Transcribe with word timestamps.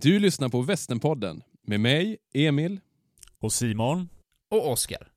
Du 0.00 0.18
lyssnar 0.18 0.48
på 0.48 0.62
Västernpodden 0.62 1.42
med 1.62 1.80
mig, 1.80 2.18
Emil. 2.34 2.80
Och 3.38 3.52
Simon. 3.52 4.08
Och 4.50 4.72
Oskar. 4.72 5.12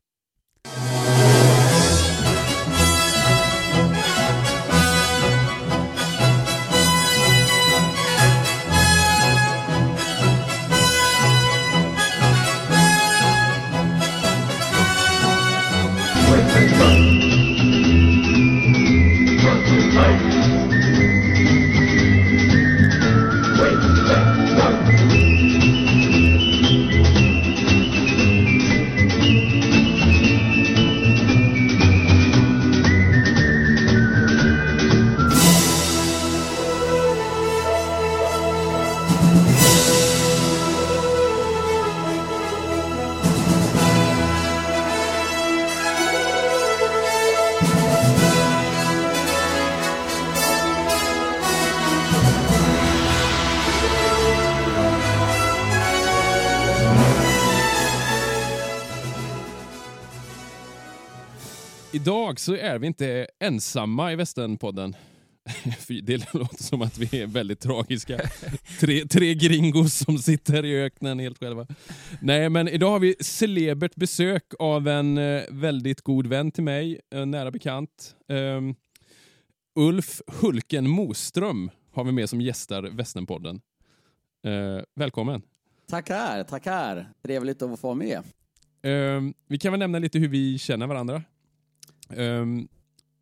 Idag 62.01 62.39
så 62.39 62.55
är 62.55 62.79
vi 62.79 62.87
inte 62.87 63.27
ensamma 63.39 64.11
i 64.11 64.15
Västernpodden. 64.15 64.95
Det 66.03 66.33
låter 66.33 66.63
som 66.63 66.81
att 66.81 66.97
vi 66.97 67.21
är 67.21 67.27
väldigt 67.27 67.59
tragiska. 67.59 68.19
Tre, 68.79 69.05
tre 69.05 69.33
gringos 69.33 69.93
som 69.93 70.17
sitter 70.17 70.65
i 70.65 70.81
öknen 70.81 71.19
helt 71.19 71.39
själva. 71.39 71.67
Nej, 72.21 72.49
men 72.49 72.67
idag 72.67 72.91
har 72.91 72.99
vi 72.99 73.15
celebert 73.19 73.95
besök 73.95 74.43
av 74.59 74.87
en 74.87 75.17
eh, 75.17 75.43
väldigt 75.49 76.01
god 76.01 76.27
vän 76.27 76.51
till 76.51 76.63
mig, 76.63 76.99
en 77.09 77.31
nära 77.31 77.51
bekant. 77.51 78.15
Um, 78.27 78.75
Ulf 79.75 80.21
Hulken 80.27 80.89
Moström 80.89 81.71
har 81.91 82.03
vi 82.03 82.11
med 82.11 82.29
som 82.29 82.41
gästar 82.41 82.83
Västernpodden. 82.83 83.61
Uh, 84.47 84.81
välkommen! 84.95 85.41
Tackar, 85.89 86.43
tackar. 86.43 87.13
Trevligt 87.23 87.61
att 87.61 87.79
få 87.79 87.87
vara 87.87 87.95
med. 87.95 88.23
Um, 88.83 89.33
vi 89.47 89.59
kan 89.59 89.71
väl 89.71 89.79
nämna 89.79 89.99
lite 89.99 90.19
hur 90.19 90.27
vi 90.27 90.57
känner 90.57 90.87
varandra. 90.87 91.23
Um, 92.17 92.67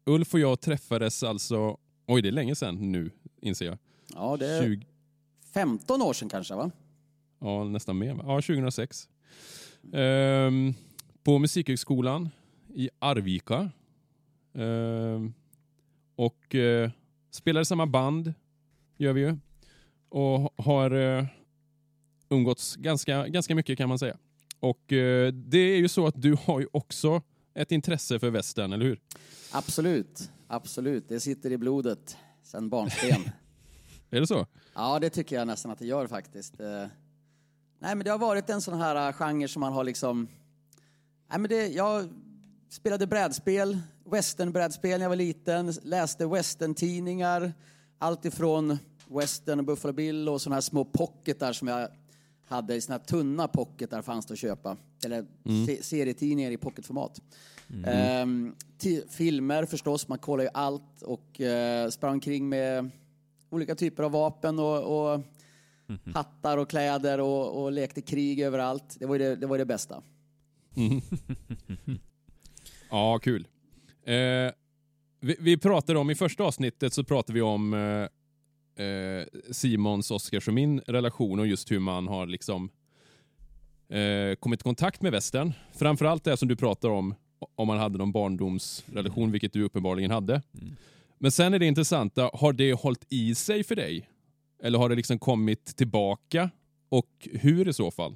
Ulf 0.06 0.34
och 0.34 0.40
jag 0.40 0.62
träffades 0.62 1.24
alltså, 1.24 1.78
oj 2.08 2.22
det 2.22 2.30
är 2.30 2.32
länge 2.32 2.56
sedan 2.56 2.92
nu 2.92 3.12
inser 3.42 3.66
jag. 3.66 3.78
Ja, 4.16 4.38
det 4.38 4.48
är 4.48 4.64
20, 4.64 4.88
15 5.54 6.02
år 6.02 6.14
sedan 6.14 6.30
kanske, 6.30 6.56
va? 6.56 6.72
ja, 7.40 7.64
nästan 7.64 7.98
mer. 7.98 8.16
Ja, 8.24 8.42
2006. 8.42 9.10
Um, 9.94 10.74
på 11.24 11.40
Musikhögskolan 11.40 12.30
i 12.74 12.90
Arvika. 13.00 13.72
Um, 14.54 15.34
och 16.16 16.56
uh, 16.56 16.90
spelar 17.32 17.62
i 17.62 17.66
samma 17.66 17.86
band, 17.86 18.34
gör 18.98 19.14
vi 19.14 19.22
ju. 19.22 19.38
Och 20.10 20.54
har 20.66 20.94
uh, 20.94 21.26
umgåtts 22.30 22.76
ganska, 22.76 23.28
ganska 23.28 23.56
mycket 23.56 23.78
kan 23.78 23.90
man 23.90 24.00
säga. 24.00 24.18
Och 24.60 24.92
uh, 24.92 25.28
det 25.28 25.58
är 25.58 25.78
ju 25.78 25.88
så 25.88 26.08
att 26.08 26.22
du 26.22 26.38
har 26.46 26.60
ju 26.60 26.68
också 26.72 27.22
ett 27.62 27.72
intresse 27.72 28.20
för 28.20 28.30
västern, 28.30 28.74
eller 28.74 28.86
hur? 28.86 29.00
Absolut, 29.52 30.32
absolut. 30.48 31.10
Det 31.10 31.20
sitter 31.20 31.52
i 31.52 31.58
blodet 31.58 32.18
sedan 32.44 32.70
barnsben. 32.70 33.22
Är 34.10 34.20
det 34.20 34.28
så? 34.28 34.48
ja, 34.74 35.00
det 35.00 35.10
tycker 35.10 35.36
jag 35.36 35.48
nästan 35.48 35.72
att 35.72 35.80
det 35.80 35.86
gör 35.86 36.08
faktiskt. 36.08 36.60
Eh, 36.60 36.86
Nej, 37.82 37.96
men 37.96 38.00
det 38.04 38.12
har 38.12 38.18
varit 38.18 38.50
en 38.50 38.62
sån 38.62 38.82
här 38.82 39.08
eh, 39.08 39.14
genre 39.14 39.48
som 39.48 39.60
man 39.60 39.74
har 39.74 39.84
liksom... 39.84 40.28
Nej, 41.30 41.40
men 41.40 41.50
det, 41.50 41.68
jag 41.68 42.10
spelade 42.70 43.08
brädspel, 43.08 43.80
westernbrädspel 44.12 45.00
när 45.00 45.06
jag 45.06 45.10
var 45.10 45.16
liten, 45.16 45.74
läste 45.84 46.26
western-tidningar, 46.26 47.54
allt 47.98 48.26
ifrån 48.26 48.78
western 49.08 49.60
och 49.60 49.66
Buffalo 49.66 49.94
Bill 49.94 50.30
och 50.30 50.42
såna 50.42 50.56
här 50.56 50.62
små 50.62 50.86
pocketar 50.86 51.54
som 51.54 51.68
jag 51.68 51.90
hade 52.50 52.76
i 52.76 52.82
här 52.90 53.00
tunna 53.00 53.48
pocketar 53.48 54.02
fanns 54.02 54.26
det 54.26 54.34
att 54.34 54.40
köpa. 54.40 54.78
Eller 55.06 55.26
se, 55.66 55.84
serietidningar 55.84 56.52
i 56.52 56.58
pocketformat. 56.58 57.22
Ehm, 57.86 58.56
ti- 58.80 59.10
filmer 59.10 59.66
förstås, 59.66 60.08
man 60.08 60.18
kollar 60.20 60.44
ju 60.44 60.50
allt 60.54 61.02
och 61.02 61.42
eh, 61.42 61.90
sprang 61.90 62.14
omkring 62.14 62.50
med 62.50 62.90
olika 63.50 63.76
typer 63.76 64.04
av 64.04 64.12
vapen 64.12 64.60
och, 64.60 65.14
och 65.14 65.22
hattar 66.14 66.58
och 66.58 66.70
kläder 66.70 67.20
och, 67.20 67.64
och 67.64 67.72
lekte 67.72 68.02
krig 68.02 68.40
överallt. 68.40 68.96
Det 69.00 69.06
var 69.06 69.16
ju 69.16 69.20
det, 69.20 69.36
det, 69.36 69.48
var 69.48 69.58
det 69.58 69.66
bästa. 69.66 70.02
Ja, 72.92 73.20
kul. 73.20 73.48
Eh, 74.04 74.14
vi, 75.20 75.36
vi 75.40 75.58
pratade 75.58 76.00
om, 76.00 76.10
i 76.10 76.16
första 76.16 76.44
avsnittet 76.44 76.94
så 76.94 77.04
pratade 77.04 77.34
vi 77.34 77.42
om 77.42 77.74
eh, 77.74 78.08
Simons, 79.52 80.12
Oskars 80.12 80.48
och 80.48 80.54
min 80.54 80.80
relation 80.80 81.40
och 81.40 81.48
just 81.48 81.72
hur 81.72 81.80
man 81.80 82.08
har 82.08 82.28
liksom 82.28 82.70
eh, 83.90 84.36
kommit 84.36 84.60
i 84.60 84.64
kontakt 84.64 85.02
med 85.02 85.12
västern. 85.12 85.54
Framförallt 85.74 86.24
det 86.24 86.38
som 86.38 86.48
du 86.48 86.56
pratar 86.56 86.90
om, 86.90 87.16
om 87.56 87.68
man 87.68 87.78
hade 87.78 87.98
någon 87.98 88.12
barndomsrelation, 88.12 89.32
vilket 89.32 89.54
du 89.54 89.64
uppenbarligen 89.64 90.12
hade. 90.12 90.42
Men 91.18 91.32
sen 91.32 91.54
är 91.54 91.60
det 91.60 91.66
intressanta, 91.66 92.30
har 92.34 92.54
det 92.54 92.74
hållit 92.74 93.06
i 93.10 93.36
sig 93.36 93.64
för 93.64 93.76
dig? 93.76 94.10
Eller 94.64 94.80
har 94.80 94.90
det 94.90 94.96
liksom 94.96 95.20
kommit 95.20 95.78
tillbaka? 95.78 96.50
Och 96.90 97.28
hur 97.32 97.68
i 97.68 97.74
så 97.74 97.92
fall? 97.92 98.16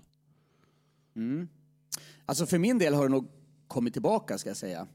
Mm. 1.16 1.48
Alltså 2.26 2.46
för 2.46 2.58
min 2.58 2.80
del 2.80 2.94
har 2.94 3.04
det 3.04 3.10
nog 3.10 3.28
kommit 3.68 3.94
tillbaka 3.94 4.38
ska 4.38 4.50
jag 4.50 4.58
säga. 4.58 4.88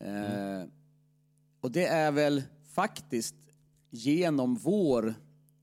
Eh, 0.00 0.68
och 1.60 1.72
det 1.72 1.86
är 1.86 2.12
väl 2.12 2.42
faktiskt 2.74 3.34
genom 3.90 4.54
vår 4.54 5.14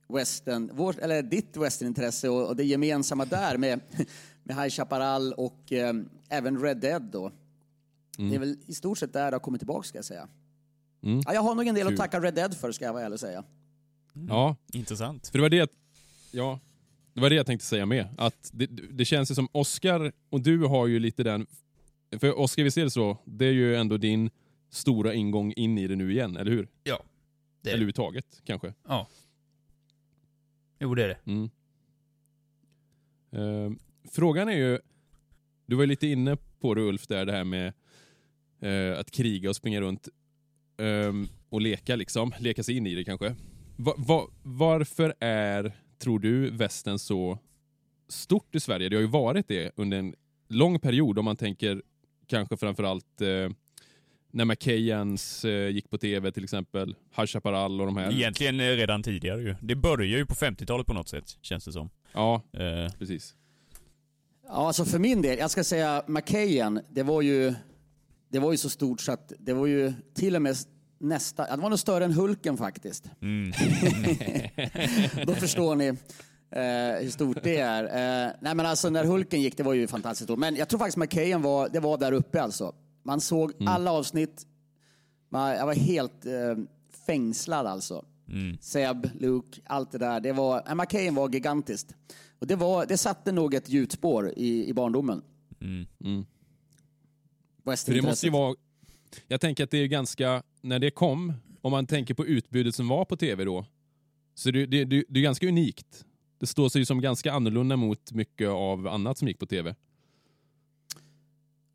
western, 0.07 0.71
vår, 0.73 0.99
eller 0.99 1.23
ditt 1.23 1.57
westernintresse 1.57 2.29
och, 2.29 2.47
och 2.47 2.55
det 2.55 2.63
gemensamma 2.63 3.25
där 3.25 3.57
med, 3.57 3.79
med 4.43 4.55
High 4.55 4.69
Chaparral 4.69 5.33
och 5.33 5.71
eh, 5.71 5.93
även 6.29 6.61
Red 6.61 6.77
Dead 6.77 7.01
då. 7.01 7.31
Det 8.17 8.35
är 8.35 8.39
väl 8.39 8.57
i 8.65 8.73
stort 8.73 8.97
sett 8.97 9.13
där 9.13 9.31
det 9.31 9.35
har 9.35 9.39
kommit 9.39 9.61
tillbaka 9.61 9.87
ska 9.87 9.97
jag 9.97 10.05
säga. 10.05 10.27
Mm. 11.03 11.21
Ja, 11.25 11.33
jag 11.33 11.41
har 11.41 11.55
nog 11.55 11.67
en 11.67 11.75
del 11.75 11.87
Kul. 11.87 11.93
att 11.93 11.99
tacka 11.99 12.19
Red 12.19 12.33
Dead 12.33 12.57
för 12.57 12.71
ska 12.71 12.85
jag 12.85 12.93
vara 12.93 13.03
ärlig 13.03 13.13
och 13.13 13.19
säga. 13.19 13.43
Ja, 14.27 14.55
Intressant. 14.73 15.27
För 15.27 15.37
det 15.37 15.41
var 15.41 15.49
det, 15.49 15.71
ja, 16.31 16.59
det 17.13 17.21
var 17.21 17.29
det 17.29 17.35
jag 17.35 17.45
tänkte 17.45 17.65
säga 17.67 17.85
med. 17.85 18.07
Att 18.17 18.49
det, 18.53 18.65
det 18.91 19.05
känns 19.05 19.31
ju 19.31 19.35
som 19.35 19.47
Oscar 19.51 20.11
och 20.29 20.41
du 20.41 20.63
har 20.65 20.87
ju 20.87 20.99
lite 20.99 21.23
den... 21.23 21.45
För 22.19 22.39
Oscar, 22.39 22.63
visst 22.63 22.77
är 22.77 22.83
det 22.83 22.91
så? 22.91 23.17
Det 23.25 23.45
är 23.45 23.51
ju 23.51 23.75
ändå 23.75 23.97
din 23.97 24.29
stora 24.69 25.13
ingång 25.13 25.53
in 25.53 25.77
i 25.77 25.87
det 25.87 25.95
nu 25.95 26.11
igen, 26.11 26.37
eller 26.37 26.51
hur? 26.51 26.67
Ja. 26.83 27.03
Det 27.65 27.69
Eller 27.69 27.77
överhuvudtaget 27.77 28.41
kanske. 28.43 28.73
Ja. 28.87 29.07
Jo, 30.79 30.95
det 30.95 31.03
är 31.03 31.07
det. 31.07 31.17
Mm. 31.25 31.49
Eh, 33.31 33.77
frågan 34.11 34.49
är 34.49 34.57
ju, 34.57 34.79
du 35.65 35.75
var 35.75 35.83
ju 35.83 35.87
lite 35.87 36.07
inne 36.07 36.37
på 36.59 36.73
det 36.73 36.81
Ulf, 36.81 37.07
där, 37.07 37.25
det 37.25 37.31
här 37.31 37.43
med 37.43 37.73
eh, 38.59 38.99
att 38.99 39.11
kriga 39.11 39.49
och 39.49 39.55
springa 39.55 39.81
runt 39.81 40.07
ehm, 40.77 41.27
och 41.49 41.61
leka 41.61 41.95
liksom, 41.95 42.33
leka 42.39 42.63
sig 42.63 42.77
in 42.77 42.87
i 42.87 42.95
det 42.95 43.03
kanske. 43.03 43.35
Va, 43.77 43.93
va, 43.97 44.27
varför 44.43 45.15
är, 45.19 45.71
tror 45.97 46.19
du, 46.19 46.49
västern 46.49 46.99
så 46.99 47.39
stort 48.07 48.55
i 48.55 48.59
Sverige? 48.59 48.89
Det 48.89 48.95
har 48.95 49.01
ju 49.01 49.07
varit 49.07 49.47
det 49.47 49.71
under 49.75 49.97
en 49.97 50.15
lång 50.47 50.79
period 50.79 51.19
om 51.19 51.25
man 51.25 51.35
tänker 51.35 51.83
kanske 52.27 52.57
framförallt 52.57 53.21
eh, 53.21 53.49
när 54.35 54.45
McKayans 54.45 55.45
eh, 55.45 55.69
gick 55.69 55.89
på 55.89 55.97
tv 55.97 56.31
till 56.31 56.43
exempel, 56.43 56.95
High 57.17 57.25
Chaparral 57.25 57.81
och 57.81 57.85
de 57.85 57.97
här. 57.97 58.11
Egentligen 58.11 58.59
eh, 58.59 58.63
redan 58.63 59.03
tidigare 59.03 59.41
ju. 59.41 59.55
Det 59.61 59.75
börjar 59.75 60.17
ju 60.17 60.25
på 60.25 60.33
50-talet 60.33 60.87
på 60.87 60.93
något 60.93 61.09
sätt, 61.09 61.37
känns 61.41 61.65
det 61.65 61.71
som. 61.71 61.89
Ja, 62.13 62.41
Eh, 62.53 62.91
precis. 62.99 63.35
Ja, 64.47 64.67
alltså 64.67 64.85
för 64.85 64.99
min 64.99 65.21
del, 65.21 65.37
jag 65.39 65.51
ska 65.51 65.63
säga 65.63 66.03
McKayen, 66.07 66.81
det 66.89 67.03
var 67.03 67.21
ju, 67.21 67.53
det 68.31 68.39
var 68.39 68.51
ju 68.51 68.57
så 68.57 68.69
stort 68.69 69.01
så 69.01 69.11
att 69.11 69.33
det 69.39 69.53
var 69.53 69.65
ju 69.65 69.93
till 70.13 70.35
och 70.35 70.41
med 70.41 70.55
nästa, 70.99 71.55
det 71.55 71.61
var 71.61 71.69
nog 71.69 71.79
större 71.79 72.05
än 72.05 72.13
Hulken 72.13 72.57
faktiskt. 72.57 73.05
mm. 73.21 73.51
Då 75.25 75.35
förstår 75.35 75.75
ni 75.75 75.87
eh, 75.87 77.03
hur 77.03 77.09
stort 77.09 77.43
det 77.43 77.57
är. 77.57 77.83
Eh, 77.83 78.31
nej 78.41 78.55
men 78.55 78.65
alltså 78.65 78.89
när 78.89 79.05
Hulken 79.05 79.41
gick, 79.41 79.57
det 79.57 79.63
var 79.63 79.73
ju 79.73 79.87
fantastiskt 79.87 80.27
stort. 80.27 80.39
Men 80.39 80.55
jag 80.55 80.69
tror 80.69 80.79
faktiskt 80.79 80.97
McKayen 80.97 81.41
var, 81.41 81.69
det 81.69 81.79
var 81.79 81.97
där 81.97 82.11
uppe 82.11 82.41
alltså. 82.41 82.73
Man 83.05 83.21
såg 83.21 83.51
alla 83.65 83.91
avsnitt. 83.91 84.47
Man, 85.29 85.51
jag 85.51 85.65
var 85.65 85.73
helt 85.73 86.25
eh, 86.25 86.55
fängslad 87.05 87.67
alltså. 87.67 88.05
Mm. 88.29 88.57
Seb, 88.61 89.09
Luke, 89.19 89.61
allt 89.65 89.91
det 89.91 89.97
där. 89.97 90.19
Det 90.19 90.33
var, 90.33 90.63
äh, 90.67 90.75
McCain 90.75 91.15
var 91.15 91.29
gigantiskt. 91.29 91.95
Och 92.39 92.47
det, 92.47 92.55
var, 92.55 92.85
det 92.85 92.97
satte 92.97 93.31
nog 93.31 93.53
ett 93.53 93.69
gjutspår 93.69 94.33
i, 94.35 94.69
i 94.69 94.73
barndomen. 94.73 95.21
Mm. 95.61 95.87
Mm. 96.03 96.25
För 97.63 97.93
det 97.93 98.01
måste 98.01 98.25
ju 98.25 98.31
vara... 98.31 98.55
Jag 99.27 99.41
tänker 99.41 99.63
att 99.63 99.71
det 99.71 99.77
är 99.77 99.87
ganska... 99.87 100.43
När 100.61 100.79
det 100.79 100.91
kom, 100.91 101.33
om 101.61 101.71
man 101.71 101.87
tänker 101.87 102.13
på 102.13 102.25
utbudet 102.25 102.75
som 102.75 102.87
var 102.87 103.05
på 103.05 103.17
tv 103.17 103.45
då, 103.45 103.65
så 104.35 104.51
det, 104.51 104.65
det, 104.65 104.85
det, 104.85 105.03
det 105.09 105.19
är 105.19 105.23
ganska 105.23 105.47
unikt. 105.47 106.05
Det 106.39 106.47
står 106.47 106.69
sig 106.69 106.85
som 106.85 107.01
ganska 107.01 107.33
annorlunda 107.33 107.75
mot 107.75 108.11
mycket 108.11 108.49
av 108.49 108.87
annat 108.87 109.17
som 109.17 109.27
gick 109.27 109.39
på 109.39 109.45
tv. 109.45 109.75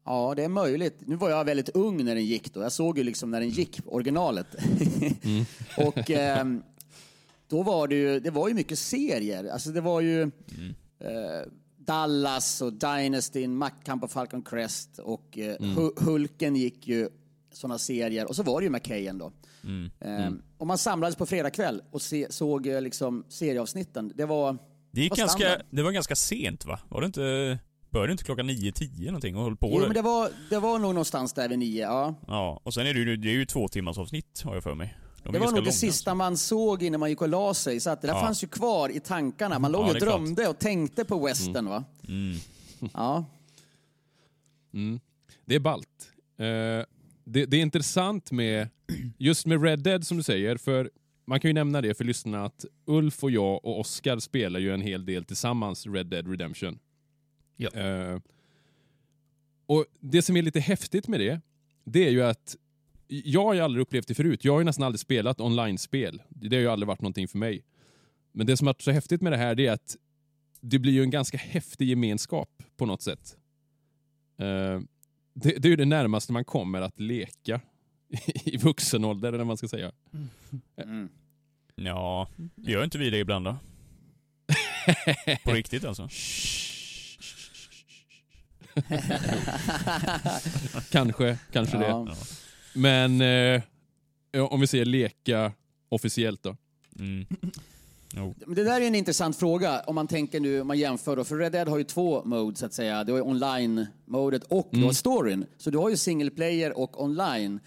Ja, 0.05 0.33
det 0.37 0.45
är 0.45 0.49
möjligt. 0.49 0.99
Nu 1.07 1.17
var 1.17 1.31
jag 1.31 1.45
väldigt 1.45 1.69
ung 1.69 2.05
när 2.05 2.15
den 2.15 2.25
gick 2.25 2.55
då. 2.55 2.63
Jag 2.63 2.73
såg 2.73 2.99
ju 2.99 3.05
liksom 3.05 3.31
när 3.31 3.41
den 3.41 3.49
gick, 3.51 3.81
originalet. 3.87 4.47
och 5.77 6.11
ehm, 6.11 6.63
då 7.49 7.63
var 7.63 7.89
det 7.89 7.95
ju, 7.95 8.21
det 8.21 8.31
var 8.31 8.49
ju 8.49 8.55
mycket 8.55 8.79
serier. 8.79 9.45
Alltså 9.45 9.71
det 9.71 9.81
var 9.81 10.01
ju 10.01 10.23
eh, 10.23 10.29
Dallas 11.77 12.63
och 12.63 12.73
Dynasty, 12.73 13.49
Maktkamp 13.49 14.03
på 14.03 14.09
Falcon 14.09 14.43
Crest 14.43 14.99
och 14.99 15.39
eh, 15.39 15.57
Hu- 15.59 16.05
Hulken 16.05 16.57
gick 16.57 16.89
ju 16.89 17.09
sådana 17.53 17.79
serier. 17.79 18.29
Och 18.29 18.37
så 18.37 18.43
var 18.43 18.61
det 18.61 18.65
ju 18.65 18.71
McKayen 18.71 19.19
då. 19.19 19.33
Ehm, 20.01 20.43
Och 20.59 20.67
man 20.67 20.79
samlades 20.79 21.17
på 21.17 21.27
fredag 21.27 21.51
kväll 21.51 21.83
och 21.91 22.03
se, 22.03 22.27
såg 22.31 22.67
eh, 22.67 22.81
liksom 22.81 23.25
serieavsnitten. 23.29 24.13
Det 24.15 24.25
var... 24.27 24.59
Det, 24.93 25.01
gick 25.01 25.11
Vad 25.11 25.19
ganska, 25.19 25.39
standard. 25.39 25.67
det 25.71 25.83
var 25.83 25.91
ganska 25.93 26.17
sent 26.17 26.65
va? 26.65 26.81
Var 26.89 27.01
det 27.01 27.07
inte... 27.07 27.59
Började 27.91 28.13
inte 28.13 28.25
klockan 28.25 28.51
9-10 28.51 29.05
någonting 29.07 29.37
och 29.37 29.43
höll 29.45 29.57
på? 29.57 29.71
Jo, 29.73 29.79
men 29.81 29.93
det 29.95 30.03
var, 30.03 30.31
det 30.51 30.59
var 30.59 30.79
nog 30.79 30.91
någonstans 30.95 31.33
där 31.33 31.49
vid 31.49 31.59
nio, 31.59 31.83
ja. 31.83 32.15
Ja, 32.27 32.61
och 32.65 32.75
sen 32.75 32.87
är 32.87 32.95
det 32.95 33.01
ju, 33.01 33.17
det 33.17 33.29
är 33.29 33.33
ju 33.33 33.45
två 33.47 33.69
timmars 33.69 33.99
avsnitt 33.99 34.43
har 34.45 34.55
jag 34.55 34.63
för 34.63 34.75
mig. 34.75 34.97
De 35.23 35.33
Det 35.33 35.39
var 35.39 35.47
nog 35.47 35.55
det 35.55 35.61
långa, 35.61 35.73
sista 35.73 36.15
man 36.15 36.37
såg 36.37 36.83
innan 36.83 37.01
man 37.01 37.11
gick 37.11 37.23
och 37.23 37.29
la 37.29 37.55
sig. 37.55 37.81
Så 37.81 37.91
att 37.91 38.01
det 38.03 38.07
där 38.09 38.15
Ja. 38.15 38.21
fanns 38.21 38.45
ju 38.45 38.49
kvar 38.49 38.89
i 38.89 39.01
tankarna. 39.01 39.59
Man 39.59 39.73
låg 39.73 39.83
Ja, 39.85 39.91
och 39.91 39.97
är 39.97 40.01
klart. 40.01 40.21
drömde 40.21 40.49
och 40.49 40.59
tänkte 40.59 41.05
på 41.05 41.27
western. 41.27 41.67
Va? 41.69 41.85
Mm. 42.09 42.37
Ja. 42.95 43.25
Mm. 44.75 45.01
Det 45.45 45.55
är 45.55 45.61
ballt. 45.61 45.89
Eh, 46.39 46.45
det, 47.25 47.47
det 47.47 47.57
är 47.57 47.61
intressant 47.63 48.31
med 48.33 48.69
just 49.19 49.47
med 49.47 49.63
Red 49.63 49.79
Dead 49.83 50.07
som 50.07 50.17
du 50.17 50.23
säger, 50.23 50.57
för 50.57 50.91
man 51.27 51.41
kan 51.41 51.49
ju 51.49 51.53
nämna 51.53 51.81
det 51.81 51.95
för 51.95 52.05
lyssnarna 52.05 52.45
att 52.45 52.65
Ulf 52.87 53.25
och 53.25 53.31
jag 53.31 53.65
och 53.65 53.81
Oskar 53.81 54.19
spelar 54.19 54.61
ju 54.61 54.75
en 54.75 54.81
hel 54.81 55.07
del 55.07 55.25
tillsammans 55.25 55.87
Red 55.87 56.07
Dead 56.07 56.29
Redemption. 56.31 56.79
Ja. 57.61 57.81
Eh, 57.81 58.21
och 59.67 59.87
Det 60.01 60.23
som 60.23 60.37
är 60.37 60.43
lite 60.43 60.61
häftigt 60.61 61.09
med 61.09 61.21
det, 61.21 61.41
det 61.85 62.07
är 62.07 62.11
ju 62.11 62.23
att 62.23 62.57
jag 63.09 63.45
har 63.45 63.55
ju 63.55 63.61
aldrig 63.61 63.83
upplevt 63.83 64.09
det 64.09 64.15
förut. 64.15 64.45
Jag 64.45 64.53
har 64.53 64.61
ju 64.61 64.65
nästan 64.65 64.85
aldrig 64.87 65.01
spelat 65.01 65.41
online-spel. 65.41 66.23
Det 66.29 66.57
har 66.57 66.61
ju 66.61 66.69
aldrig 66.69 66.87
varit 66.87 67.01
någonting 67.01 67.29
för 67.29 67.39
mig. 67.39 67.65
Men 68.33 68.47
det 68.47 68.57
som 68.57 68.67
har 68.67 68.75
varit 68.75 68.83
så 68.83 68.91
häftigt 68.91 69.21
med 69.21 69.33
det 69.33 69.37
här 69.37 69.55
det 69.55 69.67
är 69.67 69.73
att 69.73 69.97
det 70.61 70.79
blir 70.79 70.93
ju 70.93 71.03
en 71.03 71.11
ganska 71.11 71.39
häftig 71.39 71.89
gemenskap 71.89 72.63
på 72.77 72.87
något 72.87 73.03
sätt. 73.03 73.37
Eh, 74.39 74.81
det, 75.35 75.59
det 75.59 75.65
är 75.65 75.71
ju 75.71 75.77
det 75.77 75.85
närmaste 75.85 76.33
man 76.33 76.45
kommer 76.45 76.81
att 76.81 77.01
leka 77.01 77.61
i 78.45 78.57
vuxen 78.57 79.05
ålder, 79.05 79.29
eller 79.29 79.39
vad 79.39 79.47
man 79.47 79.57
ska 79.57 79.69
säga. 79.69 79.93
Mm. 80.77 81.09
Ja, 81.75 82.29
gör 82.57 82.85
inte 82.85 82.99
vi 82.99 83.11
det 83.11 83.19
ibland 83.19 83.45
då? 83.45 83.57
På 85.45 85.53
riktigt 85.53 85.85
alltså? 85.85 86.09
kanske, 90.91 91.39
kanske 91.53 91.79
det. 91.79 91.87
Ja. 91.87 92.07
Men 92.75 93.21
eh, 93.21 93.63
ja, 94.33 94.47
om 94.47 94.61
vi 94.61 94.67
säger 94.67 94.85
leka 94.85 95.53
officiellt 95.89 96.43
då. 96.43 96.57
Mm. 96.99 97.27
Men 98.15 98.55
Det 98.55 98.65
där 98.65 98.81
är 98.81 98.87
en 98.87 98.95
intressant 98.95 99.37
fråga 99.37 99.81
om 99.81 99.95
man 99.95 100.09
tänker 100.09 100.41
nu, 100.41 100.61
om 100.61 100.67
man 100.67 100.79
jämför 100.79 101.17
då. 101.17 101.25
För 101.25 101.37
Red 101.37 101.53
Dead 101.53 101.69
har 101.69 101.79
ju 101.79 101.85
två 101.85 102.25
modes 102.25 102.59
så 102.59 102.67
att 102.67 102.73
säga. 102.73 103.05
Du 103.05 103.13
har 103.13 103.21
online-modet 103.21 104.45
och 104.45 104.69
du 104.71 104.85
har 104.85 104.93
storyn. 104.93 105.47
Så 105.59 105.71
du 105.71 105.79
har 105.79 105.91
ju 105.91 105.97
single 105.97 106.31
player 106.31 106.79
och 106.79 107.03
online. 107.03 107.61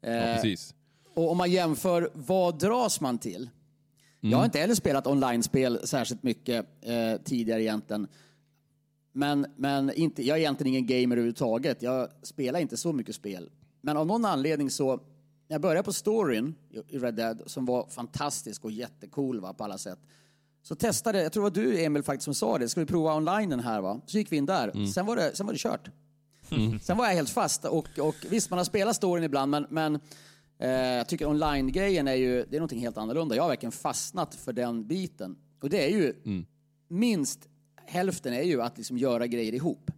Ja, 0.00 0.08
Eh, 0.08 0.34
precis. 0.34 0.74
Och 1.14 1.30
om 1.30 1.38
man 1.38 1.50
jämför, 1.50 2.10
vad 2.12 2.58
dras 2.58 3.00
man 3.00 3.18
till? 3.18 3.50
Jag 4.20 4.38
har 4.38 4.44
inte 4.44 4.58
heller 4.58 4.74
spelat 4.74 5.06
online-spel 5.06 5.80
särskilt 5.84 6.22
mycket 6.22 6.66
eh, 6.82 7.22
tidigare 7.24 7.62
egentligen. 7.62 8.06
Men, 9.16 9.46
men 9.56 9.92
inte, 9.92 10.22
jag 10.22 10.36
är 10.36 10.40
egentligen 10.40 10.74
ingen 10.74 10.86
gamer 10.86 11.16
överhuvudtaget. 11.16 11.82
Jag 11.82 12.08
spelar 12.22 12.60
inte 12.60 12.76
så 12.76 12.92
mycket 12.92 13.14
spel. 13.14 13.50
Men 13.80 13.96
av 13.96 14.06
någon 14.06 14.24
anledning 14.24 14.70
så, 14.70 14.96
när 14.96 15.00
jag 15.54 15.60
började 15.60 15.82
på 15.82 15.92
storyn 15.92 16.54
i- 16.88 16.98
Red 16.98 17.14
Dead, 17.14 17.42
som 17.46 17.64
var 17.66 17.86
fantastisk 17.88 18.64
och 18.64 18.70
jättecool 18.70 19.40
va, 19.40 19.52
på 19.54 19.64
alla 19.64 19.78
sätt. 19.78 19.98
Så 20.62 20.74
testade, 20.74 21.22
jag 21.22 21.32
tror 21.32 21.50
det 21.50 21.60
var 21.60 21.64
du 21.66 21.84
Emil 21.84 22.02
faktiskt 22.02 22.24
som 22.24 22.34
sa 22.34 22.58
det, 22.58 22.68
ska 22.68 22.80
vi 22.80 22.86
prova 22.86 23.14
online 23.16 23.50
den 23.50 23.60
här 23.60 23.80
va? 23.80 24.00
Så 24.06 24.18
gick 24.18 24.32
vi 24.32 24.36
in 24.36 24.46
där, 24.46 24.86
sen, 24.86 25.06
var 25.06 25.16
det, 25.16 25.36
sen 25.36 25.46
var 25.46 25.52
det 25.52 25.58
kört. 25.58 25.90
Sen 26.82 26.96
var 26.96 27.06
jag 27.06 27.14
helt 27.14 27.30
fast 27.30 27.64
och, 27.64 27.98
och 27.98 28.14
visst 28.30 28.50
man 28.50 28.56
har 28.58 28.64
spelat 28.64 28.96
storyn 28.96 29.24
ibland 29.24 29.50
men, 29.50 29.66
men 29.70 29.94
eh, 30.58 30.70
jag 30.70 31.08
tycker 31.08 31.26
online-grejen 31.28 32.08
är 32.08 32.14
ju, 32.14 32.44
det 32.50 32.56
är 32.56 32.60
någonting 32.60 32.80
helt 32.80 32.96
annorlunda. 32.98 33.36
Jag 33.36 33.42
har 33.42 33.48
verkligen 33.48 33.72
fastnat 33.72 34.34
för 34.34 34.52
den 34.52 34.86
biten. 34.86 35.36
Och 35.62 35.70
det 35.70 35.84
är 35.84 35.88
ju, 35.98 36.14
minst 36.88 37.48
hälften 37.86 38.32
är 38.32 38.42
ju 38.42 38.62
att 38.62 38.76
liksom 38.76 38.98
göra 38.98 39.26
grejer 39.26 39.54
ihop. 39.54 39.90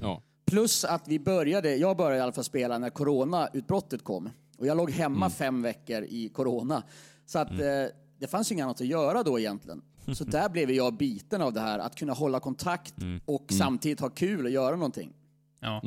Ja. 0.00 0.22
Plus 0.46 0.84
att 0.84 1.08
vi 1.08 1.18
började, 1.18 1.76
jag 1.76 1.96
började 1.96 2.16
i 2.16 2.20
alla 2.20 2.32
fall 2.32 2.44
spela 2.44 2.78
när 2.78 2.90
coronautbrottet 2.90 4.04
kom. 4.04 4.30
Och 4.58 4.66
jag 4.66 4.76
låg 4.76 4.90
hemma 4.90 5.30
fem 5.30 5.62
veckor 5.62 6.02
i 6.02 6.28
corona. 6.28 6.82
Så 7.26 7.38
att 7.38 7.50
eh, 7.50 7.86
det 8.18 8.26
fanns 8.30 8.50
ju 8.50 8.52
inget 8.52 8.64
annat 8.64 8.80
att 8.80 8.86
göra 8.86 9.22
då 9.22 9.38
egentligen. 9.38 9.82
Så 10.14 10.24
där 10.24 10.48
blev 10.48 10.70
jag 10.70 10.96
biten 10.96 11.42
av 11.42 11.52
det 11.52 11.60
här, 11.60 11.78
att 11.78 11.96
kunna 11.96 12.12
hålla 12.12 12.40
kontakt 12.40 12.94
och 13.24 13.46
samtidigt 13.52 14.00
ha 14.00 14.08
kul 14.08 14.44
och 14.44 14.50
göra 14.50 14.76
någonting. 14.76 15.12
Ja. 15.60 15.82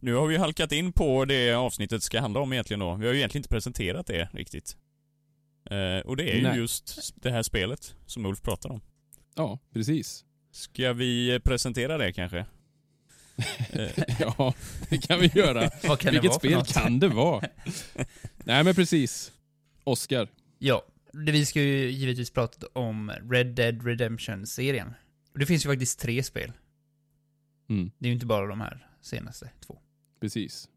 Nu 0.00 0.14
har 0.14 0.26
vi 0.26 0.36
halkat 0.36 0.72
in 0.72 0.92
på 0.92 1.24
det 1.24 1.52
avsnittet 1.52 2.02
ska 2.02 2.20
handla 2.20 2.40
om 2.40 2.52
egentligen 2.52 2.80
då. 2.80 2.94
Vi 2.94 3.06
har 3.06 3.12
ju 3.12 3.18
egentligen 3.18 3.40
inte 3.40 3.48
presenterat 3.48 4.06
det 4.06 4.28
riktigt. 4.32 4.76
Eh, 5.70 6.06
och 6.06 6.16
det 6.16 6.32
är 6.32 6.36
ju 6.36 6.42
Nej. 6.42 6.58
just 6.58 7.14
det 7.22 7.30
här 7.30 7.42
spelet 7.42 7.94
som 8.06 8.26
Ulf 8.26 8.42
pratar 8.42 8.70
om. 8.70 8.80
Ja, 9.34 9.58
precis. 9.72 10.24
Ska 10.50 10.92
vi 10.92 11.40
presentera 11.44 11.98
det 11.98 12.12
kanske? 12.12 12.46
Ja, 14.20 14.54
det 14.90 14.98
kan 14.98 15.20
vi 15.20 15.26
göra. 15.34 15.70
Vad 15.88 15.98
kan 15.98 16.12
Vilket 16.12 16.34
spel 16.34 16.52
något? 16.52 16.72
kan 16.72 16.98
det 16.98 17.08
vara? 17.08 17.44
Nej 18.44 18.64
men 18.64 18.74
precis. 18.74 19.32
Oscar. 19.84 20.28
Ja, 20.58 20.82
det, 21.12 21.32
vi 21.32 21.46
ska 21.46 21.62
ju 21.62 21.90
givetvis 21.90 22.30
prata 22.30 22.66
om 22.72 23.12
Red 23.30 23.46
Dead 23.46 23.86
Redemption-serien. 23.86 24.94
Det 25.34 25.46
finns 25.46 25.64
ju 25.64 25.68
faktiskt 25.70 25.98
tre 26.00 26.22
spel. 26.22 26.52
Mm, 27.68 27.90
Det 27.98 28.06
är 28.06 28.08
ju 28.08 28.14
inte 28.14 28.26
bara 28.26 28.46
de 28.46 28.60
här 28.60 28.86
senaste 29.02 29.50
två. 29.66 29.78
precis. 30.20 30.68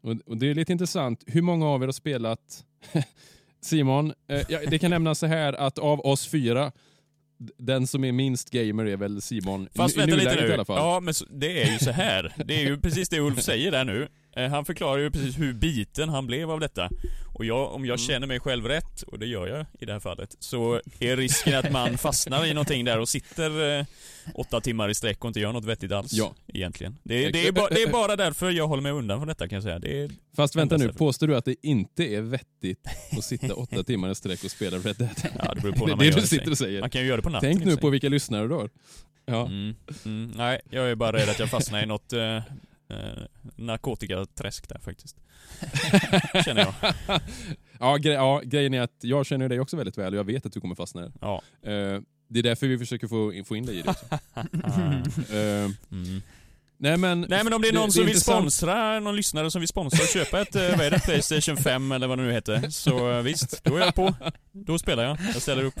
Och, 0.00 0.14
och 0.26 0.36
det 0.36 0.50
är 0.50 0.54
lite 0.54 0.72
intressant. 0.72 1.24
Hur 1.26 1.42
många 1.42 1.66
av 1.66 1.82
er 1.82 1.86
har 1.86 1.92
spelat 1.92 2.64
Simon, 3.60 4.12
eh, 4.28 4.46
det 4.70 4.78
kan 4.78 4.90
nämnas 4.90 5.18
så 5.18 5.26
här 5.26 5.52
att 5.52 5.78
av 5.78 6.00
oss 6.00 6.26
fyra, 6.26 6.72
den 7.58 7.86
som 7.86 8.04
är 8.04 8.12
minst 8.12 8.50
gamer 8.50 8.84
är 8.86 8.96
väl 8.96 9.22
Simon. 9.22 9.68
Fast 9.74 9.96
I, 9.96 10.00
vänta 10.00 10.16
lite 10.16 10.34
nu. 10.40 10.48
i 10.48 10.52
alla 10.54 10.64
fall. 10.64 10.76
Ja, 10.76 11.00
men 11.00 11.14
det 11.30 11.62
är 11.62 11.72
ju 11.72 11.78
så 11.78 11.90
här. 11.90 12.32
Det 12.44 12.54
är 12.54 12.64
ju 12.68 12.80
precis 12.80 13.08
det 13.08 13.20
Ulf 13.20 13.42
säger 13.42 13.70
där 13.70 13.84
nu. 13.84 14.08
Eh, 14.36 14.50
Han 14.50 14.64
förklarar 14.64 14.98
ju 14.98 15.10
precis 15.10 15.38
hur 15.38 15.52
biten 15.52 16.08
han 16.08 16.26
blev 16.26 16.50
av 16.50 16.60
detta. 16.60 16.90
Och 17.38 17.44
jag, 17.44 17.68
om 17.70 17.76
Mm. 17.76 17.88
jag 17.88 18.00
känner 18.00 18.26
mig 18.26 18.40
själv 18.40 18.68
rätt, 18.68 19.02
och 19.02 19.18
det 19.18 19.26
gör 19.26 19.46
jag 19.46 19.66
i 19.80 19.84
det 19.84 19.92
här 19.92 20.00
fallet, 20.00 20.36
så 20.38 20.80
är 21.00 21.16
risken 21.16 21.54
att 21.54 21.72
man 21.72 21.98
fastnar 22.06 22.46
i 22.46 22.54
någonting 22.54 22.84
där 22.84 22.98
och 23.00 23.08
sitter 23.08 23.78
eh, 23.78 23.84
åtta 24.34 24.60
timmar 24.60 24.88
i 24.88 24.94
sträck 24.94 25.24
och 25.24 25.28
inte 25.28 25.40
gör 25.40 25.52
något 25.52 25.64
vettigt 25.64 25.92
alls. 25.92 26.12
Ja. 26.12 26.34
Egentligen. 26.54 26.98
Det, 27.02 27.24
är- 27.24 27.32
det, 27.32 27.48
är 27.48 27.52
ba, 27.52 27.68
det 27.68 27.82
är 27.82 27.92
bara 27.92 28.16
därför 28.16 28.50
jag 28.50 28.68
håller 28.68 28.82
mig 28.82 28.92
undan 28.92 29.18
från 29.18 29.28
detta 29.28 29.48
kan 29.48 29.56
jag 29.56 29.62
säga. 29.62 29.78
Det 29.78 30.02
är, 30.02 30.10
Fast 30.36 30.56
vänta 30.56 30.76
nu, 30.76 30.92
påstår 30.92 31.26
du 31.26 31.36
att 31.36 31.44
det 31.44 31.54
inte 31.62 32.04
är 32.14 32.20
vettigt 32.20 32.86
att 33.18 33.24
sitta 33.24 33.54
åtta 33.54 33.82
timmar 33.82 34.10
i 34.10 34.14
sträck 34.14 34.44
och 34.44 34.50
spela 34.50 34.76
Red 34.78 34.96
Dead? 34.96 35.10
ja, 35.38 35.54
det 35.54 35.60
beror 35.60 35.72
på 35.72 35.78
när 35.86 35.92
är 35.92 35.96
man 35.96 35.98
det 35.98 36.06
gör 36.06 36.14
det. 36.20 36.26
sitter 36.26 36.50
och 36.50 36.58
säger. 36.58 36.80
Man 36.80 36.90
kan 36.90 37.00
ju 37.00 37.06
göra 37.06 37.16
det 37.16 37.22
på 37.22 37.30
natten. 37.30 37.50
Tänk 37.52 37.64
nu 37.64 37.76
på 37.76 37.90
vilka 37.90 38.08
lyssnare 38.08 38.48
du 38.48 38.54
har. 38.54 38.70
Ja. 39.26 39.46
Mm, 39.46 39.74
mm, 40.04 40.32
nej, 40.36 40.60
jag 40.70 40.90
är 40.90 40.94
bara 40.94 41.12
rädd 41.16 41.28
att 41.28 41.38
jag 41.38 41.50
fastnar 41.50 41.82
i 41.82 41.86
något 41.86 42.12
eh, 42.12 42.42
eh, 42.88 43.22
narkotikaträsk 43.56 44.68
där 44.68 44.78
faktiskt. 44.78 45.16
Känner 46.44 46.60
jag. 46.60 46.92
Ja, 47.80 47.96
gre 47.96 48.12
ja, 48.12 48.40
grejen 48.44 48.74
är 48.74 48.80
att 48.80 48.96
jag 49.00 49.26
känner 49.26 49.48
dig 49.48 49.60
också 49.60 49.76
väldigt 49.76 49.98
väl 49.98 50.12
och 50.14 50.18
jag 50.18 50.24
vet 50.24 50.46
att 50.46 50.52
du 50.52 50.60
kommer 50.60 50.74
fastna 50.74 51.00
här. 51.00 51.12
Ja. 51.20 51.42
Eh, 51.62 52.00
det 52.28 52.38
är 52.38 52.42
därför 52.42 52.66
vi 52.66 52.78
försöker 52.78 53.06
få, 53.08 53.32
få 53.46 53.56
in 53.56 53.66
dig 53.66 53.78
i 53.78 53.82
det. 53.82 53.94
Eh, 55.64 55.70
Mm. 55.90 56.22
nej, 56.78 56.96
men, 56.96 57.20
Nej 57.28 57.44
men 57.44 57.52
om 57.52 57.62
det 57.62 57.68
är 57.68 57.72
någon 57.72 57.92
som 57.92 58.00
vill 58.00 58.08
intressant. 58.08 58.38
sponsra, 58.52 59.00
någon 59.00 59.16
lyssnare 59.16 59.50
som 59.50 59.60
vill 59.60 59.68
sponsra 59.68 60.02
och 60.02 60.08
köpa 60.08 60.40
ett, 60.40 60.56
eh, 60.56 60.62
vad 60.76 60.80
är 60.86 60.90
det, 60.90 60.98
Playstation 61.04 61.56
5 61.56 61.92
eller 61.92 62.06
vad 62.06 62.18
det 62.18 62.24
nu 62.24 62.32
heter. 62.32 62.70
Så 62.70 63.10
eh, 63.10 63.22
visst, 63.22 63.64
då 63.64 63.76
är 63.76 63.80
jag 63.80 63.94
på. 63.94 64.14
Då 64.52 64.78
spelar 64.78 65.04
jag. 65.04 65.18
Jag 65.34 65.42
ställer 65.42 65.64
upp. 65.64 65.80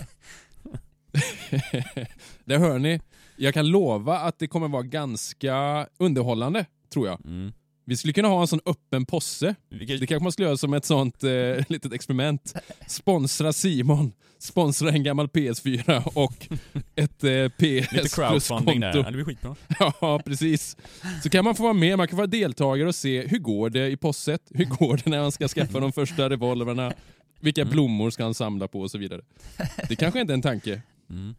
Där 2.44 2.58
hör 2.58 2.78
ni. 2.78 3.00
Jag 3.36 3.54
kan 3.54 3.66
lova 3.68 4.18
att 4.18 4.38
det 4.38 4.46
kommer 4.46 4.68
vara 4.68 4.82
ganska 4.82 5.86
underhållande, 5.98 6.66
tror 6.90 7.06
jag. 7.08 7.20
Mm. 7.26 7.52
Vi 7.88 7.96
skulle 7.96 8.12
kunna 8.12 8.28
ha 8.28 8.40
en 8.40 8.46
sån 8.46 8.60
öppen 8.66 9.06
posse. 9.06 9.54
Vilket, 9.68 10.00
Det 10.00 10.06
kanske 10.06 10.22
man 10.22 10.32
skulle 10.32 10.48
göra 10.48 10.56
som 10.56 10.74
ett 10.74 10.84
sånt 10.84 11.24
eh, 11.24 11.30
litet 11.68 11.92
experiment. 11.92 12.54
Sponsra 12.88 13.52
Simon, 13.52 14.12
sponsra 14.38 14.90
en 14.90 15.02
gammal 15.02 15.26
PS4 15.26 16.02
och 16.14 16.48
ett 16.96 17.24
eh, 17.24 17.48
PS 17.48 17.92
lite 17.92 18.08
crowdfunding 18.14 18.80
där. 18.80 19.02
Det 19.02 19.12
blir 19.12 19.24
skitbra. 19.24 19.56
Ja, 20.00 20.20
precis. 20.24 20.76
Så 21.22 21.30
kan 21.30 21.44
man 21.44 21.54
få 21.54 21.62
vara 21.62 21.72
med, 21.72 21.96
man 21.98 22.08
kan 22.08 22.16
vara 22.16 22.26
deltagare 22.26 22.88
och 22.88 22.94
se 22.94 23.26
hur 23.26 23.38
går 23.38 23.70
det 23.70 23.88
i 23.88 23.96
posset? 23.96 24.42
Hur 24.50 24.64
går 24.64 25.00
det 25.04 25.10
när 25.10 25.20
man 25.20 25.32
ska 25.32 25.48
skaffa 25.48 25.80
de 25.80 25.92
första 25.92 26.30
revolverna? 26.30 26.92
Vilka 27.40 27.62
Mm. 27.62 27.72
blommor 27.72 28.10
ska 28.10 28.22
han 28.24 28.34
samla 28.34 28.68
på 28.68 28.80
och 28.80 28.90
så 28.90 28.98
vidare. 28.98 29.20
Det 29.88 29.96
kanske 29.96 30.20
inte 30.20 30.32
är 30.32 30.34
en 30.34 30.42
tanke. 30.42 30.82
Mm. 31.10 31.34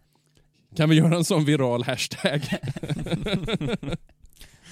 Kan 0.76 0.90
vi 0.90 0.96
göra 0.96 1.16
en 1.16 1.24
sån 1.26 1.46
viral 1.46 1.84
hashtag? 1.84 2.42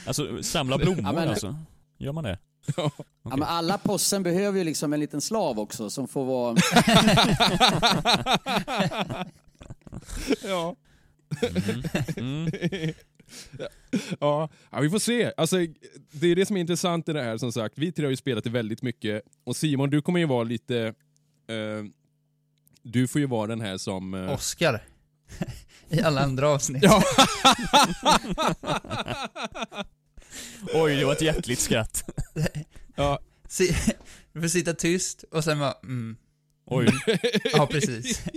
Alltså, 0.08 0.44
samla 0.44 0.78
blommor 0.78 1.02
Ja, 1.04 1.12
men- 1.14 1.30
alltså? 1.30 1.56
Gör 1.98 2.12
man 2.12 2.24
det? 2.24 2.40
Ja. 2.78 2.92
Ja, 3.24 3.30
men 3.38 3.44
alla 3.44 3.78
possen 3.78 4.24
behöver 4.24 4.58
ju 4.58 4.64
liksom 4.64 4.94
en 4.94 5.00
liten 5.00 5.22
slav 5.22 5.60
också 5.60 5.90
som 5.90 6.08
får 6.08 6.26
vara... 6.26 6.56
ja. 10.44 10.76
Mm. 12.18 12.52
ja. 14.20 14.50
ja, 14.72 14.80
vi 14.82 14.90
får 14.90 15.00
se. 15.00 15.32
Alltså, 15.38 15.56
det 16.12 16.28
är 16.28 16.36
det 16.36 16.46
som 16.46 16.58
är 16.58 16.62
intressant 16.62 17.10
i 17.10 17.14
det 17.14 17.24
här 17.24 17.38
som 17.38 17.52
sagt. 17.52 17.78
Vi 17.78 17.92
tre 17.92 18.06
har 18.06 18.10
ju 18.12 18.18
spelat 18.18 18.44
det 18.44 18.50
väldigt 18.50 18.82
mycket. 18.82 19.22
Och 19.44 19.56
Simon, 19.56 19.90
du 19.90 20.02
kommer 20.02 20.20
ju 20.20 20.26
vara 20.26 20.44
lite... 20.44 20.80
eh, 21.48 21.84
du 22.84 23.08
får 23.08 23.22
ju 23.22 23.28
vara 23.28 23.48
den 23.48 23.62
här 23.62 23.78
som... 23.78 24.14
eh, 24.14 24.34
Oscar. 24.34 24.84
I 25.90 26.02
alla 26.02 26.22
andra 26.22 26.50
avsnitt. 26.50 26.84
Oj, 30.74 30.96
det 30.96 31.06
var 31.06 31.14
ett 31.14 31.22
hjärtligt 31.22 31.60
skratt. 31.60 32.04
ja. 32.96 33.20
Du 34.34 34.42
får 34.42 34.48
sitta 34.48 34.74
tyst 34.74 35.24
och 35.32 35.44
sen 35.44 35.60
bara, 35.60 35.74
mm. 35.84 36.18
Oj. 36.66 36.88
Ja, 37.54 37.68
precis. 37.68 38.22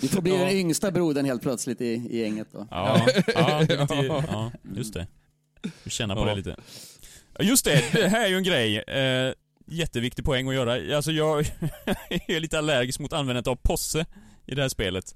Du 0.00 0.08
får 0.08 0.22
bli 0.22 0.32
Ja. 0.32 0.38
den 0.38 0.48
yngsta 0.50 0.90
brodern 0.90 1.24
helt 1.24 1.42
plötsligt 1.42 1.80
i, 1.80 1.84
i 2.10 2.20
gänget 2.20 2.48
då. 2.52 2.66
Ja, 2.70 3.06
ja, 3.34 3.66
ja 4.28 4.52
just 4.76 4.94
det. 4.94 5.06
Du 5.84 5.90
känner 5.90 6.14
på 6.14 6.20
Ja. 6.20 6.26
det 6.26 6.34
lite. 6.34 6.56
Just 7.40 7.64
det, 7.64 7.84
det 7.92 8.08
här 8.08 8.24
är 8.24 8.28
ju 8.28 8.36
en 8.36 8.42
grej. 8.42 8.78
Eh, 8.78 9.32
jätteviktig 9.66 10.24
poäng 10.24 10.48
att 10.48 10.54
göra. 10.54 10.96
Alltså 10.96 11.12
jag 11.12 11.40
är 12.28 12.40
lite 12.40 12.58
allergisk 12.58 13.00
mot 13.00 13.12
användandet 13.12 13.46
av 13.46 13.56
posse 13.56 14.06
i 14.46 14.54
det 14.54 14.62
här 14.62 14.68
spelet. 14.68 15.14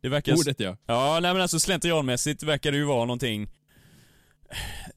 Det 0.00 0.08
verkar... 0.08 0.32
Ordet 0.34 0.60
ja. 0.60 0.76
Ja, 0.86 1.18
nej 1.22 1.32
men 1.32 1.42
alltså 1.42 1.60
slentrianmässigt 1.60 2.42
verkar 2.42 2.72
det 2.72 2.78
ju 2.78 2.84
vara 2.84 3.04
någonting 3.04 3.48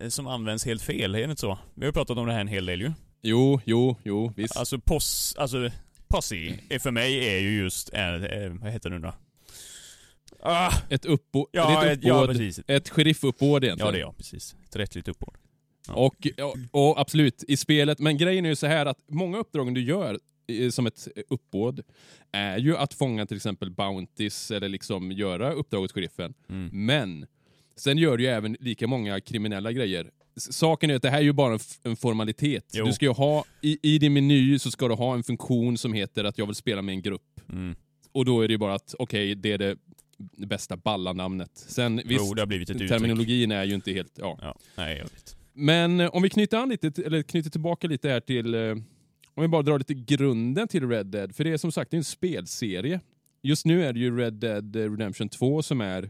som 0.09 0.27
används 0.27 0.65
helt 0.65 0.81
fel, 0.81 1.15
är 1.15 1.19
det 1.19 1.23
inte 1.29 1.41
så? 1.41 1.57
Vi 1.73 1.85
har 1.85 1.93
pratat 1.93 2.17
om 2.17 2.27
det 2.27 2.33
här 2.33 2.41
en 2.41 2.47
hel 2.47 2.65
del 2.65 2.81
ju. 2.81 2.91
Jo, 3.21 3.61
jo, 3.65 3.95
jo, 4.03 4.33
visst. 4.35 4.57
Alltså 4.57 4.79
pos, 4.79 5.35
alltså 5.37 5.69
posse, 6.07 6.35
för 6.79 6.91
mig 6.91 7.35
är 7.35 7.39
ju 7.39 7.57
just, 7.57 7.93
eh, 7.93 8.13
eh, 8.23 8.51
vad 8.61 8.71
heter 8.71 8.89
det 8.89 8.99
nu 8.99 9.01
då? 9.01 9.13
Ah, 10.39 10.73
Ett 10.89 11.05
uppbåd. 11.05 11.47
ja, 11.51 11.85
ett, 11.85 11.99
ja 12.03 12.27
precis. 12.27 12.59
ett 12.67 12.89
sheriffuppbåd 12.89 13.63
egentligen. 13.63 13.87
Ja 13.87 13.91
det 13.91 13.97
är 13.97 14.01
jag, 14.01 14.17
precis. 14.17 14.55
Ett 14.69 14.75
rättligt 14.75 15.07
uppbåd. 15.07 15.35
Ja. 15.87 15.93
Och, 15.93 16.27
och, 16.41 16.57
och 16.71 16.99
absolut, 16.99 17.43
i 17.47 17.57
spelet. 17.57 17.99
Men 17.99 18.17
grejen 18.17 18.45
är 18.45 18.49
ju 18.49 18.55
så 18.55 18.67
här 18.67 18.85
att 18.85 18.99
många 19.07 19.37
uppdrag 19.37 19.75
du 19.75 19.81
gör 19.81 20.19
eh, 20.47 20.69
som 20.69 20.87
ett 20.87 21.07
uppbåd 21.29 21.81
är 22.31 22.57
ju 22.57 22.77
att 22.77 22.93
fånga 22.93 23.25
till 23.25 23.37
exempel 23.37 23.71
Bounties 23.71 24.51
eller 24.51 24.69
liksom 24.69 25.11
göra 25.11 25.51
uppdrag 25.51 25.83
åt 25.83 25.91
sheriffen. 25.91 26.33
Mm. 26.49 26.85
Men 26.85 27.25
sen 27.77 27.97
gör 27.97 28.17
du 28.17 28.23
ju 28.23 28.29
även 28.29 28.57
lika 28.59 28.87
många 28.87 29.21
kriminella 29.21 29.71
grejer. 29.71 30.11
Saken 30.37 30.89
är 30.89 30.95
att 30.95 31.01
det 31.01 31.09
här 31.09 31.17
är 31.17 31.21
ju 31.21 31.33
bara 31.33 31.59
en, 31.83 31.95
formalitet. 31.95 32.71
Jo. 32.73 32.85
Du 32.85 32.93
ska 32.93 33.05
ju 33.05 33.11
ha, 33.11 33.45
i, 33.61 33.79
I 33.81 33.99
din 33.99 34.13
meny 34.13 34.59
så 34.59 34.71
ska 34.71 34.87
du 34.87 34.93
ha 34.93 35.13
en 35.13 35.23
funktion 35.23 35.77
som 35.77 35.93
heter 35.93 36.23
att 36.23 36.37
jag 36.37 36.45
vill 36.45 36.55
spela 36.55 36.81
med 36.81 36.93
en 36.93 37.01
grupp. 37.01 37.39
Mm. 37.49 37.75
Och 38.11 38.25
då 38.25 38.41
är 38.41 38.47
det 38.47 38.51
ju 38.51 38.57
bara 38.57 38.73
att, 38.73 38.95
okej, 38.99 39.35
det 39.35 39.51
är 39.51 39.57
det 39.57 39.77
bästa 40.47 40.77
balla-namnet. 40.77 41.51
Sen 41.53 42.01
visst, 42.05 42.37
Jo, 42.37 42.43
ett 42.43 42.51
uttryck. 42.51 42.89
terminologin 42.89 43.51
är 43.51 43.63
ju 43.63 43.75
inte 43.75 43.91
helt... 43.91 44.13
Ja. 44.15 44.37
Ja, 44.41 44.57
nej 44.75 44.97
jag 44.97 45.03
vet. 45.03 45.37
Men 45.53 45.99
eh, 45.99 46.07
om 46.07 46.23
vi 46.23 46.29
knyter 46.29 46.57
an 46.57 46.69
lite, 46.69 47.01
eller 47.05 47.21
knyter 47.21 47.49
tillbaka 47.49 47.87
lite 47.87 48.09
här 48.09 48.19
till, 48.19 48.53
eh, 48.53 48.71
om 49.33 49.41
vi 49.41 49.47
bara 49.47 49.61
drar 49.61 49.77
lite 49.77 49.93
grunden 49.93 50.67
till 50.67 50.89
Red 50.89 51.05
Dead, 51.05 51.35
för 51.35 51.43
det 51.43 51.51
är 51.51 51.57
som 51.57 51.71
sagt 51.71 51.93
en 51.93 52.03
spelserie. 52.03 52.99
Just 53.43 53.65
nu 53.65 53.83
är 53.83 53.93
det 53.93 53.99
ju 53.99 54.17
Red 54.17 54.33
Dead 54.33 54.75
Redemption 54.75 55.29
2 55.29 55.61
som 55.61 55.81
är 55.81 56.09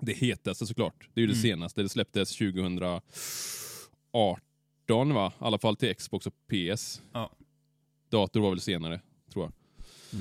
det 0.00 0.12
hetaste 0.12 0.66
såklart. 0.66 1.08
Det 1.14 1.20
är 1.20 1.22
ju 1.22 1.26
det 1.26 1.32
Mm. 1.32 1.42
senaste, 1.42 1.82
det 1.82 1.88
släpptes 1.88 2.36
2018 2.36 5.14
va? 5.14 5.32
I 5.40 5.44
alla 5.44 5.58
fall 5.58 5.76
till 5.76 5.94
Xbox 5.94 6.26
och 6.26 6.34
PS. 6.50 7.02
Ja. 7.12 7.30
Dator 8.10 8.40
var 8.40 8.50
väl 8.50 8.60
senare, 8.60 9.00
tror 9.32 9.44
jag. 9.44 9.52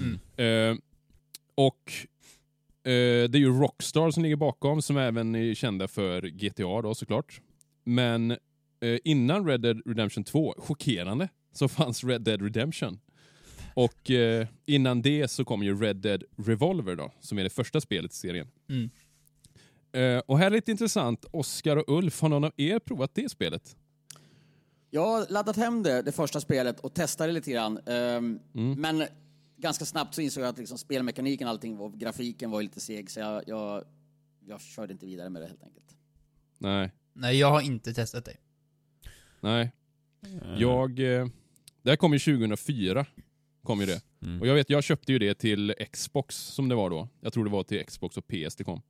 Mm. 0.01 0.19
Eh, 0.37 0.77
och 1.55 1.91
eh, 2.83 3.29
det 3.29 3.37
är 3.37 3.37
ju 3.37 3.59
Rockstar 3.59 4.11
som 4.11 4.23
ligger 4.23 4.35
bakom, 4.35 4.81
som 4.81 4.97
även 4.97 5.35
är 5.35 5.53
kända 5.53 5.87
för 5.87 6.21
GTA 6.21 6.81
då 6.81 6.95
såklart. 6.95 7.41
Men 7.83 8.31
eh, 8.31 8.37
innan 9.03 9.47
Red 9.47 9.61
Dead 9.61 9.81
Redemption 9.85 10.23
2, 10.23 10.55
chockerande, 10.57 11.29
så 11.51 11.67
fanns 11.67 12.03
Red 12.03 12.21
Dead 12.21 12.41
Redemption. 12.41 12.99
Och 13.73 14.11
eh, 14.11 14.47
innan 14.65 15.01
det 15.01 15.27
så 15.27 15.45
kom 15.45 15.63
ju 15.63 15.79
Red 15.81 15.95
Dead 15.95 16.23
Revolver 16.37 16.95
då, 16.95 17.11
som 17.19 17.37
är 17.39 17.43
det 17.43 17.49
första 17.49 17.81
spelet 17.81 18.11
i 18.11 18.15
serien. 18.15 18.47
Mm. 18.69 18.89
Eh, 19.91 20.19
och 20.25 20.37
här 20.37 20.45
är 20.45 20.49
lite 20.51 20.71
intressant, 20.71 21.25
Oscar 21.31 21.77
och 21.77 21.97
Ulf, 21.97 22.21
har 22.21 22.29
någon 22.29 22.43
av 22.43 22.51
er 22.57 22.79
provat 22.79 23.11
det 23.15 23.29
spelet? 23.29 23.75
Jag 24.89 25.07
har 25.07 25.25
laddat 25.29 25.55
hem 25.55 25.83
det, 25.83 26.01
det 26.01 26.11
första 26.11 26.41
spelet 26.41 26.79
och 26.79 26.93
testade 26.93 27.31
lite 27.31 27.51
grann. 27.51 27.79
Ehm, 27.85 28.39
Mm. 28.53 28.81
Men 28.81 29.03
ganska 29.57 29.85
snabbt 29.85 30.15
så 30.15 30.21
insåg 30.21 30.43
jag 30.43 30.49
att 30.49 30.57
liksom 30.57 30.77
spelmekaniken, 30.77 31.47
allting, 31.47 31.79
och 31.79 31.93
grafiken 31.93 32.51
var 32.51 32.61
lite 32.61 32.79
seg 32.79 33.11
så 33.11 33.19
jag, 33.19 33.43
jag, 33.47 33.83
jag 34.45 34.61
körde 34.61 34.93
inte 34.93 35.05
vidare 35.05 35.29
med 35.29 35.41
det 35.41 35.47
helt 35.47 35.63
enkelt. 35.63 35.95
Nej. 36.57 36.91
Nej, 37.13 37.37
jag 37.39 37.51
har 37.51 37.61
inte 37.61 37.93
testat 37.93 38.25
det. 38.25 38.37
Nej. 39.41 39.71
Eh, 40.25 40.59
Jag... 40.61 40.99
Eh, 40.99 41.27
det 41.81 41.89
här 41.89 41.97
kom 41.97 42.13
ju 42.13 42.19
2004. 42.19 43.05
Kom 43.63 43.79
ju 43.79 43.85
det. 43.85 44.01
Mm. 44.21 44.41
Och 44.41 44.47
jag 44.47 44.53
vet, 44.55 44.69
jag 44.69 44.83
köpte 44.83 45.11
ju 45.11 45.19
det 45.19 45.33
till 45.33 45.73
Xbox 45.91 46.35
som 46.35 46.69
det 46.69 46.75
var 46.75 46.89
då. 46.89 47.07
Jag 47.21 47.33
tror 47.33 47.45
det 47.45 47.51
var 47.51 47.63
till 47.63 47.85
Xbox 47.85 48.17
och 48.17 48.27
PS 48.27 48.55
det 48.55 48.63
kom. 48.63 48.81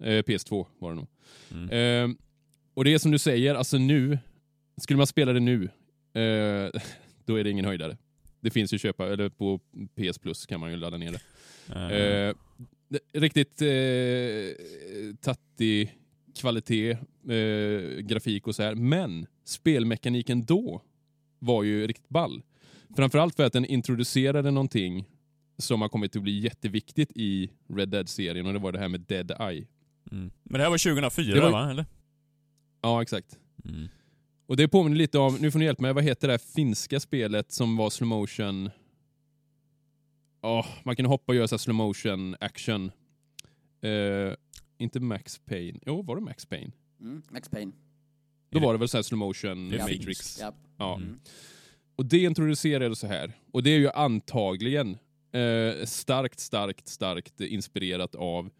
Eh, 0.00 0.22
PS2 0.22 0.66
var 0.78 0.90
det 0.90 0.96
nog. 0.96 1.06
Mm. 1.52 2.10
Eh, 2.10 2.16
och 2.74 2.84
det 2.84 2.94
är 2.94 2.98
som 2.98 3.10
du 3.10 3.18
säger, 3.18 3.54
alltså 3.54 3.78
nu, 3.78 4.18
skulle 4.76 4.96
man 4.96 5.06
spela 5.06 5.32
det 5.32 5.40
nu, 5.40 5.64
eh, 6.14 6.80
då 7.24 7.36
är 7.36 7.44
det 7.44 7.50
ingen 7.50 7.64
höjdare. 7.64 7.96
Det 8.40 8.50
finns 8.50 8.74
ju 8.74 8.78
köpa, 8.78 9.06
eller 9.12 9.28
på 9.28 9.60
PS 9.96 10.18
Plus 10.18 10.46
kan 10.46 10.60
man 10.60 10.70
ju 10.70 10.76
ladda 10.76 10.96
ner 10.96 11.12
det. 11.12 11.20
Det- 11.88 12.34
riktigt 13.12 13.62
eh, 13.62 15.16
tattig 15.20 15.94
kvalitet, 16.40 16.90
eh, 17.28 18.00
grafik 18.00 18.46
och 18.46 18.54
så 18.54 18.62
här. 18.62 18.74
Men 18.74 19.26
spelmekaniken 19.44 20.44
då 20.44 20.82
var 21.38 21.62
ju 21.62 21.86
riktigt 21.86 22.08
ball. 22.08 22.42
Framförallt 22.96 23.36
för 23.36 23.44
att 23.44 23.52
den 23.52 23.64
introducerade 23.64 24.50
någonting 24.50 25.04
som 25.58 25.80
har 25.82 25.88
kommit 25.88 26.16
att 26.16 26.22
bli 26.22 26.38
jätteviktigt 26.38 27.10
i 27.14 27.50
Red 27.68 27.88
Dead-serien 27.88 28.46
och 28.46 28.52
det 28.52 28.58
var 28.58 28.72
det 28.72 28.78
här 28.78 28.88
med 28.88 29.00
Dead 29.00 29.30
Eye. 29.40 29.66
Mm. 30.12 30.30
Men 30.42 30.58
det 30.58 30.62
här 30.62 30.70
var 30.70 30.78
2004 30.78 31.34
Det 31.34 31.40
var- 31.40 31.50
va, 31.50 31.70
eller? 31.70 31.86
Ja, 32.82 33.02
exakt. 33.02 33.38
Mm. 33.64 33.88
Och 34.46 34.56
det 34.56 34.68
påminner 34.68 34.96
lite 34.96 35.18
om, 35.18 35.34
nu 35.40 35.50
får 35.50 35.58
ni 35.58 35.64
hjälpa 35.64 35.82
mig, 35.82 35.92
vad 35.92 36.04
heter 36.04 36.28
det 36.28 36.32
här 36.32 36.38
finska 36.54 37.00
spelet 37.00 37.52
som 37.52 37.76
var 37.76 37.90
slow 37.90 38.08
motion? 38.08 38.70
Ja, 40.42 40.66
man 40.84 40.96
kan 40.96 41.06
hoppa 41.06 41.32
och 41.32 41.36
göra 41.36 41.48
så 41.48 41.54
här 41.54 41.58
slow 41.58 41.74
motion 41.74 42.36
action. 42.40 42.90
Eh, 43.80 44.34
inte 44.78 45.00
Max 45.00 45.38
Payne. 45.38 45.78
Jo, 45.86 46.02
var 46.02 46.16
det 46.16 46.22
Max 46.22 46.46
Payne? 46.46 46.72
Mm. 47.00 47.22
Max 47.30 47.48
Payne. 47.48 47.72
Då 48.50 48.58
var 48.58 48.72
det 48.72 48.78
väl 48.78 48.88
så 48.88 48.96
här 48.96 49.02
slow 49.02 49.18
motion 49.18 49.72
är 49.72 49.78
Matrix. 49.78 50.38
Ja. 50.40 50.54
Ja. 50.76 50.96
Mm. 50.96 51.20
Och 51.96 52.06
det 52.06 52.18
introducerade 52.18 52.96
så 52.96 53.06
här. 53.06 53.32
Och 53.52 53.62
det 53.62 53.70
är 53.70 53.78
ju 53.78 53.90
antagligen 53.90 54.98
eh, 55.32 55.84
starkt, 55.84 56.40
starkt, 56.40 56.88
starkt 56.88 57.40
inspirerat 57.40 58.14
av 58.14 58.50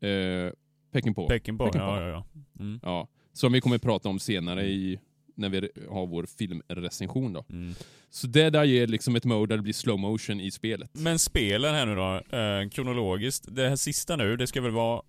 eh, 0.00 0.52
Peckinpah. 0.92 1.26
Peckinpah, 1.28 1.66
Peckinpah. 1.66 2.00
ja 2.00 2.08
ja 2.08 2.08
ja. 2.08 2.40
Mm. 2.60 2.80
Ja, 2.82 3.08
som 3.32 3.52
vi 3.52 3.60
kommer 3.60 3.76
att 3.76 3.82
prata 3.82 4.08
om 4.08 4.18
senare 4.18 4.66
i, 4.66 4.98
när 5.34 5.48
vi 5.48 5.68
har 5.90 6.06
vår 6.06 6.26
filmrecension. 6.38 7.32
Då. 7.32 7.44
Mm. 7.50 7.74
Så 8.10 8.26
det 8.26 8.50
där 8.50 8.64
ger 8.64 8.86
liksom 8.86 9.16
ett 9.16 9.24
mode 9.24 9.52
där 9.52 9.56
det 9.56 9.62
blir 9.62 9.72
slow 9.72 9.98
motion 9.98 10.40
i 10.40 10.50
spelet. 10.50 10.90
Men 10.92 11.18
spelen 11.18 11.74
här 11.74 11.86
nu 11.86 11.94
då, 11.94 12.36
eh, 12.38 12.68
kronologiskt. 12.68 13.44
Det 13.48 13.68
här 13.68 13.76
sista 13.76 14.16
nu, 14.16 14.36
det 14.36 14.46
ska 14.46 14.60
väl 14.60 14.70
vara 14.72 15.02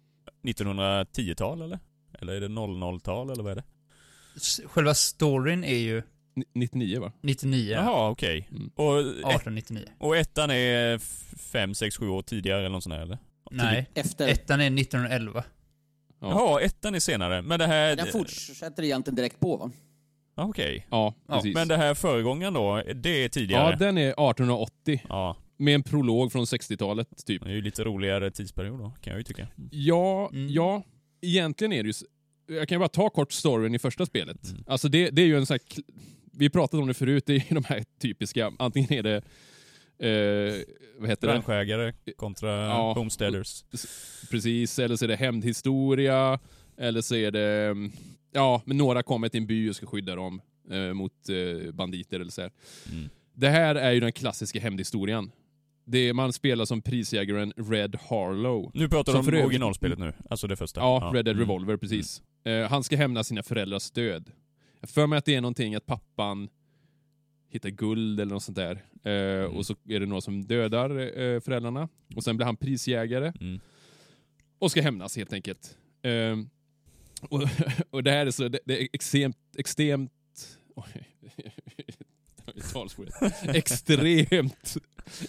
1910-tal 0.44 1.62
eller? 1.62 1.80
Eller 2.20 2.34
är 2.34 2.42
det 2.42 2.48
00-tal 2.48 3.30
eller 3.30 3.44
vad 3.44 3.52
är 3.52 3.56
det? 3.56 3.64
Själva 4.68 4.94
storyn 4.94 5.64
är 5.64 5.78
ju 5.78 6.04
Ni- 6.36 6.46
99 6.54 7.00
va? 7.00 7.12
99, 7.22 7.72
Jaha, 7.74 8.10
okej. 8.10 8.48
Mm. 8.52 8.72
Och, 8.76 9.00
ett, 9.00 9.06
1899. 9.08 9.86
och 9.98 10.18
ettan 10.18 10.52
är 10.52 10.98
5, 11.38 11.74
6, 11.76 11.98
7 11.98 12.10
år 12.10 12.22
tidigare 12.22 12.60
eller 12.60 12.70
något 12.70 12.84
sånt 12.84 12.96
där 12.96 13.02
eller? 13.02 13.18
Nej, 13.52 13.90
Efter. 13.94 14.28
ettan 14.28 14.62
är 14.62 14.66
1911. 14.80 15.44
Ja. 16.24 16.30
Jaha, 16.30 16.62
ettan 16.62 16.96
är 16.96 17.00
senare. 17.00 17.42
Men 17.42 17.60
det 17.60 17.68
här... 17.68 17.96
Den 17.96 18.08
fortsätter 18.08 18.84
egentligen 18.84 19.16
direkt 19.16 19.40
på 19.40 19.58
va? 19.58 19.72
Okej. 20.36 20.88
Ja, 20.92 21.14
Ja, 21.28 21.34
precis. 21.36 21.56
Men 21.56 21.68
det 21.68 21.78
här 21.78 21.94
föregångaren 21.94 22.54
då, 22.54 22.84
det 22.96 23.24
är 23.24 23.30
tidigare? 23.30 23.70
ja, 23.72 23.76
den 23.78 23.98
är 23.98 24.08
1880. 24.10 25.02
Ja, 25.10 25.38
Med 25.58 25.76
en 25.76 25.84
prolog 25.84 26.32
från 26.32 26.46
60-talet, 26.46 27.08
typ. 27.26 27.44
det 27.44 27.50
är 27.50 27.54
ju 27.56 27.62
lite 27.62 27.84
roligare 27.84 28.32
tidsperiod 28.32 28.80
då, 28.80 28.92
kan 29.02 29.12
jag 29.12 29.18
ju 29.18 29.24
tycka. 29.24 29.48
Ja, 29.72 30.30
Mm. 30.34 30.50
ja. 30.54 30.84
Egentligen 31.22 31.74
är 31.74 31.84
det 31.84 31.90
ju... 31.90 31.94
Jag 32.58 32.68
kan 32.68 32.76
ju 32.76 32.80
bara 32.80 32.90
ta 32.90 33.10
kort 33.10 33.32
storyn 33.32 33.76
i 33.76 33.80
första 33.80 34.06
spelet. 34.06 34.50
Mm. 34.52 34.64
Alltså 34.68 34.88
det, 34.90 35.10
det 35.10 35.22
är 35.22 35.26
ju 35.26 35.38
en 35.38 35.46
sån 35.46 35.54
här... 35.54 35.84
Vi 36.38 36.50
pratade 36.50 36.82
om 36.82 36.88
det 36.88 36.94
förut, 36.94 37.24
det 37.26 37.34
är 37.34 37.38
ju 37.50 37.56
de 37.56 37.64
här 37.64 37.84
typiska... 38.02 38.52
Antingen 38.60 38.94
är 38.94 39.04
det... 39.04 39.22
Eh, 40.08 40.62
vad 40.98 41.10
heter 41.10 41.28
det? 41.28 41.34
Branschägare 41.34 41.94
kontra 42.16 42.50
Ja. 42.66 42.94
homesteaders. 42.94 43.64
Precis, 44.32 44.80
eller 44.80 44.96
så 44.96 45.06
är 45.06 45.10
det 45.10 45.16
hämndhistoria, 45.16 46.40
eller 46.78 47.02
så 47.02 47.16
är 47.16 47.32
det... 47.32 47.50
mm, 47.68 47.92
Ja, 48.36 48.62
men 48.66 48.78
några 48.78 49.04
kommer 49.04 49.30
till 49.30 49.40
en 49.42 49.48
by 49.48 49.70
och 49.70 49.76
ska 49.76 49.86
skydda 49.86 50.16
dem 50.16 50.42
eh, 50.72 50.94
mot 50.94 51.30
eh, 51.30 51.72
banditer 51.72 52.20
eller 52.20 52.32
så 52.32 52.42
här. 52.42 52.52
Mm. 52.92 53.10
Det 53.36 53.50
här 53.50 53.76
är 53.76 53.92
ju 53.92 54.00
den 54.00 54.12
klassiska 54.12 54.60
hämndhistorien. 54.60 55.32
Det 55.86 55.98
är, 56.10 56.14
man 56.14 56.34
spelar 56.34 56.66
som 56.66 56.82
prisjägaren 56.82 57.54
Red 57.58 57.96
Harlow. 58.10 58.72
Nu 58.74 58.90
pratar 58.90 59.14
du 59.14 59.20
om 59.20 59.28
övrigt- 59.28 59.46
originalspelet 59.46 60.00
nu, 60.00 60.14
alltså 60.30 60.48
det 60.48 60.56
första. 60.56 60.80
Ja, 60.82 61.12
Red 61.14 61.26
Dead 61.26 61.36
Mm. 61.38 61.40
Revolver, 61.50 61.78
precis. 61.78 62.22
Eh, 62.46 62.68
han 62.70 62.84
ska 62.84 62.96
hämna 62.98 63.24
sina 63.24 63.44
föräldrars 63.44 63.92
död. 63.92 64.32
Jag 64.82 64.90
för 64.90 65.08
mig 65.08 65.18
att 65.18 65.26
det 65.26 65.36
är 65.36 65.42
någonting 65.42 65.76
att 65.76 65.86
pappan 65.86 66.50
hittar 67.54 67.70
guld 67.70 68.20
eller 68.20 68.34
något 68.34 68.44
sånt 68.44 68.56
där. 68.58 68.84
Eh, 69.04 69.12
Mm. 69.46 69.58
Och 69.58 69.66
så 69.66 69.76
är 69.90 70.00
det 70.00 70.06
några 70.06 70.22
som 70.22 70.46
dödar 70.46 70.90
eh, 71.20 71.40
föräldrarna. 71.40 71.90
Och 72.16 72.24
sen 72.24 72.38
blir 72.38 72.46
han 72.46 72.56
prisjägare 72.58 73.34
Mm. 73.42 73.60
och 74.60 74.72
ska 74.72 74.82
hämnas 74.82 75.18
helt 75.18 75.34
enkelt. 75.34 75.78
Eh, 76.02 76.38
och, 77.30 77.42
och 77.90 78.04
det 78.04 78.12
här 78.12 78.26
är 78.26 78.32
så, 78.32 78.48
det, 78.48 78.60
det 78.66 78.82
är 78.82 78.88
extremt, 78.94 79.38
extremt... 79.58 80.12
Oj. 80.76 81.08
Extremt, 83.54 84.76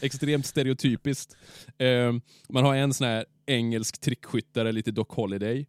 extremt 0.01 0.47
stereotypiskt. 0.47 1.37
Eh, 1.79 2.13
man 2.49 2.65
har 2.65 2.75
en 2.75 2.95
sån 2.95 3.07
här 3.07 3.25
engelsk 3.47 4.01
trickskyttare, 4.01 4.73
lite 4.73 4.91
Doc 4.91 5.07
Holliday. 5.11 5.67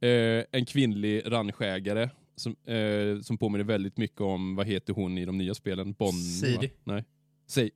Eh, 0.00 0.44
en 0.52 0.64
kvinnlig 0.66 1.22
ranchägare 1.26 2.10
som, 2.38 2.56
eh, 2.64 3.20
som 3.20 3.38
påminner 3.38 3.64
väldigt 3.64 3.96
mycket 3.96 4.20
om, 4.20 4.56
vad 4.56 4.66
heter 4.66 4.92
hon 4.92 5.18
i 5.18 5.24
de 5.24 5.38
nya 5.38 5.54
spelen? 5.54 5.94
Va? 5.98 6.12
Sadie. 6.12 6.70
Nej. 6.84 7.04
Säg. 7.46 7.70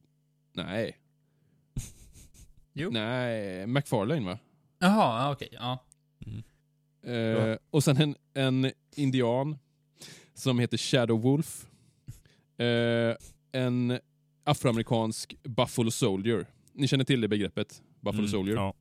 Nej. 0.53 0.97
Jo. 2.75 2.91
Nej, 2.91 3.67
McFarlane 3.67 4.21
va? 4.27 4.39
Jaha, 4.79 5.23
ja, 5.25 5.33
okej. 5.33 5.49
Ja. 5.53 5.85
Mm. 6.27 6.43
Eh, 7.51 7.57
och 7.71 7.85
sen 7.85 7.97
en, 7.97 8.17
en 8.35 8.73
indian 8.97 9.59
som 10.35 10.59
heter 10.59 10.77
Shadow 10.79 11.21
Wolf. 11.23 11.67
Eh, 12.57 13.17
en 13.53 13.99
afroamerikansk 14.45 15.37
Buffalo 15.43 15.91
Soldier. 15.91 16.47
Ni 16.73 16.89
känner 16.89 17.05
till 17.05 17.21
det 17.21 17.29
begreppet? 17.29 17.83
Buffalo 18.01 18.19
Mm, 18.19 18.31
Soldier? 18.31 18.57
Ja. 18.57 18.75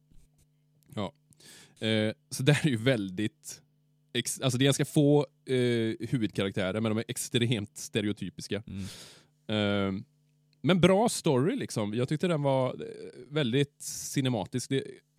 Eh, 1.88 2.14
så 2.30 2.44
det 2.44 2.54
här 2.54 2.66
är 2.66 2.72
ju 2.72 2.78
väldigt... 2.78 3.62
Ex, 4.14 4.42
alltså 4.42 4.58
det 4.58 4.64
är 4.64 4.66
ganska 4.66 4.86
få 4.86 5.28
eh, 5.46 6.08
huvudkaraktärer, 6.10 6.82
men 6.82 6.92
de 6.92 6.98
är 6.98 7.04
extremt 7.08 7.78
stereotypiska. 7.78 8.64
Mm. 8.68 8.84
Eh, 9.98 10.02
men 10.62 10.82
bra 10.82 11.10
story 11.10 11.56
liksom. 11.56 11.94
Jag 11.94 12.10
tyckte 12.10 12.28
den 12.28 12.42
var 12.44 12.70
eh, 12.70 12.78
väldigt 13.30 13.82
cinematisk. 13.82 14.70
Det, 14.70 14.78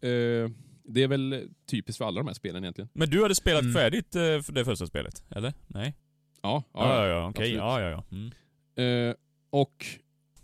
eh, 0.08 0.50
det 0.84 1.02
är 1.02 1.08
väl 1.08 1.48
typiskt 1.70 1.98
för 1.98 2.04
alla 2.04 2.20
de 2.20 2.26
här 2.26 2.34
spelen 2.34 2.64
egentligen. 2.64 2.88
Men 2.92 3.10
du 3.10 3.22
hade 3.22 3.34
spelat 3.34 3.62
Mm. 3.62 3.74
färdigt 3.74 4.14
eh, 4.16 4.40
för 4.40 4.52
det 4.52 4.64
första 4.64 4.86
spelet, 4.86 5.24
eller? 5.30 5.52
Nej? 5.66 5.94
Ja, 6.42 6.62
Ja, 6.74 6.96
ja, 6.98 7.08
ja, 7.08 7.28
okej. 7.30 7.52
Ja, 7.54 7.80
ja, 7.80 7.90
ja. 7.90 8.04
Mm. 8.12 8.30
Eh, 9.08 9.14
och 9.50 9.86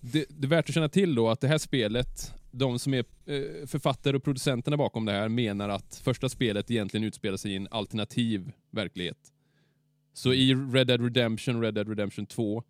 det, 0.00 0.26
det 0.28 0.47
är 0.47 0.49
värt 0.49 0.69
att 0.69 0.75
känna 0.75 0.88
till 0.88 1.14
då 1.14 1.28
att 1.31 1.40
det 1.40 1.49
här 1.49 1.59
spelet, 1.59 2.35
de 2.59 2.79
som 2.79 2.95
är 2.95 3.05
eh, 3.27 3.67
författare 3.67 4.17
och 4.17 4.25
producenterna 4.25 4.77
bakom 4.77 5.05
det 5.05 5.12
här 5.12 5.29
menar 5.29 5.69
att 5.69 6.00
första 6.05 6.29
spelet 6.29 6.71
egentligen 6.71 7.05
utspelar 7.05 7.37
sig 7.37 7.53
i 7.53 7.57
en 7.57 7.69
alternativ 7.71 8.53
verklighet. 8.71 9.33
Så 10.13 10.35
i 10.35 10.54
Red 10.54 10.87
Dead 10.87 11.02
Redemption, 11.02 11.63
Red 11.63 11.75
Dead 11.75 11.89
Redemption 11.89 12.26
2 12.26 12.63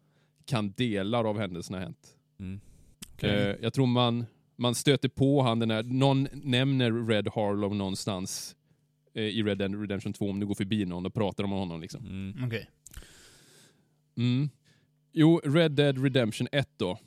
kan 0.47 0.73
delar 0.73 1.25
av 1.25 1.39
händelserna 1.39 1.79
ha 1.79 1.83
hänt. 1.85 2.17
Mm. 2.41 2.61
Eh, 3.19 3.57
jag 3.61 3.73
tror 3.73 3.87
man, 3.87 4.27
man 4.57 4.75
stöter 4.75 5.09
på 5.09 5.43
han 5.43 5.59
den 5.59 5.71
här, 5.71 5.83
någon 5.83 6.29
nämner 6.33 7.07
Red 7.07 7.29
Harlow 7.35 7.75
någonstans 7.75 8.57
eh, 9.15 9.23
i 9.23 9.43
Red 9.43 9.59
Dead 9.59 9.81
Redemption 9.81 10.13
2 10.13 10.31
om 10.31 10.41
du 10.41 10.47
går 10.47 10.55
förbi 10.55 10.85
någon 10.85 11.07
och 11.07 11.15
pratar 11.15 11.45
om 11.45 11.51
honom 11.51 11.81
liksom. 11.81 12.07
Mm. 12.07 12.45
Okej. 12.47 12.71
Mm. 14.17 14.51
Jo, 15.13 15.41
Red 15.45 15.73
Dead 15.73 16.03
Redemption 16.03 16.49
1 16.53 16.69
då. 16.77 16.99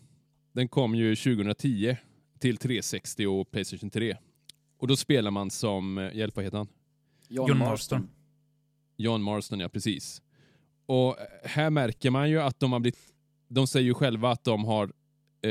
Den 0.53 0.67
kom 0.67 0.95
ju 0.95 1.15
2010 1.15 1.97
till 2.41 2.57
360 2.57 3.25
och 3.25 3.51
Playstation 3.51 3.89
3. 3.89 4.17
Och 4.77 4.87
då 4.87 4.95
spelar 4.95 5.31
man 5.31 5.51
som, 5.51 5.97
eh, 5.97 6.15
hjälp 6.15 6.35
vad 6.35 6.45
heter 6.45 6.57
han? 6.57 6.67
John, 7.27 7.47
John 7.47 7.57
Marston. 7.57 8.09
John 8.97 9.21
Marston, 9.21 9.59
ja 9.59 9.69
precis. 9.69 10.21
Och 10.85 11.19
eh, 11.19 11.25
här 11.43 11.69
märker 11.69 12.09
man 12.09 12.29
ju 12.29 12.41
att 12.41 12.59
de 12.59 12.71
har 12.71 12.79
blivit, 12.79 12.99
de 13.47 13.67
säger 13.67 13.85
ju 13.85 13.93
själva 13.93 14.31
att 14.31 14.43
de 14.43 14.65
har, 14.65 14.83
eh, 15.41 15.49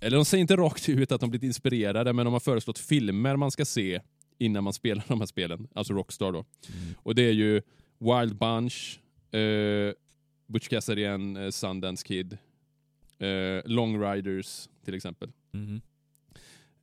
eller 0.00 0.10
de 0.10 0.24
säger 0.24 0.40
inte 0.40 0.56
rakt 0.56 0.88
ut 0.88 1.12
att 1.12 1.20
de 1.20 1.30
blivit 1.30 1.46
inspirerade, 1.46 2.12
men 2.12 2.24
de 2.24 2.32
har 2.32 2.40
föreslått 2.40 2.78
filmer 2.78 3.36
man 3.36 3.50
ska 3.50 3.64
se 3.64 4.00
innan 4.38 4.64
man 4.64 4.72
spelar 4.72 5.04
de 5.08 5.20
här 5.20 5.26
spelen, 5.26 5.68
alltså 5.74 5.94
Rockstar 5.94 6.32
då. 6.32 6.38
Mm. 6.38 6.94
Och 7.02 7.14
det 7.14 7.22
är 7.22 7.32
ju 7.32 7.62
Wild 7.98 8.36
Bunch, 8.38 9.00
eh, 9.34 9.92
Butch 10.46 10.68
Cassidy 10.68 11.04
eh, 11.04 11.50
Sundance 11.50 12.06
Kid, 12.06 12.38
eh, 13.18 13.62
Long 13.64 14.02
Riders 14.02 14.68
till 14.84 14.94
exempel. 14.94 15.32
Mhm. 15.56 15.80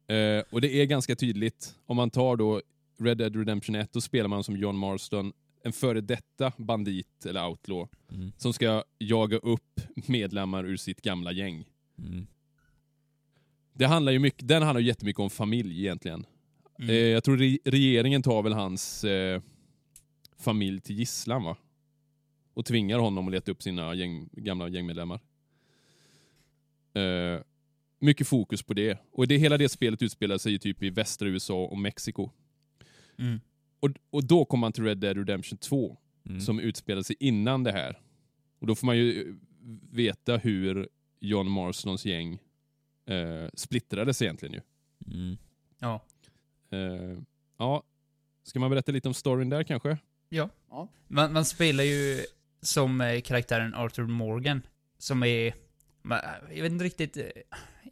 Eh, 0.07 0.43
och 0.51 0.61
det 0.61 0.75
är 0.81 0.85
ganska 0.85 1.15
tydligt, 1.15 1.75
om 1.85 1.97
man 1.97 2.09
tar 2.09 2.35
då 2.35 2.61
Red 2.99 3.17
Dead 3.17 3.35
Redemption 3.35 3.75
1, 3.75 3.93
då 3.93 4.01
spelar 4.01 4.27
man 4.29 4.43
som 4.43 4.57
John 4.57 4.77
Marston, 4.77 5.33
en 5.63 5.73
före 5.73 6.01
detta 6.01 6.51
bandit 6.57 7.25
eller 7.25 7.45
outlaw, 7.47 7.89
Mm. 8.11 8.31
som 8.37 8.53
ska 8.53 8.83
jaga 8.99 9.37
upp 9.37 9.81
medlemmar 10.07 10.65
ur 10.65 10.77
sitt 10.77 11.01
gamla 11.01 11.31
gäng. 11.31 11.65
Mm. 11.97 12.27
Det 13.73 13.85
handlar 13.85 14.11
ju 14.11 14.19
mycket, 14.19 14.47
den 14.47 14.63
handlar 14.63 14.81
ju 14.81 14.87
jättemycket 14.87 15.19
om 15.19 15.29
familj 15.29 15.79
egentligen. 15.79 16.25
Mm. 16.79 16.89
Eh, 16.89 16.95
jag 16.95 17.23
tror 17.23 17.37
re 17.37 17.57
regeringen 17.65 18.21
tar 18.23 18.43
väl 18.43 18.53
hans 18.53 19.03
eh, 19.03 19.41
familj 20.37 20.81
till 20.81 20.95
gisslan 20.99 21.43
va? 21.43 21.57
Och 22.53 22.65
tvingar 22.65 22.99
honom 22.99 23.27
att 23.27 23.31
leta 23.33 23.51
upp 23.51 23.63
sina 23.63 23.93
gäng, 23.95 24.29
gamla 24.31 24.69
gängmedlemmar. 24.69 25.19
Mycket 28.03 28.27
fokus 28.27 28.63
på 28.63 28.73
det. 28.73 28.97
Och 29.11 29.27
det, 29.27 29.37
hela 29.37 29.57
det 29.57 29.69
spelet 29.69 30.01
utspelar 30.01 30.37
sig 30.37 30.51
ju 30.51 30.57
typ 30.57 30.83
i 30.83 30.89
västra 30.89 31.27
USA 31.27 31.65
och 31.65 31.77
Mexiko. 31.77 32.29
Mm. 33.19 33.39
Och, 33.79 33.89
och 34.09 34.23
då 34.23 34.45
kommer 34.45 34.61
man 34.61 34.71
till 34.71 34.83
Red 34.83 34.97
Dead 34.97 35.17
Redemption 35.17 35.57
2 35.57 35.97
Mm. 36.29 36.41
som 36.41 36.59
utspelar 36.59 37.01
sig 37.01 37.15
innan 37.19 37.63
det 37.63 37.71
här. 37.71 37.99
Och 38.59 38.67
då 38.67 38.75
får 38.75 38.85
man 38.85 38.97
ju 38.97 39.29
eh, 39.29 39.35
veta 39.91 40.37
hur 40.37 40.89
John 41.19 41.49
Marstons 41.49 42.05
gäng 42.05 42.39
eh, 43.05 43.47
splittrades 43.53 44.21
egentligen 44.21 44.53
ju. 44.53 44.61
Mm. 45.13 45.37
Ja. 45.79 46.01
Eh, 46.71 47.17
ja, 47.57 47.83
ska 48.43 48.59
man 48.59 48.69
berätta 48.69 48.91
lite 48.91 49.07
om 49.07 49.13
storyn 49.13 49.49
där 49.49 49.63
kanske? 49.63 49.97
Ja. 50.29 50.49
Ja. 50.69 50.87
Man, 51.07 51.33
man 51.33 51.45
spelar 51.45 51.83
ju 51.83 52.25
som 52.61 53.01
eh, 53.01 53.21
karaktären 53.21 53.73
Arthur 53.73 54.07
Morgan, 54.07 54.61
som 54.97 55.23
är, 55.23 55.53
man, 56.01 56.19
jag 56.55 56.63
vet 56.63 56.71
inte 56.71 56.85
riktigt, 56.85 57.17
eh, 57.17 57.23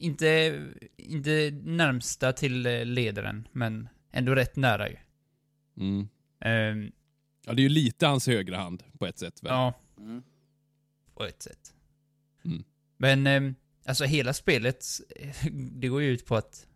inte, 0.01 0.59
inte 0.97 1.51
närmsta 1.63 2.33
till 2.33 2.65
eh, 2.65 2.85
ledaren, 2.85 3.47
men 3.51 3.89
ändå 4.11 4.35
rätt 4.35 4.55
nära 4.55 4.89
ju. 4.89 4.95
Mm. 5.77 6.07
Ehm, 6.39 6.91
Ja, 7.45 7.53
det 7.53 7.59
är 7.61 7.63
ju 7.63 7.69
lite 7.69 8.07
hans 8.07 8.27
högra 8.27 8.57
hand 8.57 8.83
på 8.99 9.05
ett 9.05 9.19
sätt. 9.19 9.43
Väl? 9.43 9.51
ja, 9.51 9.73
Mm. 9.97 10.23
på 11.13 11.23
ett 11.25 11.41
sätt. 11.41 11.73
Mm. 12.45 12.63
Men, 12.97 13.27
ehm, 13.27 13.55
alltså 13.85 14.03
hela 14.05 14.33
spelet, 14.33 14.85
det 15.51 15.87
går 15.87 16.01
ju 16.01 16.09
ut 16.09 16.25
på 16.25 16.35
att 16.35 16.67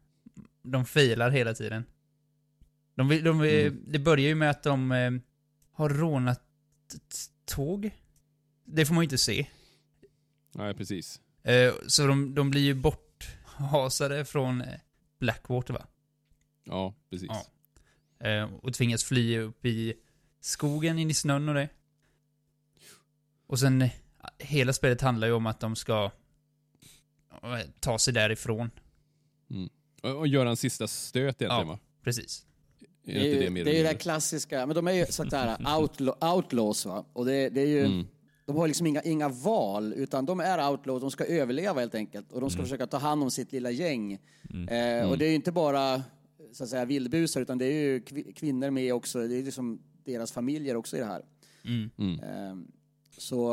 de 0.64 0.86
filar 0.86 1.30
hela 1.30 1.54
tiden. 1.54 1.84
De, 2.96 3.08
vill- 3.08 3.24
de, 3.24 3.42
Mm. 3.42 3.84
Det 3.88 4.00
börjar 4.00 4.28
ju 4.28 4.36
med 4.36 4.50
att 4.50 4.64
de 4.64 4.92
eh, 4.92 5.12
har 5.72 5.90
rånat 5.90 6.42
ett 6.96 7.16
tåg. 7.46 7.92
Det 8.66 8.86
får 8.86 8.94
man 8.94 9.02
ju 9.02 9.06
inte 9.06 9.18
se. 9.18 9.48
Nej, 10.56 10.74
precis. 10.74 11.22
Eh, 11.44 11.74
så 11.88 12.08
de, 12.08 12.36
de 12.36 12.50
blir 12.52 12.62
ju 12.62 12.74
borthasade 13.58 14.26
från 14.26 14.62
eh, 14.62 14.68
Blackwater 15.20 15.74
va? 15.74 15.86
Ja, 16.64 16.94
precis. 17.10 17.30
Ja. 18.20 18.28
Eh, 18.30 18.50
och 18.62 18.74
tvingas 18.74 19.04
fly 19.04 19.38
upp 19.40 19.66
i 19.66 19.94
skogen 20.42 21.00
in 21.00 21.10
i 21.12 21.14
snön 21.14 21.50
och 21.50 21.56
det. 21.56 21.70
Och 23.48 23.60
sen, 23.60 23.82
eh, 23.82 23.90
hela 24.40 24.74
spelet 24.74 25.02
handlar 25.02 25.28
ju 25.28 25.34
om 25.34 25.46
att 25.46 25.60
de 25.60 25.76
ska 25.76 26.12
ta 27.80 28.00
sig 28.00 28.14
därifrån. 28.14 28.72
Och, 30.04 30.16
och 30.16 30.28
göra 30.28 30.50
en 30.50 30.58
sista 30.58 30.88
stöt 30.88 31.42
egentligen 31.42 31.52
Ja. 31.52 31.64
va? 31.64 31.80
Precis. 32.04 32.46
Är 33.08 33.14
Det 33.14 33.20
är, 33.38 33.44
ju, 33.44 33.50
mer 33.50 33.66
det 33.66 33.72
är 33.72 33.78
ju 33.78 33.84
det 33.84 33.94
klassiska, 33.96 34.66
men 34.66 34.76
de 34.76 34.88
är 34.88 34.92
ju 34.92 35.06
sånt 35.06 35.32
där 35.32 35.58
outlaw, 35.80 36.36
outlaws 36.36 36.86
va. 36.86 37.06
Och 37.14 37.26
det, 37.26 37.50
det 37.50 37.62
är 37.62 37.68
ju, 37.68 37.86
Mm. 37.86 38.08
De 38.46 38.56
har 38.56 38.68
liksom 38.68 38.88
inga, 38.88 39.02
inga 39.02 39.30
val, 39.30 39.94
utan 39.94 40.26
de 40.26 40.40
är 40.40 40.70
outlaws, 40.72 41.02
de 41.02 41.12
ska 41.12 41.26
överleva 41.26 41.80
helt 41.80 41.96
enkelt. 41.96 42.32
Och 42.32 42.42
de 42.42 42.50
ska 42.50 42.62
försöka 42.62 42.88
ta 42.88 42.98
hand 42.98 43.24
om 43.24 43.32
sitt 43.32 43.52
lilla 43.52 43.72
gäng. 43.72 44.14
Eh, 44.70 45.10
och 45.10 45.18
det 45.18 45.26
är 45.26 45.30
ju 45.30 45.36
inte 45.36 45.52
bara 45.52 46.04
så 46.52 46.64
att 46.64 46.70
säga, 46.70 46.86
vildbusar, 46.86 47.42
utan 47.42 47.58
det 47.58 47.66
är 47.66 47.84
ju 47.84 48.00
kvi- 48.00 48.34
kvinnor 48.34 48.70
med 48.70 48.94
också. 48.94 49.28
Det 49.28 49.36
är 49.36 49.44
liksom 49.44 49.80
deras 50.04 50.32
familjer 50.32 50.76
också 50.76 50.98
i 50.98 51.00
det 51.00 51.06
här. 51.06 51.22
Mm. 51.66 52.20
Eh, 52.20 52.56
så, 53.18 53.50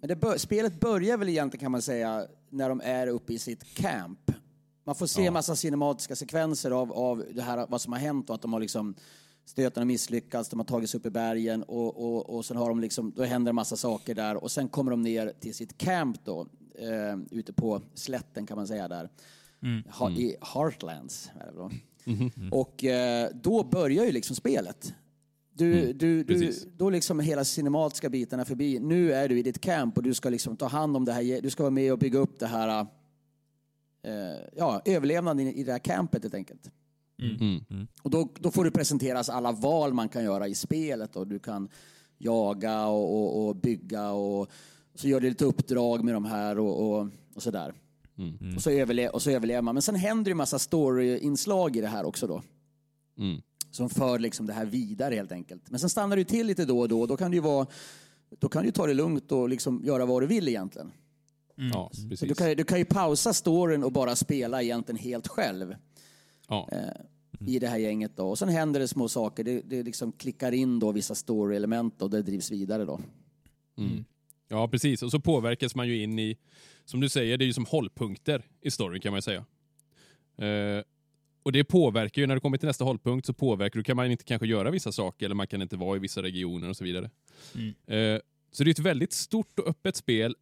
men 0.00 0.08
det 0.08 0.16
bör, 0.16 0.36
spelet 0.36 0.80
börjar 0.80 1.16
väl 1.16 1.28
egentligen 1.28 1.60
kan 1.60 1.72
man 1.72 1.82
säga 1.82 2.26
när 2.50 2.68
de 2.68 2.80
är 2.84 3.06
uppe 3.06 3.32
i 3.32 3.38
sitt 3.38 3.74
camp. 3.74 4.30
Man 4.84 4.94
får 4.94 5.06
se 5.06 5.26
en 5.26 5.32
massa 5.32 5.56
cinematiska 5.56 6.16
sekvenser 6.16 6.70
av, 6.70 6.92
av 6.92 7.24
det 7.34 7.42
här, 7.42 7.66
vad 7.68 7.80
som 7.80 7.92
har 7.92 8.00
hänt 8.00 8.30
och 8.30 8.34
att 8.34 8.42
de 8.42 8.52
har 8.52 8.60
liksom 8.60 8.94
stöten 9.50 9.80
har 9.80 9.86
misslyckats, 9.86 10.48
de 10.48 10.58
har 10.58 10.66
tagit 10.66 10.90
sig 10.90 11.00
upp 11.00 11.06
i 11.06 11.10
bergen 11.10 11.62
och, 11.62 12.04
och, 12.04 12.36
och 12.36 12.44
sen 12.44 12.56
har 12.56 12.68
de 12.68 12.80
liksom, 12.80 13.12
då 13.16 13.22
händer 13.22 13.48
en 13.50 13.54
massa 13.54 13.76
saker 13.76 14.14
där 14.14 14.36
och 14.36 14.50
sen 14.50 14.68
kommer 14.68 14.90
de 14.90 15.02
ner 15.02 15.32
till 15.40 15.54
sitt 15.54 15.78
camp 15.78 16.24
då, 16.24 16.46
eh, 16.74 17.18
ute 17.30 17.52
på 17.52 17.82
slätten 17.94 18.46
kan 18.46 18.56
man 18.56 18.66
säga 18.66 18.88
där. 18.88 19.08
Ha, 19.88 20.10
I 20.10 20.36
Heartlands 20.40 21.30
är 21.40 21.46
det 21.46 21.58
då. 21.58 21.70
Och 22.50 22.84
eh, 22.84 23.30
då 23.42 23.64
börjar 23.64 24.04
ju 24.04 24.12
liksom 24.12 24.36
spelet. 24.36 24.94
Du, 25.52 25.92
du, 25.92 25.92
du, 25.92 26.24
precis. 26.24 26.66
då 26.76 26.90
liksom 26.90 27.20
hela 27.20 27.44
cinematiska 27.44 28.08
biten 28.08 28.40
är 28.40 28.44
förbi. 28.44 28.78
Nu 28.78 29.12
är 29.12 29.28
du 29.28 29.38
i 29.38 29.42
ditt 29.42 29.60
camp 29.60 29.96
och 29.96 30.02
du 30.02 30.14
ska 30.14 30.28
liksom 30.28 30.56
ta 30.56 30.66
hand 30.66 30.96
om 30.96 31.04
det 31.04 31.12
här. 31.12 31.40
Du 31.42 31.50
ska 31.50 31.62
vara 31.62 31.70
med 31.70 31.92
och 31.92 31.98
bygga 31.98 32.18
upp 32.18 32.38
det 32.38 32.46
här, 32.46 32.86
eh, 34.02 34.12
ja, 34.56 34.82
överlevnaden 34.84 35.46
i, 35.46 35.52
i 35.60 35.64
det 35.64 35.72
här 35.72 35.78
campet 35.78 36.22
helt 36.22 36.34
enkelt. 36.34 36.70
Mm. 37.20 37.86
Och 38.02 38.10
då, 38.10 38.28
då 38.38 38.50
får 38.50 38.64
du 38.64 38.70
presenteras 38.70 39.28
alla 39.28 39.52
val 39.52 39.92
man 39.94 40.08
kan 40.08 40.24
göra 40.24 40.48
i 40.48 40.54
spelet. 40.54 41.16
Och 41.16 41.26
du 41.26 41.38
kan 41.38 41.68
jaga 42.18 42.86
och, 42.86 43.14
och, 43.20 43.48
och 43.48 43.56
bygga 43.56 44.10
och 44.10 44.50
så 44.94 45.08
gör 45.08 45.20
du 45.20 45.28
lite 45.28 45.44
uppdrag 45.44 46.04
med 46.04 46.14
de 46.14 46.24
här 46.24 46.58
och, 46.58 46.90
och, 47.00 47.08
och 47.34 47.42
sådär. 47.42 47.74
Och, 48.56 48.62
så 48.62 48.70
överle- 48.70 49.08
och 49.08 49.22
så 49.22 49.30
överlever 49.30 49.62
man. 49.62 49.74
Men 49.74 49.82
sen 49.82 49.94
händer 49.94 50.24
det 50.24 50.30
ju 50.30 50.34
massa 50.34 50.58
story-inslag 50.58 51.76
i 51.76 51.80
det 51.80 51.88
här 51.88 52.04
också 52.04 52.26
då. 52.26 52.42
Mm. 53.18 53.40
Som 53.70 53.90
för 53.90 54.18
liksom 54.18 54.46
det 54.46 54.52
här 54.52 54.66
vidare 54.66 55.14
helt 55.14 55.32
enkelt. 55.32 55.70
Men 55.70 55.80
sen 55.80 55.90
stannar 55.90 56.16
du 56.16 56.24
till 56.24 56.46
lite 56.46 56.64
då 56.64 56.80
och 56.80 56.88
då. 56.88 57.06
Då 57.06 57.16
kan 57.16 57.30
du 57.30 57.36
ju 57.36 57.40
vara 57.42 57.66
då 58.38 58.48
kan 58.48 58.64
du 58.64 58.70
ta 58.70 58.86
det 58.86 58.94
lugnt 58.94 59.32
och 59.32 59.48
liksom 59.48 59.82
göra 59.84 60.06
vad 60.06 60.22
du 60.22 60.26
vill 60.26 60.48
egentligen. 60.48 60.92
Ja, 61.72 61.90
du, 62.20 62.34
kan, 62.34 62.48
ju- 62.48 62.54
du 62.54 62.64
kan 62.64 62.78
ju 62.78 62.84
pausa 62.84 63.32
storyn 63.32 63.84
och 63.84 63.92
bara 63.92 64.16
spela 64.16 64.62
egentligen 64.62 64.98
helt 64.98 65.28
själv 65.28 65.74
Ja. 66.50 66.68
i 67.46 67.58
det 67.58 67.68
här 67.68 67.78
gänget. 67.78 68.16
Då. 68.16 68.28
Och 68.28 68.38
sen 68.38 68.48
händer 68.48 68.80
det 68.80 68.88
små 68.88 69.08
saker. 69.08 69.44
Det, 69.44 69.60
det 69.60 69.82
liksom 69.82 70.12
klickar 70.12 70.52
in 70.52 70.78
då 70.78 70.92
vissa 70.92 71.14
story-element 71.14 72.02
och 72.02 72.10
det 72.10 72.22
drivs 72.22 72.50
vidare 72.50 72.84
då. 72.84 73.00
ja, 74.48 74.68
precis. 74.68 75.02
Och 75.02 75.10
så 75.10 75.20
påverkas 75.20 75.74
man 75.74 75.88
ju 75.88 76.02
in 76.02 76.18
i, 76.18 76.36
som 76.84 77.00
du 77.00 77.08
säger, 77.08 77.38
det 77.38 77.44
är 77.44 77.46
ju 77.46 77.52
som 77.52 77.66
hållpunkter 77.66 78.42
i 78.60 78.70
storyn 78.70 79.00
kan 79.00 79.12
man 79.12 79.18
ju 79.18 79.22
säga. 79.22 79.44
Eh, 80.36 80.84
och 81.42 81.52
det 81.52 81.64
påverkar 81.64 82.22
ju, 82.22 82.26
när 82.26 82.34
du 82.34 82.40
kommer 82.40 82.58
till 82.58 82.66
nästa 82.66 82.84
hållpunkt 82.84 83.26
så 83.26 83.32
påverkar 83.32 83.78
du, 83.78 83.84
kan 83.84 83.96
man 83.96 84.10
inte 84.10 84.24
kanske 84.24 84.46
göra 84.46 84.70
vissa 84.70 84.92
saker 84.92 85.26
eller 85.26 85.34
man 85.34 85.46
kan 85.46 85.62
inte 85.62 85.76
vara 85.76 85.96
i 85.96 85.98
vissa 85.98 86.22
regioner 86.22 86.68
och 86.68 86.76
så 86.76 86.84
vidare. 86.84 87.10
Eh, 87.86 88.20
så 88.52 88.64
det 88.64 88.70
är 88.70 88.72
ett 88.72 88.78
väldigt 88.78 89.12
stort 89.12 89.58
och 89.58 89.68
öppet 89.68 89.96
spel 89.96 90.36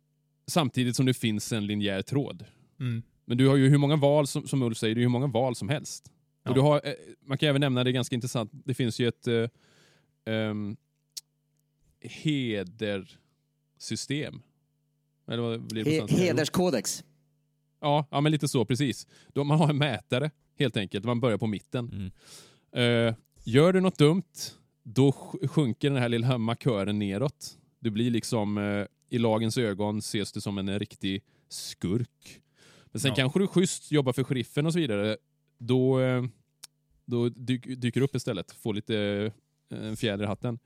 samtidigt 0.47 0.97
som 0.97 1.07
det 1.07 1.15
finns 1.15 1.53
en 1.53 1.67
linjär 1.67 2.03
tråd. 2.03 2.45
Mm. 2.81 3.03
Men 3.29 3.39
du 3.39 3.49
har 3.49 3.57
ju 3.57 3.69
hur 3.69 3.79
många 3.79 3.97
val, 3.97 4.27
som, 4.27 4.49
som 4.49 4.63
Ulf 4.63 4.79
säger, 4.79 4.95
det 4.95 5.01
är 5.01 5.03
hur 5.03 5.09
många 5.09 5.27
val 5.27 5.55
som 5.55 5.69
helst. 5.69 6.13
Ja. 6.43 6.49
Och 6.51 6.55
du 6.55 6.61
har, 6.61 6.81
eh, 6.85 6.93
man 7.27 7.39
kan 7.39 7.49
även 7.49 7.61
nämna, 7.61 7.85
det 7.85 7.91
är 7.91 7.93
ganska 7.93 8.15
intressant, 8.15 8.51
det 8.53 8.75
finns 8.75 8.99
ju 8.99 9.09
ett 9.09 9.27
eh, 9.27 9.49
ehm, 10.25 10.77
hedersystem. 12.01 14.43
Eller 15.31 15.43
vad 15.43 15.63
blir 15.63 15.85
det 15.85 16.01
på 16.01 16.07
He, 16.07 16.25
hederskodex. 16.25 17.05
Ja, 17.81 18.07
ja, 18.11 18.21
men 18.21 18.33
lite 18.33 18.49
så, 18.49 18.65
precis. 18.65 19.07
Då 19.33 19.45
man 19.45 19.59
har 19.59 19.71
en 19.71 19.79
mätare, 19.79 20.31
helt 20.59 20.77
enkelt. 20.77 21.05
Man 21.05 21.21
börjar 21.21 21.39
på 21.39 21.47
mitten. 21.47 22.13
Mm. 22.73 23.09
Eh, 23.09 23.15
gör 23.45 23.73
du 23.73 23.81
något 23.81 23.99
dumt, 23.99 24.23
då 24.83 25.11
sj- 25.11 25.49
sjunker 25.49 25.91
den 25.91 25.99
här 26.03 26.09
lilla 26.09 26.39
markören 26.39 26.99
neråt. 26.99 27.59
Du 27.81 27.91
blir 27.91 28.11
liksom, 28.11 28.59
eh, 28.59 28.87
i 29.09 29.19
lagens 29.19 29.59
ögon 29.59 29.99
ses 29.99 30.33
du 30.33 30.41
som 30.41 30.59
en 30.59 30.79
riktig 30.79 31.23
skurk. 31.49 32.41
Men 32.99 33.01
sen 33.01 33.09
Ja. 33.11 33.15
kanske 33.15 33.39
du 33.39 33.47
schysst 33.47 33.93
jobbar 33.93 34.13
för 34.13 34.25
sheriffen 34.25 34.67
och 34.67 34.73
så 34.73 34.79
vidare. 34.79 35.17
Då, 35.59 36.01
eh, 36.01 36.23
då 37.05 37.29
dyk, 37.29 37.81
dyker 37.81 38.01
du 38.01 38.05
upp 38.05 38.15
istället. 38.15 38.53
Får 38.53 38.75
lite 38.75 38.97
eh, 39.73 39.79
en 39.79 39.97
fjäder 39.97 40.25
i 40.25 40.27
hatten. 40.27 40.59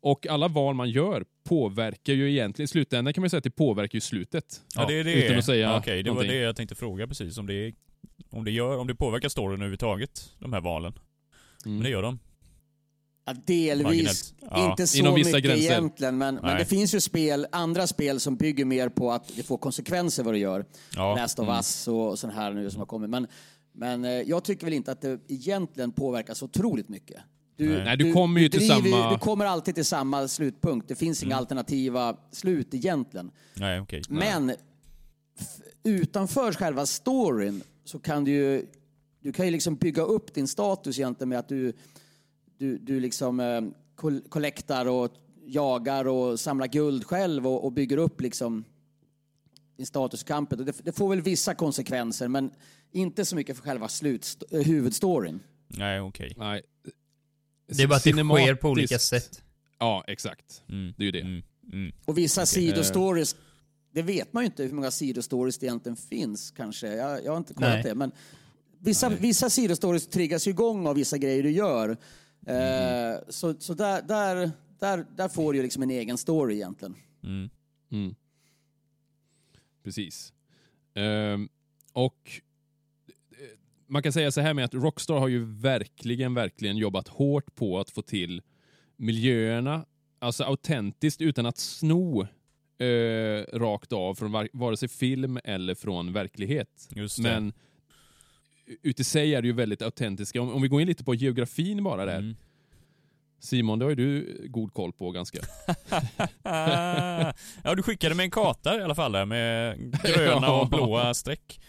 Och 0.00 0.26
alla 0.26 0.48
val 0.48 0.74
man 0.74 0.90
gör 0.90 1.24
påverkar 1.44 2.12
ju 2.12 2.30
egentligen, 2.30 2.64
i 2.64 2.68
slutändan 2.68 3.14
kan 3.14 3.20
man 3.22 3.30
säga 3.30 3.38
att 3.38 3.44
det 3.44 3.50
påverkar 3.50 3.96
ju 3.96 4.00
slutet. 4.00 4.62
Ja, 4.74 4.86
det 4.86 4.94
är 5.00 5.04
det. 5.04 5.24
Utan 5.24 5.38
att 5.38 5.44
säga 5.44 5.68
Ja, 5.68 5.78
Okej, 5.78 6.02
det 6.02 6.10
var 6.10 6.14
någonting. 6.14 6.36
det 6.38 6.42
jag 6.42 6.56
tänkte 6.56 6.74
fråga 6.74 7.06
precis. 7.06 7.38
Om 7.38 7.46
det, 7.46 7.74
om 8.30 8.44
det, 8.44 8.50
gör, 8.50 8.78
om 8.78 8.86
det 8.86 8.94
påverkar 8.94 9.28
storyn 9.28 9.54
överhuvudtaget, 9.54 10.34
de 10.38 10.52
här 10.52 10.60
valen. 10.60 10.92
Mm. 11.64 11.76
Men 11.76 11.84
det 11.84 11.90
gör 11.90 12.02
de. 12.02 12.18
Ja, 13.28 13.34
delvis. 13.44 14.34
Ja. 14.40 14.70
Inte 14.70 14.86
så 14.86 15.12
mycket 15.12 15.42
gränser. 15.44 15.70
egentligen, 15.70 16.18
men, 16.18 16.34
men 16.34 16.58
det 16.58 16.64
finns 16.64 16.94
ju 16.94 17.00
spel, 17.00 17.46
andra 17.52 17.86
spel 17.86 18.20
som 18.20 18.36
bygger 18.36 18.64
mer 18.64 18.88
på 18.88 19.12
att 19.12 19.36
det 19.36 19.42
får 19.42 19.58
konsekvenser 19.58 20.22
vad 20.22 20.34
du 20.34 20.38
gör. 20.38 20.64
Ja. 20.96 21.16
Last 21.16 21.38
of 21.38 21.48
Us 21.48 21.88
och 21.88 22.18
sån 22.18 22.30
här 22.30 22.52
nu 22.52 22.70
som 22.70 22.78
har 22.78 22.86
kommit. 22.86 23.10
Men, 23.10 23.26
men 23.72 24.04
eh, 24.04 24.10
jag 24.10 24.44
tycker 24.44 24.64
väl 24.66 24.74
inte 24.74 24.92
att 24.92 25.00
det 25.00 25.18
egentligen 25.28 25.92
påverkar 25.92 26.34
så 26.34 26.44
otroligt 26.44 26.88
mycket. 26.88 27.16
Du, 27.56 27.84
Nej, 27.84 27.96
du 27.96 28.12
kommer 28.12 28.40
ju 28.40 28.48
till 28.48 28.60
driver 28.60 28.74
samma- 28.90 29.12
Du 29.12 29.18
kommer 29.18 29.44
alltid 29.44 29.74
till 29.74 29.84
samma 29.84 30.28
slutpunkt. 30.28 30.88
Det 30.88 30.94
finns 30.94 31.22
inga 31.22 31.36
alternativa 31.36 32.16
slut 32.32 32.74
egentligen. 32.74 33.30
Nej, 33.54 33.80
okej. 33.80 34.02
Men 34.08 34.52
utanför 35.84 36.52
själva 36.52 36.86
storyn 36.86 37.62
så 37.84 37.98
kan 37.98 38.24
du 38.24 38.30
ju 38.30 38.66
du 39.22 39.32
kan 39.32 39.46
ju 39.46 39.52
liksom 39.52 39.76
bygga 39.76 40.02
upp 40.02 40.34
din 40.34 40.48
status 40.48 40.98
egentligen 40.98 41.28
med 41.28 41.38
att 41.38 41.48
du, 41.48 41.72
du, 42.58 42.78
du 42.78 43.00
liksom 43.00 43.40
eh, 43.40 43.60
kol- 43.96 44.22
kollektar 44.28 44.86
och 44.86 45.12
jagar 45.46 46.04
och 46.04 46.40
samlar 46.40 46.66
guld 46.66 47.04
själv 47.04 47.46
och, 47.46 47.64
och 47.64 47.72
bygger 47.72 47.96
upp 47.96 48.20
liksom 48.20 48.64
i 49.76 49.84
kampen. 50.26 50.58
Och 50.58 50.64
det, 50.66 50.84
det 50.84 50.92
får 50.92 51.08
väl 51.08 51.20
vissa 51.20 51.54
konsekvenser 51.54 52.28
men 52.28 52.50
inte 52.92 53.24
så 53.24 53.36
mycket 53.36 53.56
för 53.56 53.62
själva 53.62 53.88
eh, 54.50 54.60
huvudstoryn. 54.60 55.40
Nej, 55.68 56.00
okej. 56.00 56.34
Nej. 56.36 56.62
Det 57.68 57.82
är 57.82 57.86
bara 57.86 57.96
att 57.96 58.04
det 58.04 58.12
sker 58.12 58.54
på 58.54 58.68
olika 58.68 58.98
sätt. 58.98 59.42
Ja, 59.78 60.04
exakt. 60.06 60.62
Mm. 60.68 60.94
Det 60.96 61.02
är 61.02 61.04
ju 61.04 61.12
det. 61.12 61.20
Mm. 61.20 61.42
Mm. 61.72 61.92
Och 62.04 62.18
vissa 62.18 62.40
Eh. 62.40 62.44
sidostories, 62.44 63.36
det 63.92 64.02
vet 64.02 64.32
man 64.32 64.42
ju 64.42 64.46
inte 64.46 64.62
hur 64.62 64.72
många 64.72 64.90
sidostories 64.90 65.58
det 65.58 65.66
egentligen 65.66 65.96
finns 65.96 66.50
kanske. 66.50 66.86
Jag, 66.94 67.24
jag 67.24 67.32
har 67.32 67.38
inte 67.38 67.54
kollat 67.54 67.70
Nej. 67.74 67.82
det. 67.82 67.94
Men 67.94 68.12
vissa, 68.78 69.08
vissa 69.08 69.50
sidostories 69.50 70.06
triggas 70.06 70.46
ju 70.46 70.50
igång 70.50 70.86
av 70.86 70.94
vissa 70.94 71.18
grejer 71.18 71.42
du 71.42 71.50
gör. 71.50 71.96
Eh, 72.46 73.18
så 73.28 73.54
så 73.58 73.74
där, 73.74 74.02
där, 74.02 74.50
där, 74.78 75.06
där 75.16 75.28
får 75.28 75.52
du 75.52 75.58
ju 75.58 75.62
liksom 75.62 75.82
en 75.82 75.90
egen 75.90 76.18
story 76.18 76.54
egentligen. 76.54 76.94
Mm. 77.24 77.50
Mm. 77.90 78.14
Precis. 79.84 80.32
Ehm, 80.94 81.48
och 81.92 82.30
eh, 83.30 83.58
man 83.86 84.02
kan 84.02 84.12
säga 84.12 84.30
så 84.30 84.40
här 84.40 84.54
med 84.54 84.64
att 84.64 84.74
Rockstar 84.74 85.18
har 85.18 85.28
ju 85.28 85.44
verkligen, 85.44 86.34
verkligen 86.34 86.76
jobbat 86.76 87.08
hårt 87.08 87.54
på 87.54 87.78
att 87.80 87.90
få 87.90 88.02
till 88.02 88.42
miljöerna, 88.96 89.86
alltså 90.18 90.44
autentiskt 90.44 91.20
utan 91.20 91.46
att 91.46 91.58
sno 91.58 92.22
eh, 92.78 93.58
rakt 93.58 93.92
av 93.92 94.14
från 94.14 94.32
var- 94.32 94.48
vare 94.52 94.76
sig 94.76 94.88
film 94.88 95.38
eller 95.44 95.74
från 95.74 96.12
verklighet. 96.12 96.88
Just 96.90 97.16
det. 97.16 97.22
Men 97.22 97.52
ut 98.82 99.00
i 99.00 99.04
sig 99.04 99.34
är 99.34 99.42
det 99.42 99.48
ju 99.48 99.54
väldigt 99.54 99.82
autentiska. 99.82 100.42
Om, 100.42 100.54
om 100.54 100.62
vi 100.62 100.68
går 100.68 100.80
in 100.80 100.88
lite 100.88 101.04
på 101.04 101.14
geografin 101.14 101.84
bara 101.84 102.04
där. 102.04 102.18
Mm. 102.18 102.36
Simon, 103.40 103.78
det 103.78 103.84
har 103.84 103.90
ju 103.90 103.96
du 103.96 104.36
god 104.48 104.74
koll 104.74 104.92
på 104.92 105.10
ganska. 105.10 105.38
Ja, 107.62 107.74
du 107.76 107.82
skickade 107.82 108.14
med 108.14 108.24
en 108.24 108.30
karta 108.30 108.78
i 108.78 108.82
alla 108.82 108.94
fall 108.94 109.12
där 109.12 109.24
med 109.24 109.78
gröna 110.04 110.52
och 110.60 110.68
blåa 110.68 111.14
streck. 111.14 111.60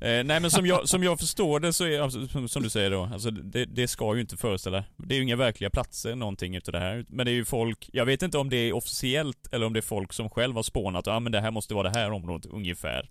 Eh, 0.00 0.24
nej 0.24 0.40
men 0.40 0.50
som 0.50 0.66
jag, 0.66 0.88
som 0.88 1.02
jag 1.02 1.18
förstår 1.18 1.60
det 1.60 1.72
så 1.72 1.84
är, 1.84 2.00
alltså, 2.00 2.28
som, 2.28 2.48
som 2.48 2.62
du 2.62 2.70
säger 2.70 2.90
då, 2.90 3.02
alltså 3.12 3.30
det, 3.30 3.64
det 3.64 3.88
ska 3.88 4.14
ju 4.14 4.20
inte 4.20 4.36
föreställa, 4.36 4.84
det 4.96 5.14
är 5.14 5.16
ju 5.16 5.22
inga 5.22 5.36
verkliga 5.36 5.70
platser 5.70 6.14
någonting 6.14 6.56
utav 6.56 6.72
det 6.72 6.78
här. 6.78 7.04
Men 7.08 7.26
det 7.26 7.32
är 7.32 7.34
ju 7.34 7.44
folk, 7.44 7.90
jag 7.92 8.04
vet 8.04 8.22
inte 8.22 8.38
om 8.38 8.50
det 8.50 8.56
är 8.56 8.72
officiellt 8.72 9.48
eller 9.52 9.66
om 9.66 9.72
det 9.72 9.80
är 9.80 9.82
folk 9.82 10.12
som 10.12 10.30
själv 10.30 10.56
har 10.56 10.62
spånat, 10.62 11.06
ja 11.06 11.16
ah, 11.16 11.20
men 11.20 11.32
det 11.32 11.40
här 11.40 11.50
måste 11.50 11.74
vara 11.74 11.90
det 11.90 11.98
här 11.98 12.10
området 12.10 12.52
ungefär. 12.52 13.08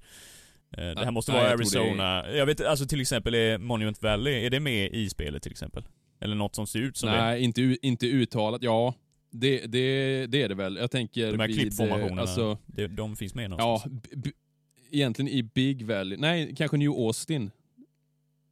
Eh, 0.77 0.85
det 0.95 1.05
här 1.05 1.11
måste 1.11 1.31
Nej, 1.31 1.41
vara 1.41 1.49
jag 1.49 1.59
det 1.59 1.63
är- 1.63 1.79
Arizona. 1.81 2.31
Jag 2.31 2.45
vet 2.45 2.61
alltså 2.61 2.85
till 2.85 3.01
exempel 3.01 3.33
är 3.35 3.57
Monument 3.57 4.01
Valley, 4.03 4.45
är 4.45 4.49
det 4.49 4.59
med 4.59 4.91
i 4.93 5.09
spelet 5.09 5.43
till 5.43 5.51
exempel? 5.51 5.83
Eller 6.19 6.35
något 6.35 6.55
som 6.55 6.67
ser 6.67 6.79
ut 6.79 6.97
som 6.97 7.09
det? 7.09 7.17
Nej, 7.17 7.41
inte, 7.43 7.77
inte 7.81 8.07
uttalat. 8.07 8.63
Ja, 8.63 8.93
det, 9.31 9.57
det, 9.65 10.25
det 10.27 10.41
är 10.43 10.49
det 10.49 10.55
väl. 10.55 10.75
Jag 10.75 10.91
tänker 10.91 11.31
De 11.31 11.39
här 11.39 11.47
vid, 11.47 11.59
klippformationerna, 11.59 12.21
Alltså, 12.21 12.57
det, 12.65 12.87
de 12.87 13.15
finns 13.15 13.35
med 13.35 13.43
ja, 13.43 13.47
någonstans? 13.47 14.01
b- 14.15 14.31
egentligen 14.91 15.29
i 15.31 15.43
Big 15.43 15.85
Valley. 15.85 16.17
Nej, 16.17 16.55
kanske 16.57 16.77
New 16.77 16.89
Austin. 16.91 17.51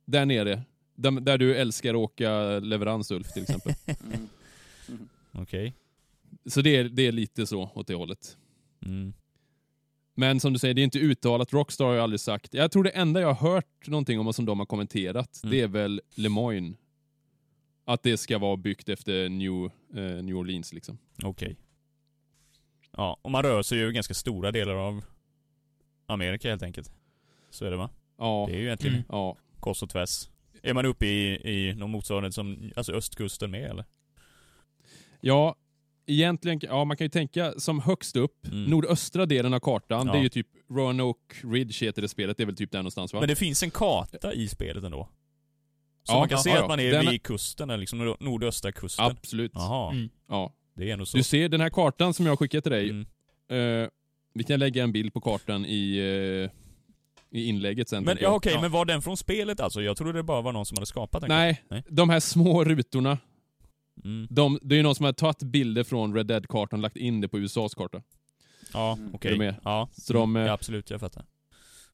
Där 0.06 0.26
nere. 0.26 0.62
Där, 0.96 1.12
där 1.12 1.38
du 1.38 1.56
älskar 1.56 1.90
att 1.90 1.96
åka 2.00 2.60
leverans, 2.60 3.12
Ulf, 3.12 3.28
till 3.34 3.42
exempel. 3.44 3.74
Mm. 4.90 5.08
Okej. 5.32 5.74
så 6.46 6.62
det 6.62 6.76
är, 6.76 6.84
det 6.84 7.08
är 7.08 7.12
lite 7.12 7.46
så 7.48 7.72
åt 7.76 7.88
det 7.88 7.94
hållet. 7.94 8.38
Mm. 8.86 9.14
Men 10.16 10.40
som 10.40 10.54
du 10.54 10.60
säger, 10.60 10.74
det 10.74 10.82
är 10.82 10.84
inte 10.84 11.00
uttalat. 11.00 11.54
Rockstar 11.54 11.86
har 11.86 11.94
jag 11.94 12.04
aldrig 12.04 12.20
sagt. 12.20 12.54
Jag 12.54 12.72
tror 12.72 12.84
det 12.84 12.90
enda 12.90 13.22
jag 13.22 13.34
har 13.34 13.52
hört 13.52 13.88
någonting 13.88 14.20
om 14.20 14.28
och 14.28 14.36
som 14.36 14.46
de 14.46 14.60
har 14.60 14.66
kommenterat, 14.66 15.40
Mm. 15.44 15.52
det 15.52 15.62
är 15.62 15.68
väl 15.68 16.02
Lemoyne. 16.16 16.74
Att 17.86 18.04
det 18.04 18.18
ska 18.18 18.38
vara 18.38 18.58
byggt 18.58 18.90
efter 18.90 19.30
New, 19.30 19.66
eh, 19.96 20.24
New 20.24 20.36
Orleans 20.38 20.74
liksom. 20.74 20.98
Okej. 21.24 21.58
Ja, 22.98 23.18
och 23.22 23.32
man 23.32 23.44
rör 23.44 23.62
sig 23.62 23.78
ju 23.78 23.90
i 23.90 23.92
ganska 23.94 24.14
stora 24.14 24.52
delar 24.52 24.76
av 24.76 25.04
Amerika 26.06 26.50
helt 26.50 26.64
enkelt. 26.64 26.92
Så 27.50 27.66
är 27.66 27.72
det 27.72 27.78
va? 27.78 27.90
Ja, 28.18 28.46
Det 28.50 28.56
är 28.56 28.60
ju 28.60 28.66
egentligen 28.66 28.96
Mm. 28.96 29.06
ja. 29.10 29.38
kors 29.60 29.84
och 29.84 29.90
tvärs. 29.90 30.30
Är 30.62 30.74
man 30.74 30.86
uppe 30.86 31.06
i, 31.06 31.34
i 31.70 31.76
någon 31.76 31.92
motsvarighet 31.92 32.34
som, 32.34 32.72
alltså 32.76 32.94
östkusten 32.94 33.52
med 33.52 33.70
eller? 33.70 33.86
Ja, 35.22 35.56
egentligen, 36.08 36.60
ja 36.64 36.84
man 36.86 36.98
kan 36.98 37.06
ju 37.06 37.10
tänka 37.10 37.54
som 37.58 37.80
högst 37.80 38.16
upp, 38.16 38.48
Mm. 38.48 38.64
nordöstra 38.64 39.26
delen 39.26 39.54
av 39.54 39.60
kartan, 39.60 40.08
Ja. 40.08 40.14
det 40.14 40.20
är 40.20 40.24
ju 40.24 40.30
typ 40.30 40.48
Roanoke 40.72 41.36
Ridge 41.48 41.86
heter 41.86 42.02
det 42.02 42.08
spelet, 42.08 42.38
det 42.38 42.44
är 42.44 42.46
väl 42.46 42.56
typ 42.56 42.72
där 42.72 42.80
någonstans 42.80 43.14
va? 43.14 43.20
Men 43.20 43.30
det 43.30 43.36
finns 43.36 43.64
en 43.64 43.72
karta 43.72 44.34
i 44.34 44.48
spelet 44.48 44.84
ändå? 44.84 45.10
Så 46.04 46.14
Ja, 46.14 46.20
man 46.20 46.30
kan 46.30 46.38
se 46.40 46.50
ja, 46.50 46.56
att 46.56 46.62
ja. 46.62 46.68
man 46.68 46.80
är 46.80 46.92
Den- 46.92 47.10
vid 47.12 47.24
kusten, 47.24 47.70
eller 47.70 47.78
liksom 47.80 48.00
nord- 48.00 48.18
nordöstra 48.20 48.72
kusten? 48.72 49.06
Absolut. 49.06 49.52
Jaha, 49.56 49.92
Mm. 49.92 50.10
Ja. 50.30 50.54
det 50.76 50.90
är 50.90 50.94
ändå 50.94 51.06
så. 51.06 51.18
Du 51.18 51.24
ser 51.24 51.50
den 51.50 51.62
här 51.62 51.70
kartan 51.70 52.14
som 52.14 52.26
jag 52.26 52.32
har 52.32 52.38
skickat 52.38 52.64
till 52.64 52.72
dig, 52.72 52.90
Mm. 52.90 53.82
eh, 53.84 53.90
vi 54.34 54.44
kan 54.44 54.60
lägga 54.60 54.84
en 54.84 54.92
bild 54.92 55.14
på 55.14 55.22
kartan 55.22 55.66
i, 55.66 55.98
eh, 55.98 57.40
i 57.40 57.46
inlägget 57.46 57.90
sen. 57.90 58.04
Men 58.04 58.18
ja, 58.22 58.30
okej, 58.30 58.58
men 58.62 58.72
var 58.72 58.86
den 58.86 59.02
från 59.02 59.18
spelet 59.18 59.60
alltså? 59.60 59.82
Jag 59.82 59.98
trodde 59.98 60.14
det 60.20 60.24
bara 60.24 60.42
var 60.42 60.52
någon 60.52 60.66
som 60.66 60.76
hade 60.78 60.86
skapat 60.86 61.22
den. 61.22 61.30
Nej, 61.30 61.64
Nej. 61.70 61.84
de 61.90 62.10
här 62.10 62.20
små 62.20 62.64
rutorna, 62.64 63.18
Mm. 64.04 64.28
de, 64.30 64.60
det 64.62 64.76
är 64.76 64.78
ju 64.78 64.84
någon 64.84 64.96
som 64.96 65.06
har 65.06 65.14
tagit 65.14 65.44
bilder 65.44 65.84
från 65.84 66.16
Red 66.16 66.26
Dead-kartan 66.26 66.80
och 66.80 66.84
lagt 66.84 66.98
in 66.98 67.22
det 67.22 67.28
på 67.28 67.40
USAs 67.40 67.76
karta. 67.76 68.02
Ja, 68.74 68.98
Mm. 69.00 69.16
okej. 69.16 69.38
Med? 69.38 69.56
Ja. 69.64 69.90
Så 69.92 70.14
de, 70.14 70.36
eh, 70.36 70.42
ja, 70.46 70.54
absolut, 70.54 70.90
jag 70.90 71.00
fattar. 71.00 71.26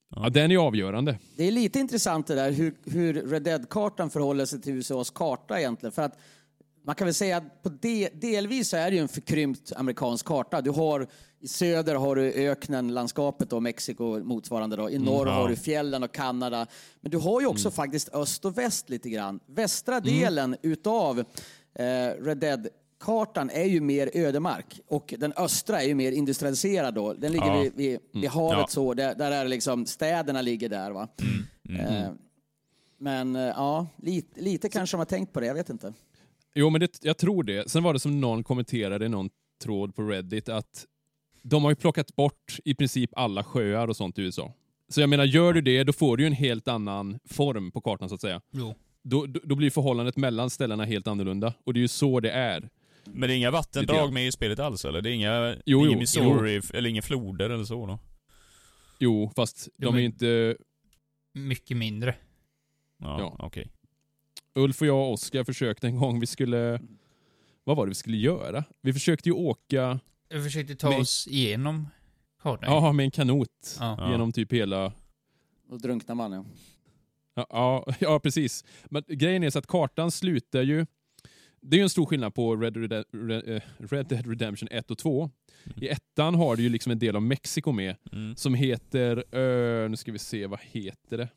Ja. 0.10 0.22
Ja, 0.24 0.30
den 0.30 0.52
är 0.52 0.58
avgörande. 0.58 1.18
Det 1.38 1.44
är 1.48 1.52
lite 1.52 1.80
intressant 1.80 2.28
det 2.28 2.36
där 2.36 2.52
hur, 2.52 2.76
hur 2.86 3.14
Red 3.14 3.44
Dead-kartan 3.44 4.10
förhåller 4.10 4.46
sig 4.46 4.62
till 4.62 4.74
USAs 4.74 5.10
karta 5.10 5.60
egentligen. 5.60 5.92
För 5.92 6.02
att 6.02 6.18
man 6.86 6.96
kan 6.96 7.06
väl 7.08 7.14
säga 7.14 7.38
att 7.38 7.64
på 7.64 7.70
de, 7.70 8.10
delvis 8.14 8.70
så 8.70 8.78
är 8.78 8.90
det 8.92 8.96
ju 8.96 9.02
en 9.02 9.08
förkrympt 9.08 9.74
amerikansk 9.76 10.26
karta. 10.26 10.62
Du 10.62 10.70
har 10.70 11.08
i 11.42 11.48
söder 11.48 11.96
har 11.96 12.16
du 12.16 12.22
öknen, 12.34 12.94
landskapet 12.94 13.54
och 13.54 13.64
Mexiko 13.64 14.20
motsvarande 14.24 14.76
då. 14.76 14.90
I 14.90 14.98
norr 14.98 15.28
ja. 15.28 15.34
har 15.34 15.50
du 15.50 15.56
fjällen 15.56 16.04
och 16.04 16.14
Kanada. 16.14 16.68
Men 17.02 17.12
du 17.12 17.18
har 17.18 17.42
ju 17.42 17.48
också 17.48 17.72
faktiskt 17.72 18.10
öst 18.14 18.46
och 18.46 18.58
väst 18.58 18.90
lite 18.90 19.10
grann. 19.10 19.40
Västra 19.46 20.00
delen 20.00 20.56
utav 20.62 21.24
eh, 21.80 22.24
Red 22.24 22.38
Dead-kartan 22.38 23.50
är 23.50 23.64
ju 23.66 23.82
mer 23.82 24.10
ödemark 24.14 24.80
och 24.88 25.14
den 25.18 25.34
östra 25.38 25.82
är 25.82 25.88
ju 25.88 25.96
mer 25.96 26.12
industrialiserad 26.12 26.94
då. 26.94 27.14
Den 27.14 27.32
ligger 27.32 27.48
Ja. 27.48 27.62
vid, 27.62 27.74
vid, 27.76 28.00
vid 28.14 28.30
havet 28.30 28.58
Ja. 28.60 28.68
så, 28.70 28.94
där, 28.94 29.16
där 29.16 29.32
är 29.32 29.48
liksom, 29.48 29.86
städerna 29.86 30.42
ligger 30.42 30.70
där 30.70 30.92
va. 30.92 31.08
Eh, 31.80 32.12
Men 32.98 33.36
eh, 33.36 33.42
ja, 33.42 33.88
lite, 33.98 34.42
lite 34.42 34.70
kanske 34.70 34.96
de 34.96 35.00
har 35.00 35.06
tänkt 35.06 35.34
på 35.34 35.40
det, 35.40 35.46
jag 35.46 35.54
vet 35.54 35.70
inte. 35.70 35.94
Jo, 36.56 36.70
men 36.70 36.82
det, 36.82 37.00
jag 37.02 37.18
tror 37.18 37.44
det. 37.44 37.70
Sen 37.70 37.84
var 37.84 37.94
det 37.94 38.00
som 38.00 38.22
någon 38.22 38.44
kommenterade 38.44 39.06
i 39.06 39.10
någon 39.10 39.30
tråd 39.64 39.96
på 39.96 40.02
Reddit 40.02 40.50
att 40.50 40.86
de 41.42 41.64
har 41.64 41.72
ju 41.72 41.76
plockat 41.76 42.16
bort 42.16 42.60
i 42.66 42.76
princip 42.76 43.10
alla 43.14 43.44
sjöar 43.44 43.88
och 43.88 43.96
sånt 43.98 44.18
i 44.20 44.22
USA. 44.22 44.54
Så 44.90 45.02
jag 45.02 45.10
menar, 45.10 45.24
gör 45.26 45.54
du 45.54 45.62
det, 45.62 45.84
då 45.84 45.94
får 45.94 46.18
du 46.18 46.24
ju 46.24 46.28
en 46.28 46.34
helt 46.34 46.68
annan 46.68 47.20
form 47.26 47.72
på 47.72 47.82
kartan 47.82 48.10
så 48.10 48.16
att 48.16 48.22
säga. 48.22 48.42
Jo. 48.52 48.76
Då, 49.10 49.26
då, 49.26 49.40
då 49.44 49.56
blir 49.56 49.70
förhållandet 49.70 50.18
mellan 50.18 50.50
ställena 50.50 50.86
helt 50.86 51.08
annorlunda. 51.08 51.54
Och 51.64 51.74
det 51.74 51.80
är 51.80 51.82
ju 51.82 51.88
så 51.88 52.20
det 52.20 52.32
är. 52.32 52.70
Men 53.06 53.22
det 53.30 53.34
är 53.34 53.38
inga 53.38 53.52
vattendrag 53.52 54.14
med 54.14 54.28
i 54.28 54.32
spelet 54.32 54.60
alls 54.60 54.86
eller? 54.86 55.02
Det 55.02 55.10
är 55.10 55.14
inga, 55.14 55.56
Jo, 55.66 55.80
ingen 55.80 55.92
jo, 55.92 56.00
Missouri, 56.00 56.62
eller 56.74 56.90
inga 56.90 57.02
floder 57.02 57.50
eller 57.50 57.64
så 57.64 57.86
då? 57.88 58.00
Jo, 59.00 59.32
fast 59.36 59.68
Jo, 59.78 59.86
de 59.92 59.96
är 59.96 60.00
ju 60.00 60.06
inte... 60.06 60.58
Mycket 61.34 61.78
mindre. 61.78 62.16
Ja, 62.98 63.20
Ja. 63.20 63.36
okej. 63.40 63.68
Ulf 64.56 64.82
och 64.82 64.88
jag 64.88 64.98
och 64.98 65.14
Oskar 65.14 65.44
försökte 65.44 65.88
en 65.88 65.96
gång, 66.00 66.20
vi 66.20 66.26
skulle... 66.28 66.80
Vad 67.64 67.78
var 67.78 67.86
det 67.86 67.90
vi 67.90 67.96
skulle 67.96 68.18
göra? 68.18 68.64
Vi 68.82 68.94
försökte 68.94 69.30
ju 69.30 69.34
åka 69.36 70.00
Jag 70.30 70.44
försökte 70.44 70.76
ta 70.76 70.90
Men- 70.90 71.02
oss 71.02 71.28
igenom 71.28 71.88
kartan. 72.42 72.72
ja, 72.74 72.92
med 72.92 73.04
en 73.04 73.12
kanot 73.12 73.78
Ja. 73.80 73.96
Ja. 74.00 74.12
genom 74.12 74.32
typ 74.32 74.54
hela... 74.54 74.94
Då 75.70 75.78
drunknar 75.78 76.16
man 76.16 76.32
ja. 76.32 76.46
Ja, 77.50 77.86
ja, 78.00 78.20
precis. 78.20 78.66
Men 78.86 79.04
grejen 79.08 79.44
är 79.44 79.50
så 79.50 79.60
att 79.60 79.68
kartan 79.68 80.12
slutar 80.12 80.62
ju... 80.62 80.86
Det 81.62 81.76
är 81.76 81.78
ju 81.78 81.84
en 81.84 81.90
stor 81.90 82.06
skillnad 82.06 82.34
på 82.34 82.56
Red, 82.56 82.78
Red, 82.78 83.06
Red, 83.14 83.56
eh, 83.56 83.62
Red 83.78 84.06
Dead 84.08 84.28
Redemption 84.28 84.68
1 84.72 84.92
och 84.92 84.98
2. 84.98 85.30
I 85.76 85.88
ettan 85.88 86.36
har 86.36 86.56
du 86.56 86.64
ju 86.64 86.70
liksom 86.70 86.92
en 86.92 87.00
del 87.00 87.16
av 87.16 87.22
Mexiko 87.22 87.72
med 87.72 87.96
Mm. 88.12 88.36
som 88.36 88.54
heter... 88.54 89.18
eh, 89.84 89.90
nu 89.90 89.98
ska 89.98 90.12
vi 90.12 90.20
se, 90.20 90.48
vad 90.48 90.60
heter 90.62 91.18
det? 91.18 91.30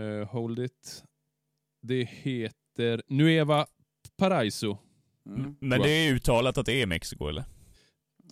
Eh, 0.00 0.28
hold 0.28 0.58
it. 0.58 1.04
Det 1.82 2.08
heter 2.10 3.02
Nueva 3.08 3.66
Paraiso. 4.16 4.78
Mm. 5.26 5.56
Men 5.60 5.80
det 5.80 5.90
är 5.90 6.12
uttalat 6.12 6.58
att 6.58 6.66
det 6.66 6.82
är 6.82 6.86
Mexiko 6.86 7.28
eller? 7.28 7.44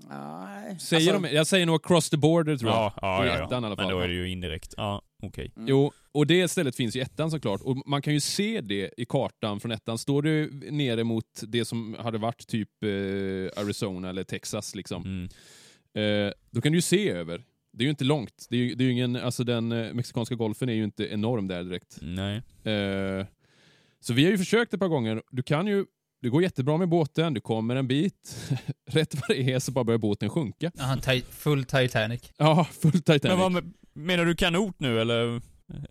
Nej. 0.09 0.79
Säger 0.81 1.15
Alltså, 1.15 1.29
de, 1.29 1.35
jag 1.37 1.47
säger 1.47 1.67
nog 1.67 1.77
across 1.77 2.11
the 2.11 2.17
border 2.17 2.57
tror 2.57 2.71
jag. 2.71 2.79
Ja, 2.79 2.95
ja, 3.03 3.25
I 3.25 3.29
ja, 3.29 3.45
ettan 3.45 3.65
i 3.65 3.67
alla 3.67 3.69
ja. 3.73 3.77
fall. 3.77 3.87
Men 3.87 3.95
då 3.95 4.01
är 4.01 4.09
det 4.09 4.15
ju 4.15 4.29
indirekt. 4.29 4.75
Ja, 4.77 5.03
okej. 5.23 5.53
Mm. 5.57 5.69
Jo, 5.69 5.93
och 6.13 6.27
det 6.27 6.49
stället 6.49 6.77
finns 6.77 6.97
i 6.97 7.01
ettan 7.01 7.31
såklart. 7.31 7.61
Och 7.61 7.83
man 7.89 8.03
kan 8.03 8.15
ju 8.15 8.21
se 8.21 8.61
det 8.61 8.91
i 8.97 9.05
kartan 9.05 9.61
från 9.61 9.73
ettan. 9.73 9.99
Står 9.99 10.23
du 10.23 10.51
nere 10.71 11.05
mot 11.05 11.43
det 11.49 11.65
som 11.65 11.97
hade 11.99 12.19
varit 12.19 12.47
typ 12.47 12.69
eh, 12.85 12.89
Arizona 13.63 14.09
eller 14.09 14.25
Texas, 14.25 14.75
liksom, 14.75 15.03
Mm. 15.95 16.27
eh, 16.29 16.33
då 16.51 16.61
kan 16.61 16.73
du 16.73 16.79
ju 16.79 16.83
se 16.83 17.11
över. 17.11 17.45
Det 17.73 17.83
är 17.83 17.87
ju 17.87 17.91
inte 17.91 18.05
långt. 18.05 18.47
Det 18.51 18.57
är 18.57 18.61
ju, 18.61 18.75
det 18.75 18.85
är 18.85 18.89
ingen, 18.89 19.17
alltså 19.17 19.45
den 19.45 19.73
eh, 19.73 19.93
mexikanska 19.95 20.35
golfen 20.35 20.69
är 20.69 20.73
ju 20.73 20.85
inte 20.85 21.05
enorm 21.13 21.49
där 21.49 21.65
direkt. 21.65 21.99
Nej. 22.03 22.37
Eh, 22.75 23.27
så 24.01 24.13
vi 24.13 24.25
har 24.25 24.31
ju 24.31 24.39
försökt 24.39 24.75
ett 24.75 24.81
par 24.81 24.89
gånger. 24.89 25.23
Du 25.31 25.43
kan 25.43 25.67
ju, 25.67 25.85
det 26.23 26.29
går 26.29 26.43
jättebra 26.43 26.77
med 26.79 26.89
båten, 26.89 27.35
du 27.35 27.41
kommer 27.41 27.77
en 27.77 27.89
bit. 27.89 28.37
Rätt 28.91 29.15
vad 29.15 29.37
det 29.37 29.53
är 29.53 29.59
så 29.59 29.73
bara 29.73 29.85
börjar 29.85 29.99
båten 29.99 30.31
sjunka. 30.31 30.69
Ti- 30.77 31.25
full 31.31 31.65
Titanic. 31.65 32.33
Ja, 32.37 32.65
full 32.81 32.93
Titanic. 32.93 33.23
Men 33.23 33.39
vad, 33.39 33.53
med- 33.53 33.73
menar 33.93 34.25
du 34.25 34.35
kanot 34.35 34.75
nu 34.81 35.01
eller? 35.01 35.41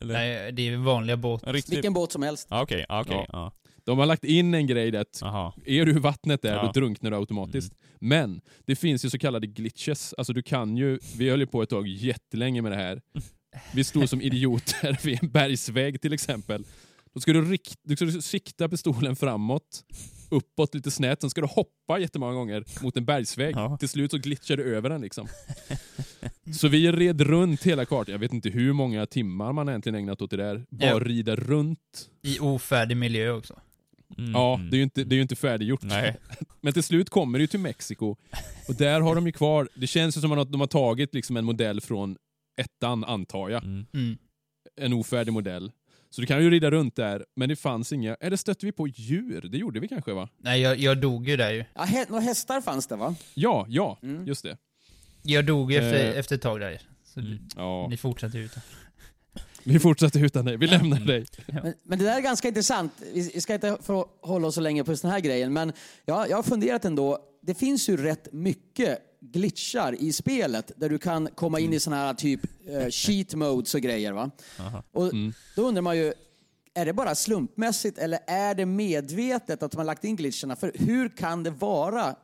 eller? 0.02 0.14
Nej, 0.14 0.52
det 0.52 0.68
är 0.68 0.78
vanliga 0.78 1.18
båt. 1.18 1.44
En 1.44 1.54
riktig... 1.54 1.74
Vilken 1.76 1.94
båt 1.94 2.12
som 2.12 2.24
helst. 2.24 2.48
Okej, 2.52 2.86
ja, 2.90 3.02
okej. 3.02 3.16
Ja. 3.16 3.26
Ja. 3.32 3.52
De 3.84 4.00
har 4.00 4.06
lagt 4.06 4.24
in 4.24 4.54
en 4.54 4.68
grej 4.68 4.92
där 4.92 5.00
att 5.02 5.18
Jaha. 5.22 5.54
är 5.66 5.86
du 5.86 5.92
i 5.92 6.00
vattnet 6.00 6.42
där, 6.42 6.54
Ja. 6.56 6.64
då 6.66 6.72
drunknar 6.72 7.12
du 7.12 7.18
automatiskt. 7.18 7.74
Men 8.00 8.42
det 8.66 8.76
finns 8.76 9.06
ju 9.06 9.10
så 9.10 9.20
kallade 9.20 9.48
glitches. 9.48 10.14
Alltså 10.18 10.34
du 10.34 10.42
kan 10.44 10.78
ju, 10.78 11.00
vi 11.18 11.30
höll 11.30 11.40
ju 11.40 11.48
på 11.48 11.62
ett 11.64 11.70
tag 11.70 11.88
jättelänge 11.88 12.62
med 12.62 12.72
det 12.72 12.76
här. 12.78 13.02
Vi 13.74 13.84
stod 13.84 14.10
som 14.10 14.22
idioter 14.22 15.00
vid 15.04 15.24
en 15.24 15.30
bergsväg 15.30 16.02
till 16.02 16.14
exempel. 16.14 16.66
Då 17.14 17.20
ska 17.20 17.34
du, 17.34 17.42
rikt, 17.52 17.76
du 17.84 17.96
ska 17.96 18.22
sikta 18.22 18.70
pistolen 18.70 19.16
framåt, 19.16 19.84
uppåt 20.32 20.76
lite 20.76 20.92
snett, 20.92 21.22
sen 21.22 21.30
ska 21.30 21.42
du 21.42 21.48
hoppa 21.48 22.00
jättemånga 22.00 22.34
gånger 22.34 22.64
mot 22.84 22.98
en 22.98 23.06
bergsväg. 23.06 23.56
Ja. 23.56 23.78
Till 23.78 23.90
slut 23.90 24.12
så 24.12 24.18
glitchar 24.18 24.58
du 24.58 24.76
över 24.76 24.90
den 24.90 25.02
liksom. 25.02 25.28
Så 26.60 26.68
vi 26.68 26.92
red 26.92 27.22
runt 27.22 27.64
hela 27.64 27.86
kartan. 27.86 28.12
Jag 28.12 28.20
vet 28.20 28.34
inte 28.34 28.50
hur 28.50 28.74
många 28.74 29.06
timmar 29.06 29.54
man 29.54 29.70
egentligen 29.70 29.96
ägnat 29.96 30.22
åt 30.22 30.32
det 30.32 30.38
där. 30.38 30.66
Bara 30.70 30.90
Ja. 30.90 31.00
rida 31.00 31.36
runt. 31.36 32.10
I 32.22 32.40
ofärdig 32.40 32.98
miljö 32.98 33.32
också. 33.32 33.60
Mm, 34.18 34.32
Ja, 34.32 34.60
det 34.72 34.76
är 34.76 34.78
ju 34.78 34.84
inte, 34.84 35.04
det 35.04 35.14
är 35.14 35.18
ju 35.18 35.22
inte 35.22 35.36
färdiggjort. 35.36 35.82
Nej. 35.84 36.18
Men 36.62 36.74
till 36.74 36.84
slut 36.84 37.10
kommer 37.10 37.40
det 37.40 37.44
ju 37.44 37.48
till 37.48 37.60
Mexiko. 37.60 38.16
Och 38.68 38.76
där 38.76 39.02
har 39.02 39.16
de 39.16 39.26
ju 39.26 39.32
kvar, 39.32 39.70
det 39.76 39.88
känns 39.88 40.18
ju 40.18 40.22
som 40.22 40.32
att 40.32 40.52
de 40.52 40.60
har 40.62 40.68
tagit 40.68 41.14
liksom 41.14 41.38
en 41.38 41.46
modell 41.46 41.82
från 41.82 42.18
ettan, 42.58 43.04
antar 43.04 43.50
jag. 43.50 43.64
Mm. 43.64 43.86
Mm. 43.94 44.18
En 44.82 44.94
ofärdig 44.94 45.32
modell. 45.34 45.72
Så 46.14 46.22
du 46.22 46.28
kan 46.28 46.44
ju 46.44 46.50
rida 46.50 46.72
runt 46.72 46.96
där, 46.96 47.26
men 47.36 47.50
det 47.50 47.56
fanns 47.56 47.94
inga... 47.94 48.16
Eller 48.16 48.38
stötte 48.38 48.66
vi 48.66 48.72
på 48.72 48.88
djur? 48.88 49.42
Det 49.52 49.58
gjorde 49.58 49.80
vi 49.80 49.88
kanske 49.88 50.14
va? 50.14 50.30
Nej, 50.38 50.62
jag, 50.62 50.78
jag 50.78 50.98
dog 51.02 51.30
ju 51.30 51.38
där 51.38 51.52
ju. 51.52 51.66
Ja, 51.76 51.82
hä- 51.84 52.06
några 52.10 52.22
hästar 52.22 52.62
fanns 52.62 52.88
det 52.88 52.96
va? 52.96 53.16
Ja, 53.34 53.66
ja, 53.70 54.00
Mm. 54.04 54.28
just 54.28 54.44
det. 54.44 54.58
Jag 55.24 55.46
dog 55.46 55.74
efter, 55.74 55.94
Eh. 56.12 56.18
efter 56.20 56.36
ett 56.36 56.42
tag 56.42 56.60
där. 56.60 56.82
Så 57.04 57.20
Mm. 57.20 57.38
Ja. 57.56 57.88
ni 57.90 57.98
fortsatte 57.98 58.38
ut. 58.38 58.52
Vi 59.64 59.80
fortsatte 59.80 60.20
utan 60.20 60.46
dig, 60.46 60.58
vi 60.58 60.68
lämnar 60.68 61.00
dig. 61.00 61.26
Men, 61.48 61.74
men 61.84 62.00
det 62.00 62.06
där 62.06 62.18
är 62.18 62.22
ganska 62.22 62.48
intressant. 62.48 62.92
Vi, 63.14 63.42
ska 63.42 63.54
inte 63.54 63.78
hålla 64.22 64.48
oss 64.48 64.56
så 64.56 64.62
länge 64.62 64.84
på 64.84 64.94
den 65.02 65.12
här 65.12 65.20
grejen, 65.20 65.54
men 65.54 65.74
ja, 66.06 66.28
jag 66.28 66.38
har 66.38 66.44
funderat 66.44 66.86
ändå. 66.86 67.20
Det 67.42 67.54
finns 67.56 67.90
ju 67.90 67.98
rätt 67.98 68.34
mycket 68.34 69.00
glitchar 69.22 69.96
i 70.00 70.14
spelet 70.14 70.72
där 70.76 70.90
du 70.90 70.98
kan 70.98 71.28
komma 71.36 71.60
in 71.60 71.74
i 71.74 71.80
såna 71.80 71.96
här 71.96 72.14
typ 72.14 72.40
eh, 72.68 72.88
cheat 72.90 73.34
modes 73.34 73.76
och 73.76 73.82
grejer. 73.82 74.12
Va? 74.12 74.32
Aha. 74.60 74.84
Och 74.92 75.12
Då 75.56 75.62
undrar 75.62 75.82
man 75.82 75.98
ju, 75.98 76.14
är 76.74 76.86
det 76.86 76.94
bara 76.94 77.16
slumpmässigt 77.16 77.98
eller 77.98 78.20
är 78.28 78.56
det 78.56 78.66
medvetet 78.66 79.64
att 79.64 79.76
man 79.76 79.86
lagt 79.86 80.04
in 80.04 80.16
glitcherna? 80.16 80.56
För 80.56 80.72
hur 80.76 81.10
kan 81.10 81.44
det 81.44 81.50
vara 81.50 82.16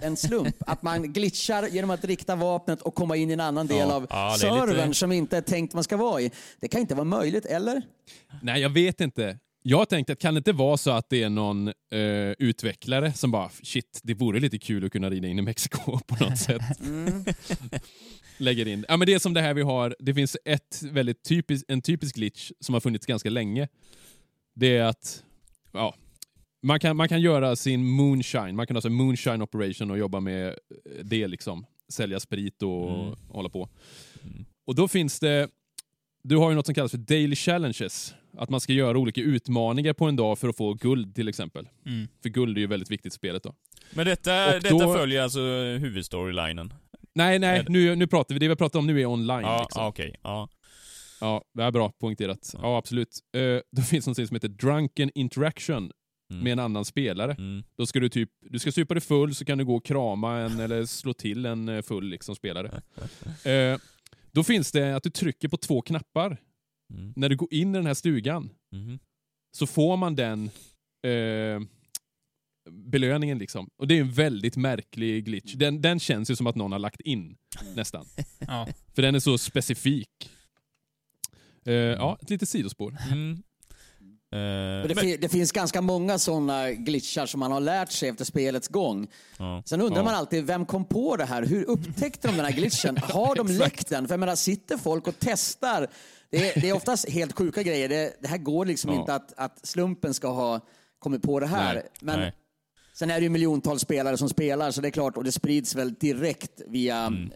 en 0.00 0.16
slump 0.16 0.56
att 0.66 0.82
man 0.82 1.12
glitchar 1.12 1.66
genom 1.68 1.90
att 1.90 2.04
rikta 2.04 2.36
vapnet 2.36 2.82
och 2.82 2.94
komma 2.94 3.16
in 3.16 3.30
i 3.30 3.32
en 3.32 3.40
annan 3.40 3.66
del 3.66 3.88
Ja. 3.88 3.94
av 3.94 4.06
Ja, 4.10 4.36
servern 4.40 4.76
lite- 4.86 4.94
som 4.94 5.12
inte 5.12 5.36
är 5.36 5.40
tänkt 5.42 5.74
man 5.74 5.84
ska 5.84 5.96
vara 5.96 6.20
i? 6.20 6.30
Det 6.60 6.68
kan 6.68 6.80
inte 6.80 6.94
vara 6.94 7.04
möjligt, 7.04 7.46
eller? 7.46 7.82
Nej, 8.42 8.62
jag 8.62 8.70
vet 8.70 9.00
inte. 9.00 9.38
Jag 9.68 9.88
tänkte 9.88 10.12
att 10.12 10.18
kan 10.18 10.34
det 10.34 10.38
inte 10.38 10.52
vara 10.52 10.76
så 10.76 10.90
att 10.90 11.10
det 11.10 11.22
är 11.22 11.28
någon 11.30 11.68
eh, 11.68 12.30
utvecklare 12.38 13.12
som 13.12 13.30
bara 13.30 13.50
shit, 13.62 14.00
det 14.02 14.14
vore 14.14 14.40
lite 14.40 14.58
kul 14.58 14.84
att 14.84 14.92
kunna 14.92 15.10
rida 15.10 15.28
in 15.28 15.38
i 15.38 15.42
Mexiko 15.42 15.98
på 16.06 16.24
något 16.24 16.38
sätt. 16.38 16.62
Mm. 16.80 17.24
Lägger 18.38 18.68
in. 18.68 18.84
Ja, 18.88 18.96
men 18.96 19.06
det 19.06 19.14
är 19.14 19.18
som 19.18 19.34
det 19.34 19.40
här 19.40 19.54
vi 19.54 19.62
har, 19.62 19.96
det 19.98 20.14
finns 20.14 20.36
ett 20.44 20.82
väldigt 20.82 21.22
typisk, 21.22 21.64
en 21.68 21.82
typisk 21.82 22.14
glitch 22.14 22.50
som 22.60 22.72
har 22.74 22.80
funnits 22.80 23.06
ganska 23.06 23.30
länge. 23.30 23.68
Det 24.54 24.76
är 24.76 24.84
att 24.84 25.24
ja, 25.72 25.94
man, 26.62 26.80
kan, 26.80 26.96
man 26.96 27.08
kan 27.08 27.20
göra 27.20 27.56
sin 27.56 27.86
moonshine, 27.86 28.56
man 28.56 28.66
kan 28.66 28.82
sin 28.82 28.94
moonshine 28.94 29.42
operation 29.42 29.90
och 29.90 29.98
jobba 29.98 30.20
med 30.20 30.46
eh, 30.48 30.54
det 31.04 31.26
liksom. 31.28 31.66
Sälja 31.88 32.20
sprit 32.20 32.62
och 32.62 32.90
Mm. 32.90 33.14
hålla 33.28 33.48
på. 33.48 33.68
Mm. 34.22 34.44
Och 34.66 34.74
då 34.74 34.88
finns 34.88 35.20
det, 35.20 35.48
du 36.28 36.36
har 36.36 36.50
ju 36.50 36.56
något 36.56 36.66
som 36.66 36.74
kallas 36.74 36.90
för 36.90 36.98
daily 36.98 37.36
challenges. 37.36 38.14
Att 38.38 38.50
man 38.50 38.60
ska 38.60 38.72
göra 38.72 38.98
olika 38.98 39.20
utmaningar 39.20 39.92
på 39.92 40.04
en 40.04 40.16
dag 40.16 40.38
för 40.38 40.48
att 40.48 40.56
få 40.56 40.74
guld 40.74 41.14
till 41.14 41.28
exempel. 41.28 41.68
Mm. 41.86 42.08
För 42.22 42.28
guld 42.28 42.56
är 42.56 42.60
ju 42.60 42.66
väldigt 42.66 42.90
viktigt 42.90 43.12
i 43.12 43.16
spelet 43.16 43.42
då. 43.42 43.54
Men 43.94 44.06
detta, 44.06 44.46
Och 44.56 44.62
detta 44.62 44.78
då- 44.86 44.94
följer 44.94 45.22
alltså 45.22 45.40
huvudstorylinen? 45.80 46.74
Nej, 47.14 47.38
nej, 47.38 47.62
det- 47.66 47.72
nu, 47.72 47.94
nu 47.96 48.06
pratar 48.06 48.34
vi, 48.34 48.38
det 48.38 48.48
vi 48.48 48.56
pratar 48.56 48.78
om 48.78 48.86
nu 48.86 49.00
är 49.00 49.06
online. 49.06 49.40
Ja, 49.42 49.60
liksom. 49.62 49.86
okej. 49.86 50.14
Ja. 50.22 50.48
Ja, 51.20 51.42
det 51.54 51.62
är 51.62 51.70
bra 51.70 51.92
poängterat. 52.00 52.54
Ja, 52.62 52.76
absolut. 52.78 53.08
Uh, 53.36 53.60
då 53.72 53.82
finns 53.82 54.06
något 54.06 54.16
som 54.16 54.34
heter 54.36 54.48
drunken 54.48 55.10
interaction 55.14 55.90
Mm. 56.30 56.44
med 56.44 56.52
en 56.52 56.58
annan 56.58 56.84
spelare. 56.84 57.32
Mm. 57.38 57.62
Då 57.78 57.86
ska 57.86 58.00
du 58.00 58.08
typ, 58.08 58.30
du 58.50 58.58
ska 58.58 58.72
supa 58.72 58.94
dig 58.94 59.00
full 59.00 59.34
så 59.34 59.44
kan 59.44 59.58
du 59.58 59.64
gå 59.64 59.76
och 59.76 59.84
krama 59.84 60.38
en 60.38 60.60
eller 60.60 60.84
slå 60.84 61.12
till 61.12 61.46
en 61.46 61.68
eh, 61.68 61.82
full 61.82 62.04
liksom, 62.08 62.34
spelare. 62.36 62.82
Eh, 63.44 63.78
då 64.36 64.44
finns 64.44 64.72
det 64.72 64.96
att 64.96 65.02
du 65.02 65.10
trycker 65.10 65.48
på 65.48 65.56
två 65.56 65.82
knappar 65.82 66.36
Mm. 66.94 67.12
när 67.16 67.28
du 67.28 67.36
går 67.36 67.54
in 67.54 67.74
i 67.74 67.78
den 67.78 67.86
här 67.86 67.94
stugan. 67.94 68.50
Mhm. 68.72 68.98
Så 69.56 69.66
får 69.66 69.96
man 69.96 70.16
den 70.16 70.50
eh, 71.06 71.60
belöningen 72.70 73.38
liksom. 73.38 73.68
Och 73.76 73.86
det 73.88 73.96
är 73.96 74.00
en 74.00 74.12
väldigt 74.12 74.56
märklig 74.56 75.24
glitch. 75.24 75.54
Den, 75.54 75.82
den 75.82 76.00
känns 76.00 76.30
ju 76.30 76.36
som 76.36 76.46
att 76.46 76.54
någon 76.56 76.72
har 76.72 76.78
lagt 76.78 77.00
in, 77.00 77.36
nästan. 77.74 78.06
Ja. 78.38 78.68
För 78.94 79.02
den 79.02 79.14
är 79.14 79.20
så 79.20 79.38
specifik. 79.38 80.30
Eh, 81.64 81.74
ja, 81.74 82.18
ett 82.22 82.30
litet 82.30 82.48
sidospår. 82.48 82.96
Mm. 83.12 83.42
Eh, 84.32 84.38
Men 84.38 84.88
det, 84.88 84.94
men- 84.94 85.04
fi- 85.04 85.16
det 85.16 85.28
finns 85.28 85.52
ganska 85.52 85.80
många 85.80 86.18
sådana 86.18 86.70
glitchar 86.72 87.26
som 87.26 87.40
man 87.40 87.52
har 87.52 87.60
lärt 87.60 87.92
sig 87.92 88.08
efter 88.08 88.24
spelets 88.24 88.68
gång. 88.68 89.06
ja. 89.38 89.62
Sen 89.66 89.80
undrar 89.80 89.98
Ja. 90.00 90.04
man 90.04 90.14
alltid, 90.14 90.46
vem 90.46 90.66
kom 90.66 90.84
på 90.84 91.16
det 91.16 91.24
här? 91.24 91.42
Hur 91.42 91.64
upptäckte 91.64 92.28
de 92.28 92.36
den 92.36 92.44
här 92.44 92.52
glitchen? 92.52 92.96
Har 93.02 93.34
de 93.34 93.46
läckt 93.46 93.88
den? 93.88 94.06
För 94.08 94.12
jag 94.14 94.20
menar, 94.20 94.34
sitter 94.36 94.76
folk 94.78 95.06
och 95.08 95.14
testar? 95.18 95.86
Det 96.30 96.36
är, 96.56 96.60
det 96.60 96.68
är 96.68 96.72
oftast 96.76 97.08
helt 97.08 97.38
sjuka 97.38 97.62
grejer. 97.62 97.88
Det, 97.88 98.16
det 98.20 98.28
här 98.28 98.38
går 98.38 98.64
liksom 98.66 98.92
Ja. 98.92 99.00
inte 99.00 99.14
att, 99.14 99.32
att 99.36 99.66
slumpen 99.66 100.14
ska 100.14 100.28
ha 100.28 100.60
kommit 100.98 101.22
på 101.22 101.40
det 101.40 101.46
här. 101.46 101.74
Nej, 101.74 101.84
Men 102.00 102.20
nej. 102.20 102.32
sen 102.94 103.10
är 103.10 103.14
det 103.14 103.22
ju 103.22 103.28
miljontals 103.30 103.82
spelare 103.82 104.16
som 104.16 104.28
spelar, 104.28 104.70
så 104.70 104.80
det 104.80 104.88
är 104.88 104.90
klart, 104.90 105.16
och 105.16 105.24
det 105.24 105.32
sprids 105.32 105.74
väl 105.74 105.94
direkt 105.94 106.60
via 106.68 106.96
Mm. 106.96 107.22
eh, 107.22 107.28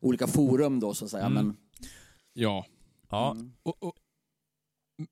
olika 0.00 0.26
forum 0.26 0.80
då, 0.80 0.94
så 0.94 1.04
att 1.04 1.10
säga. 1.10 1.28
Men, 1.28 1.56
Ja. 2.32 2.66
Ja. 3.10 3.36
Och, 3.62 3.82
och, 3.82 3.94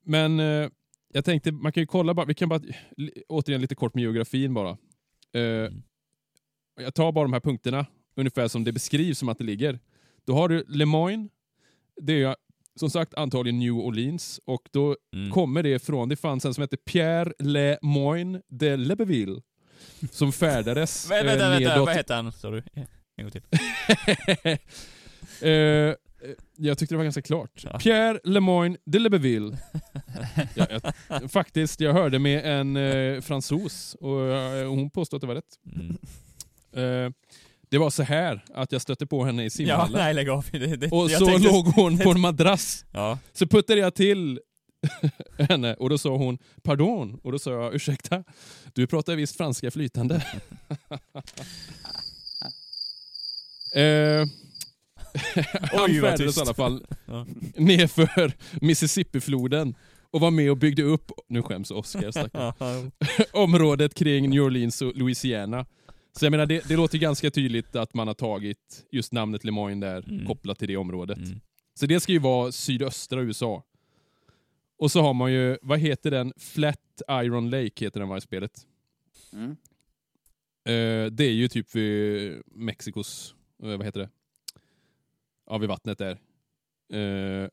men 0.05 0.41
eh, 0.41 0.69
jag 1.13 1.25
tänkte, 1.25 1.53
man 1.53 1.73
kan 1.73 1.81
ju 1.83 1.87
kolla 1.87 2.15
bara, 2.15 2.27
vi 2.27 2.35
kan 2.35 2.49
bara, 2.49 2.61
återigen 3.29 3.61
lite 3.61 3.75
kort 3.75 3.95
med 3.95 4.03
geografin 4.03 4.55
bara. 4.55 4.71
Eh, 5.35 5.71
Jag 6.77 6.95
tar 6.95 7.13
bara 7.13 7.25
de 7.25 7.33
här 7.33 7.41
punkterna, 7.41 7.87
ungefär 8.17 8.49
som 8.49 8.65
det 8.65 8.73
beskrivs 8.73 9.19
som 9.19 9.29
att 9.29 9.39
det 9.39 9.45
ligger. 9.45 9.79
Då 10.25 10.35
har 10.35 10.49
du 10.49 10.65
Le 10.69 10.87
Moyne, 10.87 11.29
det 12.03 12.23
är 12.23 12.37
som 12.77 12.91
sagt 12.91 13.15
antagligen 13.15 13.59
New 13.59 13.73
Orleans, 13.73 14.41
och 14.45 14.69
då 14.73 14.97
Mm. 15.15 15.31
kommer 15.31 15.63
det 15.63 15.79
från, 15.79 16.09
det 16.09 16.17
fanns 16.17 16.45
en 16.45 16.55
som 16.55 16.63
hette 16.63 16.77
Pierre 16.77 17.33
Le 17.39 17.79
Moyne 17.83 18.43
de 18.49 18.77
Lebeville, 18.77 19.41
som 20.11 20.33
färdades 20.43 21.11
Vä- 21.11 21.25
Vänta, 21.25 21.45
eh, 21.45 21.51
vänta, 21.51 21.71
nedåt- 21.75 21.87
vad 21.87 21.95
hette 21.95 22.15
han? 22.15 22.33
Du? 22.43 22.63
En 23.17 23.25
gång 23.25 23.31
till. 23.31 23.43
Eh, 25.41 25.95
jag 26.57 26.79
tyckte 26.79 26.95
det 26.95 26.97
var 26.97 27.05
ganska 27.05 27.23
klart. 27.23 27.65
Ja. 27.65 27.79
Pierre 27.79 28.21
Lemoyne 28.25 28.77
de 28.85 28.99
Lebeville. 28.99 29.59
ja, 30.55 30.67
jag, 31.09 31.31
faktiskt, 31.33 31.81
jag 31.81 31.93
hörde 31.93 32.19
med 32.19 32.45
en 32.61 32.77
eh, 32.77 33.21
fransos 33.21 33.95
och 34.01 34.21
eh, 34.31 34.69
hon 34.69 34.91
påstod 34.91 35.17
att 35.17 35.21
det 35.21 35.27
var 35.27 35.35
rätt. 35.35 35.59
Mm. 35.75 35.97
Eh, 37.07 37.13
det 37.71 37.79
var 37.79 37.91
så 37.91 38.03
här 38.03 38.45
att 38.55 38.73
jag 38.73 38.83
stötte 38.83 39.07
på 39.07 39.25
henne 39.25 39.43
i 39.43 39.45
Ja, 39.47 39.51
simhallen. 39.51 39.93
nej 39.93 40.15
lägg 40.15 40.29
av. 40.29 40.47
Det, 40.53 40.77
det, 40.77 40.89
och 40.91 41.11
så 41.11 41.27
tänkte- 41.27 41.49
låg 41.53 41.67
hon 41.67 41.99
på 41.99 42.11
en 42.11 42.21
madrass. 42.21 42.85
Ja. 42.93 43.19
Så 43.33 43.47
puttade 43.47 43.81
jag 43.81 43.95
till 43.95 44.41
henne 45.39 45.75
och 45.75 45.91
då 45.91 45.99
sa 45.99 46.17
hon 46.17 46.39
pardon 46.63 47.21
och 47.23 47.33
då 47.33 47.39
sa 47.39 47.51
jag 47.51 47.75
ursäkta, 47.75 48.25
du 48.73 48.87
pratar 48.87 49.17
visst 49.17 49.37
franska 49.37 49.71
flytande. 49.71 50.15
eh, 53.77 54.27
han 55.73 55.89
färdades 56.01 56.39
i 56.39 56.41
alla 56.41 56.55
fall 56.55 56.87
Ja. 57.07 57.27
nerför 57.57 58.33
Mississippifloden 58.61 59.75
och 60.11 60.21
var 60.21 60.31
med 60.31 60.51
och 60.51 60.57
byggde 60.57 60.83
upp, 60.83 61.13
nu 61.29 61.43
skäms 61.43 61.71
Oscar 61.71 62.13
området 63.37 63.95
kring 63.95 64.31
New 64.31 64.43
Orleans 64.43 64.83
och 64.83 64.97
Louisiana. 64.97 65.67
Så 66.19 66.25
jag 66.25 66.31
menar, 66.31 66.47
det, 66.47 66.69
det 66.69 66.77
låter 66.77 66.99
ganska 66.99 67.31
tydligt 67.31 67.77
att 67.77 67.95
man 67.95 68.07
har 68.07 68.15
tagit 68.15 68.87
just 68.91 69.13
namnet 69.13 69.45
Lemoyne 69.45 69.87
där, 69.87 70.05
Mm. 70.09 70.27
kopplat 70.27 70.59
till 70.59 70.69
det 70.69 70.77
området. 70.77 71.19
Mm. 71.19 71.41
Så 71.75 71.87
det 71.87 72.01
ska 72.01 72.13
ju 72.13 72.19
vara 72.19 72.53
sydöstra 72.53 73.21
USA. 73.23 73.63
Och 74.79 74.91
så 74.93 75.01
har 75.03 75.15
man 75.15 75.33
ju, 75.33 75.59
vad 75.63 75.79
heter 75.79 76.11
den? 76.11 76.33
Flat 76.37 77.03
Iron 77.11 77.51
Lake 77.51 77.85
heter 77.85 78.01
den 78.01 78.09
var 78.09 78.17
i 78.17 78.21
spelet. 78.21 78.67
mm. 79.33 79.57
Eh, 80.65 81.11
det 81.13 81.25
är 81.25 81.33
ju 81.33 81.49
typ 81.49 81.75
vid 81.75 82.43
Mexikos, 82.47 83.35
eh, 83.63 83.69
vad 83.77 83.85
heter 83.85 84.01
det? 84.01 84.09
Ja, 85.47 85.59
vid 85.59 85.69
vattnet 85.69 85.99
där. 85.99 86.19
Eh, 86.93 87.49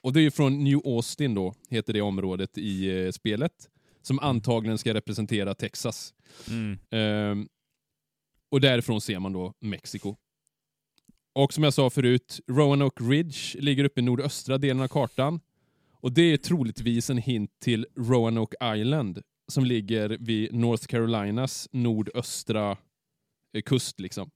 och 0.00 0.12
det 0.12 0.20
är 0.20 0.30
från 0.30 0.64
New 0.64 0.80
Austin 0.84 1.34
då, 1.34 1.54
heter 1.70 1.92
det 1.92 2.00
området 2.00 2.58
i 2.58 3.04
eh, 3.04 3.10
spelet. 3.10 3.70
Som 4.02 4.18
antagligen 4.18 4.78
ska 4.78 4.94
representera 4.94 5.54
Texas. 5.54 6.14
Mm. 6.48 6.78
Ehm, 6.90 7.48
och 8.50 8.60
därifrån 8.60 9.00
ser 9.00 9.18
man 9.18 9.32
då 9.32 9.52
Mexiko. 9.60 10.16
Och 11.34 11.52
som 11.52 11.64
jag 11.64 11.74
sa 11.74 11.90
förut, 11.90 12.40
Roanoke 12.46 13.04
Ridge 13.04 13.60
ligger 13.60 13.84
uppe 13.84 14.00
i 14.00 14.04
nordöstra 14.04 14.58
delen 14.58 14.82
av 14.82 14.88
kartan. 14.88 15.40
Och 16.00 16.12
det 16.12 16.22
är 16.22 16.36
troligtvis 16.36 17.10
en 17.10 17.18
hint 17.18 17.50
till 17.60 17.86
Roanoke 17.96 18.74
Island 18.76 19.22
som 19.48 19.64
ligger 19.64 20.16
vid 20.20 20.54
North 20.54 20.86
Carolinas 20.86 21.68
nordöstra 21.72 22.76
eh, 23.52 23.62
kust. 23.62 24.00
liksom. 24.00 24.30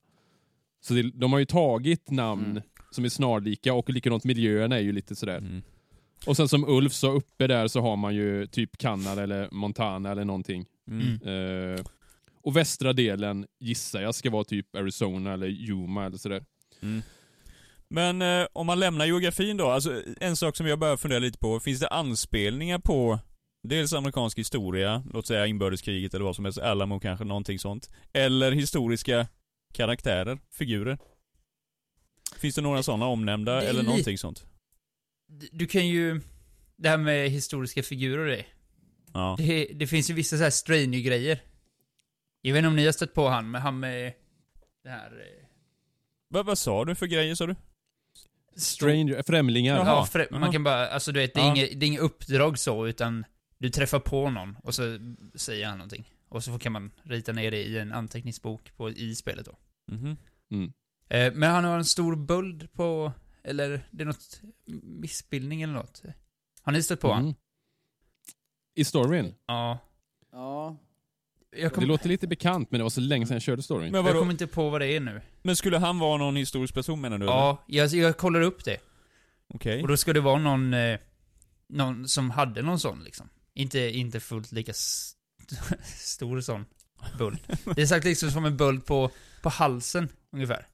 Så 0.81 0.95
det, 0.95 1.03
de 1.11 1.33
har 1.33 1.39
ju 1.39 1.47
tagit 1.47 2.11
namn 2.11 2.45
Mm. 2.51 2.63
Som 2.91 3.05
är 3.05 3.09
snarlika 3.09 3.75
och 3.75 3.91
likadant 3.91 4.25
miljöerna 4.25 4.77
är 4.77 4.81
ju 4.81 4.93
lite 4.93 5.17
sådär. 5.17 5.39
Mm. 5.39 5.63
Och 6.27 6.37
sen 6.37 6.49
som 6.49 6.65
Ulf 6.69 6.93
sa, 6.93 7.11
uppe 7.11 7.47
där 7.47 7.69
så 7.69 7.81
har 7.81 7.97
man 7.97 8.15
ju 8.15 8.47
typ 8.47 8.79
Kanada 8.79 9.23
eller 9.23 9.49
Montana 9.51 10.11
eller 10.11 10.25
någonting. 10.25 10.67
Mm. 10.91 11.21
Eh, 11.23 11.85
och 12.43 12.57
västra 12.57 12.93
delen 12.93 13.47
gissar 13.61 14.01
jag 14.01 14.15
ska 14.15 14.31
vara 14.31 14.45
typ 14.45 14.77
Arizona 14.77 15.33
eller 15.33 15.47
Yuma 15.47 16.07
eller 16.07 16.19
sådär. 16.19 16.45
Mm. 16.83 17.03
Men 17.89 18.23
eh, 18.23 18.47
om 18.53 18.67
man 18.67 18.81
lämnar 18.81 19.07
geografin 19.07 19.57
då, 19.57 19.71
alltså 19.71 20.03
en 20.21 20.37
sak 20.37 20.57
som 20.57 20.67
jag 20.67 20.79
börjar 20.79 20.97
fundera 20.97 21.19
lite 21.19 21.39
på, 21.39 21.61
finns 21.61 21.81
det 21.81 21.89
anspelningar 21.89 22.79
på 22.79 23.19
dels 23.63 23.93
amerikansk 23.93 24.39
historia, 24.39 25.05
låt 25.13 25.27
säga 25.27 25.47
inbördeskriget 25.47 26.15
eller 26.15 26.25
vad 26.25 26.37
som 26.37 26.45
helst, 26.45 26.59
Alamo 26.59 27.01
kanske, 27.01 27.25
någonting 27.25 27.59
sånt. 27.59 27.91
Eller 28.13 28.53
historiska 28.53 29.27
karaktärer, 29.73 30.39
figurer? 30.53 30.99
Finns 32.39 32.55
det 32.55 32.61
några 32.61 32.83
sådana 32.83 33.07
omnämnda 33.07 33.63
eller 33.63 33.83
någonting 33.83 34.19
sånt? 34.19 34.45
Du 35.53 35.67
kan 35.67 35.87
ju... 35.89 36.21
Det 36.77 36.89
här 36.89 36.97
med 36.97 37.31
historiska 37.31 37.83
figurer 37.83 38.19
och 38.19 38.27
det. 38.27 38.45
Ja. 39.13 39.35
Det, 39.39 39.65
det 39.75 39.87
finns 39.87 40.11
ju 40.11 40.15
vissa 40.15 40.37
så 40.37 40.43
här 40.43 40.51
Stranger-grejer. 40.51 41.41
Jag 42.41 42.53
vet 42.53 42.59
inte 42.59 42.69
om 42.69 42.77
ni 42.77 42.85
har 42.85 42.93
stött 42.93 43.15
på 43.15 43.29
han, 43.29 43.51
men 43.51 43.63
han 43.63 43.81
med 43.81 44.13
det 44.85 44.89
här... 44.91 45.11
eh, 45.21 45.47
Vad, 46.29 46.47
vad 46.47 46.59
sa 46.59 46.85
du 46.85 46.95
för 46.95 47.07
grejer 47.07 47.35
sa 47.35 47.47
du? 47.47 47.57
Stranger, 48.57 49.23
främlingar. 49.27 49.77
Jaha. 49.77 50.09
Ja, 50.15 50.21
jaha. 50.31 50.41
man 50.41 50.53
kan 50.53 50.65
bara, 50.65 50.89
alltså 50.89 51.13
du 51.13 51.21
vet, 51.21 51.35
det 51.35 51.41
är, 51.41 51.45
Ja. 51.45 51.51
inget, 51.57 51.81
det 51.81 51.87
är 51.87 51.89
inget 51.89 52.01
uppdrag 52.01 52.59
så, 52.59 52.87
utan 52.87 53.25
du 53.59 53.71
träffar 53.71 54.01
på 54.01 54.31
någon 54.31 54.57
och 54.63 54.75
så 54.75 54.99
säger 55.35 55.67
han 55.67 55.79
någonting. 55.79 56.15
Och 56.29 56.45
så 56.45 56.59
kan 56.59 56.73
man 56.73 56.91
rita 57.03 57.33
ner 57.33 57.51
det 57.51 57.63
i 57.65 57.79
en 57.79 57.93
anteckningsbok 57.93 58.77
på, 58.77 58.91
i 58.91 59.15
spelet 59.15 59.47
då. 59.47 59.59
Mhm. 59.93 60.17
Mm. 60.51 60.73
Eh, 61.11 61.33
men 61.35 61.51
han 61.51 61.65
har 61.65 61.77
en 61.79 61.85
stor 61.85 62.17
böld 62.17 62.73
på, 62.73 63.13
eller 63.45 63.87
det 63.91 64.03
är 64.03 64.07
något 64.07 64.41
missbildning 64.83 65.63
eller 65.63 65.75
något. 65.75 66.03
Har 66.63 66.73
ni 66.73 66.83
stött 66.83 67.01
på 67.01 67.13
han? 67.13 67.23
Mm. 67.23 67.35
I 68.75 68.85
storyn. 68.85 69.35
Ja. 69.47 69.79
Ja. 70.33 70.77
Jag, 71.57 71.71
Det 71.71 71.75
kom, 71.75 71.85
låter 71.85 72.09
lite 72.09 72.27
bekant 72.27 72.71
men 72.71 72.79
det 72.79 72.83
var 72.83 72.91
så 72.91 73.01
länge 73.01 73.27
sedan 73.27 73.35
jag 73.35 73.43
körde 73.43 73.63
storyn. 73.63 73.93
Men 73.93 74.05
jag 74.05 74.15
kommer 74.15 74.33
inte 74.33 74.47
på 74.47 74.71
vad 74.71 74.81
det 74.81 74.87
är 74.87 75.01
nu. 75.01 75.21
Men 75.43 75.57
skulle 75.57 75.79
han 75.79 75.99
vara 75.99 76.17
någon 76.17 76.37
historisk 76.37 76.75
person 76.75 77.01
menar 77.01 77.19
du? 77.19 77.27
Ja, 77.27 77.65
jag, 77.67 77.89
jag 77.89 78.17
kollar 78.17 78.41
upp 78.41 78.65
det. 78.65 78.79
Okej. 79.55 79.83
Och 79.83 79.89
då 79.89 79.97
ska 79.97 80.13
det 80.13 80.21
vara 80.21 80.39
någon, 80.39 80.75
eh, 80.75 80.99
någon 81.69 82.09
som 82.09 82.31
hade 82.31 82.63
någon 82.63 82.81
sån 82.81 83.05
liksom. 83.05 83.29
Inte, 83.55 83.79
inte 83.81 84.21
fullt 84.21 84.53
lika 84.53 84.71
s- 84.71 85.13
stor 85.99 86.41
sån 86.41 86.67
böld. 87.19 87.39
Det 87.75 87.83
är 87.83 87.87
sagt 87.87 88.05
liksom 88.05 88.31
som 88.31 88.45
en 88.45 88.57
böld 88.57 88.87
på, 88.87 89.11
på 89.43 89.49
halsen, 89.49 90.09
ungefär. 90.33 90.67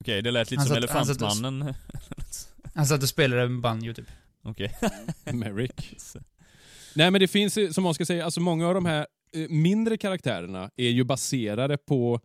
Okej, 0.00 0.22
det 0.22 0.30
lät 0.30 0.50
lite 0.50 0.60
Han 0.60 0.66
som 0.68 0.76
satt- 0.82 0.90
han 0.90 1.06
satt 1.06 1.16
och- 1.16 1.22
Elefantmannen. 1.28 1.74
Han 2.74 2.86
satt 2.86 3.02
och 3.02 3.08
spelade 3.08 3.48
med 3.48 3.60
banjo 3.60 3.94
typ. 3.94 4.10
Okej. 4.42 4.74
Merrick. 5.32 5.96
Nej 6.94 7.10
men 7.10 7.20
det 7.20 7.28
finns, 7.28 7.58
ju, 7.58 7.72
som 7.72 7.84
man 7.84 7.94
ska 7.94 8.06
säga, 8.06 8.24
alltså 8.24 8.40
många 8.40 8.68
av 8.68 8.74
de 8.74 8.86
här 8.86 9.06
eh, 9.34 9.48
mindre 9.48 9.96
karaktärerna 9.96 10.70
är 10.76 10.88
ju 10.90 11.04
baserade 11.04 11.76
på, 11.78 12.20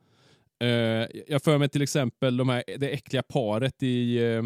eh, 0.62 0.68
jag 1.28 1.44
för 1.44 1.58
mig 1.58 1.70
till 1.70 1.82
exempel 1.82 2.38
de 2.38 2.50
här, 2.50 2.64
det 2.78 2.90
äckliga 2.90 3.24
paret 3.24 3.84
i, 3.84 4.18
eh, 4.18 4.44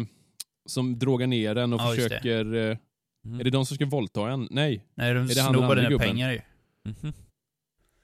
som 0.66 0.98
drogar 0.98 1.26
ner 1.26 1.56
en 1.56 1.72
och 1.72 1.80
Ja, 1.80 1.94
just 1.94 2.08
det. 2.08 2.16
försöker, 2.16 2.54
eh, 2.70 2.76
Mm. 3.24 3.40
är 3.40 3.44
det 3.44 3.50
de 3.50 3.66
som 3.66 3.74
ska 3.74 3.86
våldta 3.86 4.30
en? 4.30 4.48
Nej. 4.50 4.84
Nej, 4.94 5.14
de 5.14 5.24
Är 5.24 5.28
det 5.28 5.34
snor 5.34 5.74
dina 5.76 5.98
pengar 5.98 6.32
ju. 6.32 6.40
Mhm. 6.84 7.12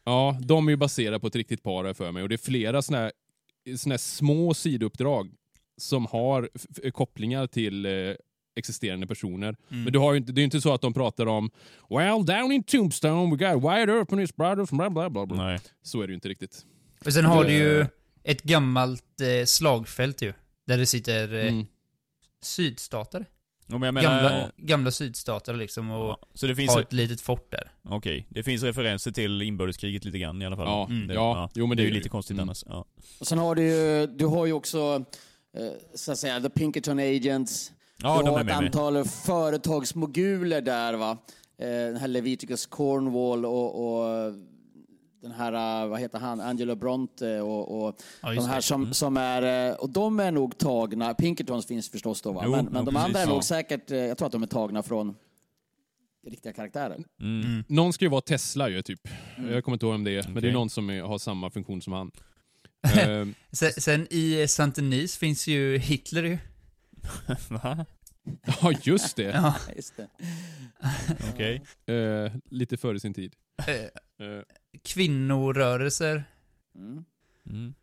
Ja, 0.04 0.38
de 0.40 0.66
är 0.68 0.70
ju 0.72 0.76
baserade 0.76 1.20
på 1.20 1.26
ett 1.26 1.36
riktigt 1.36 1.62
par 1.62 1.84
jag 1.84 1.96
för 1.96 2.12
mig 2.12 2.22
och 2.22 2.28
det 2.28 2.34
är 2.34 2.38
flera 2.38 2.82
såna 2.82 2.98
här, 2.98 3.12
såna 3.76 3.98
små 3.98 4.54
sidouppdrag 4.54 5.30
som 5.76 6.06
har 6.06 6.48
kopplingar 6.90 7.46
till 7.46 7.86
eh, 7.86 7.92
existerande 8.56 9.06
personer. 9.06 9.56
Mm. 9.70 9.84
Men 9.84 9.92
du 9.92 9.98
har 9.98 10.12
ju 10.12 10.18
inte, 10.18 10.32
det 10.32 10.38
är 10.38 10.42
ju 10.42 10.44
inte 10.44 10.60
så 10.60 10.72
att 10.74 10.80
de 10.80 10.94
pratar 10.94 11.26
om 11.26 11.50
Well, 11.90 12.24
down 12.26 12.52
in 12.52 12.62
Tombstone 12.62 13.36
we 13.36 13.52
got 13.52 13.62
Wyatt 13.62 13.88
Earp 13.88 14.12
and 14.12 14.20
his 14.20 14.36
brothers 14.36 14.70
bla 14.70 14.90
bla 14.90 15.10
bla 15.10 15.26
bla. 15.26 15.44
Nej. 15.46 15.58
Så 15.82 16.00
är 16.02 16.06
det 16.06 16.10
ju 16.10 16.14
inte 16.14 16.28
riktigt. 16.28 16.66
Och 17.06 17.12
sen 17.12 17.24
har 17.24 17.44
du 17.44 17.52
ju 17.52 17.86
ett 18.22 18.42
gammalt 18.42 19.20
eh, 19.20 19.44
slagfält 19.46 20.22
ju. 20.22 20.32
Där 20.66 20.78
det 20.78 20.86
sitter 20.86 21.34
eh, 21.34 21.48
Mm. 21.52 21.66
sydstatare. 22.42 23.24
Ja, 23.66 23.78
men 23.78 23.82
jag 23.82 23.94
menar... 23.94 24.22
Gamla, 24.22 24.50
gamla 24.56 24.90
sydstatare 24.90 25.56
liksom 25.56 25.90
och 25.90 26.08
Ja, 26.08 26.18
så 26.34 26.46
det 26.46 26.54
finns... 26.56 26.74
har 26.74 26.80
ett 26.80 26.92
litet 26.92 27.20
fort 27.20 27.50
där. 27.50 27.72
Okej, 27.88 28.26
det 28.30 28.42
finns 28.42 28.62
referenser 28.62 29.10
till 29.10 29.42
inbördeskriget 29.42 30.04
lite 30.04 30.18
grann 30.18 30.42
i 30.42 30.46
alla 30.46 30.56
fall. 30.56 30.66
Ja, 30.66 30.86
Mm. 30.90 31.08
Det, 31.08 31.14
ja, 31.14 31.50
jo 31.54 31.66
men 31.66 31.76
det 31.76 31.82
är 31.82 31.84
ju 31.84 31.90
det 31.90 31.96
lite 31.96 32.08
konstigt 32.08 32.34
Mm. 32.34 32.42
annars. 32.42 32.64
Ja. 32.66 32.84
Och 33.20 33.26
sen 33.26 33.38
har 33.38 33.54
du 33.54 33.62
ju, 33.62 34.06
du 34.06 34.26
har 34.26 34.46
ju 34.46 34.52
också, 34.52 35.04
eh, 35.56 35.62
så 35.94 36.12
att 36.12 36.18
säga, 36.18 36.40
The 36.40 36.50
Pinkerton 36.50 36.98
Agents. 36.98 37.72
Ja, 38.02 38.16
du 38.18 38.22
de 38.24 38.30
har 38.30 38.36
är 38.36 38.40
ett 38.40 38.46
med 38.46 38.56
antal 38.56 39.04
företagsmoguler 39.04 40.60
där 40.60 40.94
va. 40.94 41.18
Eh, 41.58 41.68
den 41.68 41.96
här 41.96 42.08
Leviticus 42.08 42.66
Cornwall 42.66 43.44
och, 43.46 43.84
och 43.86 44.32
den 45.24 45.32
här, 45.32 45.82
eh, 45.82 45.88
vad 45.88 46.00
heter 46.00 46.18
han, 46.18 46.40
Angelo 46.40 46.74
Bronte 46.74 47.40
och, 47.40 47.86
och 47.86 47.96
Ja, 48.22 48.32
de 48.32 48.46
här 48.46 48.60
som, 48.60 48.82
Mm. 48.82 48.94
som 48.94 49.16
är, 49.16 49.70
eh, 49.70 49.74
och 49.76 49.90
de 49.90 50.20
är 50.20 50.30
nog 50.30 50.58
tagna, 50.58 51.14
Pinkertons 51.14 51.66
finns 51.66 51.90
förstås 51.90 52.22
då 52.22 52.32
va, 52.32 52.42
Jo, 52.44 52.50
men, 52.50 52.64
men 52.64 52.74
jo, 52.76 52.84
de 52.84 52.96
andra 52.96 53.08
är 53.08 53.12
precis, 53.12 53.28
nog 53.28 53.38
ja. 53.38 53.42
säkert, 53.42 53.90
eh, 53.90 53.98
jag 53.98 54.18
tror 54.18 54.26
att 54.26 54.32
de 54.32 54.42
är 54.42 54.46
tagna 54.46 54.82
från 54.82 55.14
riktiga 56.26 56.52
karaktärer. 56.52 57.04
Mm. 57.20 57.40
Mm. 57.46 57.64
Någon 57.68 57.92
ska 57.92 58.04
ju 58.04 58.08
vara 58.10 58.20
Tesla 58.20 58.68
ju 58.68 58.82
typ. 58.82 59.08
Mm. 59.36 59.52
Jag 59.52 59.64
kommer 59.64 59.74
inte 59.76 59.86
ihåg 59.86 59.92
vem 59.94 60.04
det 60.04 60.10
är, 60.16 60.28
men 60.28 60.42
det 60.42 60.48
är 60.48 60.52
någon 60.52 60.70
som 60.70 60.90
är, 60.90 61.02
har 61.02 61.18
samma 61.18 61.50
funktion 61.50 61.82
som 61.82 61.92
han. 61.92 62.10
Eh, 62.84 63.26
Sen, 63.52 63.72
sen 63.72 64.06
i 64.10 64.46
Saint-Denis 64.48 65.16
finns 65.18 65.46
ju 65.46 65.78
Hitler 65.78 66.22
ju. 66.22 66.38
Va? 67.48 67.86
ja, 68.62 68.72
just 68.82 69.16
det. 69.16 69.22
Ja. 69.22 69.54
Just 69.76 69.96
det. 69.96 70.08
Okej. 71.32 71.62
Eh, 71.86 72.32
lite 72.50 72.76
före 72.76 73.00
sin 73.00 73.14
tid. 73.14 73.34
Eh, 73.66 73.74
Eh, 74.18 74.42
kvinnorörelser. 74.82 76.24
Mm. 76.74 77.04
Mm. 77.46 77.74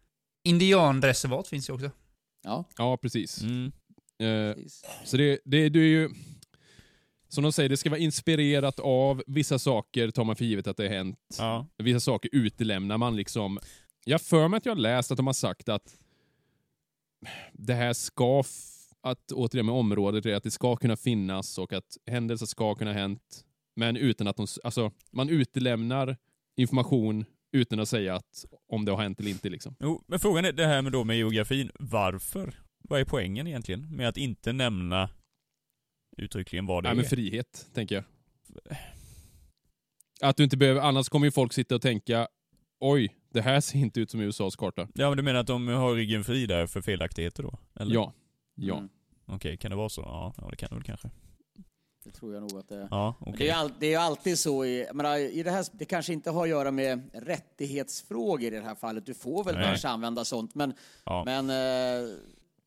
Indianreservat 0.43 1.47
finns 1.47 1.69
ju 1.69 1.73
också. 1.73 1.91
Ja, 2.43 2.65
ja, 2.77 2.97
precis. 2.97 3.41
Mm. 3.41 3.71
Precis. 4.55 4.83
Så 5.05 5.17
det, 5.17 5.39
det, 5.45 5.69
det 5.69 5.79
är 5.79 5.83
ju... 5.83 6.09
Som 7.27 7.43
de 7.43 7.51
säger, 7.51 7.69
det 7.69 7.77
ska 7.77 7.89
vara 7.89 7.99
inspirerat 7.99 8.79
av 8.79 9.23
vissa 9.27 9.59
saker 9.59 10.11
tar 10.11 10.23
man 10.23 10.35
för 10.35 10.45
givet 10.45 10.67
att 10.67 10.77
det 10.77 10.83
har 10.83 10.89
hänt. 10.95 11.35
Ja. 11.37 11.67
Vissa 11.77 11.99
saker 11.99 12.29
utelämnar 12.33 12.97
man 12.97 13.15
liksom. 13.15 13.59
Jag 14.05 14.21
för 14.21 14.47
mig 14.47 14.57
att 14.57 14.65
jag 14.65 14.75
har 14.75 14.79
läst 14.79 15.11
att 15.11 15.17
de 15.17 15.27
har 15.27 15.33
sagt 15.33 15.69
att 15.69 15.95
det 17.53 17.73
här 17.73 17.93
ska, 17.93 18.43
att 19.03 19.31
återigen 19.31 19.65
med 19.65 19.75
området, 19.75 20.25
är 20.25 20.35
att 20.35 20.43
det 20.43 20.51
ska 20.51 20.75
kunna 20.75 20.97
finnas 20.97 21.57
och 21.57 21.73
att 21.73 21.97
händelser 22.05 22.45
ska 22.45 22.75
kunna 22.75 22.91
ha 22.93 22.99
hänt. 22.99 23.45
Men 23.75 23.97
utan 23.97 24.27
att 24.27 24.37
de, 24.37 24.47
alltså 24.63 24.91
man 25.11 25.29
utelämnar 25.29 26.17
information 26.55 27.25
utan 27.51 27.79
att 27.79 27.89
säga 27.89 28.15
att 28.15 28.45
om 28.67 28.85
det 28.85 28.91
har 28.91 29.03
hänt 29.03 29.19
eller 29.19 29.29
inte 29.29 29.49
liksom. 29.49 29.75
Jo, 29.79 30.03
men 30.07 30.19
frågan 30.19 30.45
är 30.45 30.51
det 30.51 30.65
här 30.65 30.81
med 30.81 30.91
då 30.91 31.03
med 31.03 31.17
geografin. 31.17 31.71
Varför? 31.79 32.53
Vad 32.83 33.01
är 33.01 33.05
poängen 33.05 33.47
egentligen 33.47 33.95
med 33.95 34.07
att 34.07 34.17
inte 34.17 34.53
nämna 34.53 35.09
uttryckligen 36.17 36.65
vad 36.65 36.83
det 36.83 36.89
Nej 36.89 36.91
är? 36.91 37.01
men 37.01 37.09
frihet, 37.09 37.69
tänker 37.73 37.95
jag. 37.95 38.03
Att 40.21 40.37
du 40.37 40.43
inte 40.43 40.57
behöver, 40.57 40.81
annars 40.81 41.09
kommer 41.09 41.27
ju 41.27 41.31
folk 41.31 41.53
sitta 41.53 41.75
och 41.75 41.81
tänka 41.81 42.27
oj, 42.79 43.15
det 43.33 43.41
här 43.41 43.61
ser 43.61 43.79
inte 43.79 44.01
ut 44.01 44.11
som 44.11 44.21
USAs 44.21 44.55
karta. 44.55 44.87
Ja, 44.93 45.09
men 45.09 45.17
du 45.17 45.23
menar 45.23 45.39
att 45.39 45.47
de 45.47 45.67
har 45.67 45.95
ryggen 45.95 46.23
fri 46.23 46.45
där 46.45 46.67
för 46.67 46.81
felaktigheter 46.81 47.43
då? 47.43 47.59
Eller? 47.75 47.95
Ja. 47.95 48.13
Ja. 48.55 48.77
Mm. 48.77 48.89
Okej, 49.25 49.57
kan 49.57 49.71
det 49.71 49.77
vara 49.77 49.89
så? 49.89 50.01
Ja, 50.01 50.33
ja 50.37 50.47
det 50.49 50.55
kan 50.55 50.69
det 50.69 50.75
väl 50.75 50.83
kanske. 50.83 51.09
Det 52.03 52.11
tror 52.11 52.33
jag 52.33 52.41
nog 52.41 52.59
att 52.59 52.69
det 52.69 52.75
är. 52.75 52.87
Ja, 52.91 53.15
okej. 53.19 53.35
Det 53.37 53.49
är, 53.49 53.55
all, 53.55 53.71
det 53.79 53.93
är 53.93 53.99
alltid 53.99 54.39
så 54.39 54.65
i, 54.65 54.85
menar, 54.93 55.17
i 55.17 55.43
det 55.43 55.51
här, 55.51 55.65
det 55.71 55.85
kanske 55.85 56.13
inte 56.13 56.31
har 56.31 56.43
att 56.43 56.49
göra 56.49 56.71
med 56.71 57.09
rättighetsfrågor 57.13 58.53
i 58.53 58.57
det 58.59 58.61
här 58.65 58.75
fallet. 58.75 59.05
Du 59.05 59.13
får 59.13 59.43
väl 59.43 59.55
Nej. 59.55 59.63
kanske 59.63 59.87
använda 59.87 60.25
sånt, 60.25 60.55
men, 60.55 60.73
Ja. 61.05 61.23
men 61.25 61.49
eh, 61.49 62.09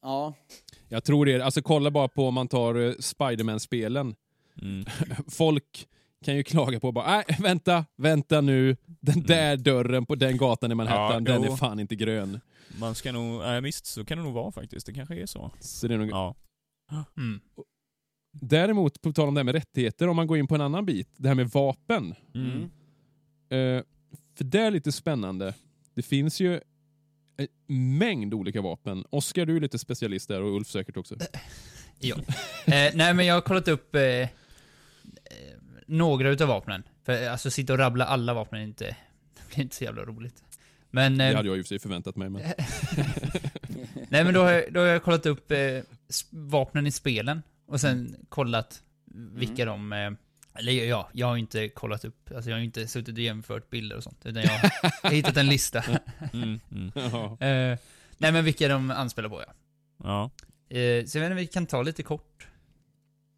ja. 0.02 0.34
Jag 0.88 1.04
tror 1.04 1.26
det. 1.26 1.40
Alltså 1.40 1.62
kolla 1.62 1.90
bara 1.90 2.08
på 2.08 2.28
om 2.28 2.34
man 2.34 2.48
tar 2.48 2.76
uh, 2.76 2.94
Spiderman-spelen. 2.98 4.14
Mm. 4.62 4.84
Folk 5.28 5.88
kan 6.24 6.36
ju 6.36 6.42
klaga 6.42 6.80
på 6.80 6.92
bara, 6.92 7.06
nej 7.06 7.24
vänta, 7.40 7.84
vänta 7.96 8.40
nu. 8.40 8.76
Den 8.86 9.22
där 9.22 9.56
dörren 9.56 10.06
på 10.06 10.14
den 10.14 10.36
gatan 10.36 10.72
i 10.72 10.74
Manhattan, 10.74 11.24
Ja, 11.24 11.32
den 11.32 11.42
jo. 11.42 11.52
är 11.52 11.56
fan 11.56 11.80
inte 11.80 11.96
grön. 11.96 12.40
Man 12.80 12.94
ska 12.94 13.12
nog, 13.12 13.40
nej 13.40 13.60
visst, 13.60 13.86
så 13.86 14.04
kan 14.04 14.18
det 14.18 14.24
nog 14.24 14.34
vara 14.34 14.52
faktiskt. 14.52 14.86
Det 14.86 14.92
kanske 14.92 15.22
är 15.22 15.26
så. 15.26 15.50
Så 15.60 15.88
det 15.88 15.94
är 15.94 15.98
nog... 15.98 16.10
Ja. 16.10 16.34
Mm. 17.16 17.40
Däremot, 18.40 19.00
på 19.02 19.12
tal 19.12 19.28
om 19.28 19.34
det 19.34 19.38
här 19.38 19.44
med 19.44 19.54
rättigheter, 19.54 20.08
om 20.08 20.16
man 20.16 20.26
går 20.26 20.38
in 20.38 20.46
på 20.46 20.54
en 20.54 20.60
annan 20.60 20.86
bit, 20.86 21.08
det 21.16 21.28
här 21.28 21.34
med 21.34 21.48
vapen. 21.48 22.14
Mm. 22.34 22.62
Eh, 23.48 23.84
för 24.36 24.44
det 24.44 24.60
är 24.60 24.70
lite 24.70 24.92
spännande. 24.92 25.54
Det 25.94 26.02
finns 26.02 26.40
ju 26.40 26.60
en 27.36 27.48
mängd 27.98 28.34
olika 28.34 28.62
vapen. 28.62 29.04
Oskar, 29.10 29.46
du 29.46 29.56
är 29.56 29.60
lite 29.60 29.78
specialist 29.78 30.28
där 30.28 30.42
och 30.42 30.56
Ulf 30.56 30.68
säkert 30.68 30.96
också. 30.96 31.16
Ja. 31.98 32.16
eh, 32.64 32.90
nej, 32.94 33.14
men 33.14 33.26
jag 33.26 33.34
har 33.34 33.40
kollat 33.40 33.68
upp 33.68 33.94
eh, 33.94 34.02
eh, 34.02 34.28
några 35.86 36.30
utav 36.30 36.48
vapnen. 36.48 36.82
För 37.04 37.28
alltså 37.28 37.50
sitta 37.50 37.72
och 37.72 37.78
rabbla 37.78 38.04
alla 38.04 38.34
vapnen 38.34 38.60
är 38.60 38.64
inte, 38.64 38.84
det 39.34 39.54
blir 39.54 39.62
inte 39.64 39.76
så 39.76 39.84
jävla 39.84 40.02
roligt. 40.04 40.42
Men, 40.94 41.18
Det 41.18 41.24
eh, 41.24 41.36
hade 41.36 41.48
jag 41.48 41.58
i 41.58 41.60
och 41.60 41.64
för 41.64 41.68
sig 41.68 41.78
förväntat 41.78 42.16
mig. 42.16 42.30
Men... 42.30 42.42
nej 44.08 44.24
men 44.24 44.34
då 44.34 44.42
har, 44.42 44.50
jag, 44.50 44.72
då 44.72 44.80
har 44.80 44.86
jag 44.86 45.02
kollat 45.02 45.26
upp 45.26 45.50
eh, 45.50 45.58
vapnen 46.30 46.86
i 46.86 46.90
spelen. 46.90 47.42
Och 47.66 47.80
sen 47.80 48.16
kollat 48.28 48.82
vilka 49.34 49.64
de... 49.64 49.92
Eh, 49.92 50.10
eller 50.58 50.72
ja, 50.72 51.08
jag 51.12 51.26
har 51.26 51.36
inte 51.36 51.68
kollat 51.68 52.04
upp, 52.04 52.30
alltså 52.34 52.50
jag 52.50 52.56
har 52.56 52.62
inte 52.62 52.86
suttit 52.86 53.14
och 53.14 53.22
jämfört 53.22 53.70
bilder 53.70 53.96
och 53.96 54.02
sånt. 54.02 54.26
Utan 54.26 54.42
jag 54.42 54.50
har 55.02 55.10
hittat 55.10 55.36
en 55.36 55.46
lista. 55.48 55.84
Mm. 56.32 56.60
Mm. 56.70 56.92
Eh, 57.40 57.78
nej 58.18 58.32
men 58.32 58.44
vilka 58.44 58.68
de 58.68 58.90
anspelar 58.90 59.28
på 59.28 59.44
ja. 59.46 59.52
Ja. 60.04 60.30
Eh, 60.76 61.04
så 61.04 61.18
jag 61.18 61.22
vet 61.22 61.30
inte, 61.30 61.34
vi 61.34 61.46
kan 61.46 61.66
ta 61.66 61.82
lite 61.82 62.02
kort. 62.02 62.46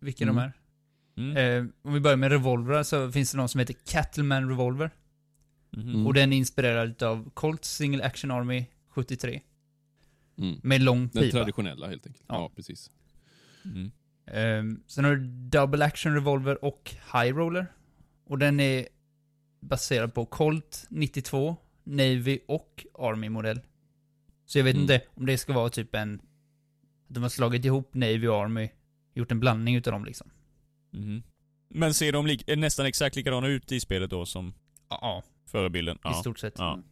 Vilka 0.01 0.25
Mm. 0.25 0.37
de 0.37 0.43
är. 0.43 0.53
Mm. 1.17 1.37
Eh, 1.37 1.71
om 1.83 1.93
vi 1.95 2.01
börjar 2.01 2.17
med 2.17 2.31
revolver 2.31 2.83
så 2.83 3.13
finns 3.13 3.31
det 3.33 3.37
någon 3.37 3.49
som 3.49 3.59
heter 3.59 3.77
Cattleman 3.87 4.49
Revolver. 4.49 4.91
Mm. 5.77 6.07
Och 6.07 6.15
den 6.15 6.33
är 6.33 6.37
inspirerad 6.37 7.03
av 7.03 7.31
Colt 7.35 7.65
Single 7.65 8.05
Action 8.05 8.31
Army 8.31 8.65
73. 8.89 9.41
Mm. 10.39 10.61
Med 10.63 10.83
lång 10.83 10.99
Den 11.13 11.23
pipa. 11.23 11.37
traditionella 11.39 11.89
helt 11.89 12.07
enkelt. 12.07 12.25
Ja, 12.29 12.35
Ja. 12.35 12.51
precis. 12.57 12.91
Mm. 13.65 13.91
Eh, 14.27 14.79
sen 14.87 15.05
har 15.05 15.17
du 15.17 15.27
Double 15.27 15.85
Action 15.85 16.15
Revolver 16.15 16.65
och 16.65 16.95
High 17.13 17.35
Roller. 17.37 17.67
Och 18.25 18.39
den 18.39 18.61
är 18.61 18.89
baserad 19.61 20.15
på 20.15 20.27
Colt 20.27 20.87
92, 20.91 21.57
Navy 21.85 22.39
och 22.49 22.87
Army-modell. 22.99 23.61
Så 24.47 24.59
jag 24.59 24.65
vet 24.65 24.75
Mm. 24.75 24.83
inte 24.83 25.03
om 25.15 25.27
det 25.27 25.39
ska 25.39 25.53
vara 25.53 25.71
typ 25.71 25.95
en... 25.95 26.21
De 27.09 27.23
har 27.23 27.31
slagit 27.31 27.65
ihop 27.65 27.95
Navy 27.95 28.27
och 28.27 28.37
Army, 28.45 28.69
gjort 29.15 29.31
en 29.33 29.41
blandning 29.41 29.77
utav 29.77 29.93
dem 29.93 30.05
liksom. 30.05 30.31
Mhm. 30.91 31.23
Men 31.69 31.95
ser 31.95 32.13
de 32.13 32.57
nästan 32.61 32.87
exakt 32.87 33.17
likadana 33.17 33.47
ut 33.47 33.73
i 33.73 33.81
spelet 33.81 34.11
då 34.11 34.27
som 34.27 34.55
Ja, 34.89 35.23
förebilden? 35.47 35.97
i 35.97 36.01
Ja. 36.03 36.13
stort 36.13 36.39
sett. 36.39 36.55
Ja. 36.59 36.83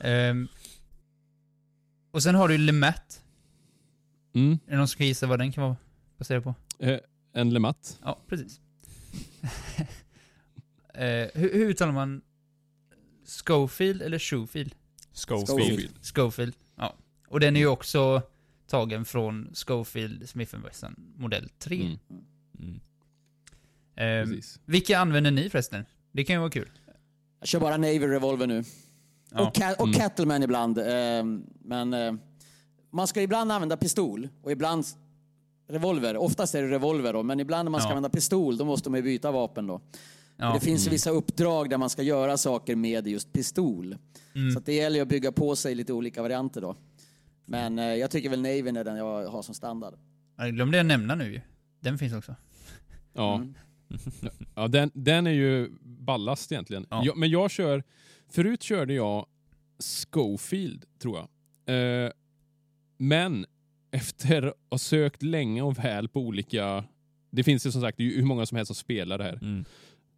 Ehm, 0.00 0.48
och 2.10 2.22
sen 2.22 2.34
har 2.34 2.48
du 2.48 2.58
Lemat. 2.58 3.22
Mm. 4.34 4.52
Är 4.66 4.70
det 4.70 4.76
någon 4.76 4.88
som 4.88 4.98
kan 4.98 5.06
gissa 5.06 5.26
vad 5.26 5.38
den 5.38 5.52
kan 5.52 5.64
vara 5.64 5.76
baserad 6.18 6.44
på? 6.44 6.54
Eh, 6.78 6.98
en 7.32 7.50
Lemat. 7.50 7.98
Ja, 8.02 8.18
precis. 8.28 8.60
eh, 10.94 11.28
hur, 11.34 11.52
hur 11.52 11.68
uttalar 11.70 11.92
man 11.92 12.22
Schofield 13.46 14.02
eller 14.02 14.18
Schofield? 14.18 14.74
Schofield. 15.12 15.48
Schofield. 15.48 15.90
Schofield, 16.14 16.54
ja. 16.76 16.96
Och 17.28 17.40
den 17.40 17.56
är 17.56 17.60
ju 17.60 17.66
också 17.66 18.22
tagen 18.66 19.04
från 19.04 19.50
Schofield 19.54 20.28
Smith 20.28 20.56
Wesson 20.56 20.94
modell 21.16 21.48
3. 21.58 21.76
Mm. 21.82 21.98
Mm. 22.58 22.80
Precis. 24.26 24.60
vilka 24.64 24.98
använder 24.98 25.30
ni 25.30 25.50
förresten? 25.50 25.84
Det 26.12 26.24
kan 26.24 26.34
ju 26.36 26.40
vara 26.40 26.50
kul. 26.50 26.70
Jag 27.40 27.48
kör 27.48 27.60
bara 27.60 27.76
Navy 27.76 27.98
Revolver 28.06 28.46
nu. 28.46 28.64
Ja. 29.32 29.48
Och, 29.48 29.54
ca- 29.54 29.74
och 29.78 29.86
Mm. 29.86 29.98
Cattleman 30.00 30.42
ibland. 30.42 30.78
eh, 30.78 30.84
men 31.64 31.94
eh, 31.94 32.14
man 32.90 33.06
ska 33.06 33.22
ibland 33.22 33.52
använda 33.52 33.76
pistol 33.76 34.28
och 34.42 34.52
ibland 34.52 34.84
revolver. 35.68 36.16
Oftast 36.16 36.54
är 36.54 36.62
det 36.62 36.68
revolver 36.68 37.12
då, 37.12 37.22
men 37.22 37.40
ibland 37.40 37.64
när 37.66 37.70
man 37.70 37.80
ska 37.80 37.88
Ja. 37.88 37.92
använda 37.92 38.08
pistol 38.08 38.56
då 38.56 38.64
måste 38.64 38.90
man 38.90 38.98
ju 38.98 39.02
byta 39.02 39.30
vapen 39.30 39.66
då. 39.66 39.80
Ja. 40.36 40.54
Det 40.54 40.60
finns 40.60 40.86
ju 40.86 40.90
vissa 40.90 41.10
uppdrag 41.10 41.70
där 41.70 41.78
man 41.78 41.90
ska 41.90 42.02
göra 42.02 42.36
saker 42.36 42.76
med 42.76 43.06
just 43.06 43.32
pistol. 43.32 43.96
Mm. 44.34 44.50
Så 44.52 44.58
att 44.58 44.66
det 44.66 44.74
gäller 44.74 44.96
ju 44.96 45.02
att 45.02 45.08
bygga 45.08 45.32
på 45.32 45.56
sig 45.56 45.74
lite 45.74 45.92
olika 45.92 46.22
varianter 46.22 46.60
då. 46.60 46.76
Men 47.44 47.78
eh, 47.78 47.84
jag 47.94 48.10
tycker 48.10 48.28
väl 48.30 48.42
Navy 48.42 48.58
är 48.58 48.84
den 48.84 48.96
jag 48.96 49.26
har 49.28 49.42
som 49.42 49.54
standard. 49.54 49.94
Jag 50.36 50.54
glömde 50.54 50.76
jag 50.76 50.86
nämna 50.86 51.14
nu. 51.14 51.40
Den 51.80 51.98
finns 51.98 52.12
också. 52.14 52.34
Ja. 53.12 53.34
Mm. 53.36 53.54
Ja, 54.54 54.68
den, 54.68 54.90
den 54.94 55.26
är 55.26 55.30
ju 55.30 55.70
ballast 55.82 56.52
egentligen. 56.52 56.86
Ja. 56.90 57.02
Jag, 57.04 57.16
men 57.16 57.30
jag 57.30 57.50
kör... 57.50 57.82
Förut 58.28 58.62
körde 58.62 58.94
jag 58.94 59.26
Schofield, 60.12 60.84
tror 60.98 61.18
jag. 61.18 61.26
Eh, 62.04 62.10
men 62.98 63.46
efter 63.90 64.42
att 64.46 64.54
ha 64.70 64.78
sökt 64.78 65.22
länge 65.22 65.62
och 65.62 65.78
väl 65.78 66.08
på 66.08 66.20
olika... 66.20 66.84
Det 67.30 67.44
finns 67.44 67.66
ju 67.66 67.72
som 67.72 67.80
sagt 67.80 68.00
hur 68.00 68.22
många 68.24 68.46
som 68.46 68.56
helst 68.56 68.66
som 68.66 68.74
spelar 68.76 69.18
det 69.18 69.24
här. 69.24 69.38
Mm. 69.42 69.64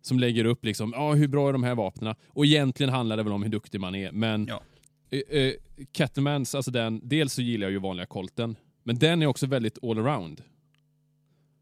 Som 0.00 0.18
lägger 0.18 0.44
upp 0.44 0.64
liksom, 0.64 0.92
ja 0.96 1.14
hur 1.14 1.28
bra 1.28 1.48
är 1.48 1.52
de 1.52 1.62
här 1.62 1.74
vapnen? 1.74 2.14
Och 2.28 2.46
egentligen 2.46 2.92
handlar 2.92 3.16
det 3.16 3.22
väl 3.22 3.32
om 3.32 3.42
hur 3.42 3.50
duktig 3.50 3.80
man 3.80 3.94
är. 3.94 4.12
Men 4.12 4.46
Ja. 4.46 4.62
eh, 5.10 5.38
eh, 5.40 5.52
Cattlemans, 5.92 6.54
alltså 6.54 6.70
den, 6.70 7.00
dels 7.04 7.32
så 7.32 7.42
gillar 7.42 7.66
jag 7.66 7.72
ju 7.72 7.78
vanliga 7.78 8.06
Colten. 8.06 8.56
Men 8.82 8.98
den 8.98 9.22
är 9.22 9.26
också 9.26 9.46
väldigt 9.46 9.84
allround. 9.84 10.42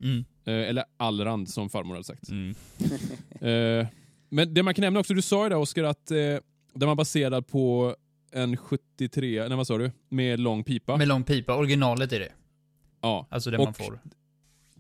Mm. 0.03 0.25
Eh, 0.47 0.69
eller 0.69 0.85
allrand 0.97 1.49
som 1.49 1.71
farmor 1.71 1.95
hade 1.95 2.05
sagt. 2.05 2.29
Mm. 2.29 2.55
Eh, 3.41 3.87
men 4.29 4.55
det 4.55 4.63
man 4.63 4.75
kan 4.75 4.83
nämna 4.83 5.01
också, 5.01 5.15
du 5.15 5.23
sa 5.23 5.43
ju 5.45 5.49
där 5.49 5.57
Oskar 5.57 5.85
att 5.85 6.11
eh, 6.11 6.17
den 6.75 6.89
var 6.89 6.95
baserad 6.95 7.47
på 7.47 7.97
en 8.33 8.57
73, 8.57 9.49
nej 9.49 9.57
vad 9.57 9.67
sa 9.67 9.79
du? 9.79 9.91
Med 10.09 10.41
lång 10.41 10.65
pipa. 10.65 10.97
Med 10.97 11.09
lång 11.09 11.23
pipa. 11.25 11.57
Originalet 11.57 12.13
är 12.13 12.21
det. 12.21 12.33
ja. 13.01 13.27
Alltså 13.31 13.51
det 13.51 13.59
man 13.59 13.75
får. 13.75 13.99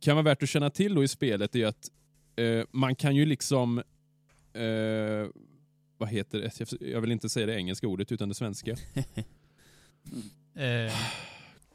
Kan 0.01 0.17
vara 0.17 0.25
värt 0.25 0.43
att 0.43 0.49
känna 0.49 0.71
till 0.71 0.95
då 0.95 1.05
i 1.05 1.09
spelet 1.09 1.57
är 1.57 1.67
att 1.67 1.91
eh, 2.37 2.64
man 2.71 2.95
kan 2.97 3.17
ju 3.17 3.27
liksom 3.27 3.79
eh, 4.53 5.29
vad 5.99 6.09
heter 6.09 6.39
det? 6.39 6.61
Jag- 6.61 6.91
Jag 6.93 7.01
vill 7.01 7.12
inte 7.12 7.29
säga 7.29 7.47
det 7.47 7.55
engelska 7.57 7.87
ordet 7.87 8.12
utan 8.12 8.29
det 8.29 8.35
svenska. 8.35 8.77
Eh, 10.55 10.93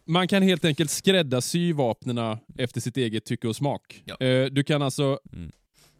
Man 0.05 0.27
kan 0.27 0.43
helt 0.43 0.65
enkelt 0.65 0.89
skräddarsy 0.91 1.73
vapnena 1.73 2.39
efter 2.57 2.81
sitt 2.81 2.97
eget 2.97 3.25
tycke 3.25 3.47
och 3.47 3.55
smak. 3.55 4.03
Ja. 4.05 4.25
Eh, 4.25 4.45
du 4.45 4.63
kan 4.63 4.81
alltså, 4.81 5.19
Mm. 5.33 5.51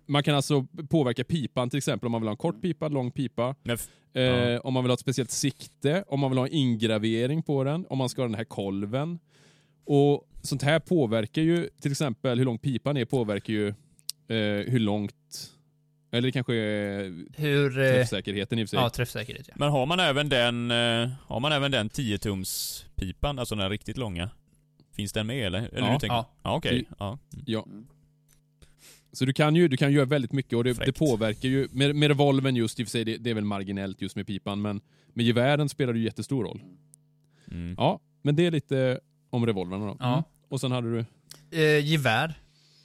man 0.05 0.23
kan 0.23 0.35
alltså 0.35 0.67
påverka 0.89 1.23
pipan 1.23 1.69
till 1.69 1.77
exempel 1.77 2.05
om 2.05 2.11
man 2.11 2.21
vill 2.21 2.27
ha 2.27 2.31
en 2.33 2.37
kort 2.37 2.61
pipa, 2.61 2.87
lång 2.87 3.11
pipa. 3.11 3.55
Eh, 4.13 4.21
Ja. 4.21 4.59
Om 4.59 4.73
man 4.73 4.83
vill 4.83 4.89
ha 4.89 4.93
ett 4.93 4.99
speciellt 4.99 5.31
sikte, 5.31 6.03
om 6.07 6.19
man 6.19 6.31
vill 6.31 6.37
ha 6.37 6.47
en 6.47 6.53
ingravering 6.53 7.43
på 7.43 7.63
den, 7.63 7.85
om 7.89 7.97
man 7.97 8.09
ska 8.09 8.21
ha 8.21 8.27
den 8.27 8.35
här 8.35 8.43
kolven. 8.43 9.19
Och 9.85 10.27
Sånt 10.43 10.61
här 10.63 10.79
påverkar 10.79 11.41
ju, 11.41 11.69
till 11.81 11.91
exempel 11.91 12.37
hur 12.37 12.45
lång 12.45 12.57
pipan 12.57 12.97
är 12.97 13.05
påverkar 13.05 13.53
ju 13.53 13.67
eh, 13.67 14.65
hur 14.71 14.79
långt, 14.79 15.51
eller 16.11 16.31
kanske 16.31 16.55
eh, 16.55 17.11
hur... 17.35 17.79
Eh, 17.79 17.91
träffsäkerheten 17.91 18.59
i 18.59 18.63
och 18.63 18.69
för 18.69 18.77
sig. 18.77 18.79
ja, 18.83 18.89
träffsäkerhet 18.89 19.47
ja. 19.47 19.53
Men 19.57 19.69
har 19.71 19.85
man 19.85 19.99
även 19.99 20.29
den, 20.29 20.71
eh, 20.71 21.09
har 21.27 21.39
man 21.39 21.51
även 21.51 21.71
den 21.71 21.89
10 21.89 22.17
tums 22.17 22.85
pipan, 22.95 23.39
alltså 23.39 23.55
den 23.55 23.69
riktigt 23.69 23.97
långa? 23.97 24.29
Finns 24.95 25.13
den 25.13 25.27
med 25.27 25.45
eller? 25.47 25.59
eller 25.59 25.79
Ja. 25.79 25.91
hur 25.91 25.99
tänker 25.99 26.15
Ja. 26.15 26.29
ja 26.43 26.55
okej. 26.55 26.85
Det- 26.89 26.95
Ja. 26.99 27.17
Mm. 27.33 27.43
Ja. 27.47 27.65
Så 29.13 29.25
du 29.25 29.33
kan 29.33 29.55
ju 29.55 29.67
du 29.67 29.77
kan 29.77 29.91
göra 29.93 30.05
väldigt 30.05 30.31
mycket 30.31 30.53
och 30.57 30.63
det, 30.63 30.73
det 30.85 30.93
påverkar 30.93 31.49
ju, 31.49 31.67
med, 31.71 31.95
med 31.95 32.07
revolven 32.07 32.55
just 32.55 32.79
i 32.79 32.83
och 32.83 32.87
för 32.87 32.91
sig, 32.91 33.05
det, 33.05 33.17
det 33.17 33.29
är 33.29 33.33
väl 33.33 33.45
marginellt 33.45 34.01
just 34.01 34.15
med 34.15 34.27
pipan, 34.27 34.61
men 34.61 34.81
med 35.13 35.25
gevären 35.25 35.69
spelar 35.69 35.93
det 35.93 35.99
ju 35.99 36.05
jättestor 36.05 36.43
roll. 36.43 36.61
Mm. 37.51 37.75
Ja, 37.77 37.99
men 38.21 38.35
det 38.35 38.45
är 38.45 38.51
lite 38.51 38.99
om 39.29 39.45
revolverna 39.45 39.85
då. 39.85 39.97
Ja. 39.99 40.23
Och 40.49 40.61
sen 40.61 40.71
hade 40.71 40.91
du... 40.91 41.05
Eh, 41.57 41.85
gevär. 41.85 42.33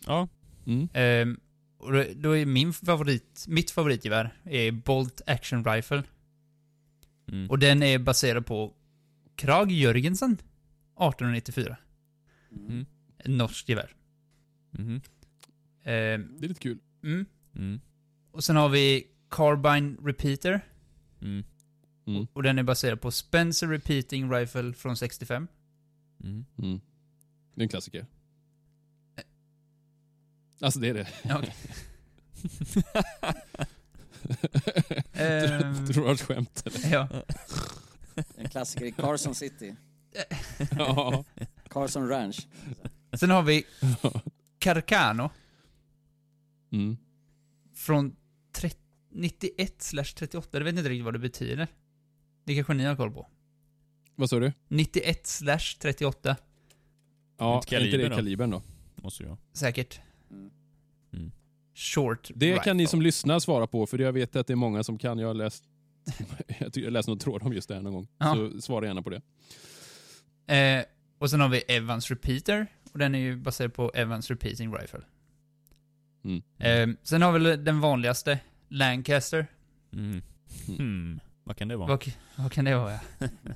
Ja. 0.07 0.29
Mm. 0.67 0.89
Ehm, 0.95 1.41
och 1.87 2.17
då, 2.17 2.37
är 2.37 2.47
min 2.47 2.73
favorit, 2.73 3.45
mitt 3.49 3.71
favoritgevär 3.71 4.35
är 4.45 4.73
Bolt 4.73 5.21
Action 5.27 5.65
Rifle. 5.65 6.03
Mm. 7.29 7.51
Och 7.51 7.59
den 7.59 7.83
är 7.83 7.99
baserad 7.99 8.47
på 8.47 8.75
Krag 9.37 9.71
Jörgensen 9.73 10.33
1894. 10.33 11.77
Mm. 12.51 12.87
En 13.19 13.37
norsk 13.37 13.69
gevär. 13.69 13.95
Mhm. 14.71 15.01
Ehm, 15.85 16.37
Det 16.39 16.45
är 16.45 16.49
lite 16.49 16.61
kul. 16.61 16.79
mm. 17.03 17.27
Mm. 17.57 17.81
Och 18.31 18.45
sen 18.45 18.57
har 18.57 18.69
vi 18.69 19.07
Carbine 19.31 19.97
Repeater. 20.03 20.61
Mm. 21.21 21.45
Mm. 22.07 22.27
Och 22.33 22.43
den 22.43 22.59
är 22.59 22.63
baserad 22.63 23.01
på 23.01 23.11
Spencer 23.11 23.67
Repeating 23.69 24.33
Rifle 24.33 24.73
från 24.73 24.97
65. 24.97 25.49
Mm. 26.25 26.45
Mm. 26.59 26.81
Det 27.55 27.61
är 27.61 27.63
en 27.63 27.69
klassiker. 27.69 28.07
Alltså 30.61 30.81
det 30.81 30.89
är 30.89 30.95
det. 30.95 31.07
Ehm, 35.13 35.87
Tror 35.87 35.87
du 35.87 35.93
det 35.93 36.01
var 36.01 36.13
ett 36.13 36.21
skämt 36.21 36.63
eller? 36.67 36.93
ja. 36.93 37.09
En 38.37 38.49
klassiker 38.49 38.87
i 38.87 38.93
Carson 38.93 39.35
City. 39.35 39.75
Ja. 40.79 41.25
Carson 41.71 42.09
Ranch. 42.09 42.47
Sen 43.13 43.31
har 43.31 43.43
vi 43.43 43.65
Carcano 44.59 45.31
Mm. 46.73 46.97
från 47.75 48.17
30 48.53 48.77
91 49.11 49.93
38. 50.17 50.59
Jag 50.59 50.65
vet 50.65 50.75
inte 50.79 50.89
riktigt 50.89 51.05
vad 51.05 51.15
det 51.15 51.19
betyder. 51.19 51.69
Det 52.45 52.55
kanske 52.55 52.75
ni 52.75 52.85
har 52.85 52.97
koll 52.97 53.11
på. 53.13 53.27
Vad 54.15 54.31
sa 54.31 54.39
du? 54.41 54.53
91 54.69 55.29
38. 55.81 56.37
Ja, 57.39 57.57
Inte 57.57 57.77
är 57.77 57.85
inte 57.85 57.97
det 57.97 58.15
kalibern 58.17 58.51
då? 58.51 58.63
Måste 58.95 59.23
jag. 59.23 59.37
Säkert. 59.53 60.01
Mm. 60.31 60.51
Mm. 61.13 61.33
Short 61.75 62.31
Det 62.35 62.47
rifle. 62.51 62.63
kan 62.65 62.77
ni 62.77 62.87
som 62.87 63.03
lyssnar 63.03 63.39
svara 63.39 63.67
på, 63.67 63.87
för 63.87 63.99
jag 63.99 64.13
vet 64.13 64.37
att 64.37 64.47
det 64.47 64.53
är 64.53 64.57
många 64.57 64.85
som 64.85 64.99
kan. 64.99 65.19
Jag 65.19 65.27
har 65.27 65.35
läst, 65.35 65.65
jag 66.75 66.93
läste 66.93 67.11
någon 67.11 67.19
tråd 67.19 67.43
om 67.43 67.53
just 67.53 67.69
det 67.69 67.75
här 67.75 67.83
någon 67.83 67.93
gång. 67.93 68.09
Ja. 68.19 68.35
Så 68.35 68.61
svara 68.61 68.87
gärna 68.87 69.03
på 69.03 69.11
det. 69.11 69.23
Eh, 70.57 70.85
och 71.19 71.31
sen 71.31 71.41
har 71.41 71.49
vi 71.49 71.59
Evans 71.69 72.11
Repeater. 72.11 72.67
Och 72.93 72.99
den 72.99 73.15
är 73.15 73.19
ju 73.19 73.37
baserad 73.37 73.75
på 73.75 73.91
Evans 73.95 74.31
Repeating 74.31 74.75
Rifle. 74.75 75.01
Mm. 76.25 76.43
Eh, 76.59 76.97
sen 77.03 77.23
har 77.23 77.33
vi 77.39 77.57
den 77.57 77.81
vanligaste, 77.81 78.39
Lancaster. 78.69 79.47
Mm. 79.93 80.23
Hmm. 80.67 81.21
Vad 81.45 81.57
kan 81.57 81.69
det 81.69 81.77
vara? 81.77 81.89
Vad, 81.89 82.05
vad 82.37 82.53
kan 82.53 82.65
det 82.65 82.77
vara? 82.77 83.01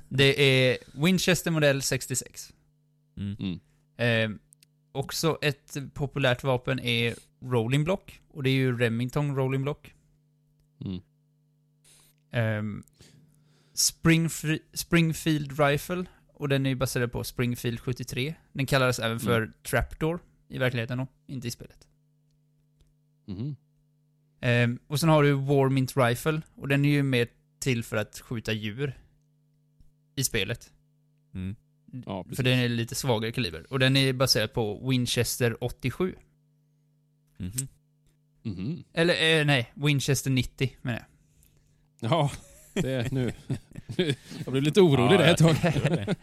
det 0.09 0.41
är 0.41 0.77
Winchester 0.93 1.51
modell 1.51 1.81
66. 1.81 2.53
Mm. 3.17 3.35
Mm. 3.39 3.59
Eh, 4.33 4.37
också 4.91 5.37
ett 5.41 5.77
populärt 5.93 6.43
vapen 6.43 6.79
är 6.79 7.15
Rolling 7.39 7.83
Block. 7.83 8.21
Och 8.29 8.43
det 8.43 8.49
är 8.49 8.53
ju 8.53 8.77
Remington 8.77 9.35
Rolling 9.35 9.61
Block. 9.61 9.93
Mm. 10.85 11.01
Ehm, 12.31 12.83
Springfri- 13.73 14.61
Springfield 14.73 15.59
Rifle. 15.59 16.05
Och 16.33 16.49
den 16.49 16.65
är 16.65 16.69
ju 16.69 16.75
baserad 16.75 17.11
på 17.11 17.23
Springfield 17.23 17.79
73. 17.79 18.35
Den 18.53 18.65
kallades 18.65 18.99
även 18.99 19.19
för 19.19 19.53
Trapdoor 19.63 20.19
i 20.47 20.57
verkligheten 20.57 20.97
då, 20.97 21.07
inte 21.27 21.47
i 21.47 21.51
spelet. 21.51 21.87
Mhm. 23.25 23.55
Ehm, 24.41 24.79
och 24.87 24.99
sen 24.99 25.09
har 25.09 25.23
du 25.23 25.33
Warmint 25.33 25.97
Rifle. 25.97 26.41
Och 26.55 26.67
den 26.67 26.85
är 26.85 26.89
ju 26.89 27.03
mer 27.03 27.27
till 27.59 27.83
för 27.83 27.97
att 27.97 28.19
skjuta 28.19 28.51
djur. 28.53 28.97
I 30.15 30.23
spelet. 30.23 30.73
Mm. 31.33 31.55
Ja. 32.05 32.25
För 32.35 32.43
den 32.43 32.59
är 32.59 32.69
lite 32.69 32.95
svagare 32.95 33.31
kaliber. 33.31 33.65
Och 33.69 33.79
den 33.79 33.97
är 33.97 34.13
baserad 34.13 34.53
på 34.53 34.89
Winchester 34.89 35.63
87. 35.63 36.15
Mhm. 37.37 37.67
Mhm. 38.43 38.83
Eller 38.93 39.39
eh, 39.39 39.45
nej, 39.45 39.71
Winchester 39.73 40.31
90 40.31 40.77
menar 40.81 40.99
jag. 40.99 42.11
Ja, 42.11 42.31
det 42.73 42.91
är 42.91 43.07
nu. 43.11 43.31
jag 44.45 44.51
blev 44.51 44.63
lite 44.63 44.81
orolig 44.81 45.19
där 45.19 45.31
ett 45.31 45.37
tag. 45.37 46.15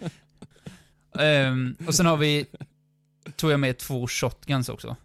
Ehm, 1.18 1.76
och 1.86 1.94
sen 1.94 2.06
har 2.06 2.16
vi, 2.16 2.46
tog 3.36 3.50
jag 3.50 3.60
med 3.60 3.78
två 3.78 4.06
shotguns 4.06 4.68
också. 4.68 4.96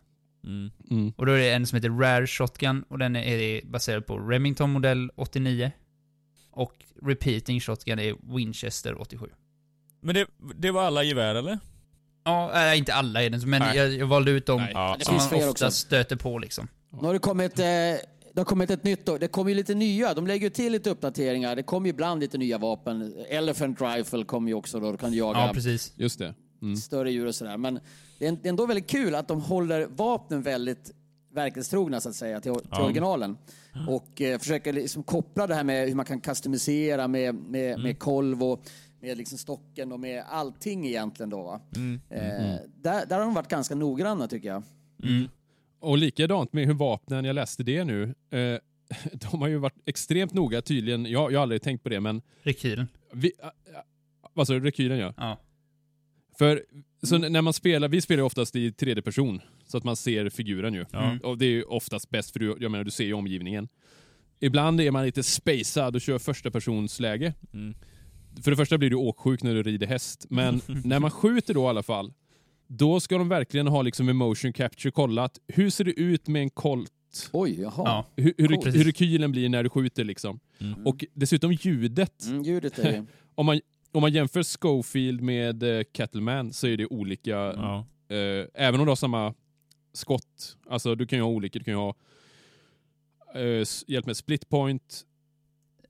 Mm. 0.44 0.72
Mm. 0.90 1.14
Och 1.18 1.26
då 1.26 1.32
är 1.32 1.38
det 1.38 1.54
en 1.54 1.68
som 1.68 1.76
heter 1.76 1.90
Rare 1.90 2.28
Shotgun 2.28 2.84
och 2.84 3.00
den 3.00 3.16
är 3.16 3.66
baserad 3.66 4.06
på 4.06 4.18
Remington 4.20 4.72
modell 4.72 5.12
89. 5.16 5.72
Och 6.52 6.86
Repeating 7.02 7.60
Shotgun 7.60 8.00
är 8.00 8.36
Winchester 8.36 9.02
87. 9.02 9.30
Men 10.04 10.16
det, 10.16 10.28
det 10.56 10.72
var 10.72 10.84
alla 10.84 11.04
gevär 11.04 11.36
eller? 11.36 11.60
Ja, 12.24 12.72
äh, 12.72 12.78
inte 12.78 12.94
alla 12.94 13.24
är 13.24 13.30
det, 13.30 13.46
men 13.46 13.60
Nej. 13.62 13.78
jag, 13.78 13.94
jag 13.94 14.08
valde 14.08 14.32
ut 14.32 14.46
dem 14.46 14.62
Nej. 14.62 14.72
Ja. 14.74 14.96
Det 15.00 15.06
som 15.06 15.16
man 15.16 15.30
fler 15.30 15.38
ofta 15.38 15.50
också. 15.68 15.72
stöter 15.72 16.16
på 16.16 16.38
liksom. 16.40 16.68
Nu 16.90 17.08
har 17.08 17.14
det 17.14 17.20
kommit, 17.20 17.60
eh, 17.60 17.64
det 17.66 18.38
har 18.38 18.46
kommit 18.46 18.70
ett 18.70 18.84
nytt, 18.84 19.06
då. 19.06 19.18
det 19.18 19.28
kommer 19.28 19.50
ju 19.52 19.56
lite 19.56 19.74
nya, 19.76 20.14
de 20.14 20.28
lägger 20.28 20.44
ju 20.44 20.50
till 20.50 20.72
lite 20.72 20.90
uppdateringar. 20.90 21.56
Det 21.56 21.64
kommer 21.64 21.88
ju 21.88 21.90
ibland 21.94 22.20
lite 22.22 22.38
nya 22.38 22.58
vapen. 22.58 23.14
Elephant 23.30 23.82
Rifle 23.82 24.24
kommer 24.26 24.48
ju 24.48 24.54
också 24.54 24.80
då, 24.80 24.92
då 24.92 24.98
kan 24.98 25.12
du 25.12 25.18
jaga 25.18 25.40
Ja, 25.40 25.52
precis. 25.54 25.94
Just 25.96 26.20
det. 26.20 26.34
Mm. 26.62 26.76
större 26.78 27.12
djur 27.12 27.26
och 27.28 27.36
sådär. 27.36 27.58
Men 27.58 27.80
det 28.20 28.28
är, 28.28 28.32
det 28.32 28.48
är 28.48 28.50
ändå 28.50 28.66
väldigt 28.66 28.88
kul 28.90 29.16
att 29.16 29.28
de 29.28 29.42
håller 29.42 29.86
vapnen 29.90 30.42
väldigt, 30.42 30.92
verklighetstrogna 31.34 32.02
så 32.02 32.10
att 32.10 32.16
säga 32.16 32.42
till, 32.42 32.54
till 32.54 32.62
Ja. 32.72 32.84
originalen. 32.84 33.38
Och 33.90 34.22
eh, 34.22 34.40
försöker 34.40 34.74
liksom 34.74 35.04
koppla 35.04 35.48
det 35.48 35.56
här 35.56 35.64
med 35.64 35.88
hur 35.88 35.96
man 35.96 36.06
kan 36.06 36.22
customisera 36.22 37.08
med, 37.08 37.36
med, 37.36 37.70
Mm. 37.72 37.82
med 37.84 38.00
kolv 38.00 38.44
och 38.44 38.64
med 39.04 39.18
liksom 39.18 39.38
stocken 39.38 39.92
och 39.92 40.00
med 40.00 40.24
allting 40.28 40.88
egentligen 40.88 41.30
då. 41.30 41.44
Va? 41.44 41.62
Mm. 41.76 42.00
Eh, 42.10 42.56
där, 42.82 43.06
där 43.06 43.18
har 43.18 43.26
de 43.26 43.34
varit 43.34 43.48
ganska 43.50 43.76
noggranna 43.76 44.28
tycker 44.28 44.48
jag. 44.48 44.64
Och 45.80 45.98
likadant 45.98 46.54
med 46.54 46.66
hur 46.68 46.74
vapnen, 46.74 47.26
jag 47.26 47.34
läste 47.34 47.64
det 47.64 47.84
nu, 47.84 48.04
eh, 48.30 48.60
de 49.32 49.42
har 49.42 49.48
ju 49.48 49.58
varit 49.58 49.82
extremt 49.86 50.34
noga 50.34 50.62
tydligen, 50.62 51.06
jag, 51.06 51.32
jag 51.32 51.40
har 51.40 51.44
aldrig 51.44 51.62
tänkt 51.62 51.84
på 51.84 51.90
det, 51.90 52.00
men 52.00 52.22
Rekylen. 52.44 52.88
vi, 53.14 53.32
äh, 53.42 53.46
äh, 53.48 53.52
vad 54.34 54.48
sa 54.48 54.54
du, 54.54 54.60
rekylen 54.60 54.98
ja. 55.00 55.14
Ja. 55.18 55.38
För 56.38 56.64
så 57.04 57.16
n- 57.16 57.34
när 57.34 57.42
man 57.42 57.54
spelar, 57.54 57.88
vi 57.88 58.02
spelar 58.02 58.20
ju 58.22 58.26
oftast 58.26 58.56
i 58.56 58.72
tredje 58.72 59.04
person, 59.04 59.42
så 59.68 59.78
att 59.78 59.84
man 59.84 59.96
ser 59.96 60.30
figuren 60.30 60.74
ju. 60.74 60.86
Ja. 60.92 61.18
Och 61.24 61.38
det 61.38 61.46
är 61.46 61.50
ju 61.50 61.64
oftast 61.64 62.10
bäst 62.10 62.32
för 62.32 62.40
du, 62.40 62.58
jag 62.60 62.72
menar, 62.72 62.84
du 62.84 62.92
ser 62.92 63.04
ju 63.06 63.14
omgivningen. 63.14 63.68
Ibland 64.40 64.82
är 64.82 64.92
man 64.92 65.06
lite 65.06 65.24
spacad 65.24 65.96
och 65.96 66.02
kör 66.02 66.20
första 66.20 66.52
personsläge. 66.52 67.34
Mm. 67.54 67.76
För 68.42 68.52
det 68.52 68.58
första 68.58 68.78
blir 68.78 68.90
du 68.90 68.96
åksjuk 68.96 69.44
när 69.44 69.54
du 69.54 69.64
rider 69.64 69.88
häst, 69.88 70.26
men 70.30 70.62
när 70.84 71.00
man 71.00 71.12
skjuter 71.12 71.54
då 71.54 71.62
i 71.64 71.68
alla 71.68 71.84
fall, 71.84 72.14
då 72.68 73.00
ska 73.00 73.18
de 73.18 73.30
verkligen 73.30 73.68
ha 73.68 73.82
liksom 73.82 74.06
med 74.06 74.16
motion 74.16 74.54
capture 74.54 74.92
kollat, 74.92 75.40
hur 75.48 75.70
ser 75.70 75.84
det 75.84 75.92
ut 76.00 76.28
med 76.28 76.42
en 76.42 76.50
kolt? 76.50 77.30
Oj, 77.34 77.62
jaha. 77.62 77.74
Ja. 77.78 78.06
Hur, 78.16 78.34
hur, 78.38 78.48
Precis. 78.48 78.76
hur 78.80 78.84
rekylen 78.86 79.32
blir 79.32 79.50
när 79.50 79.64
du 79.64 79.70
skjuter 79.70 80.04
liksom. 80.04 80.40
Mm. 80.60 80.88
Och 80.88 81.06
dessutom 81.14 81.52
ljudet. 81.54 82.26
Mm, 82.26 82.44
ljudet 82.44 82.80
är. 82.80 83.06
Om 83.36 83.46
man, 83.46 83.60
om 83.92 84.02
man 84.02 84.12
jämför 84.14 84.44
Schofield 84.44 85.22
med 85.22 85.64
uh, 85.64 85.82
Cattleman 85.92 86.54
så 86.54 86.68
är 86.68 86.78
det 86.78 86.86
olika, 86.86 87.32
Ja. 87.32 87.86
eh, 88.10 88.46
även 88.54 88.80
om 88.80 88.86
du 88.86 88.92
har 88.92 88.96
samma 88.96 89.34
skott. 89.94 90.58
Alltså 90.70 90.96
du 90.96 91.06
kan 91.08 91.20
ju 91.20 91.24
ha 91.24 91.30
olika, 91.32 91.60
du 91.60 91.66
kan 91.66 91.74
ju 91.74 91.78
ha 91.80 91.96
s- 93.62 93.84
hjälp 93.88 94.06
med 94.06 94.18
split 94.18 94.50
point, 94.50 95.06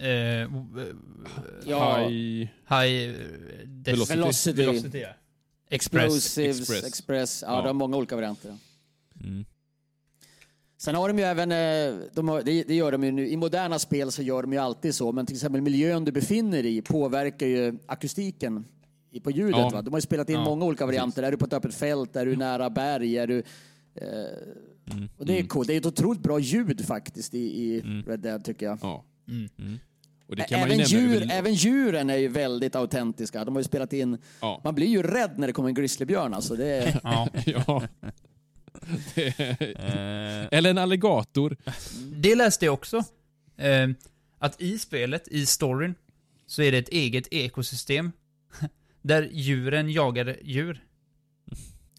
Eh, 0.04 0.48
Ja. 1.66 1.98
high... 1.98 2.48
high... 2.70 3.10
eh, 3.10 3.16
Velocity. 3.86 4.16
Velocity. 4.20 4.62
Velocity, 4.66 4.98
ja. 5.00 5.08
Explosives, 5.70 6.38
Express. 6.60 6.84
Express. 6.84 7.44
Ja, 7.48 7.52
Ja. 7.56 7.58
de 7.62 7.68
har 7.68 7.74
många 7.74 7.98
olika 7.98 8.16
varianter. 8.16 8.58
Mm. 9.24 9.46
Sen 10.78 10.96
har 10.96 11.08
de 11.08 11.18
ju 11.20 11.24
även, 11.26 11.52
eh, 11.52 12.00
de 12.14 12.28
har, 12.30 12.42
det, 12.42 12.76
gör 12.76 12.92
de 12.92 13.04
ju 13.04 13.12
nu, 13.12 13.28
i 13.28 13.38
moderna 13.38 13.80
spel 13.80 14.12
så 14.12 14.22
gör 14.22 14.42
de 14.42 14.54
ju 14.54 14.60
alltid 14.60 14.96
så, 14.96 15.12
men 15.12 15.26
till 15.26 15.36
exempel 15.36 15.62
miljön 15.62 16.06
du 16.06 16.12
befinner 16.12 16.64
dig 16.64 16.78
i 16.78 16.82
påverkar 16.82 17.48
ju 17.48 17.80
akustiken 17.86 18.66
i- 19.12 19.20
på 19.20 19.32
ljudet. 19.32 19.58
Ja. 19.60 19.70
Va? 19.70 19.82
De 19.82 19.94
har 19.94 19.98
ju 19.98 20.02
spelat 20.02 20.30
in 20.30 20.36
Ja, 20.36 20.44
många 20.46 20.66
olika 20.66 20.86
varianter. 20.86 21.24
Är 21.24 21.32
du 21.32 21.38
på 21.38 21.46
ett 21.46 21.54
öppet 21.54 21.74
fält? 21.76 22.16
Är 22.16 22.26
du 22.26 22.36
nära 22.36 22.70
berg? 22.70 23.18
Är 23.18 23.28
du, 23.28 23.44
eh, 23.96 24.08
Mm. 24.92 25.10
och 25.18 25.26
det 25.26 25.40
är 25.40 25.44
coolt. 25.46 25.68
Det 25.68 25.74
är 25.74 25.78
ett 25.78 25.86
otroligt 25.86 26.22
bra 26.22 26.40
ljud 26.40 26.86
faktiskt 26.86 27.34
i, 27.34 27.38
i 27.38 27.80
Mm. 27.82 28.04
Red 28.06 28.20
Dead 28.20 28.44
tycker 28.46 28.66
jag. 28.66 28.78
Ja. 28.82 29.04
Mm. 29.28 29.80
Och 30.34 30.38
det 30.38 30.44
kan 30.44 30.60
man 30.60 30.70
ju 30.70 30.76
Även, 30.76 30.92
nämna 30.92 31.14
djur, 31.16 31.32
även 31.32 31.54
djuren 31.54 32.10
är 32.10 32.18
ju 32.18 32.28
väldigt 32.28 32.76
autentiska. 32.76 33.46
De 33.46 33.56
har 33.56 33.60
ju 33.60 33.64
spelat 33.64 33.94
in, 33.94 34.18
Ja. 34.42 34.62
man 34.64 34.76
blir 34.76 34.88
ju 34.88 35.04
rädd 35.04 35.32
när 35.40 35.48
det 35.48 35.54
kommer 35.54 35.70
en 35.70 35.76
grizzlybjörn 35.76 36.34
alltså. 36.34 36.56
Det 36.56 36.66
är, 36.68 37.00
Ja. 37.04 37.28
ja. 37.46 37.84
Det 39.16 39.40
är- 39.40 40.48
Eller 40.52 40.70
en 40.70 40.78
alligator. 40.78 41.58
Det 42.16 42.36
läste 42.36 42.66
jag 42.66 42.74
också. 42.74 42.98
Eh, 43.58 43.90
att 44.40 44.62
i 44.62 44.80
spelet, 44.80 45.28
i 45.28 45.46
storyn, 45.46 45.96
så 46.48 46.62
är 46.62 46.72
det 46.72 46.78
ett 46.78 46.90
eget 46.90 47.28
ekosystem. 47.34 48.12
Där 49.02 49.30
djuren 49.32 49.90
jagar 49.92 50.38
djur. 50.44 50.84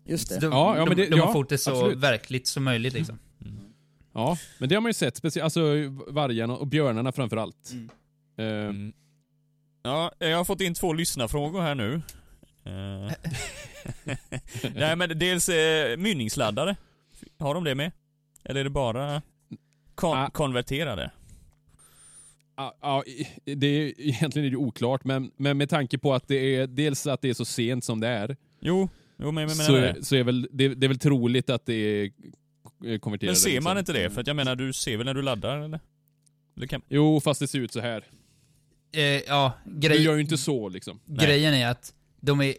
just 0.06 0.28
det. 0.28 0.38
De, 0.40 0.52
Ja, 0.52 0.76
ja, 0.76 0.84
men 0.86 0.96
de, 0.96 1.02
det- 1.04 1.10
de 1.10 1.20
har 1.20 1.26
ja, 1.26 1.32
fått 1.32 1.48
det 1.48 1.58
så 1.58 1.70
absolut. 1.70 1.98
verkligt 1.98 2.46
som 2.46 2.64
möjligt 2.64 2.92
liksom. 2.94 3.18
Ja, 4.16 4.38
men 4.58 4.68
det 4.68 4.74
har 4.74 4.82
man 4.82 4.88
ju 4.88 4.94
sett. 4.94 5.36
Alltså 5.42 5.60
vargarna 6.08 6.56
och 6.56 6.66
björnarna 6.66 7.12
framför 7.12 7.36
allt. 7.36 7.70
Mm. 7.72 7.88
Eh, 8.36 8.44
mm. 8.46 8.92
Ja, 9.82 10.12
jag 10.18 10.36
har 10.36 10.44
fått 10.44 10.60
in 10.60 10.74
två 10.74 10.92
lyssnarfrågor 10.92 11.60
här 11.62 11.74
nu. 11.74 11.94
Eh. 12.64 13.12
Nej 14.74 14.96
men 14.96 15.18
dels 15.18 15.48
eh, 15.48 15.96
mynningsladdare. 15.96 16.76
Har 17.38 17.54
de 17.54 17.64
det 17.64 17.74
med? 17.74 17.92
Eller 18.44 18.60
är 18.60 18.64
det 18.64 18.70
bara 18.70 19.22
kon- 19.94 20.16
Ah. 20.18 20.30
konverterade? 20.30 21.10
Ja, 22.56 22.76
ja, 22.80 23.04
i- 23.04 23.54
det 23.54 23.66
är, 23.66 24.00
egentligen 24.00 24.46
är 24.46 24.50
det 24.50 24.56
oklart, 24.56 25.04
men, 25.04 25.30
men 25.36 25.58
med 25.58 25.70
tanke 25.70 25.98
på 25.98 26.14
att 26.14 26.28
det 26.28 26.56
är 26.56 26.66
dels 26.66 27.06
att 27.06 27.20
det 27.22 27.30
är 27.30 27.34
så 27.34 27.44
sent 27.44 27.84
som 27.84 28.00
det 28.00 28.08
är, 28.08 28.36
Jo, 28.60 28.88
jo 29.16 29.24
men 29.32 29.34
menar 29.34 29.48
så, 29.64 29.72
det. 29.72 29.88
är, 29.90 30.02
så 30.02 30.16
är 30.16 30.24
väl, 30.24 30.48
det, 30.52 30.68
det 30.74 30.86
är 30.86 30.88
väl 30.88 30.98
troligt 30.98 31.50
att 31.50 31.66
det 31.66 31.74
är 31.74 32.10
konverterade. 32.98 33.30
Men 33.32 33.36
ser 33.36 33.60
man 33.60 33.76
liksom. 33.76 33.78
inte 33.78 33.92
det? 33.92 34.10
För 34.10 34.20
att 34.20 34.26
jag 34.26 34.36
menar, 34.36 34.56
du 34.56 34.72
ser 34.72 34.96
väl 34.96 35.06
när 35.06 35.14
du 35.14 35.22
laddar 35.22 35.58
eller 35.58 36.66
kan... 36.68 36.82
Jo, 36.88 37.20
fast 37.20 37.40
det 37.40 37.48
ser 37.48 37.58
ut 37.58 37.72
så 37.72 37.80
här. 37.80 38.04
Eh, 38.94 39.02
ja, 39.02 39.52
Du 39.64 39.88
grej, 39.88 40.02
gör 40.02 40.14
ju 40.14 40.20
inte 40.20 40.38
så 40.38 40.68
liksom. 40.68 41.00
Nej. 41.04 41.26
grejen 41.26 41.54
är 41.54 41.68
att 41.68 41.94
de 42.20 42.40
är 42.40 42.54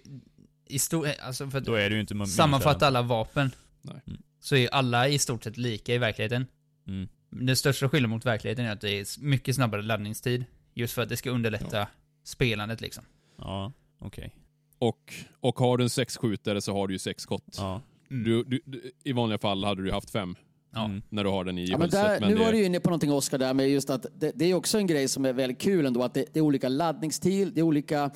i 0.67 0.79
stor... 0.79 1.09
Alltså 1.21 1.49
för 1.49 1.57
att 1.57 1.65
Då 1.65 1.73
är 1.73 1.89
det 1.89 1.95
ju 1.95 2.01
inte 2.01 2.25
sammanfatta 2.25 2.88
alla 2.88 3.01
vapen, 3.01 3.51
Nej. 3.81 4.01
Mm. 4.07 4.21
så 4.39 4.55
är 4.55 4.67
alla 4.73 5.07
i 5.07 5.17
stort 5.19 5.43
sett 5.43 5.57
lika 5.57 5.93
i 5.93 5.97
verkligheten. 5.97 6.47
Mm. 6.88 7.07
Den 7.29 7.55
största 7.55 7.89
skillnaden 7.89 8.09
mot 8.09 8.25
verkligheten 8.25 8.65
är 8.65 8.71
att 8.71 8.81
det 8.81 8.99
är 8.99 9.19
mycket 9.19 9.55
snabbare 9.55 9.81
laddningstid. 9.81 10.45
Just 10.73 10.93
för 10.93 11.01
att 11.01 11.09
det 11.09 11.17
ska 11.17 11.29
underlätta 11.29 11.88
spelandet 12.23 12.81
liksom. 12.81 13.03
Ja, 13.38 13.71
okej. 13.99 14.36
Och, 14.79 15.13
och 15.39 15.59
har 15.59 15.77
du 15.77 15.83
en 15.83 15.89
sexskjutare 15.89 16.61
så 16.61 16.73
har 16.73 16.88
du 16.88 16.93
ju 16.93 16.99
sex 16.99 17.23
skott. 17.23 17.55
Ja. 17.57 17.81
Mm. 18.11 18.23
Du, 18.23 18.43
du, 18.43 18.61
du, 18.65 18.91
I 19.03 19.11
vanliga 19.11 19.38
fall 19.38 19.63
hade 19.63 19.83
du 19.83 19.91
haft 19.91 20.09
fem 20.09 20.36
Ja. 20.76 20.86
Mm. 20.86 21.01
när 21.09 21.23
du 21.23 21.30
har 21.30 21.43
den 21.43 21.57
i 21.57 21.65
Ja, 21.65 21.78
men 21.78 21.89
där, 21.89 22.19
men 22.19 22.30
nu 22.30 22.36
det- 22.36 22.43
var 22.43 22.51
du 22.51 22.57
ju 22.57 22.65
inne 22.65 22.80
på 22.80 22.89
någonting 22.89 23.11
Oskar 23.11 23.38
där 23.38 23.53
med 23.53 23.69
just 23.69 23.89
att 23.89 24.05
det, 24.19 24.32
det 24.36 24.45
är 24.45 24.53
också 24.53 24.78
en 24.78 24.88
grej 24.88 25.07
som 25.07 25.26
är 25.26 25.34
väldigt 25.34 25.61
kul 25.61 25.86
ändå 25.86 26.03
att 26.03 26.13
det, 26.13 26.26
det 26.34 26.39
är 26.39 26.43
olika 26.43 26.69
laddningstid, 26.69 27.51
det 27.53 27.59
är 27.59 27.63
olika 27.63 28.11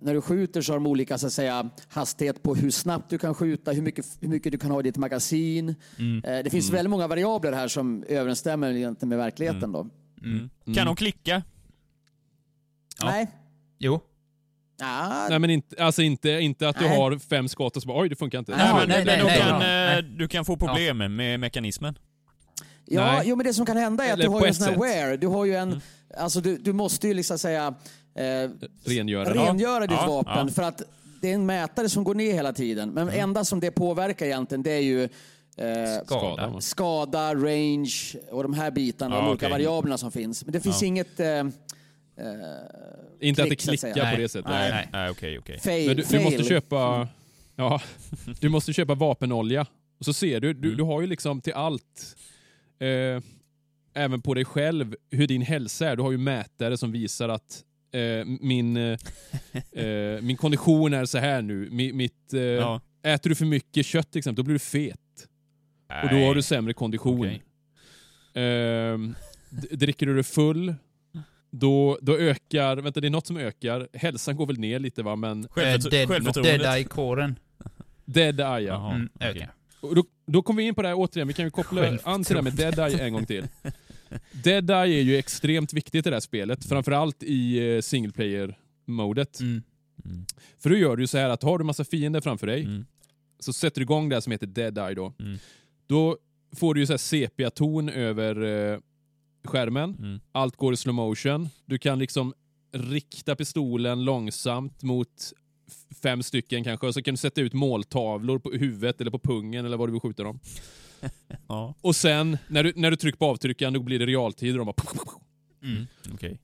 när 0.00 0.14
du 0.14 0.20
skjuter 0.20 0.62
så 0.62 0.72
har 0.72 0.78
de 0.78 0.86
olika 0.86 1.18
så 1.18 1.26
att 1.26 1.32
säga, 1.32 1.70
hastighet 1.88 2.42
på 2.42 2.54
hur 2.54 2.70
snabbt 2.70 3.10
du 3.10 3.18
kan 3.18 3.34
skjuta, 3.34 3.72
hur 3.72 3.82
mycket, 3.82 4.06
hur 4.20 4.28
mycket 4.28 4.52
du 4.52 4.58
kan 4.58 4.70
ha 4.70 4.80
i 4.80 4.82
ditt 4.82 4.96
magasin. 4.96 5.68
Eh, 5.68 5.74
det 6.44 6.50
finns 6.50 6.70
väldigt 6.70 6.90
många 6.90 7.06
variabler 7.08 7.52
här 7.52 7.68
som 7.68 8.04
överensstämmer 8.08 9.06
med 9.06 9.18
verkligheten. 9.18 9.72
Då. 9.72 9.86
Mm. 10.22 10.50
Kan 10.74 10.86
de 10.86 10.96
klicka? 10.96 11.42
Ja. 13.00 13.06
Nej. 13.06 13.30
Jo. 13.78 14.00
Ah, 14.82 15.28
Nej 15.28 15.38
men 15.38 15.50
inte, 15.50 15.84
alltså 15.84 16.02
inte, 16.02 16.30
inte 16.30 16.68
att 16.68 16.78
du 16.78 16.84
Nej. 16.88 16.98
har 16.98 17.18
fem 17.18 17.48
skott 17.48 17.76
och 17.76 17.82
så 17.82 17.88
bara 17.88 18.00
oj 18.02 18.08
det 18.08 18.16
funkar 18.16 18.38
inte. 18.38 18.56
Nej, 18.56 18.66
Ja, 18.66 18.76
men- 18.76 18.88
men, 18.88 18.88
nej, 18.88 19.18
men 19.18 19.26
nej, 19.26 19.38
de 19.38 19.58
nej, 19.58 19.96
kan, 19.96 20.10
ja. 20.10 20.16
du 20.18 20.28
kan 20.28 20.44
få 20.44 20.56
problem 20.56 21.16
med 21.16 21.40
mekanismen. 21.40 21.98
Ja, 22.86 23.04
Nej. 23.12 23.22
jo, 23.24 23.36
men 23.36 23.46
det 23.46 23.54
som 23.54 23.66
kan 23.66 23.76
hända 23.76 24.04
är 24.04 24.08
att 24.08 24.12
Eller 24.14 24.24
du 24.24 24.30
har 24.30 24.46
en 24.46 24.54
sån 24.54 24.66
här 24.68 24.76
wear. 24.80 25.16
Du 25.16 25.26
har 25.26 25.44
ju 25.44 25.54
en, 25.56 25.80
alltså 26.18 26.40
du, 26.40 26.56
du 26.58 26.72
måste 26.72 27.08
ju 27.08 27.14
liksom 27.14 27.38
säga 27.38 27.74
eh, 28.14 28.50
Rengöra. 28.84 29.34
rengöra 29.34 29.80
ditt 29.86 29.98
Ja, 30.00 30.06
vapen 30.06 30.46
ja. 30.48 30.52
för 30.54 30.62
att 30.62 30.82
det 31.22 31.30
är 31.30 31.34
en 31.34 31.46
mätare 31.46 31.88
som 31.88 32.04
går 32.04 32.14
ner 32.14 32.32
hela 32.34 32.52
tiden. 32.52 32.90
Men 32.90 33.08
enda 33.08 33.44
som 33.44 33.60
det 33.60 33.70
påverkar 33.70 34.26
egentligen 34.26 34.62
det 34.62 34.72
är 34.72 34.80
ju 34.80 35.02
eh, 35.04 36.04
Skada. 36.06 36.60
skada, 36.60 37.34
range 37.34 37.92
och 38.30 38.42
de 38.42 38.54
här 38.54 38.70
bitarna, 38.70 39.14
Ja, 39.16 39.20
de 39.22 39.28
olika 39.28 39.46
okej. 39.46 39.50
variablerna 39.50 39.98
som 39.98 40.12
finns. 40.12 40.44
Men 40.44 40.52
det 40.52 40.60
finns 40.60 40.82
Ja. 40.82 40.86
inget 40.88 41.20
eh, 41.20 41.44
Inte 43.20 43.42
att 43.42 43.48
det 43.48 43.56
klick, 43.56 43.74
att 43.74 43.80
säga. 43.80 43.92
klickar 43.92 44.10
på 44.10 44.12
Nej. 44.16 44.22
det 44.22 44.28
sättet. 44.28 44.50
Nej, 44.50 44.70
Nej. 44.70 44.88
nej, 44.92 45.10
okej, 45.10 45.38
okej. 45.38 45.58
fail. 45.60 45.86
Men 45.88 45.96
du, 45.96 46.02
du 46.10 46.20
måste 46.24 46.42
köpa... 46.44 47.08
Ja, 47.56 47.80
du 48.40 48.48
måste 48.48 48.72
köpa 48.72 48.94
vapenolja. 48.94 49.66
Och 49.98 50.04
så 50.04 50.12
ser 50.12 50.40
du, 50.40 50.52
du, 50.52 50.68
Mm. 50.68 50.76
du 50.78 50.84
har 50.84 51.00
ju 51.00 51.06
liksom 51.06 51.40
till 51.40 51.52
allt, 51.52 52.16
eh, 52.80 53.22
även 53.94 54.22
på 54.22 54.34
dig 54.34 54.44
själv, 54.44 54.96
hur 55.10 55.26
din 55.26 55.42
hälsa 55.42 55.88
är. 55.88 55.96
Du 55.96 56.02
har 56.02 56.10
ju 56.10 56.18
mätare 56.18 56.76
som 56.76 56.92
visar 56.92 57.28
att 57.28 57.64
eh, 57.92 58.24
min, 58.40 58.76
eh, 58.76 58.98
eh, 59.84 60.20
min 60.22 60.36
kondition 60.36 60.94
är 60.94 61.04
så 61.04 61.18
här 61.18 61.42
nu. 61.42 61.68
Mi, 61.70 61.92
mitt, 61.92 62.32
eh, 62.34 62.40
Ja. 62.40 62.80
Äter 63.02 63.30
du 63.30 63.36
för 63.36 63.44
mycket 63.46 63.86
kött 63.86 64.10
till 64.12 64.18
exempel, 64.18 64.36
då 64.44 64.46
blir 64.46 64.54
du 64.54 64.58
fet. 64.58 64.98
Och 66.02 66.08
då 66.10 66.16
har 66.16 66.34
du 66.34 66.42
sämre 66.42 66.72
kondition. 66.72 67.20
Okej. 67.20 67.42
Ehm, 68.34 69.14
dricker 69.70 70.06
du 70.06 70.14
dig 70.14 70.22
full, 70.24 70.74
då, 71.50 71.98
då 72.02 72.16
ökar, 72.18 72.76
vänta 72.76 73.00
det 73.00 73.08
är 73.08 73.10
något 73.10 73.26
som 73.26 73.36
ökar, 73.36 73.88
hälsan 73.92 74.36
går 74.36 74.46
väl 74.46 74.58
ner 74.58 74.78
lite 74.78 75.02
va, 75.02 75.16
men 75.16 75.48
Självförtro- 75.48 75.86
Eh, 75.86 75.90
dead, 75.90 76.08
självförtroendet. 76.08 76.60
dead 76.62 76.76
Eye-kåren. 76.76 77.38
Dead 78.04 78.40
Eye 78.40 78.46
ja. 78.46 78.58
Jaha, 78.60 78.94
Mm. 79.20 79.48
Och 79.80 79.94
då, 79.94 80.04
då 80.26 80.42
kommer 80.42 80.62
vi 80.62 80.68
in 80.68 80.74
på 80.74 80.82
det 80.82 80.88
här 80.88 80.94
återigen, 80.98 81.28
vi 81.28 81.34
kan 81.34 81.44
ju 81.44 81.50
koppla 81.50 81.98
an 82.04 82.24
till 82.24 82.34
det 82.36 82.42
här 82.42 82.42
med 82.50 82.54
Dead 82.56 82.78
Eye 82.78 82.98
en 83.06 83.12
gång 83.12 83.26
till. 83.26 83.44
Dead 84.32 84.70
Eye 84.70 84.98
är 84.98 85.02
ju 85.02 85.16
extremt 85.18 85.72
viktigt 85.72 86.06
i 86.06 86.10
det 86.10 86.16
här 86.16 86.20
spelet, 86.20 86.64
framförallt 86.68 87.22
i 87.22 87.74
eh, 87.76 87.80
single 87.80 88.12
player-modet. 88.12 89.40
Mm. 89.40 89.62
Mm. 90.04 90.24
För 90.58 90.70
då 90.70 90.76
gör 90.76 90.96
du 90.96 91.02
ju 91.02 91.06
så 91.06 91.18
här 91.18 91.28
att 91.28 91.42
har 91.42 91.58
du 91.58 91.64
massa 91.64 91.84
fiender 91.84 92.20
framför 92.20 92.46
dig, 92.46 92.62
Mm. 92.64 92.86
så 93.38 93.52
sätter 93.52 93.80
du 93.80 93.82
igång 93.82 94.08
det 94.08 94.16
här 94.16 94.20
som 94.20 94.32
heter 94.32 94.46
Dead 94.46 94.78
Eye 94.78 94.94
då. 94.94 95.12
Mm. 95.20 95.38
Då 95.86 96.18
får 96.56 96.74
du 96.74 96.80
ju 96.80 96.86
så 96.86 96.92
här 96.92 96.98
sepia-ton 96.98 97.88
över 97.88 98.42
eh, 98.72 98.78
skärmen. 99.44 99.96
Mm. 99.98 100.20
Allt 100.32 100.56
går 100.56 100.72
i 100.72 100.76
slow 100.76 100.94
motion. 100.94 101.48
Du 101.66 101.78
kan 101.78 101.98
liksom 101.98 102.34
rikta 102.72 103.36
pistolen 103.36 104.04
långsamt 104.04 104.82
mot 104.82 105.32
fem 106.02 106.22
stycken 106.22 106.64
kanske, 106.64 106.86
och 106.86 106.94
så 106.94 107.02
kan 107.02 107.14
du 107.14 107.18
sätta 107.18 107.40
ut 107.40 107.52
måltavlor 107.52 108.38
på 108.38 108.50
huvudet 108.50 109.00
eller 109.00 109.10
på 109.10 109.18
pungen 109.18 109.66
eller 109.66 109.76
vad 109.76 109.88
du 109.88 109.92
vill 109.92 110.00
skjuta 110.00 110.22
dem. 110.22 110.40
Ja. 111.48 111.74
Och 111.80 111.96
sen, 111.96 112.38
när 112.48 112.64
du, 112.64 112.72
när 112.76 112.90
du 112.90 112.96
trycker 112.96 113.18
på 113.18 113.26
avtryckaren, 113.26 113.72
då 113.72 113.80
blir 113.80 113.98
det 113.98 114.06
realtid 114.06 114.52
och 114.52 114.58
de 114.58 114.66
bara... 114.66 114.74
Mm. 115.62 115.86
Okej. 116.14 116.40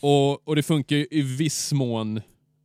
Och, 0.00 0.48
och 0.48 0.56
det 0.56 0.62
funkar 0.62 0.96
ju 0.96 1.06
i 1.10 1.22
viss 1.22 1.72
mån 1.72 2.20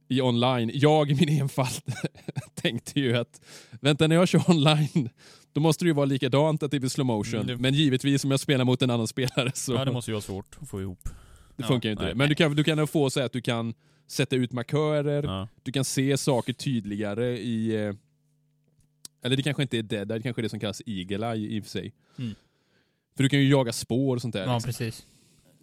i 0.10 0.22
online. 0.22 0.72
Jag 0.74 1.12
i 1.12 1.16
min 1.16 1.30
enfald 1.42 1.82
tänkte 2.54 3.00
ju 3.00 3.18
att 3.18 3.42
vänta 3.82 4.08
när 4.08 4.16
jag 4.16 4.28
kör 4.28 4.50
online 4.50 5.10
då 5.54 5.62
måste 5.62 5.86
det 5.86 5.88
ju 5.88 5.93
vara 5.93 6.06
likadant 6.06 6.64
att 6.64 6.72
det 6.72 6.80
blir 6.80 6.89
slow 6.89 7.06
motion. 7.06 7.36
Mm, 7.39 7.47
det- 7.47 7.58
Men 7.58 7.74
givetvis 7.74 8.24
om 8.26 8.32
jag 8.32 8.39
spelar 8.39 8.66
mot 8.66 8.82
en 8.82 8.89
annan 8.89 9.08
spelare 9.16 9.51
så 9.54 9.74
Ja, 9.74 9.86
det 9.86 9.91
måste 9.91 10.12
ju 10.12 10.14
vara 10.14 10.22
svårt 10.22 10.58
att 10.62 10.70
få 10.70 10.82
ihop. 10.82 10.99
det 11.04 11.12
Ja, 11.64 11.68
funkar 11.68 11.89
ju 11.89 11.91
inte. 11.91 12.04
nej. 12.04 12.12
det. 12.14 12.18
Men 12.18 12.30
du 12.30 12.36
kan, 12.36 12.56
du 12.56 12.64
kan 12.64 12.88
få 12.88 13.10
så 13.10 13.22
att 13.22 13.32
du 13.32 13.41
kan 13.41 13.74
sätta 14.08 14.36
ut 14.36 14.51
markörer, 14.51 15.24
Ja. 15.24 15.47
du 15.64 15.72
kan 15.72 15.86
se 15.86 16.18
saker 16.18 16.54
tydligare 16.54 17.39
i... 17.39 17.76
eh, 17.86 17.93
Eller 19.26 19.36
det 19.38 19.43
kanske 19.43 19.62
inte 19.62 19.78
är 19.78 19.84
dead, 19.84 20.08
det 20.08 20.22
kanske 20.22 20.39
är 20.41 20.43
det 20.43 20.49
som 20.49 20.60
kallas 20.60 20.82
eagle 20.86 21.28
eye 21.34 21.47
i 21.49 21.60
och 21.60 21.64
för 21.64 21.72
sig. 21.72 21.93
Mm. 22.20 22.36
För 23.16 23.24
du 23.24 23.30
kan 23.30 23.39
ju 23.39 23.49
jaga 23.49 23.74
spår 23.74 24.16
och 24.16 24.22
sånt 24.22 24.34
där. 24.34 24.45
Ja, 24.45 24.54
liksom. 24.54 24.68
precis. 24.68 25.06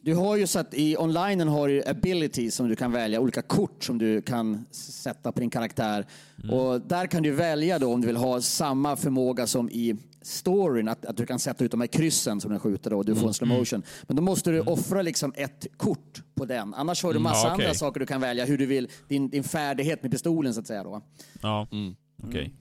Du 0.02 0.14
har 0.14 0.36
ju 0.36 0.46
så 0.46 0.58
att 0.58 0.74
i 0.74 0.96
onlinen 0.96 1.48
har 1.48 1.68
du 1.68 1.82
abilities 1.86 2.54
som 2.54 2.68
du 2.68 2.76
kan 2.76 2.92
välja, 2.92 3.20
olika 3.20 3.42
kort 3.42 3.84
som 3.84 3.98
du 3.98 4.22
kan 4.22 4.64
sätta 4.70 5.32
på 5.32 5.40
din 5.40 5.50
karaktär. 5.50 6.06
Och 6.50 6.80
där 6.80 7.06
kan 7.06 7.22
du 7.22 7.30
välja 7.32 7.78
då 7.78 7.92
om 7.92 8.00
du 8.00 8.06
vill 8.06 8.16
ha 8.16 8.40
samma 8.40 8.96
förmåga 8.96 9.46
som 9.46 9.70
i 9.70 9.96
storyn, 10.22 10.88
att, 10.88 11.04
att 11.06 11.16
du 11.16 11.26
kan 11.26 11.38
sätta 11.38 11.64
ut 11.64 11.70
de 11.70 11.80
här 11.80 11.86
kryssen 11.88 12.40
som 12.40 12.50
den 12.50 12.60
skjuter 12.60 12.90
då, 12.90 12.96
och 12.98 13.04
du 13.04 13.14
får 13.14 13.26
en 13.28 13.34
slow 13.34 13.48
motion. 13.48 13.82
Men 14.02 14.16
då 14.16 14.22
måste 14.22 14.50
du 14.50 14.60
offra 14.60 15.02
liksom 15.02 15.32
ett 15.36 15.66
kort 15.76 16.22
på 16.34 16.44
den. 16.44 16.74
Annars 16.74 17.02
har 17.02 17.12
du 17.12 17.18
massa 17.18 17.46
Ja, 17.48 17.54
okej. 17.54 17.64
andra 17.66 17.74
saker 17.74 18.00
du 18.00 18.06
kan 18.06 18.20
välja, 18.20 18.44
hur 18.44 18.58
du 18.58 18.66
vill, 18.66 18.88
din, 19.08 19.28
din 19.30 19.44
färdighet 19.44 20.02
med 20.02 20.12
pistolen 20.12 20.54
så 20.54 20.60
att 20.60 20.66
säga 20.66 20.84
då. 20.84 21.02
Ja, 21.42 21.68
Mm. 21.72 21.94
okej. 22.28 22.54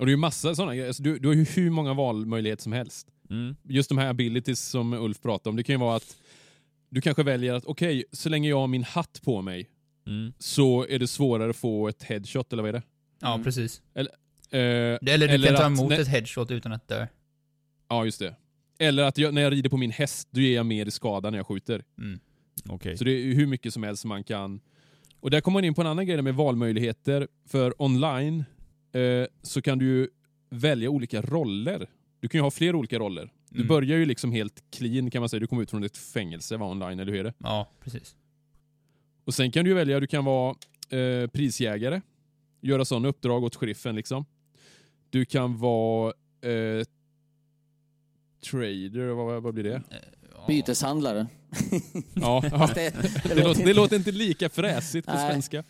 Och 0.00 0.06
det 0.06 0.10
är 0.10 0.14
ju 0.14 0.16
massa 0.16 0.54
sådana 0.54 0.74
grejer. 0.74 0.86
Alltså, 0.88 1.02
du, 1.02 1.18
du 1.18 1.28
har 1.28 1.34
ju 1.34 1.44
hur 1.44 1.70
många 1.70 1.94
valmöjligheter 1.94 2.62
som 2.62 2.72
helst. 2.72 3.06
Mm. 3.34 3.56
just 3.62 3.88
de 3.88 3.98
här 3.98 4.08
abilities 4.10 4.60
som 4.60 4.92
Ulf 4.92 5.20
pratade 5.22 5.50
om, 5.50 5.56
det 5.56 5.62
kan 5.62 5.74
ju 5.74 5.78
vara 5.80 5.96
att 5.96 6.16
du 6.90 7.00
kanske 7.00 7.22
väljer 7.22 7.54
att 7.54 7.64
okej, 7.64 8.04
så 8.12 8.28
länge 8.28 8.48
jag 8.48 8.60
har 8.60 8.66
min 8.66 8.84
hatt 8.84 9.20
på 9.24 9.42
mig 9.42 9.70
Mm. 10.06 10.32
så 10.38 10.86
är 10.88 10.98
det 10.98 11.06
svårare 11.06 11.50
att 11.50 11.56
få 11.56 11.88
ett 11.88 12.02
headshot, 12.02 12.52
eller 12.52 12.62
vad 12.62 12.68
är 12.68 12.72
det? 12.72 12.82
Ja, 13.20 13.32
Mm. 13.34 13.44
precis. 13.44 13.82
Eh, 13.94 14.00
Eller 14.50 14.98
du 15.00 15.10
eller 15.34 15.48
kan 15.48 15.56
ta 15.56 15.62
att- 15.62 15.78
emot 15.80 15.92
ett 15.92 16.08
headshot 16.08 16.50
utan 16.50 16.72
att 16.72 16.88
dö. 16.88 17.06
Ja, 17.88 18.04
just 18.04 18.18
det. 18.18 18.34
Eller 18.78 19.02
att 19.02 19.18
jag, 19.18 19.34
när 19.34 19.42
jag 19.42 19.52
rider 19.52 19.70
på 19.70 19.76
min 19.76 19.90
häst, 19.90 20.28
då 20.30 20.40
ger 20.40 20.54
jag 20.54 20.66
mer 20.66 20.86
i 20.86 20.90
skada 20.90 21.30
när 21.30 21.38
jag 21.38 21.46
skjuter. 21.46 21.84
Mm. 21.98 22.18
Okej. 22.68 22.96
Så 22.98 23.04
det 23.04 23.10
är 23.12 23.34
hur 23.34 23.46
mycket 23.46 23.72
som 23.74 23.82
helst 23.82 24.04
man 24.04 24.24
kan... 24.24 24.60
Och 25.20 25.30
där 25.30 25.40
kommer 25.40 25.56
man 25.56 25.64
in 25.64 25.74
på 25.74 25.80
en 25.80 25.86
annan 25.86 26.06
grej 26.06 26.22
med 26.22 26.34
valmöjligheter. 26.34 27.28
För 27.48 27.82
online 27.82 28.44
eh, 28.92 29.26
så 29.42 29.62
kan 29.62 29.78
du 29.78 30.10
välja 30.50 30.90
olika 30.90 31.22
roller. 31.22 31.86
Du 32.24 32.28
kan 32.28 32.38
ju 32.38 32.42
ha 32.42 32.50
flera 32.50 32.76
olika 32.76 32.98
roller. 32.98 33.32
Du 33.50 33.56
Mm. 33.56 33.68
börjar 33.68 33.98
ju 33.98 34.04
liksom 34.06 34.32
helt 34.32 34.62
clean 34.70 35.10
kan 35.10 35.22
man 35.22 35.28
säga. 35.28 35.40
Du 35.40 35.46
kommer 35.46 35.62
ut 35.62 35.70
från 35.70 35.84
ett 35.84 35.96
fängelse, 35.96 36.56
var 36.56 36.70
online, 36.70 37.00
eller 37.00 37.12
hur 37.12 37.18
är 37.20 37.24
det? 37.24 37.32
Ja, 37.38 37.70
precis. 37.80 38.16
Och 39.24 39.34
sen 39.34 39.50
kan 39.50 39.64
du 39.64 39.74
välja, 39.74 40.00
du 40.00 40.06
kan 40.06 40.24
vara 40.24 40.56
eh, 40.90 41.26
prisjägare, 41.26 42.00
göra 42.60 42.84
sådana 42.84 43.08
uppdrag 43.08 43.44
åt 43.44 43.56
sheriffen 43.56 43.96
liksom. 43.96 44.24
Du 45.10 45.24
kan 45.24 45.58
vara 45.58 46.12
eh, 46.40 46.84
trader, 48.50 49.08
vad, 49.14 49.42
vad 49.42 49.54
blir 49.54 49.64
det? 49.64 49.82
Ja. 50.34 50.44
Byteshandlare. 50.46 51.26
Ja, 52.14 52.42
ja. 52.50 52.70
Det, 52.74 52.90
Det, 53.34 53.44
låter, 53.44 53.64
det 53.64 53.74
låter 53.74 53.96
inte 53.96 54.12
lika 54.12 54.48
fräsigt 54.48 55.06
på 55.06 55.12
Nej. 55.14 55.30
svenska. 55.30 55.64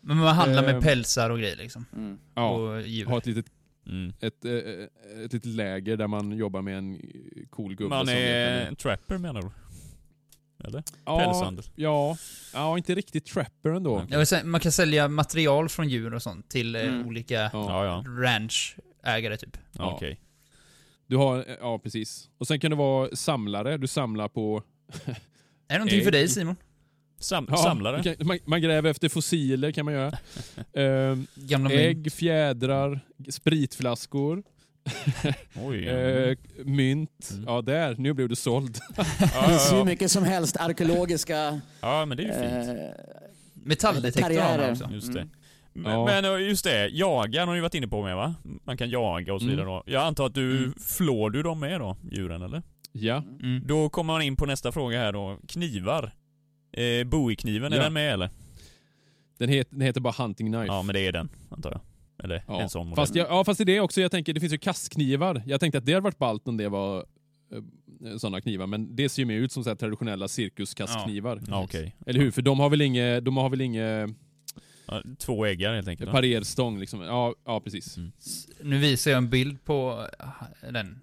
Men 0.00 0.16
man 0.16 0.34
handlar 0.34 0.62
med 0.62 0.74
Ehm. 0.74 0.82
pälsar 0.82 1.30
och 1.30 1.38
grejer 1.38 1.56
liksom. 1.56 1.84
Mm. 1.96 2.18
Ja, 2.34 2.48
Och 2.50 2.82
djur. 2.82 3.06
ha 3.06 3.18
ett 3.18 3.26
litet, 3.26 3.46
Mm. 3.86 4.12
ett, 4.20 4.44
eh, 4.44 4.52
ett 5.24 5.32
litet 5.32 5.44
läger 5.44 5.96
där 5.96 6.06
man 6.06 6.32
jobbar 6.32 6.62
med 6.62 6.78
en 6.78 7.00
cool 7.50 7.74
gubbe. 7.74 7.88
Man 7.88 8.08
är 8.08 8.66
en 8.66 8.76
trapper 8.76 9.18
menar 9.18 9.42
du? 9.42 9.50
Eller? 10.64 10.82
ja, 11.04 11.18
Pälshandel? 11.18 11.64
ja, 11.74 12.16
ja, 12.54 12.76
inte 12.78 12.94
riktigt 12.94 13.26
trapper 13.26 13.70
ändå. 13.70 14.06
Vill 14.10 14.26
säga, 14.26 14.44
man 14.44 14.60
kan 14.60 14.72
sälja 14.72 15.08
material 15.08 15.68
från 15.68 15.88
djur 15.88 16.14
och 16.14 16.22
sånt 16.22 16.48
till 16.50 16.76
eh, 16.76 16.82
Mm. 16.82 17.06
olika 17.06 17.34
Ja. 17.34 17.50
Ja, 17.52 17.84
ja. 17.84 18.04
ranchägare 18.22 19.36
typ. 19.36 19.56
ja. 19.72 19.92
Okej. 19.94 20.20
Du 21.06 21.16
har, 21.16 21.44
ja 21.60 21.78
precis. 21.78 22.30
Och 22.38 22.46
sen 22.46 22.60
kan 22.60 22.70
du 22.70 22.76
vara 22.76 23.16
samlare, 23.16 23.76
du 23.76 23.86
samlar 23.86 24.28
på 24.28 24.62
Är 25.06 25.14
det 25.68 25.74
någonting 25.78 25.98
Ägg. 25.98 26.04
för 26.04 26.10
dig 26.12 26.28
Simon? 26.28 26.56
Sam 27.18 27.46
Ja, 27.50 27.56
samlare? 27.56 28.02
Kan, 28.02 28.26
man, 28.26 28.38
man 28.44 28.62
gräver 28.62 28.90
efter 28.90 29.08
fossiler 29.08 29.70
kan 29.72 29.84
man 29.84 29.94
göra. 29.94 30.12
Ehm, 30.76 31.26
Gamla 31.34 31.68
mynt. 31.68 31.80
ägg, 31.80 32.12
fjädrar, 32.12 33.00
spritflaskor, 33.30 34.42
Oj. 35.64 35.88
eh, 35.88 36.36
mynt. 36.64 37.30
Mm. 37.32 37.44
Ja, 37.46 37.62
där. 37.62 37.94
Nu 37.98 38.12
blev 38.12 38.28
du 38.28 38.36
såld. 38.36 38.78
ja, 38.96 39.04
Det 39.20 39.48
finns 39.48 39.66
ja, 39.66 39.70
hur 39.72 39.78
ja. 39.78 39.84
mycket 39.84 40.10
som 40.10 40.24
helst 40.24 40.56
arkeologiska 40.56 41.60
ja, 41.80 42.04
men 42.06 42.16
det 42.16 42.22
är 42.22 42.26
ju 42.26 42.32
fint. 42.64 42.78
eh, 42.78 42.94
Metalldetektor 43.54 44.40
har 44.40 44.58
man 44.58 44.70
också. 44.70 44.88
Just 44.92 45.12
det. 45.12 45.20
Mm. 45.20 45.30
Men, 45.72 45.92
Ja. 45.92 46.04
men 46.04 46.24
eh, 46.24 46.48
just 46.48 46.64
det, 46.64 46.88
jagar 46.88 47.46
har 47.46 47.54
ni 47.54 47.60
varit 47.60 47.74
inne 47.74 47.88
på 47.88 48.02
med 48.02 48.16
va? 48.16 48.34
Man 48.64 48.76
kan 48.76 48.90
jaga 48.90 49.34
och 49.34 49.40
så 49.40 49.46
vidare 49.46 49.66
då. 49.66 49.82
Jag 49.86 50.02
antar 50.02 50.26
att 50.26 50.34
du, 50.34 50.56
Mm. 50.58 50.74
flår 50.80 51.30
du 51.30 51.42
dem 51.42 51.60
med 51.60 51.80
då, 51.80 51.96
djuren 52.12 52.42
eller? 52.42 52.62
Ja. 52.92 53.22
Mm. 53.42 53.62
Då 53.66 53.88
kommer 53.88 54.12
man 54.12 54.22
in 54.22 54.36
på 54.36 54.46
nästa 54.46 54.72
fråga 54.72 54.98
här 54.98 55.12
då. 55.12 55.38
Knivar. 55.48 56.12
Eh, 56.76 57.04
Bowie-kniven, 57.04 57.72
är 57.72 57.76
Ja. 57.76 57.82
den 57.82 57.92
med 57.92 58.12
eller? 58.12 58.30
Den, 59.38 59.48
het, 59.48 59.68
den 59.70 59.80
heter 59.80 60.00
bara 60.00 60.14
Hunting 60.18 60.46
Knife. 60.52 60.66
Ja, 60.66 60.82
men 60.82 60.94
det 60.94 61.00
är 61.00 61.12
den, 61.12 61.28
antar 61.50 61.70
jag. 61.70 61.80
Eller 62.24 62.44
Ja. 62.48 62.60
en 62.62 62.68
sån 62.68 62.86
modell. 62.88 63.02
Fast, 63.02 63.14
jag, 63.14 63.28
ja, 63.28 63.44
fast 63.44 63.58
det 63.58 63.62
är 63.64 63.66
det 63.74 63.80
också, 63.80 64.00
jag 64.00 64.10
tänker, 64.10 64.32
det 64.32 64.40
finns 64.40 64.52
ju 64.52 64.58
kastknivar. 64.58 65.42
Jag 65.46 65.60
tänkte 65.60 65.78
att 65.78 65.86
det 65.86 65.92
hade 65.92 66.04
varit 66.04 66.18
ballt 66.18 66.48
om 66.48 66.56
det 66.56 66.68
var 66.68 67.06
eh, 68.04 68.16
sådana 68.16 68.40
knivar, 68.40 68.66
men 68.66 68.96
det 68.96 69.08
ser 69.08 69.22
ju 69.22 69.26
mer 69.26 69.36
ut 69.36 69.52
som 69.52 69.64
så 69.64 69.70
här 69.70 69.76
traditionella 69.76 70.28
cirkuskastknivar. 70.28 71.40
Ja, 71.48 71.62
okej. 71.64 71.96
Eller 72.06 72.20
hur? 72.20 72.30
För 72.30 72.42
de 72.42 72.60
har 72.60 72.70
väl 72.70 72.80
inget, 72.80 73.24
de 73.24 73.36
har 73.36 73.50
väl 73.50 73.60
inget 73.60 74.10
Ja, 74.86 75.02
två 75.18 75.44
äggar 75.46 75.74
helt 75.74 75.88
enkelt. 75.88 76.10
parerstång 76.10 76.78
liksom. 76.80 77.00
Ja, 77.00 77.34
ja 77.44 77.60
precis. 77.60 77.96
Mm. 77.96 78.12
Nu 78.62 78.78
visar 78.78 79.10
jag 79.10 79.18
en 79.18 79.30
bild 79.30 79.64
på 79.64 80.06
ah, 80.18 80.46
den 80.70 81.00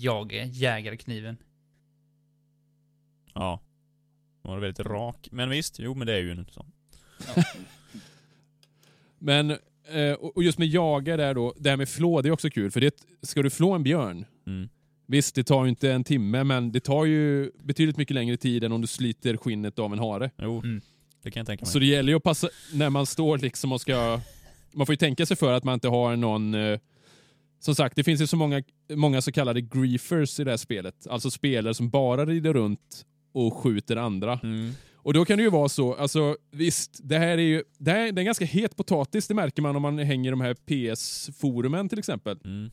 jag 0.00 0.32
jägarkniven. 0.52 1.36
Ja. 3.34 3.60
Den 4.42 4.52
var 4.52 4.58
väldigt 4.58 4.86
rak. 4.86 5.28
Men 5.32 5.50
visst, 5.50 5.78
jo 5.78 5.94
men 5.94 6.06
det 6.06 6.12
är 6.14 6.18
ju 6.20 6.30
en 6.30 6.46
sån. 6.50 6.66
Men, 9.18 9.50
eh, 9.92 10.12
och 10.12 10.36
och 10.36 10.42
just 10.42 10.58
med 10.58 10.68
jaga 10.68 11.16
där 11.16 11.34
då, 11.34 11.54
det 11.58 11.70
här 11.70 11.76
med 11.76 11.88
flå, 11.88 12.22
det 12.22 12.28
är 12.28 12.32
också 12.32 12.50
kul. 12.50 12.70
För 12.70 12.80
det, 12.80 12.94
ska 13.22 13.42
du 13.42 13.50
flå 13.50 13.72
en 13.72 13.82
björn, 13.82 14.24
Mm. 14.46 14.68
visst 15.06 15.34
det 15.34 15.44
tar 15.44 15.64
ju 15.64 15.68
inte 15.68 15.92
en 15.92 16.04
timme, 16.04 16.44
men 16.44 16.72
det 16.72 16.80
tar 16.80 17.04
ju 17.04 17.50
betydligt 17.62 17.96
mycket 17.96 18.14
längre 18.14 18.36
tid 18.36 18.64
än 18.64 18.72
om 18.72 18.80
du 18.80 18.86
sliter 18.86 19.36
skinnet 19.36 19.78
av 19.78 19.92
en 19.92 19.98
hare. 19.98 20.30
Jo, 20.38 20.58
Mm. 20.64 20.80
det 21.22 21.30
kan 21.30 21.40
jag 21.40 21.46
tänka 21.46 21.64
mig. 21.64 21.72
Så 21.72 21.78
det 21.78 21.86
gäller 21.86 22.12
ju 22.12 22.16
att 22.16 22.22
passa, 22.22 22.48
när 22.72 22.90
man 22.90 23.06
står 23.06 23.38
liksom 23.38 23.72
och 23.72 23.80
ska... 23.80 24.20
Man 24.72 24.86
får 24.86 24.92
ju 24.92 24.96
tänka 24.96 25.26
sig 25.26 25.36
för 25.36 25.52
att 25.52 25.64
man 25.64 25.74
inte 25.74 25.88
har 25.88 26.16
någon... 26.16 26.54
Eh, 26.54 26.78
som 27.60 27.74
sagt, 27.74 27.96
det 27.96 28.04
finns 28.04 28.20
ju 28.20 28.26
så 28.26 28.36
många, 28.36 28.62
många 28.94 29.22
så 29.22 29.32
kallade 29.32 29.60
griefers 29.60 30.40
i 30.40 30.44
det 30.44 30.50
här 30.50 30.56
spelet. 30.56 31.06
Alltså 31.06 31.30
spelare 31.30 31.74
som 31.74 31.90
bara 31.90 32.26
rider 32.26 32.52
runt 32.52 33.06
och 33.32 33.56
skjuter 33.56 33.96
andra. 33.96 34.40
Mm. 34.42 34.72
Och 35.04 35.12
då 35.14 35.24
kan 35.24 35.36
det 35.36 35.42
ju 35.42 35.50
vara 35.50 35.68
så, 35.68 35.94
alltså 35.94 36.36
visst, 36.50 37.00
det 37.02 37.18
här 37.18 37.38
är 37.38 37.42
ju 37.42 37.62
det 37.78 37.90
här 37.90 37.98
är, 37.98 38.12
det 38.12 38.18
är 38.18 38.22
en 38.22 38.24
ganska 38.24 38.44
het 38.44 38.76
potatis, 38.76 39.28
det 39.28 39.34
märker 39.34 39.62
man 39.62 39.76
om 39.76 39.82
man 39.82 39.98
hänger 39.98 40.30
i 40.30 40.30
de 40.30 40.40
här 40.40 40.54
PS-forumen 40.54 41.88
till 41.88 41.98
exempel. 41.98 42.38
Mm. 42.44 42.70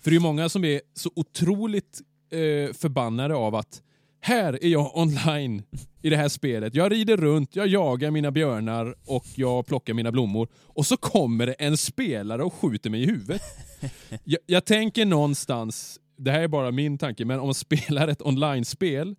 För 0.00 0.10
det 0.10 0.14
är 0.14 0.18
ju 0.18 0.20
många 0.20 0.48
som 0.48 0.64
är 0.64 0.80
så 0.94 1.10
otroligt 1.16 2.00
eh, 2.30 2.74
förbannade 2.74 3.34
av 3.34 3.54
att 3.54 3.82
här 4.20 4.64
är 4.64 4.68
jag 4.68 4.96
online 4.96 5.62
i 6.02 6.10
det 6.10 6.16
här 6.16 6.28
spelet. 6.28 6.74
Jag 6.74 6.92
rider 6.92 7.16
runt, 7.16 7.56
jag 7.56 7.66
jagar 7.66 8.10
mina 8.10 8.30
björnar 8.30 8.94
och 9.06 9.24
jag 9.34 9.66
plockar 9.66 9.94
mina 9.94 10.12
blommor. 10.12 10.48
Och 10.54 10.86
så 10.86 10.96
kommer 10.96 11.46
det 11.46 11.52
en 11.52 11.76
spelare 11.76 12.44
och 12.44 12.54
skjuter 12.54 12.90
mig 12.90 13.02
i 13.02 13.06
huvudet. 13.06 13.42
Jag, 14.24 14.40
jag 14.46 14.64
tänker 14.64 15.04
någonstans, 15.04 16.00
det 16.16 16.30
här 16.30 16.40
är 16.40 16.48
bara 16.48 16.70
min 16.70 16.98
tanke, 16.98 17.24
men 17.24 17.40
om 17.40 17.46
man 17.46 17.54
spelar 17.54 18.08
ett 18.08 18.22
online-spel 18.22 19.16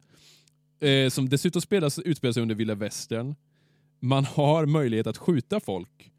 eh, 0.85 1.09
som 1.09 1.29
dessutom 1.29 1.61
spelas, 1.61 1.99
utspelar 1.99 2.33
sig 2.33 2.41
under 2.41 2.55
vilda 2.55 2.75
västern. 2.75 3.35
Man 3.99 4.25
har 4.25 4.65
möjlighet 4.65 5.07
att 5.07 5.17
skjuta 5.17 5.59
folk. 5.59 6.11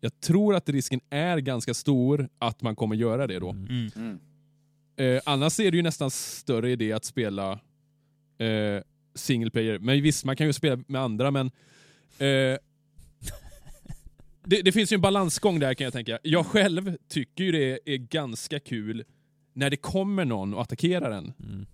Jag 0.00 0.20
tror 0.20 0.54
att 0.54 0.68
risken 0.68 1.00
är 1.10 1.38
ganska 1.38 1.74
stor 1.74 2.28
att 2.38 2.62
man 2.62 2.76
kommer 2.76 2.96
göra 2.96 3.26
det 3.26 3.38
då. 3.38 3.50
Mm. 3.50 3.90
Mm. 3.96 4.18
Eh, 4.96 5.22
annars 5.26 5.60
är 5.60 5.70
det 5.70 5.76
ju 5.76 5.82
nästan 5.82 6.10
större 6.10 6.70
idé 6.70 6.92
att 6.92 7.04
spela 7.04 7.52
eh, 8.38 8.82
single 9.14 9.50
player. 9.50 9.78
Men 9.78 10.02
visst, 10.02 10.24
man 10.24 10.36
kan 10.36 10.46
ju 10.46 10.52
spela 10.52 10.82
med 10.86 11.00
andra, 11.00 11.30
men 11.30 11.46
eh, 12.18 12.58
det, 14.44 14.62
det 14.62 14.72
finns 14.72 14.92
ju 14.92 14.94
en 14.94 15.00
balansgång 15.00 15.58
där 15.58 15.74
kan 15.74 15.84
jag 15.84 15.92
tänka. 15.92 16.18
Jag 16.22 16.46
själv 16.46 16.96
tycker 17.08 17.44
ju 17.44 17.52
det 17.52 17.78
är 17.84 17.96
ganska 17.96 18.60
kul 18.60 19.04
när 19.52 19.70
det 19.70 19.76
kommer 19.76 20.24
någon 20.24 20.54
och 20.54 20.62
attackerar 20.62 21.10
en. 21.10 21.32
Mm. 21.42 21.66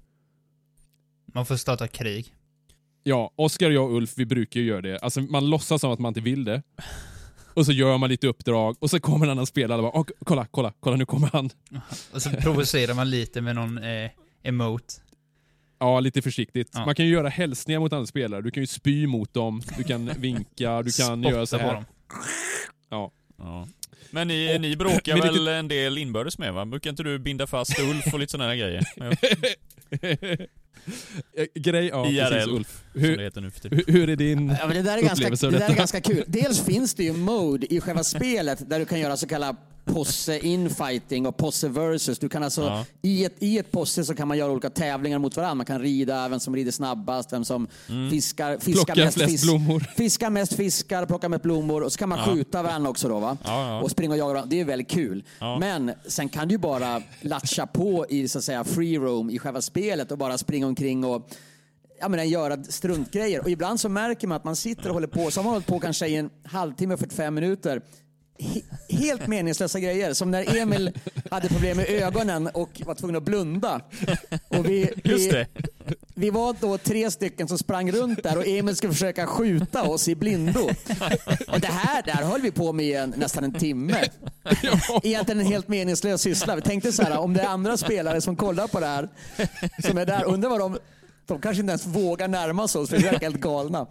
Man 1.35 1.47
får 1.47 1.57
starta 1.57 1.89
krig. 1.89 2.35
Ja, 3.03 3.33
Oskar, 3.37 3.71
jag 3.71 3.85
och 3.91 3.97
Ulf, 3.97 4.13
vi 4.17 4.27
brukar 4.27 4.61
ju 4.61 4.67
göra 4.67 4.81
det. 4.81 4.99
Alltså 4.99 5.21
man 5.21 5.51
låtsas 5.51 5.81
som 5.81 5.91
att 5.93 5.99
man 5.99 6.11
inte 6.11 6.21
vill 6.21 6.45
det. 6.45 6.63
Och 7.55 7.67
så 7.67 7.73
gör 7.73 7.99
man 7.99 8.11
lite 8.11 8.27
uppdrag 8.27 8.77
och 8.81 8.91
så 8.91 9.01
kommer 9.01 9.27
en 9.27 9.31
annan 9.33 9.47
spelare 9.47 9.79
och 9.79 9.83
bara, 9.93 10.01
"Åh, 10.01 10.07
kolla, 10.25 10.47
kolla, 10.51 10.73
kolla 10.81 10.97
nu 10.97 11.07
kommer 11.07 11.29
han. 11.33 11.51
Och 12.13 12.23
så 12.23 12.31
provocerar 12.31 12.95
man 12.95 13.11
lite 13.11 13.41
med 13.41 13.55
någon 13.55 13.79
eh, 13.79 14.11
emote. 14.43 14.95
Ja, 15.79 16.01
lite 16.01 16.23
försiktigt. 16.23 16.69
Ja. 16.73 16.87
Man 16.87 16.95
kan 16.95 17.07
ju 17.07 17.13
göra 17.13 17.29
hälsningar 17.29 17.81
mot 17.81 17.93
andra 17.93 18.07
spelare. 18.07 18.43
Du 18.43 18.51
kan 18.51 18.63
ju 18.63 18.67
spy 18.67 19.07
mot 19.07 19.35
dem, 19.35 19.63
du 19.79 19.85
kan 19.85 20.07
vinka, 20.19 20.83
du 20.83 20.93
kan 20.93 21.23
göra 21.23 21.47
så 21.47 21.57
Spotta 21.59 21.65
på 21.65 21.69
här. 21.69 21.75
dem. 21.75 21.85
Ja. 22.91 23.11
Ja. 23.39 23.69
Men 24.11 24.29
ni, 24.29 24.59
ni 24.59 24.77
bråkar 24.77 25.17
väl 25.23 25.49
en 25.49 25.69
del 25.69 25.99
inbördes 25.99 26.39
med 26.39 26.55
va? 26.55 26.67
Brukar 26.67 26.91
inte 26.91 27.03
du 27.03 27.19
binda 27.19 27.47
fast 27.47 27.79
Ulf 27.81 28.15
och 28.15 28.21
lite 28.21 28.31
sådana 28.31 28.51
här 28.51 28.57
grejer? 28.57 28.85
Ja, 30.85 30.93
Eh, 31.43 31.47
Grej, 31.55 31.87
ja 31.89 32.07
IRL. 32.07 32.29
precis 32.33 32.49
Ulf. 32.53 32.69
som 32.93 33.01
det 33.01 33.07
Hur, 33.09 33.19
heter 33.19 33.41
nu 33.41 33.51
för 33.51 33.61
tiden. 33.61 33.81
hur, 33.87 33.93
hur 33.93 34.11
är 34.11 34.17
din... 34.17 34.57
Ja, 34.61 34.67
men 34.67 34.77
det 34.77 34.83
där 34.83 34.99
är, 34.99 35.03
ganska, 35.03 35.13
upplevelse 35.15 35.47
av 35.47 35.53
det 35.53 35.59
där 35.59 35.65
är 35.65 35.69
detta. 35.69 35.79
ganska 35.79 36.01
kul. 36.01 36.25
Dels 36.27 36.61
finns 36.61 36.95
det 36.95 37.05
ju 37.05 37.13
mode 37.13 37.75
i 37.75 37.81
själva 37.81 38.05
spelet 38.05 38.71
där 38.71 38.79
du 38.79 38.85
kan 38.85 39.01
göra 39.01 39.17
så 39.17 39.27
kallad 39.27 39.57
posse 39.85 40.39
infighting 40.39 41.27
och 41.27 41.37
posse 41.37 41.69
versus. 41.69 42.19
Du 42.19 42.29
kan 42.29 42.43
alltså, 42.43 42.63
Ja. 42.63 42.85
i, 43.03 43.25
ett, 43.25 43.35
I 43.39 43.59
ett 43.59 43.71
posse 43.73 44.05
så 44.05 44.15
kan 44.15 44.29
man 44.29 44.39
göra 44.39 44.53
olika 44.53 44.71
tävlingar 44.71 45.19
mot 45.19 45.37
varandra. 45.37 45.55
Man 45.55 45.67
kan 45.67 45.81
rida, 45.81 46.29
vem 46.29 46.41
som 46.41 46.57
rider 46.57 46.73
snabbast, 46.73 47.33
vem 47.33 47.45
som 47.45 47.67
fiskar, 48.11 48.59
fiskar 48.59 48.73
Plockar 48.85 49.05
mest 49.05 49.23
fisk, 49.25 49.45
blommor. 49.45 49.81
Fiskar 49.97 50.31
mest 50.31 50.53
fiskar, 50.55 51.07
plockar 51.07 51.29
mest 51.29 51.43
blommor 51.43 51.83
och 51.83 51.93
så 51.93 51.99
kan 51.99 52.09
man 52.09 52.19
skjuta 52.19 52.63
varandra 52.63 52.91
också 52.91 53.09
då 53.09 53.19
va? 53.19 53.39
Ja, 53.45 53.69
ja. 53.69 53.81
Och 53.83 53.91
springa 53.91 54.13
och 54.13 54.19
jaga 54.19 54.33
varandra. 54.33 54.51
Det 54.51 54.61
är 54.61 54.65
väldigt 54.65 54.91
kul. 54.91 55.25
Ja. 55.39 55.59
Men 55.59 55.93
sen 56.07 56.29
kan 56.29 56.49
du 56.49 56.55
ju 56.55 56.59
bara 56.59 57.03
latcha 57.21 57.67
på 57.67 58.07
i 58.09 58.29
så 58.29 58.39
att 58.39 58.45
säga 58.45 58.65
free 58.65 58.99
roam 58.99 59.31
i 59.31 59.39
själva 59.39 59.63
spelet 59.63 60.13
och 60.13 60.19
bara 60.19 60.39
springa 60.39 60.67
omkring 60.71 61.05
och 61.05 61.31
ja, 62.01 62.09
men, 62.09 62.29
göra 62.29 62.65
struntgrejer. 62.65 63.41
Och 63.41 63.51
ibland 63.51 63.81
så 63.81 63.89
märker 63.89 64.29
man 64.29 64.37
att 64.37 64.45
man 64.45 64.57
sitter 64.57 64.89
och 64.89 64.95
håller 64.95 65.09
på, 65.09 65.31
så 65.31 65.41
har 65.41 65.45
man 65.45 65.53
hållit 65.53 65.67
på 65.67 65.81
kanske 65.81 66.07
i 66.07 66.17
en 66.17 66.31
halvtimme, 66.45 66.97
45 66.97 67.35
minuter. 67.35 67.83
He- 68.41 68.63
helt 68.89 69.27
meningslösa 69.27 69.81
grejer. 69.81 70.15
Som 70.15 70.31
när 70.31 70.57
Emil 70.57 70.93
hade 71.31 71.49
problem 71.49 71.77
med 71.77 71.89
ögonen 71.89 72.47
och 72.47 72.83
var 72.87 72.95
tvungen 72.95 73.17
att 73.17 73.23
blunda. 73.23 73.81
Och 74.49 74.69
vi, 74.69 74.91
vi, 75.05 75.29
det. 75.29 75.47
vi 76.15 76.31
var 76.31 76.57
då 76.61 76.79
tre 76.79 77.11
stycken 77.11 77.49
som 77.49 77.59
sprang 77.59 77.93
runt 77.93 78.23
där 78.23 78.37
och 78.39 78.47
Emil 78.47 78.77
skulle 78.77 78.93
försöka 78.93 79.27
skjuta 79.27 79.83
oss 79.83 80.09
i 80.09 80.15
blindo. 80.15 80.61
Och 81.49 81.61
det 81.61 81.67
här 81.67 82.03
där 82.03 82.13
höll 82.25 82.41
vi 82.41 82.51
på 82.51 82.73
med 82.73 82.87
i 82.87 82.95
en, 82.95 83.15
nästan 83.17 83.45
en 83.45 83.53
timme. 83.53 84.05
Egentligen 85.03 85.41
en 85.41 85.47
helt 85.47 85.69
meningslös 85.69 86.23
syssla. 86.23 86.57
Vi 86.57 86.63
tänkte 86.63 86.93
så 86.93 87.03
här, 87.03 87.19
om 87.19 87.35
det 87.35 87.41
är 87.41 87.47
andra 87.47 87.77
spelare 87.77 88.21
som 88.21 88.37
kollar 88.37 88.67
på 88.67 88.81
det 88.81 88.87
här, 88.87 89.09
som 89.89 89.99
är 89.99 90.07
där, 90.07 90.25
undrar 90.25 90.51
vad 90.51 90.61
de 90.61 90.79
de 91.35 91.41
kanske 91.41 91.61
inte 91.61 91.71
ens 91.71 91.87
vågar 91.87 92.29
närma 92.29 92.69
sig 92.69 92.81
oss 92.81 92.91
för 92.91 92.97
vi 92.97 93.03
verkar 93.03 93.21
helt 93.21 93.41
galna. 93.41 93.81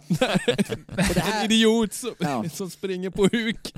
det 1.14 1.16
En 1.16 1.20
här, 1.22 1.44
idiot 1.44 1.92
som, 1.92 2.10
Ja. 2.18 2.44
som 2.52 2.70
springer 2.70 3.10
på 3.10 3.28
huk 3.32 3.72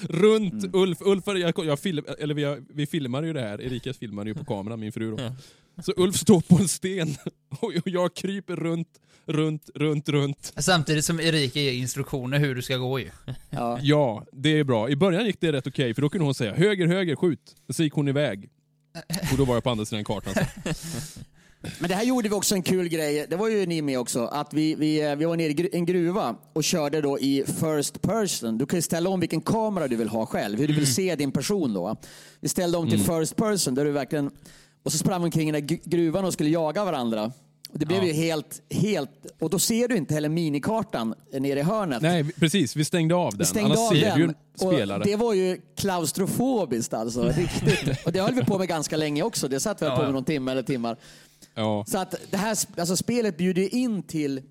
runt 0.00 0.74
Ulf. 0.74 0.98
Ulf 1.00 1.24
jag, 1.26 1.52
jag 1.66 1.78
film, 1.80 2.04
eller 2.18 2.34
vi, 2.34 2.44
har- 2.44 2.62
vi 2.74 2.86
filmar 2.86 3.22
ju 3.22 3.32
det 3.32 3.40
här, 3.40 3.60
Erika 3.62 3.92
filmar 3.94 4.24
ju 4.26 4.34
på 4.34 4.44
kameran, 4.44 4.80
min 4.80 4.92
fru 4.92 5.10
då. 5.16 5.32
Så 5.82 5.92
Ulf 5.96 6.16
står 6.16 6.40
på 6.40 6.56
en 6.58 6.68
sten 6.68 7.16
och 7.60 7.72
jag 7.84 8.14
kryper 8.14 8.56
runt, 8.56 8.88
runt, 9.26 9.70
runt, 9.74 10.08
runt. 10.08 10.52
Samtidigt 10.56 11.04
som 11.04 11.20
Erika 11.20 11.60
ger 11.60 11.72
instruktioner 11.72 12.38
hur 12.38 12.54
du 12.54 12.62
ska 12.62 12.76
gå 12.76 12.98
ju. 13.00 13.10
ja. 13.50 13.78
Ja, 13.82 14.26
det 14.32 14.58
är 14.58 14.64
bra. 14.64 14.88
I 14.90 14.96
början 14.96 15.26
gick 15.26 15.40
det 15.40 15.52
rätt 15.52 15.66
okej, 15.66 15.94
för 15.94 16.02
då 16.02 16.08
kunde 16.08 16.24
hon 16.24 16.34
säga 16.34 16.54
höger, 16.54 16.86
höger, 16.86 17.16
skjut. 17.16 17.54
Så 17.68 17.82
gick 17.82 17.92
hon 17.92 18.08
iväg. 18.08 18.48
Och 19.32 19.38
då 19.38 19.44
var 19.44 19.54
jag 19.54 19.64
på 19.64 19.70
andra 19.70 19.84
sidan 19.84 20.04
kartan. 20.04 20.34
Så. 20.74 21.20
Men 21.78 21.88
det 21.88 21.94
här 21.94 22.04
gjorde 22.04 22.28
vi 22.28 22.34
också 22.34 22.54
en 22.54 22.62
kul 22.62 22.88
grej, 22.88 23.26
det 23.30 23.36
var 23.36 23.48
ju 23.48 23.66
ni 23.66 23.82
med 23.82 23.98
också, 23.98 24.24
att 24.26 24.54
vi, 24.54 24.74
vi, 24.74 25.14
vi 25.18 25.24
var 25.24 25.36
nere 25.36 25.48
i 25.52 25.68
en 25.72 25.86
gruva 25.86 26.36
och 26.52 26.64
körde 26.64 27.00
då 27.00 27.18
i 27.18 27.44
first 27.60 28.02
person. 28.02 28.58
Du 28.58 28.66
kan 28.66 28.76
ju 28.78 28.82
ställa 28.82 29.10
om 29.10 29.20
vilken 29.20 29.40
kamera 29.40 29.88
du 29.88 29.96
vill 29.96 30.08
ha 30.08 30.26
själv, 30.26 30.58
hur 30.58 30.68
du 30.68 30.74
vill 30.74 30.94
se 30.94 31.16
din 31.16 31.32
person 31.32 31.74
då. 31.74 31.96
Vi 32.40 32.48
ställde 32.48 32.78
om 32.78 32.90
till 32.90 33.00
first 33.00 33.36
person, 33.36 33.74
där 33.74 33.84
du 33.84 33.90
verkligen, 33.90 34.30
och 34.82 34.92
så 34.92 34.98
sprang 34.98 35.20
vi 35.20 35.24
omkring 35.24 35.48
i 35.48 35.52
den 35.52 35.62
här 35.62 35.68
gru- 35.68 35.80
gruvan 35.84 36.24
och 36.24 36.32
skulle 36.32 36.50
jaga 36.50 36.84
varandra. 36.84 37.32
Och 37.72 37.78
det 37.78 37.86
blev 37.86 38.04
ju 38.04 38.12
helt, 38.12 38.62
helt, 38.70 39.10
och 39.40 39.50
då 39.50 39.58
ser 39.58 39.88
du 39.88 39.96
inte 39.96 40.14
heller 40.14 40.28
minikartan 40.28 41.14
nere 41.32 41.58
i 41.58 41.62
hörnet. 41.62 42.02
Nej, 42.02 42.24
precis. 42.24 42.76
Vi 42.76 42.84
stängde 42.84 43.14
av 43.14 43.30
den. 43.30 43.38
Vi 43.38 43.44
stängde 43.44 43.66
Annars 43.74 43.78
av 43.90 43.94
ser 43.94 44.14
du 44.14 44.20
ju 44.20 44.26
den. 44.26 44.34
spelare. 44.56 44.98
Och 45.00 45.06
det 45.06 45.16
var 45.16 45.34
ju 45.34 45.60
klaustrofobiskt 45.76 46.94
alltså, 46.94 47.22
riktigt. 47.28 47.98
Och 48.06 48.12
det 48.12 48.20
höll 48.20 48.34
vi 48.34 48.44
på 48.44 48.58
med 48.58 48.68
ganska 48.68 48.96
länge 48.96 49.22
också. 49.22 49.48
Det 49.48 49.60
satt 49.60 49.82
vi 49.82 49.86
Ja, 49.86 49.92
på 49.96 50.00
med 50.02 50.08
ja. 50.08 50.12
någon 50.12 50.24
timme 50.24 50.52
eller 50.52 50.62
timmar. 50.62 50.96
Ja. 51.56 51.84
Så 51.88 51.98
att 51.98 52.14
det 52.30 52.36
här 52.36 52.56
alltså 52.78 52.96
spelet 52.96 53.36
bjuder 53.36 53.62
ju 53.62 53.68
in 53.68 54.02
till 54.02 54.42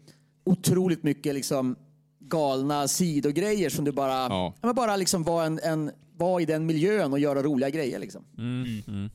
otroligt 0.44 1.04
mycket 1.04 1.34
liksom 1.36 1.76
galna 2.20 2.88
sidogrejer 2.88 3.70
som 3.70 3.86
du 3.86 3.92
bara, 3.92 4.12
Ja. 4.12 4.28
ja. 4.30 4.54
men 4.68 4.76
bara 4.76 4.96
liksom 4.96 5.24
vara 5.24 5.46
en, 5.46 5.60
en, 5.64 5.92
var 6.18 6.40
i 6.40 6.46
den 6.46 6.66
miljön 6.66 7.12
och 7.12 7.20
göra 7.20 7.44
roliga 7.44 7.70
grejer 7.70 8.00
liksom. 8.00 8.24
Mm, 8.38 8.82
mm. 8.88 9.10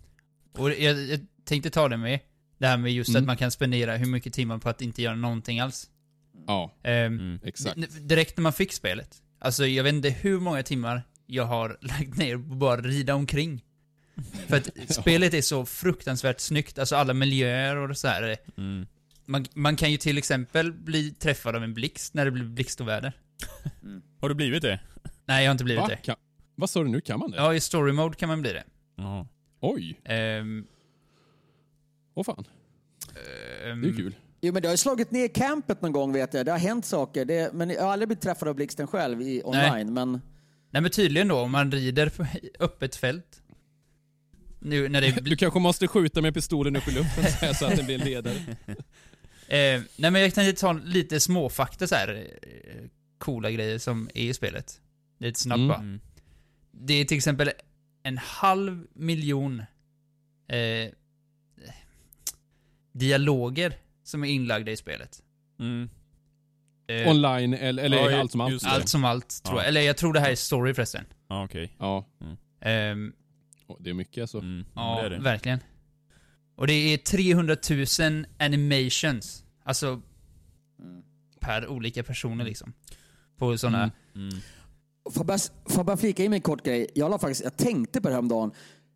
Och 0.59 0.71
jag, 0.71 1.03
jag 1.03 1.21
tänkte 1.45 1.71
ta 1.71 1.89
det 1.89 1.97
med, 1.97 2.21
det 2.59 2.67
här 2.67 2.77
med 2.77 2.93
just 2.93 3.11
Mm. 3.11 3.23
att 3.23 3.27
man 3.27 3.37
kan 3.37 3.51
spendera 3.51 3.97
hur 3.97 4.07
mycket 4.07 4.33
timmar 4.33 4.59
på 4.59 4.69
att 4.69 4.83
inte 4.83 5.03
göra 5.03 5.15
någonting 5.17 5.61
alls. 5.61 5.91
ja, 6.47 6.73
Ehm, 6.83 7.13
Mm. 7.19 7.39
exakt. 7.45 8.09
direkt 8.09 8.37
när 8.37 8.43
man 8.43 8.53
fick 8.53 8.73
spelet, 8.73 9.23
alltså 9.39 9.67
jag 9.67 9.85
vet 9.85 9.95
inte 9.95 10.11
hur 10.11 10.41
många 10.41 10.63
timmar 10.63 11.03
jag 11.27 11.45
har 11.45 11.79
lagt 11.83 12.17
ner 12.17 12.37
på 12.37 12.55
bara 12.55 12.81
rida 12.81 13.15
omkring. 13.15 13.65
För 14.49 14.57
att 14.57 14.71
spelet 14.93 15.35
är 15.35 15.41
så 15.43 15.67
fruktansvärt 15.67 16.41
snyggt, 16.41 16.79
alltså 16.79 16.97
alla 16.97 17.15
miljöer 17.15 17.77
och 17.77 17.97
så 17.97 18.09
här. 18.09 18.37
Mm. 18.57 18.87
Man, 19.27 19.47
man 19.55 19.77
kan 19.77 19.91
ju 19.91 19.97
till 19.97 20.19
exempel 20.19 20.73
bli 20.73 21.11
träffad 21.11 21.57
av 21.57 21.65
en 21.65 21.75
blixt 21.75 22.15
när 22.15 22.25
det 22.25 22.31
blir 22.31 22.45
blixtoväder. 22.45 23.13
Har 24.21 24.29
du 24.29 24.35
blivit 24.35 24.63
det? 24.63 24.81
Nej, 25.25 25.45
jag 25.45 25.51
har 25.51 25.53
inte 25.53 25.65
blivit 25.65 25.81
Va? 25.83 25.89
det. 25.89 25.97
Kan, 25.97 26.17
vad 26.55 26.71
sa 26.71 26.83
du 26.83 26.89
nu? 26.89 27.01
Kan 27.01 27.19
man 27.21 27.31
det? 27.31 27.37
Ja, 27.37 27.55
i 27.55 27.61
story 27.61 27.93
mode 27.93 28.15
kan 28.17 28.29
man 28.29 28.41
bli 28.41 28.53
det. 28.53 28.65
Ja. 28.97 29.27
Oj, 29.61 30.01
Ehm, 30.05 30.67
åh 32.15 32.25
fan. 32.25 32.45
ehm, 33.67 33.83
Det 33.83 33.89
är 33.89 33.93
kul. 33.97 34.15
Jo 34.41 34.53
men 34.53 34.63
det 34.63 34.69
har 34.69 34.73
ju 34.73 34.77
slagit 34.77 35.11
ner 35.11 35.29
campet 35.29 35.83
någon 35.83 35.93
gång 35.93 36.13
vet 36.13 36.35
jag. 36.35 36.47
Det 36.47 36.53
har 36.53 36.59
hänt 36.59 36.85
saker. 36.87 37.25
Det, 37.25 37.53
men 37.55 37.71
jag 37.71 37.83
har 37.83 37.93
aldrig 37.93 38.09
blivit 38.09 38.23
träffad 38.23 38.49
av 38.49 38.55
blixten 38.55 38.87
själv 38.87 39.23
i 39.23 39.43
online. 39.45 39.93
Men 39.95 40.21
Nej 40.71 40.83
men 40.83 40.91
tydligen 40.91 41.29
då, 41.29 41.39
om 41.39 41.51
man 41.51 41.73
rider 41.73 42.09
på 42.09 42.27
öppet 42.65 42.97
fält. 42.97 43.43
Nu 44.61 44.89
när 44.89 45.01
det 45.01 45.11
Du 45.23 45.37
kanske 45.37 45.59
måste 45.61 45.89
skjuta 45.89 46.23
med 46.23 46.35
pistolen 46.35 46.77
upp 46.77 46.89
i 46.89 46.91
luften 46.91 47.55
så 47.55 47.67
att 47.67 47.77
den 47.77 47.87
blir 47.87 47.99
en 48.01 48.05
ledare. 48.07 48.37
Eh, 49.49 49.81
nej 49.97 50.11
men 50.11 50.15
jag 50.23 50.35
tänkte 50.35 50.61
ta 50.61 50.73
lite 50.73 51.21
småfakta 51.21 51.87
så 51.87 51.95
här 51.95 52.27
eh, 52.43 52.85
coola 53.19 53.51
grejer 53.51 53.79
som 53.79 54.11
är 54.15 54.23
i 54.23 54.35
spelet. 54.35 54.81
Lite 55.19 55.41
snabbt 55.41 55.59
Mm. 55.61 55.71
Mm. 55.71 56.01
Det 56.73 56.95
är 56.95 57.05
till 57.05 57.17
exempel 57.17 57.51
en 58.03 58.19
halv 58.19 58.87
miljon 58.95 59.61
eh, 60.49 60.91
dialoger 62.93 63.73
som 64.05 64.25
är 64.25 64.29
inlagda 64.29 64.73
i 64.73 64.77
spelet. 64.77 65.23
Mm. 65.61 65.91
Eh, 66.87 67.09
Online 67.09 67.55
eller, 67.55 67.83
eller 67.85 68.11
Ja, 68.11 68.21
allt 68.21 68.31
som 68.33 68.41
allt. 68.41 68.65
allt 68.65 68.89
som 68.89 69.05
allt, 69.05 69.43
tror 69.45 69.57
Ja. 69.59 69.63
jag. 69.63 69.69
Eller 69.69 69.81
jag 69.81 69.97
tror 69.97 70.13
det 70.13 70.21
här 70.21 70.31
är 70.31 70.35
story 70.35 70.75
förresten. 70.75 71.05
Ja, 71.29 71.45
okej. 71.45 71.75
Ja, 71.79 72.07
Ehm, 72.63 73.13
Åh, 73.17 73.20
det 73.81 73.91
är 73.91 73.95
mycket 73.95 74.23
alltså. 74.23 74.39
Mm. 74.39 74.65
Ja, 74.75 74.99
det 75.01 75.07
är 75.07 75.11
det. 75.11 75.19
verkligen. 75.19 75.59
Och 76.57 76.67
det 76.67 76.73
är 76.73 76.97
300 76.97 77.57
000 78.01 78.27
animations. 78.39 79.45
Alltså, 79.65 80.01
per 81.41 81.69
olika 81.69 82.03
personer 82.03 82.45
liksom. 82.45 82.73
På 83.37 83.59
sådana... 83.59 83.91
Mm. 84.15 84.29
Mm. 84.29 84.41
får 85.05 85.21
jag 85.21 85.27
bara, 85.27 85.39
får 85.39 85.77
jag 85.77 85.87
bara 85.87 85.97
flika 85.97 86.25
in 86.25 86.31
med 86.31 86.37
en 86.37 86.43
kort 86.43 86.65
grej. 86.65 86.87
Jag, 86.95 87.11
la 87.11 87.19
faktiskt, 87.19 87.45
jag 87.45 87.57
tänkte 87.57 88.01
på 88.01 88.09
det 88.09 88.15
här 88.15 88.21
om 88.21 88.29
dagen. 88.29 88.53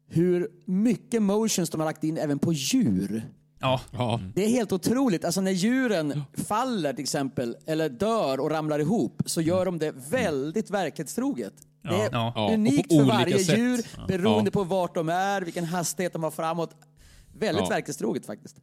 Hur 0.09 0.49
mycket 0.65 1.23
motions 1.23 1.71
de 1.71 1.81
har 1.81 1.85
lagt 1.89 2.05
in 2.05 2.19
även 2.19 2.39
på 2.39 2.53
djur. 2.53 3.23
Ja, 3.61 3.81
Ja, 3.93 4.21
Det 4.35 4.45
är 4.45 4.49
helt 4.49 4.73
otroligt. 4.73 5.25
Alltså 5.25 5.41
när 5.41 5.51
djuren 5.51 6.23
faller 6.33 6.93
till 6.93 7.03
exempel, 7.03 7.57
eller 7.67 7.89
dör 7.89 8.41
och 8.41 8.51
ramlar 8.51 8.79
ihop, 8.79 9.23
så 9.27 9.41
gör 9.41 9.65
de 9.65 9.79
det 9.79 9.95
väldigt 10.11 10.71
verklighetstroget. 10.71 11.55
Det 11.85 11.95
är 12.03 12.09
ja. 12.13 12.51
unikt 12.55 12.93
för 12.93 13.05
varje 13.05 13.39
sätt. 13.39 13.59
djur, 13.59 14.07
beroende 14.09 14.49
Ja. 14.49 14.53
på 14.53 14.65
vart 14.65 14.95
de 14.95 15.09
är, 15.09 15.43
vilken 15.43 15.65
hastighet 15.65 16.13
de 16.13 16.23
har 16.23 16.31
framåt. 16.31 16.77
Väldigt 17.35 17.63
Ja. 17.65 17.69
verklighetstroget 17.69 18.27
faktiskt. 18.27 18.57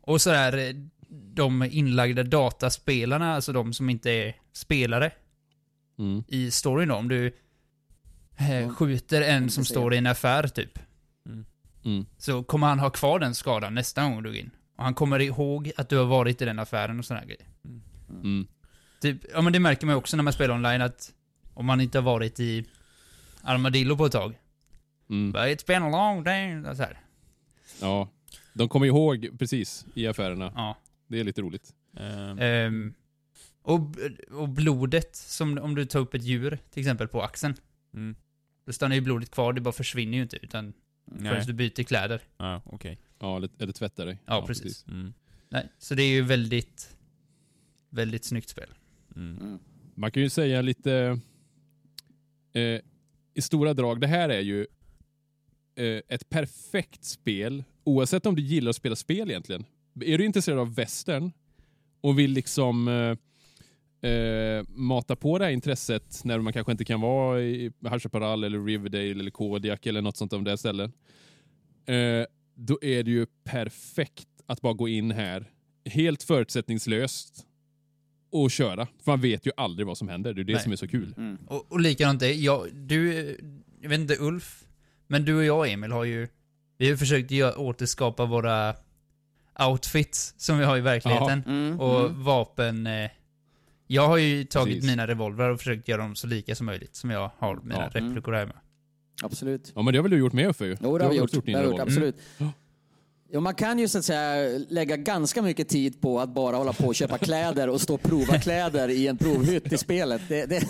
Och 0.00 0.20
sådär, 0.20 0.58
eh, 0.58 0.74
de 1.34 1.62
inlagda 1.62 2.22
dataspelarna, 2.22 3.34
alltså 3.34 3.52
de 3.52 3.72
som 3.72 3.90
inte 3.90 4.10
är 4.10 4.36
spelare 4.52 5.12
Mm. 5.98 6.24
i 6.28 6.50
storyn 6.50 6.88
då. 6.88 6.94
Om 6.94 7.08
du 7.08 7.36
eh, 8.36 8.68
skjuter 8.74 9.22
en 9.22 9.50
som 9.50 9.64
står 9.64 9.94
i 9.94 9.96
en 9.98 10.06
affär 10.06 10.48
typ. 10.48 10.78
Mm. 11.84 12.06
Så 12.18 12.42
kommer 12.42 12.66
han 12.66 12.78
ha 12.78 12.90
kvar 12.90 13.18
den 13.18 13.34
skadan 13.34 13.74
nästa 13.74 14.02
gång 14.02 14.22
du 14.22 14.28
går 14.28 14.36
in. 14.38 14.50
Och 14.76 14.84
han 14.84 14.94
kommer 14.94 15.18
ihåg 15.20 15.72
att 15.76 15.88
du 15.88 15.96
har 15.98 16.04
varit 16.04 16.42
i 16.42 16.44
den 16.44 16.58
affären 16.58 16.98
och 16.98 17.04
sådana 17.04 17.24
grejer. 17.26 17.46
Mm. 18.22 18.46
Typ, 19.00 19.20
ja 19.34 19.40
men 19.40 19.52
det 19.52 19.60
märker 19.60 19.86
man 19.86 19.92
ju 19.92 19.98
också 19.98 20.16
när 20.16 20.24
man 20.24 20.32
spelar 20.32 20.54
online 20.54 20.82
att 20.82 21.12
om 21.60 21.66
man 21.66 21.80
inte 21.80 21.98
har 21.98 22.02
varit 22.02 22.40
i 22.40 22.64
Armadillo 23.42 23.96
på 23.96 24.06
ett 24.06 24.12
tag. 24.12 24.38
Mm. 25.10 25.32
But 25.32 25.40
it's 25.42 25.66
been 25.66 25.82
a 25.82 25.88
long 25.90 26.24
day. 26.24 26.62
Så 26.76 26.82
här. 26.82 26.98
Ja. 27.80 28.08
De 28.52 28.68
kommer 28.68 28.86
ihåg 28.86 29.28
precis 29.38 29.86
i 29.94 30.06
affärerna. 30.06 30.52
Ja. 30.54 30.76
Det 31.06 31.20
är 31.20 31.24
lite 31.24 31.42
roligt. 31.42 31.74
Ehm, 31.96 32.38
Ehm, 32.38 32.94
Och, 33.62 33.80
och 34.30 34.48
blodet, 34.48 35.16
som 35.16 35.58
om 35.58 35.74
du 35.74 35.84
tar 35.86 36.00
upp 36.00 36.14
ett 36.14 36.22
djur, 36.22 36.58
till 36.70 36.80
exempel 36.80 37.08
på 37.08 37.22
axeln. 37.22 37.54
Mm. 37.94 38.16
Då 38.66 38.72
stannar 38.72 38.94
ju 38.96 39.00
blodet 39.00 39.30
kvar, 39.30 39.52
det 39.52 39.60
bara 39.60 39.72
försvinner 39.72 40.16
ju 40.16 40.22
inte, 40.22 40.36
utan 40.42 40.72
Nej. 41.04 41.32
förrän 41.32 41.46
du 41.46 41.52
byter 41.52 41.82
kläder. 41.82 42.20
Ja, 42.36 42.62
okej. 42.64 42.98
Ja, 43.18 43.36
eller, 43.36 43.50
eller 43.58 43.72
tvätta 43.72 44.04
dig. 44.04 44.18
Ja, 44.26 44.46
precis. 44.46 44.86
Mm. 44.88 45.14
Nej, 45.48 45.68
så 45.78 45.94
det 45.94 46.02
är 46.02 46.08
ju 46.10 46.22
väldigt, 46.22 46.96
väldigt 47.90 48.24
snyggt 48.24 48.48
spel. 48.48 48.68
Mm. 49.16 49.38
Mm. 49.38 49.58
Man 49.94 50.10
kan 50.10 50.22
ju 50.22 50.30
säga 50.30 50.62
lite 50.62 51.20
eh, 52.52 52.80
i 53.34 53.42
stora 53.42 53.74
drag, 53.74 54.00
det 54.00 54.06
här 54.06 54.28
är 54.28 54.40
ju 54.40 54.66
eh, 55.74 56.00
ett 56.08 56.30
perfekt 56.30 57.04
spel 57.04 57.64
oavsett 57.84 58.26
om 58.26 58.36
du 58.36 58.42
gillar 58.42 58.70
att 58.70 58.76
spela 58.76 58.96
spel 58.96 59.30
egentligen. 59.30 59.64
Är 60.00 60.18
du 60.18 60.24
intresserad 60.24 60.58
av 60.58 60.74
västern 60.74 61.32
och 62.00 62.18
vill 62.18 62.30
liksom 62.30 62.88
eh, 62.88 64.10
eh, 64.10 64.64
mata 64.68 65.16
på 65.16 65.38
det 65.38 65.44
här 65.44 65.52
intresset 65.52 66.24
när 66.24 66.38
man 66.38 66.52
kanske 66.52 66.72
inte 66.72 66.84
kan 66.84 67.00
vara 67.00 67.40
i 67.40 67.72
Hachaparral 67.84 68.44
eller 68.44 68.64
Riverdale 68.64 69.10
eller 69.10 69.30
Kodiak 69.30 69.86
eller 69.86 70.02
något 70.02 70.16
sånt 70.16 70.32
av 70.32 70.42
det 70.42 70.58
ställen. 70.58 70.92
Eh, 71.86 72.26
då 72.54 72.78
är 72.82 73.02
det 73.02 73.10
ju 73.10 73.26
perfekt 73.44 74.28
att 74.46 74.60
bara 74.60 74.72
gå 74.72 74.88
in 74.88 75.10
här 75.10 75.50
helt 75.84 76.22
förutsättningslöst 76.22 77.46
och 78.30 78.50
köra. 78.50 78.86
För 78.86 79.10
man 79.12 79.20
vet 79.20 79.46
ju 79.46 79.50
aldrig 79.56 79.86
vad 79.86 79.98
som 79.98 80.08
händer. 80.08 80.34
Det 80.34 80.40
är 80.40 80.44
det 80.44 80.52
Nej. 80.52 80.62
som 80.62 80.72
är 80.72 80.76
så 80.76 80.88
kul. 80.88 81.14
Mm. 81.16 81.38
Och, 81.46 81.72
och 81.72 81.80
likadant 81.80 82.20
det, 82.20 82.32
jag, 82.34 82.66
du, 82.74 83.14
jag 83.80 83.88
vet 83.88 84.00
inte 84.00 84.16
Ulf, 84.20 84.64
men 85.06 85.24
du 85.24 85.36
och 85.36 85.44
jag 85.44 85.72
Emil 85.72 85.92
har 85.92 86.04
ju, 86.04 86.28
vi 86.78 86.90
har 86.90 86.96
försökt 86.96 87.30
gö- 87.30 87.56
återskapa 87.56 88.24
våra 88.26 88.74
outfits 89.68 90.34
som 90.36 90.58
vi 90.58 90.64
har 90.64 90.76
i 90.78 90.80
verkligheten. 90.80 91.42
Mm. 91.46 91.80
Och 91.80 92.00
mm. 92.00 92.22
vapen, 92.24 92.86
eh, 92.86 93.10
jag 93.86 94.08
har 94.08 94.16
ju 94.16 94.44
tagit 94.44 94.74
Precis. 94.74 94.90
mina 94.90 95.06
revolvrar 95.06 95.50
och 95.50 95.58
försökt 95.58 95.88
göra 95.88 96.02
dem 96.02 96.14
så 96.16 96.26
lika 96.26 96.54
som 96.54 96.66
möjligt, 96.66 96.94
som 96.96 97.10
jag 97.10 97.30
har 97.38 97.60
mina 97.62 97.90
Ja. 97.94 98.00
replikor 98.00 98.32
här 98.32 98.46
med. 98.46 98.56
Absolut. 99.22 99.72
Ja, 99.74 99.82
men 99.82 99.92
det 99.92 99.98
har 99.98 100.02
väl 100.02 100.10
du 100.10 100.18
gjort 100.18 100.32
med 100.32 100.48
Uffe 100.48 100.66
ju? 100.66 100.76
Jo, 100.80 100.98
det 100.98 101.04
har 101.04 101.10
vi 101.10 101.16
gjort. 101.18 101.32
gjort 101.34 101.48
revolver. 101.48 101.82
absolut. 101.82 102.16
Mm. 102.38 102.52
Jo, 103.32 103.40
man 103.40 103.54
kan 103.54 103.78
ju 103.78 103.88
så 103.88 103.98
att 103.98 104.04
säga 104.04 104.58
lägga 104.68 104.96
ganska 104.96 105.42
mycket 105.42 105.68
tid 105.68 106.00
på 106.00 106.20
att 106.20 106.34
bara 106.34 106.56
hålla 106.56 106.72
på 106.72 106.86
och 106.86 106.94
köpa 106.94 107.18
kläder 107.28 107.68
och 107.68 107.80
stå 107.80 107.94
och 107.94 108.02
prova 108.02 108.38
kläder 108.38 108.88
i 108.88 109.06
en 109.06 109.18
provhytt 109.18 109.72
i 109.72 109.78
spelet. 109.78 110.22
Det, 110.28 110.46
det, 110.46 110.60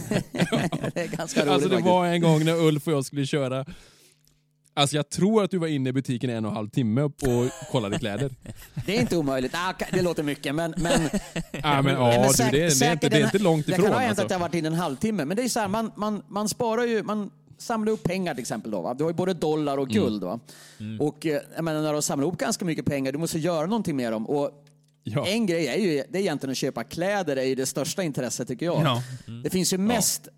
det 0.95 1.01
är 1.01 1.17
ganska 1.17 1.41
roligt 1.41 1.53
Alltså 1.53 1.69
det 1.69 1.81
var 1.81 2.07
en 2.07 2.21
gång 2.21 2.45
när 2.45 2.55
Ulf 2.67 2.87
och 2.87 2.93
jag 2.93 3.05
skulle 3.05 3.27
köra 3.27 3.65
Alltså 4.75 4.97
jag 4.97 5.09
tror 5.09 5.45
att 5.45 5.51
du 5.51 5.59
var 5.59 5.67
inne 5.67 5.89
i 5.91 5.93
butiken 5.93 6.31
en 6.31 6.45
och 6.45 6.51
en 6.51 6.57
halv 6.57 6.69
timme 6.69 7.03
och 7.03 7.13
kollade 7.71 7.99
kläder. 7.99 8.31
Det 8.87 8.97
är 8.97 9.01
inte 9.01 9.17
omöjligt. 9.17 9.53
Ah, 9.55 9.75
det 9.93 10.03
låter 10.03 10.23
mycket, 10.23 10.55
men... 10.55 10.75
men 10.77 11.01
Ja 11.53 11.83
men 11.83 11.85
men 11.85 11.95
ja, 11.95 12.31
du, 12.37 12.45
det, 12.51 12.65
är- 12.65 12.81
det, 12.81 12.87
är 12.87 12.93
inte, 12.93 13.09
det 13.09 13.17
är 13.21 13.25
inte 13.25 13.39
långt 13.39 13.67
Det 13.67 13.73
ifrån. 13.73 13.85
kan 13.85 13.95
ha 13.95 14.01
hänt 14.01 14.11
alltså. 14.11 14.25
att 14.25 14.31
jag 14.31 14.39
varit 14.39 14.55
inne 14.55 14.69
en 14.69 14.75
halvtimme, 14.75 15.25
men 15.25 15.37
det 15.37 15.43
är 15.43 15.49
så 15.49 15.61
här, 15.61 15.69
man, 15.69 15.93
man, 15.97 16.23
man 16.29 16.49
sparar 16.49 16.85
ju, 16.85 17.03
man 17.03 17.31
samlar 17.61 17.93
upp 17.93 18.03
pengar 18.03 18.35
till 18.35 18.41
exempel. 18.43 18.71
Då, 18.71 18.81
va? 18.81 18.95
Du 18.95 19.05
har 19.05 19.11
ju 19.11 19.15
både 19.17 19.35
dollar 19.35 19.79
och 19.79 19.91
Mm. 19.91 20.03
guld. 20.03 20.25
Va? 20.25 20.41
Och 21.01 21.27
eh, 21.27 21.41
jag 21.57 21.65
menar, 21.65 21.83
när 21.83 21.95
du 21.95 22.03
samlar 22.03 22.27
ihop 22.27 22.39
ganska 22.39 22.65
mycket 22.65 22.85
pengar, 22.87 23.13
du 23.13 23.19
måste 23.19 23.39
göra 23.39 23.67
någonting 23.67 23.97
med 23.97 24.13
dem. 24.13 24.27
Och 24.27 24.65
Ja. 25.03 25.27
En 25.27 25.47
grej 25.47 25.67
är 25.67 25.77
ju 25.77 26.03
det 26.11 26.19
är 26.19 26.23
egentligen 26.23 26.51
att 26.51 26.57
köpa 26.57 26.85
kläder, 26.85 27.37
är 27.37 27.43
ju 27.45 27.55
det 27.55 27.67
största 27.67 28.03
intresset 28.03 28.49
tycker 28.49 28.67
jag. 28.67 28.83
Ja. 28.85 29.03
Det 29.45 29.51
finns 29.51 29.73
ju 29.73 29.79
mest, 29.79 30.29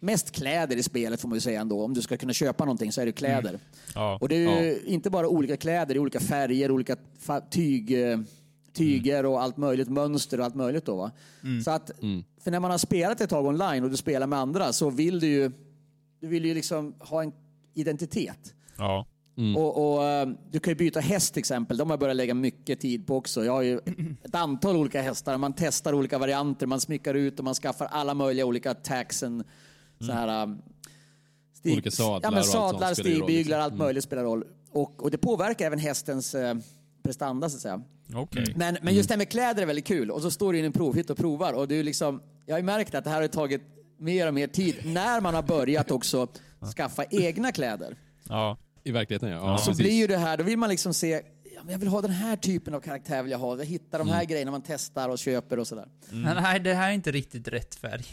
mest 0.00 0.30
kläder 0.30 0.76
i 0.76 0.82
spelet 0.82 1.20
får 1.20 1.28
man 1.28 1.36
ju 1.36 1.40
säga 1.40 1.60
ändå. 1.60 1.84
Om 1.84 1.94
du 1.94 2.02
ska 2.02 2.16
kunna 2.16 2.32
köpa 2.32 2.64
någonting 2.64 2.92
så 2.92 3.00
är 3.00 3.06
det 3.06 3.12
kläder. 3.12 3.58
Ja. 3.94 4.18
Och 4.20 4.28
det 4.28 4.36
är 4.36 4.62
ju 4.64 4.80
inte 4.86 5.10
bara 5.10 5.28
olika 5.28 5.56
kläder, 5.56 5.86
det 5.86 5.98
är 5.98 5.98
olika 5.98 6.20
färger, 6.20 6.70
olika 6.70 6.96
tyg, 7.50 8.02
eh, 8.10 8.18
tyger 8.72 9.26
och 9.26 9.42
allt 9.42 9.56
möjligt, 9.56 9.88
mönster 9.88 10.38
och 10.38 10.44
allt 10.44 10.54
möjligt 10.54 10.84
då 10.86 10.96
va. 10.96 11.10
Så 11.64 11.70
att, 11.70 11.90
för 12.44 12.50
när 12.50 12.60
man 12.60 12.70
har 12.70 12.78
spelat 12.78 13.20
ett 13.20 13.30
tag 13.30 13.46
online 13.46 13.84
och 13.84 13.90
du 13.90 13.96
spelar 13.96 14.26
med 14.26 14.38
andra 14.38 14.72
så 14.72 14.90
vill 14.90 15.20
du 15.20 15.26
ju, 15.26 15.50
du 16.20 16.26
vill 16.26 16.44
ju 16.44 16.54
liksom 16.54 16.94
ha 16.98 17.22
en 17.22 17.32
identitet. 17.74 18.54
Ja. 18.78 19.06
Och, 19.56 19.94
och 19.94 20.04
eh, 20.04 20.28
Du 20.50 20.60
kan 20.60 20.70
ju 20.70 20.74
byta 20.74 21.00
häst 21.00 21.32
till 21.34 21.40
exempel. 21.40 21.76
De 21.76 21.90
har 21.90 21.92
jag 21.92 22.00
börjat 22.00 22.16
lägga 22.16 22.34
mycket 22.34 22.80
tid 22.80 23.06
på 23.06 23.16
också. 23.16 23.44
Jag 23.44 23.52
har 23.52 23.62
ju 23.62 23.80
ett 24.24 24.34
antal 24.34 24.76
olika 24.76 25.02
hästar. 25.02 25.38
Man 25.38 25.52
testar 25.52 25.92
olika 25.92 26.18
varianter, 26.18 26.66
man 26.66 26.80
smyckar 26.80 27.14
ut 27.14 27.38
och 27.38 27.44
man 27.44 27.54
skaffar 27.54 27.86
alla 27.86 28.14
möjliga 28.14 28.46
olika 28.46 28.74
taxen. 28.74 29.44
Så 30.00 30.12
här, 30.12 30.42
um, 30.42 30.62
stig- 31.54 31.72
Olika 31.72 31.90
sadlar 31.90 32.20
ja, 32.22 32.30
men 32.30 32.44
sadlar, 32.44 32.86
roll, 32.88 32.94
stigbyglar, 32.96 33.38
liksom. 33.38 33.60
allt 33.60 33.74
möjligt 33.74 34.04
spelar 34.04 34.22
roll. 34.24 34.44
Och, 34.70 35.02
och 35.02 35.10
det 35.10 35.18
påverkar 35.18 35.66
även 35.66 35.78
hästens 35.78 36.34
eh, 36.34 36.54
prestanda 37.02 37.48
så 37.50 37.56
att 37.56 37.62
säga. 37.62 37.82
Okej. 38.14 38.52
Men, 38.56 38.76
men 38.82 38.94
just 38.94 39.08
det 39.08 39.12
här 39.12 39.18
med 39.18 39.28
kläder 39.28 39.62
är 39.62 39.66
väldigt 39.66 39.86
kul. 39.86 40.10
Och 40.10 40.22
så 40.22 40.30
står 40.30 40.52
du 40.52 40.58
i 40.58 40.66
en 40.66 40.72
provhytt 40.72 41.10
och 41.10 41.16
provar. 41.16 41.52
Och 41.52 41.68
du 41.68 41.82
liksom, 41.82 42.22
jag 42.46 42.54
har 42.54 42.58
ju 42.58 42.64
märkt 42.64 42.94
att 42.94 43.04
det 43.04 43.10
här 43.10 43.20
har 43.20 43.28
tagit 43.28 43.62
mer 44.00 44.26
och 44.26 44.34
mer 44.34 44.46
tid 44.46 44.76
när 44.84 45.20
man 45.20 45.34
har 45.34 45.42
börjat 45.42 45.90
också 45.90 46.28
skaffa 46.76 47.04
egna 47.10 47.52
kläder. 47.52 47.96
Ja. 48.28 48.58
I 48.84 48.90
verkligheten 48.90 49.28
ja. 49.28 49.36
ja 49.36 49.58
Så 49.58 49.64
precis. 49.70 49.78
blir 49.82 49.92
ju 49.94 50.06
det 50.06 50.16
här, 50.18 50.36
då 50.36 50.44
vill 50.44 50.58
man 50.58 50.70
liksom 50.70 50.94
se, 50.94 51.22
ja, 51.54 51.60
men 51.64 51.72
jag 51.72 51.78
vill 51.78 51.88
ha 51.88 52.00
den 52.02 52.10
här 52.10 52.36
typen 52.36 52.74
av 52.74 52.80
karaktär 52.80 53.22
vill 53.22 53.32
jag 53.32 53.38
ha. 53.38 53.58
Jag 53.58 53.64
hittar 53.64 53.98
de 53.98 54.08
Mm. 54.08 54.14
här 54.18 54.24
grejerna 54.24 54.50
man 54.50 54.62
testar 54.66 55.08
och 55.08 55.18
köper 55.18 55.58
och 55.58 55.66
sådär. 55.66 55.88
Men 56.10 56.42
nej, 56.42 56.60
det 56.60 56.74
här 56.74 56.88
är 56.90 56.94
inte 56.94 57.10
riktigt 57.12 57.48
rätt 57.48 57.74
färg. 57.74 58.04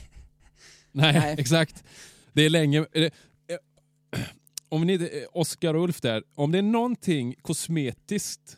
Nej, 0.92 1.14
Nej. 1.14 1.36
exakt. 1.40 1.84
Det 2.34 2.42
är 2.42 2.50
länge... 2.50 2.86
det- 2.94 3.06
eh, 3.06 4.22
Om 4.70 4.86
ni, 4.88 4.94
eh, 4.94 5.10
Oskar 5.34 5.74
och 5.74 5.84
Ulf 5.84 6.02
där, 6.02 6.24
om 6.36 6.52
det 6.52 6.58
är 6.58 6.62
någonting 6.62 7.36
kosmetiskt 7.42 8.58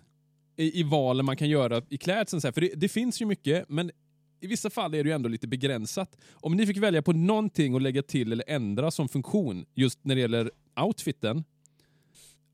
i, 0.58 0.80
i 0.80 0.84
valen 0.84 1.26
man 1.26 1.38
kan 1.38 1.50
göra 1.50 1.82
i 1.90 1.98
klädseln, 1.98 2.42
så 2.42 2.48
här, 2.48 2.52
för 2.52 2.62
det, 2.62 2.72
det 2.76 2.90
finns 2.90 3.22
ju 3.22 3.26
mycket, 3.26 3.66
men 3.70 3.92
i 4.40 4.48
vissa 4.48 4.70
fall 4.70 4.94
är 4.94 5.04
det 5.04 5.10
ju 5.10 5.16
ändå 5.16 5.30
lite 5.30 5.48
begränsat. 5.48 6.18
Om 6.34 6.56
ni 6.56 6.66
fick 6.66 6.78
välja 6.78 7.02
på 7.02 7.14
någonting 7.14 7.76
att 7.76 7.82
lägga 7.82 8.02
till 8.02 8.32
eller 8.32 8.46
ändra 8.48 8.92
som 8.92 9.10
funktion 9.10 9.66
just 9.76 10.00
när 10.02 10.16
det 10.16 10.22
gäller 10.22 10.52
outfiten, 10.82 11.44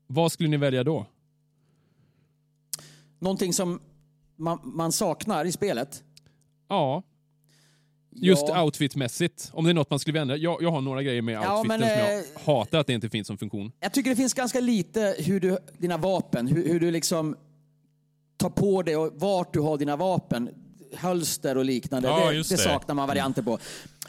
vad 0.06 0.32
skulle 0.32 0.48
ni 0.48 0.56
välja 0.56 0.84
då? 0.84 1.06
Någonting 3.18 3.52
som 3.52 3.80
man, 4.36 4.58
man 4.62 4.92
saknar 4.92 5.44
i 5.44 5.52
spelet. 5.52 6.04
Ja, 6.68 7.02
just 8.10 8.48
ja, 8.48 8.64
outfitmässigt. 8.64 9.50
Om 9.52 9.64
det 9.64 9.70
är 9.70 9.74
något 9.74 9.90
man 9.90 9.98
skulle 9.98 10.20
ändra. 10.20 10.36
Jag, 10.36 10.62
jag 10.62 10.70
har 10.70 10.80
några 10.80 11.02
grejer 11.02 11.22
med 11.22 11.34
Ja, 11.34 11.58
outfiten 11.58 11.80
men, 11.80 11.88
som 11.88 11.98
jag 11.98 12.18
eh, 12.18 12.24
hatar 12.44 12.78
att 12.78 12.86
det 12.86 12.92
inte 12.92 13.10
finns 13.10 13.26
som 13.26 13.38
funktion. 13.38 13.72
Jag 13.80 13.92
tycker 13.92 14.10
det 14.10 14.16
finns 14.16 14.34
ganska 14.34 14.60
lite 14.60 15.16
hur 15.18 15.40
du, 15.40 15.58
dina 15.78 15.96
vapen, 15.96 16.46
hur, 16.46 16.68
hur 16.68 16.80
du 16.80 16.90
liksom 16.90 17.36
tar 18.36 18.50
på 18.50 18.82
dig 18.82 18.96
och 18.96 19.12
vart 19.14 19.54
du 19.54 19.60
har 19.60 19.78
dina 19.78 19.96
vapen. 19.96 20.65
Hölster 20.94 21.56
och 21.56 21.64
liknande. 21.64 22.08
Ja, 22.08 22.30
det, 22.30 22.36
det 22.36 22.48
det. 22.48 22.58
saknar 22.58 22.94
man 22.94 23.08
varianter 23.08 23.42
på. 23.42 23.58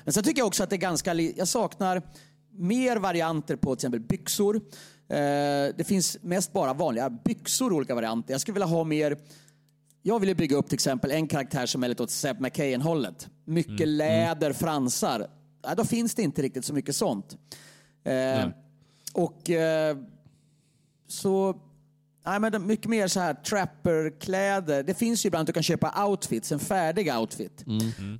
Men 0.03 0.13
sen 0.13 0.23
tycker 0.23 0.39
jag 0.39 0.47
också 0.47 0.63
att 0.63 0.69
det 0.69 0.75
är 0.75 0.77
ganska... 0.77 1.13
Jag 1.13 1.47
saknar 1.47 2.01
mer 2.51 2.97
varianter 2.97 3.55
på 3.55 3.75
till 3.75 3.79
exempel 3.79 3.99
byxor. 3.99 4.55
Eh, 4.55 5.15
det 5.77 5.87
finns 5.87 6.17
mest 6.21 6.53
bara 6.53 6.73
vanliga 6.73 7.09
byxor, 7.09 7.73
olika 7.73 7.95
varianter. 7.95 8.33
Jag 8.33 8.41
skulle 8.41 8.53
vilja 8.53 8.67
ha 8.67 8.83
mer... 8.83 9.17
Jag 10.01 10.19
ville 10.19 10.35
bygga 10.35 10.57
upp 10.57 10.67
till 10.67 10.75
exempel 10.75 11.11
en 11.11 11.27
karaktär 11.27 11.65
som 11.65 11.83
är 11.83 11.87
lite 11.87 12.03
åt 12.03 12.11
Seb 12.11 12.39
McKayen-hållet. 12.39 13.27
Mycket 13.45 13.87
läder, 13.87 14.53
fransar. 14.53 15.27
Ja, 15.63 15.75
då 15.75 15.85
finns 15.85 16.15
det 16.15 16.21
inte 16.21 16.41
riktigt 16.41 16.65
så 16.65 16.73
mycket 16.73 16.95
sånt. 16.95 17.37
Eh, 18.03 18.47
och 19.13 19.49
eh, 19.49 19.97
så... 21.07 21.61
Nej, 22.27 22.39
men 22.39 22.67
mycket 22.67 22.85
mer 22.89 23.07
så 23.07 23.19
här 23.19 23.33
trapperkläder. 23.33 24.83
Det 24.83 24.93
finns 24.93 25.25
ju 25.25 25.27
ibland 25.27 25.41
att 25.41 25.47
du 25.47 25.53
kan 25.53 25.63
köpa 25.63 26.05
outfits, 26.05 26.51
en 26.51 26.59
färdig 26.59 27.13
outfit. 27.13 27.65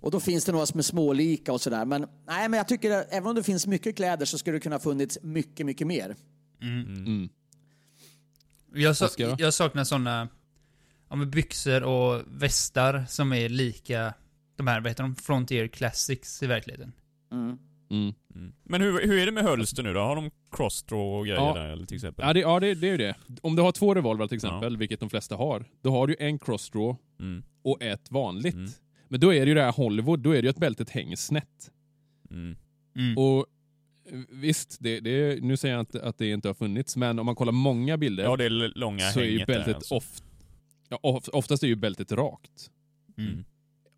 Och 0.01 0.11
då 0.11 0.19
finns 0.19 0.45
det 0.45 0.51
några 0.51 0.65
som 0.65 0.79
är 0.79 0.83
smålika 0.83 1.53
och 1.53 1.61
sådär. 1.61 1.85
Men, 1.85 2.01
nej, 2.27 2.49
men 2.49 2.57
jag 2.57 2.67
tycker 2.67 2.91
att 2.91 3.07
även 3.13 3.27
om 3.29 3.35
det 3.35 3.43
finns 3.43 3.67
mycket 3.67 3.95
kläder 3.95 4.25
så 4.25 4.37
skulle 4.37 4.55
det 4.55 4.59
kunna 4.61 4.75
ha 4.75 4.79
funnits 4.79 5.17
mycket, 5.21 5.65
mycket 5.65 5.87
mer. 5.87 6.15
Jag, 8.73 8.97
sa- 8.97 9.05
Oskar, 9.05 9.27
då? 9.29 9.35
jag 9.39 9.53
saknar 9.53 9.83
såna 9.83 10.27
ja, 11.09 11.15
byxor 11.15 11.83
och 11.83 12.21
västar 12.27 13.05
som 13.09 13.33
är 13.33 13.49
lika 13.49 14.13
de 14.55 14.67
här, 14.67 14.81
vad 14.81 14.91
heter 14.91 15.03
de? 15.03 15.15
Frontier 15.15 15.67
Classics 15.67 16.43
i 16.43 16.47
verkligheten. 16.47 16.91
Mm. 18.37 18.53
Men 18.63 18.81
hur, 18.81 18.91
hur 19.07 19.17
är 19.17 19.25
det 19.25 19.31
med 19.31 19.43
hölster 19.43 19.83
nu 19.83 19.93
då? 19.93 19.99
Har 19.99 20.15
de 20.15 20.31
crossdraw 20.51 21.17
och 21.19 21.25
grejer 21.25 21.39
Ja. 21.41 21.53
där 21.53 21.69
eller 21.69 21.85
till 21.85 21.95
exempel? 21.95 22.25
Ja, 22.27 22.33
det, 22.33 22.39
ja 22.39 22.59
det, 22.59 22.75
det 22.75 22.87
är 22.87 22.91
ju 22.91 22.97
det. 22.97 23.15
Om 23.41 23.55
du 23.55 23.61
har 23.61 23.71
två 23.71 23.93
revolver 23.95 24.27
till 24.27 24.35
exempel, 24.35 24.77
vilket 24.77 24.99
de 24.99 25.09
flesta 25.09 25.35
har, 25.35 25.65
då 25.81 25.91
har 25.91 26.07
du 26.07 26.15
en 26.19 26.39
crossdraw 26.39 26.95
Mm. 27.19 27.43
och 27.61 27.81
ett 27.81 28.11
vanligt. 28.11 28.53
Mm. 28.53 28.69
Men 29.07 29.19
då 29.19 29.33
är 29.33 29.39
det 29.39 29.45
ju 29.49 29.53
det 29.55 29.61
här 29.63 29.71
Hollywood, 29.71 30.19
då 30.19 30.31
är 30.31 30.35
det 30.41 30.45
ju 30.45 30.49
att 30.49 30.57
bältet 30.57 30.89
hänger 30.89 31.15
snett. 31.15 31.71
Mm. 32.31 32.55
Mm. 32.95 33.17
Och 33.17 33.45
eh, 34.11 34.19
visst, 34.29 34.77
det, 34.79 34.99
det, 34.99 35.43
nu 35.43 35.57
säger 35.57 35.75
jag 35.75 35.81
inte 35.81 36.03
att 36.03 36.17
det 36.17 36.29
inte 36.29 36.47
har 36.49 36.53
funnits, 36.53 36.95
men 36.97 37.19
om 37.19 37.25
man 37.25 37.35
kollar 37.35 37.51
många 37.51 37.97
bilder 37.97 38.23
Ja, 38.23 38.35
det 38.37 38.45
är 38.45 38.49
långa 38.77 38.99
så 39.11 39.19
är 39.19 39.23
ju 39.25 39.45
bältet 39.45 39.75
alltså. 39.75 39.95
of, 39.95 40.21
ja, 40.89 40.99
of, 41.03 41.27
oftast 41.27 41.63
är 41.63 41.67
ju 41.67 41.75
bältet 41.75 42.11
rakt. 42.11 42.71
Mm. 43.17 43.43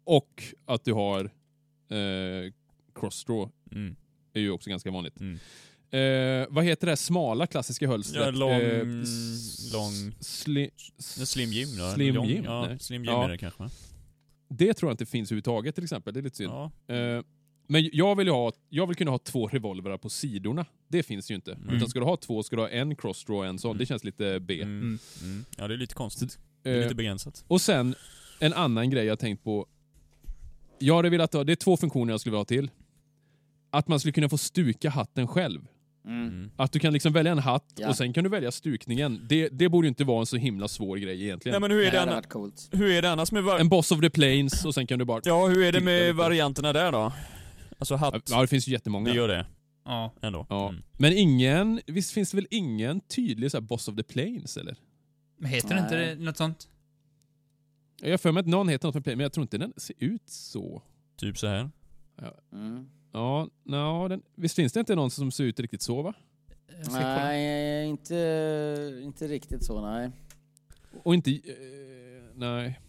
Och 0.04 0.44
att 0.66 0.84
du 0.86 0.94
har 0.94 1.26
eh, 1.90 2.52
crossdraw 2.96 3.50
Mm. 3.72 3.96
Är 4.40 4.44
ju 4.44 4.52
också 4.52 4.70
ganska 4.70 4.92
vanligt. 4.92 5.20
Mm. 5.20 5.40
Eh, 5.92 6.48
vad 6.50 6.64
heter 6.66 6.88
det 6.88 6.98
smala 6.98 7.48
klassiska 7.48 7.88
hölstret? 7.88 8.26
Ja, 8.26 8.32
lång- 8.32 8.52
Eh, 8.52 8.84
lång- 9.74 10.14
Sli, 10.20 10.70
Slim 10.98 11.52
Jim 11.52 11.78
då? 11.78 11.92
Slim 11.94 12.16
Lång- 12.16 12.28
Jim? 12.28 12.44
Ja, 12.44 12.66
Nej. 12.68 12.80
Slim 12.80 13.04
Jim 13.04 13.14
Ja. 13.14 13.26
är 13.26 13.30
det 13.30 13.38
kanske 13.38 13.64
va? 13.64 13.70
det 14.50 14.74
tror 14.74 14.90
jag 14.90 14.94
inte 14.94 15.06
finns 15.06 15.28
överhuvudtaget 15.32 15.76
till 15.76 15.84
exempel. 15.84 16.14
Det 16.14 16.20
är 16.20 16.22
lite 16.22 16.38
synd. 16.38 16.54
Ja. 16.54 16.72
Eh, 16.96 17.24
men 17.68 17.90
jag 17.94 18.16
vill, 18.16 18.28
ju 18.28 18.34
ha, 18.34 18.52
jag 18.70 18.88
vill 18.88 18.96
kunna 18.96 19.12
ha 19.12 19.18
två 19.18 19.48
revolverar 19.48 19.98
på 19.98 20.10
sidorna. 20.10 20.66
Det 20.88 21.04
finns 21.04 21.32
ju 21.32 21.36
inte. 21.36 21.54
Mm. 21.54 21.76
Utan 21.76 21.90
ska 21.90 22.00
du 22.00 22.06
ha 22.06 22.18
två 22.18 22.44
ska 22.44 22.56
du 22.56 22.62
ha 22.62 22.70
en 22.70 22.96
crossdraw 22.96 23.40
och 23.40 23.46
en 23.46 23.60
sån. 23.60 23.78
Det 23.78 23.86
känns 23.86 24.04
lite 24.04 24.40
B. 24.40 24.62
Mm. 24.62 24.80
Mm. 24.82 25.00
Mm. 25.24 25.46
Ja, 25.58 25.68
det 25.68 25.74
är 25.74 25.78
lite 25.78 25.94
konstigt. 25.96 26.40
Det 26.64 26.70
är 26.70 26.76
Eh, 26.78 26.82
lite 26.84 26.96
begränsat. 26.96 27.44
och 27.48 27.62
sen 27.62 27.96
en 28.40 28.54
annan 28.54 28.90
grej 28.90 29.06
jag 29.06 29.20
tänkt 29.20 29.44
på. 29.44 29.68
Jag 30.80 30.96
hade 30.96 31.10
velat 31.10 31.34
ha, 31.34 31.44
det 31.44 31.52
är 31.54 31.56
två 31.56 31.78
funktioner 31.78 32.14
jag 32.14 32.20
skulle 32.20 32.32
vilja 32.32 32.40
ha 32.40 32.46
till. 32.46 32.70
Att 33.70 33.88
man 33.88 34.00
skulle 34.00 34.12
kunna 34.12 34.30
få 34.30 34.38
stuka 34.38 34.90
hatten 34.90 35.28
själv. 35.28 35.62
Mm. 36.06 36.52
Att 36.58 36.72
du 36.72 36.80
kan 36.80 36.94
liksom 36.94 37.14
välja 37.14 37.32
en 37.32 37.40
hatt 37.40 37.74
Ja. 37.78 37.90
och 37.90 37.96
sen 37.96 38.14
kan 38.14 38.24
du 38.24 38.30
välja 38.30 38.52
stukningen. 38.52 39.26
Det, 39.30 39.50
det 39.50 39.70
borde 39.70 39.86
ju 39.86 39.90
inte 39.90 40.04
vara 40.04 40.20
en 40.20 40.26
så 40.26 40.38
himla 40.38 40.68
svår 40.68 40.98
grej 40.98 41.24
egentligen. 41.24 41.54
Nej 41.62 41.70
men 41.70 41.72
hur 41.78 41.88
är, 41.88 41.92
Det 41.92 42.06
det 42.06 42.06
varit 42.16 42.30
coolt. 42.30 42.70
hur 42.72 42.92
är 42.92 43.02
det 43.02 43.12
annars 43.12 43.32
med 43.32 43.48
En 43.60 43.70
boss 43.70 43.92
of 43.92 44.00
the 44.02 44.10
plains 44.10 44.66
och 44.66 44.74
sen 44.74 44.88
kan 44.88 45.00
du 45.00 45.06
bara... 45.06 45.22
Ja, 45.24 45.48
hur 45.48 45.64
är 45.64 45.72
det 45.72 45.82
med 45.82 46.16
varianterna 46.16 46.74
där 46.74 46.92
då? 46.92 47.14
Alltså 47.80 47.96
hatt, 47.96 48.30
Ja, 48.30 48.42
det 48.42 48.48
finns 48.48 48.68
ju 48.68 48.72
jättemånga. 48.72 49.10
det 49.10 49.16
gör 49.16 49.28
det 49.28 49.46
Ja. 49.86 50.14
ändå. 50.22 50.46
Ja. 50.50 50.70
Mm. 50.70 50.82
Men 51.00 51.14
ingen, 51.14 51.82
visst 51.88 52.12
finns 52.12 52.32
det 52.32 52.38
väl 52.38 52.48
ingen 52.52 53.00
tydlig 53.02 53.52
så 53.52 53.58
här, 53.58 53.62
boss 53.62 53.88
of 53.88 53.96
the 53.96 54.04
plains 54.04 54.58
eller? 54.58 54.76
Men 55.38 55.52
heter 55.52 55.76
det 55.76 55.80
inte 55.82 55.96
Nej. 55.96 56.16
det, 56.16 56.24
något 56.24 56.38
sånt? 56.38 56.68
Jag 58.02 58.10
har 58.10 58.18
för 58.18 58.32
mig 58.32 58.42
att 58.42 58.48
någon 58.48 58.70
heter 58.70 58.88
något 58.88 58.96
med 58.96 59.04
plains, 59.04 59.18
men 59.18 59.24
jag 59.24 59.34
tror 59.34 59.42
inte 59.42 59.58
den 59.58 59.74
ser 59.78 59.96
ut 60.00 60.30
så. 60.30 60.82
Typ 61.18 61.38
så 61.38 61.48
här. 61.48 61.70
Mm. 62.54 62.90
Ja, 63.12 63.50
no, 63.64 64.08
den, 64.08 64.22
visst 64.36 64.56
finns 64.56 64.74
det 64.74 64.80
inte 64.80 64.96
någon 64.96 65.12
som 65.12 65.32
ser 65.32 65.44
ut 65.44 65.60
riktigt 65.60 65.82
så 65.82 66.02
va? 66.02 66.14
Nej, 66.92 67.88
inte, 67.88 69.02
inte 69.04 69.28
riktigt 69.28 69.64
så 69.66 69.82
nej. 69.82 70.12
Och 71.04 71.14
inte... 71.14 71.32
Eh, 71.32 71.36
nej. 72.36 72.80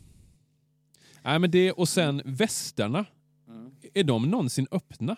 Nej 1.23 1.39
men 1.39 1.51
det, 1.51 1.73
och 1.73 1.89
sen 1.89 2.23
västarna. 2.25 3.05
Mm. 3.49 3.73
Är 3.95 4.05
de 4.05 4.31
någonsin 4.31 4.67
öppna? 4.71 5.17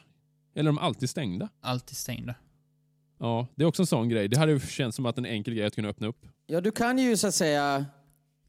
Eller 0.55 0.70
är 0.70 0.72
de 0.72 0.78
alltid 0.78 1.11
stängda? 1.11 1.48
Alltid 1.61 1.96
stängda. 1.96 2.34
Ja, 3.18 3.46
det 3.55 3.62
är 3.62 3.66
också 3.66 3.82
en 3.82 3.86
sån 3.86 4.09
grej. 4.09 4.28
Det 4.28 4.38
hade 4.38 4.53
ju 4.53 4.61
känts 4.61 4.96
som 4.96 5.07
att 5.07 5.18
en 5.18 5.26
enkel 5.26 5.55
grej 5.55 5.66
att 5.66 5.74
kunna 5.74 5.88
öppna 5.88 6.07
upp. 6.07 6.26
Ja, 6.46 6.61
du 6.61 6.70
kan 6.70 6.98
ju 6.98 7.16
så 7.16 7.26
att 7.26 7.34
säga 7.34 7.86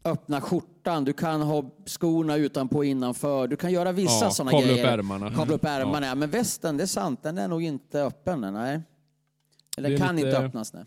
öppna 0.05 0.41
skjortan, 0.41 1.03
du 1.05 1.13
kan 1.13 1.41
ha 1.41 1.71
skorna 1.85 2.35
utanpå 2.35 2.77
och 2.77 2.85
innanför, 2.85 3.47
du 3.47 3.55
kan 3.55 3.71
göra 3.71 3.91
vissa 3.91 4.25
ja, 4.25 4.31
sådana 4.31 4.51
kavla 4.51 4.67
upp 4.71 4.77
grejer. 4.77 4.97
ärmarna. 4.97 5.31
Kavla 5.31 5.55
upp 5.55 5.65
ärmarna, 5.65 6.07
ja. 6.07 6.15
men 6.15 6.29
västen, 6.29 6.77
det 6.77 6.83
är 6.83 6.87
sant, 6.87 7.23
den 7.23 7.37
är 7.37 7.47
nog 7.47 7.63
inte 7.63 8.01
öppen, 8.01 8.41
nej. 8.41 8.81
Eller 9.77 9.97
kan 9.97 10.15
lite- 10.15 10.27
inte 10.27 10.39
öppnas, 10.39 10.73
nej. 10.73 10.85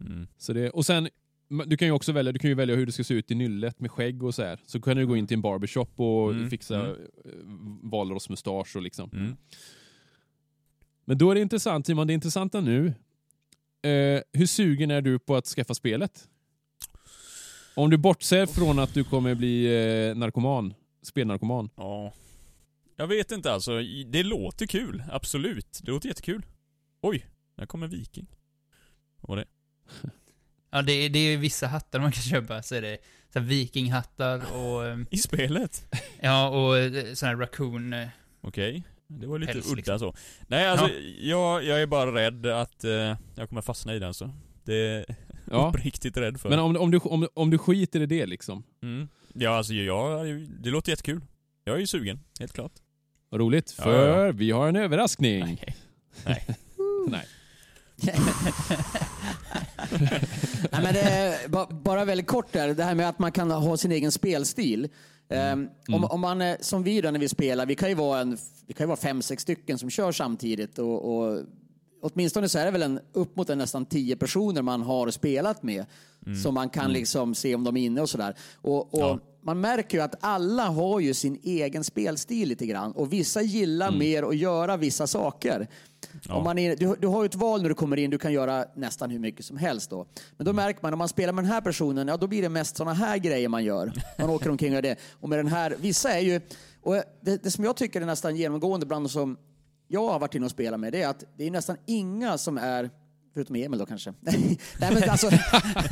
Mm. 0.00 0.26
Så 0.38 0.52
det, 0.52 0.70
och 0.70 0.86
sen, 0.86 1.08
du 1.66 1.76
kan 1.76 1.88
ju 1.88 1.92
också 1.92 2.12
välja, 2.12 2.32
du 2.32 2.38
kan 2.38 2.50
ju 2.50 2.54
välja 2.54 2.74
hur 2.76 2.86
det 2.86 2.92
ska 2.92 3.04
se 3.04 3.14
ut 3.14 3.30
i 3.30 3.34
nyllet 3.34 3.80
med 3.80 3.90
skägg 3.90 4.22
och 4.22 4.34
så 4.34 4.42
här. 4.42 4.60
Så 4.66 4.80
kan 4.80 4.96
du 4.96 5.06
gå 5.06 5.16
in 5.16 5.26
till 5.26 5.34
en 5.34 5.40
barbershop 5.42 6.00
och 6.00 6.30
Mm, 6.30 6.50
fixa 6.50 6.76
mm. 6.80 6.96
mm. 7.24 7.90
valrossmustasch 7.90 8.76
och 8.76 8.82
liksom. 8.82 9.10
Mm. 9.12 9.36
Men 11.04 11.18
då 11.18 11.30
är 11.30 11.34
det 11.34 11.40
intressant 11.40 11.86
Simon, 11.86 12.06
det 12.06 12.12
intressanta 12.12 12.60
nu. 12.60 12.86
Eh, 13.82 14.20
hur 14.32 14.46
sugen 14.46 14.90
är 14.90 15.00
du 15.00 15.18
på 15.18 15.36
att 15.36 15.46
skaffa 15.46 15.74
spelet? 15.74 16.28
Om 17.74 17.90
du 17.90 17.96
bortser 17.96 18.46
från 18.46 18.78
att 18.78 18.94
du 18.94 19.04
kommer 19.04 19.34
bli 19.34 19.64
eh, 20.08 20.16
narkoman, 20.16 20.74
spelnarkoman. 21.02 21.70
Ja. 21.76 22.12
Jag 22.96 23.06
vet 23.06 23.32
inte 23.32 23.52
alltså. 23.52 23.80
Det 24.06 24.22
låter 24.22 24.66
kul. 24.66 25.02
Absolut. 25.10 25.80
Det 25.82 25.90
låter 25.90 26.08
jättekul. 26.08 26.46
Oj, 27.02 27.26
där 27.56 27.66
kommer 27.66 27.86
Viking. 27.86 28.26
Vad 29.20 29.28
var 29.28 29.36
det? 29.36 29.44
Ja, 30.70 30.82
det, 30.82 30.92
är- 30.92 31.08
det 31.10 31.18
är 31.18 31.30
ju 31.30 31.36
vissa 31.36 31.66
hattar 31.66 32.00
man 32.00 32.12
kan 32.12 32.22
köpa. 32.22 32.62
Så 32.62 32.74
är 32.74 32.82
det 32.82 32.98
så 33.32 33.38
här 33.38 33.46
vikinghattar 33.46 34.52
och... 34.54 34.86
ehm, 34.86 35.06
I 35.10 35.18
spelet? 35.18 35.86
Ja, 36.20 36.48
och 36.48 36.78
eh, 36.78 37.14
sån 37.14 37.28
här 37.28 37.36
raccoon... 37.36 37.92
eh, 37.92 38.08
Okej. 38.40 38.82
Det 39.06 39.26
var 39.26 39.38
lite 39.38 39.52
Päls, 39.52 39.66
udda 39.66 39.76
liksom. 39.76 39.98
så. 39.98 40.14
Nej 40.48 40.66
alltså, 40.66 40.88
jag, 41.20 41.64
jag 41.64 41.82
är 41.82 41.86
bara 41.86 42.14
rädd 42.14 42.46
att 42.46 42.84
eh, 42.84 43.16
jag 43.34 43.48
kommer 43.48 43.62
fastna 43.62 43.94
i 43.94 43.98
den 43.98 44.14
så. 44.14 44.30
Det 44.64 45.04
Ja. 45.50 45.68
uppriktigt 45.76 46.16
rädd 46.16 46.40
för. 46.40 46.48
Men 46.48 46.58
om, 46.58 46.76
om, 46.76 46.90
du, 46.90 46.98
om, 46.98 47.28
om 47.34 47.50
du 47.50 47.58
skiter 47.58 48.00
i 48.00 48.06
det 48.06 48.26
liksom. 48.26 48.62
Mm. 48.82 49.08
Ja 49.32 49.56
alltså, 49.56 49.72
jag, 49.72 50.26
det 50.62 50.70
låter 50.70 50.92
jättekul. 50.92 51.20
Jag 51.64 51.76
är 51.76 51.80
ju 51.80 51.86
sugen, 51.86 52.20
helt 52.40 52.52
klart. 52.52 52.72
Vad 53.28 53.40
roligt, 53.40 53.70
för 53.70 54.08
ja, 54.08 54.26
ja. 54.26 54.32
vi 54.32 54.50
har 54.50 54.68
en 54.68 54.76
överraskning. 54.76 55.40
Nej. 55.44 55.76
Nej. 56.26 56.46
Nej. 57.08 57.26
Nej, 60.72 60.82
men 60.82 60.94
det, 60.94 61.38
ba- 61.48 61.66
bara 61.70 62.04
väldigt 62.04 62.26
kort 62.26 62.52
där, 62.52 62.74
det 62.74 62.84
här 62.84 62.94
med 62.94 63.08
att 63.08 63.18
man 63.18 63.32
kan 63.32 63.50
ha 63.50 63.76
sin 63.76 63.92
egen 63.92 64.12
spelstil. 64.12 64.88
Ehm, 65.28 65.68
Om, 65.88 66.04
om 66.04 66.20
man, 66.20 66.40
eh, 66.42 66.56
som 66.60 66.82
vi 66.82 67.00
då 67.00 67.10
när 67.10 67.18
vi 67.18 67.28
spelar, 67.28 67.66
vi 67.66 67.74
kan 67.74 67.88
ju 67.88 67.94
vara, 67.94 68.20
en, 68.20 68.38
vi 68.66 68.74
kan 68.74 68.84
ju 68.84 68.88
vara 68.88 68.96
fem, 68.96 69.22
sex 69.22 69.42
stycken 69.42 69.78
som 69.78 69.90
kör 69.90 70.12
samtidigt. 70.12 70.78
Och, 70.78 71.16
och, 71.16 71.40
åtminstone 72.04 72.48
så 72.48 72.58
är 72.58 72.64
det 72.64 72.70
väl 72.70 72.82
en, 72.82 73.00
upp 73.12 73.36
mot 73.36 73.50
en 73.50 73.58
nästan 73.58 73.86
tio 73.86 74.16
personer 74.16 74.62
man 74.62 74.82
har 74.82 75.10
spelat 75.10 75.62
med. 75.62 75.84
Som 76.42 76.54
man 76.54 76.68
kan 76.68 76.92
liksom 76.92 77.34
se 77.34 77.54
om 77.54 77.64
de 77.64 77.76
är 77.76 77.80
inne 77.80 78.00
och 78.00 78.10
sådär. 78.10 78.34
Och, 78.54 78.94
och 78.94 79.00
Ja. 79.00 79.18
Man 79.46 79.60
märker 79.60 79.98
ju 79.98 80.04
att 80.04 80.14
alla 80.20 80.64
har 80.64 81.00
ju 81.00 81.14
sin 81.14 81.40
egen 81.42 81.84
spelstil 81.84 82.48
lite 82.48 82.66
grann. 82.66 82.92
Och 82.92 83.12
vissa 83.12 83.42
gillar 83.42 83.92
mer 83.92 84.22
att 84.22 84.36
göra 84.36 84.76
vissa 84.76 85.06
saker. 85.06 85.68
Ja. 86.28 86.34
Om 86.34 86.44
man 86.44 86.58
är, 86.58 86.76
du, 86.76 86.96
du 87.00 87.06
har 87.06 87.22
ju 87.22 87.26
ett 87.26 87.34
val 87.34 87.62
när 87.62 87.68
du 87.68 87.74
kommer 87.74 87.96
in, 87.96 88.10
du 88.10 88.18
kan 88.18 88.32
göra 88.32 88.64
nästan 88.76 89.10
hur 89.10 89.18
mycket 89.18 89.44
som 89.44 89.56
helst 89.56 89.90
då. 89.90 90.06
Men 90.36 90.46
då 90.46 90.52
märker 90.52 90.82
man, 90.82 90.92
om 90.92 90.98
man 90.98 91.08
spelar 91.08 91.32
med 91.32 91.44
den 91.44 91.52
här 91.52 91.60
personen, 91.60 92.08
ja 92.08 92.16
då 92.16 92.26
blir 92.26 92.42
det 92.42 92.48
mest 92.48 92.76
sådana 92.76 92.94
här 92.94 93.18
grejer 93.18 93.48
man 93.48 93.64
gör. 93.64 93.92
Man 94.18 94.30
åker 94.30 94.50
omkring 94.50 94.70
och 94.70 94.74
gör 94.74 94.82
det. 94.82 94.96
Och 95.20 95.28
med 95.28 95.38
den 95.38 95.48
här, 95.48 95.76
vissa 95.80 96.12
är 96.12 96.20
ju, 96.20 96.40
och 96.82 96.94
det, 97.20 97.42
det 97.42 97.50
som 97.50 97.64
jag 97.64 97.76
tycker 97.76 98.00
är 98.00 98.06
nästan 98.06 98.36
genomgående 98.36 98.86
bland 98.86 99.04
de 99.04 99.08
som 99.08 99.36
jag 99.94 100.08
har 100.08 100.18
varit 100.18 100.34
inne 100.34 100.44
och 100.44 100.50
spelat 100.50 100.80
med, 100.80 100.92
det 100.92 101.02
är 101.02 101.08
att 101.08 101.24
det 101.36 101.46
är 101.46 101.50
nästan 101.50 101.76
inga 101.86 102.38
som 102.38 102.58
är 102.58 102.90
Förutom 103.34 103.56
Emil 103.56 103.78
då 103.78 103.86
kanske. 103.86 104.14
Nej, 104.20 104.58
men 104.78 105.10
alltså, 105.10 105.30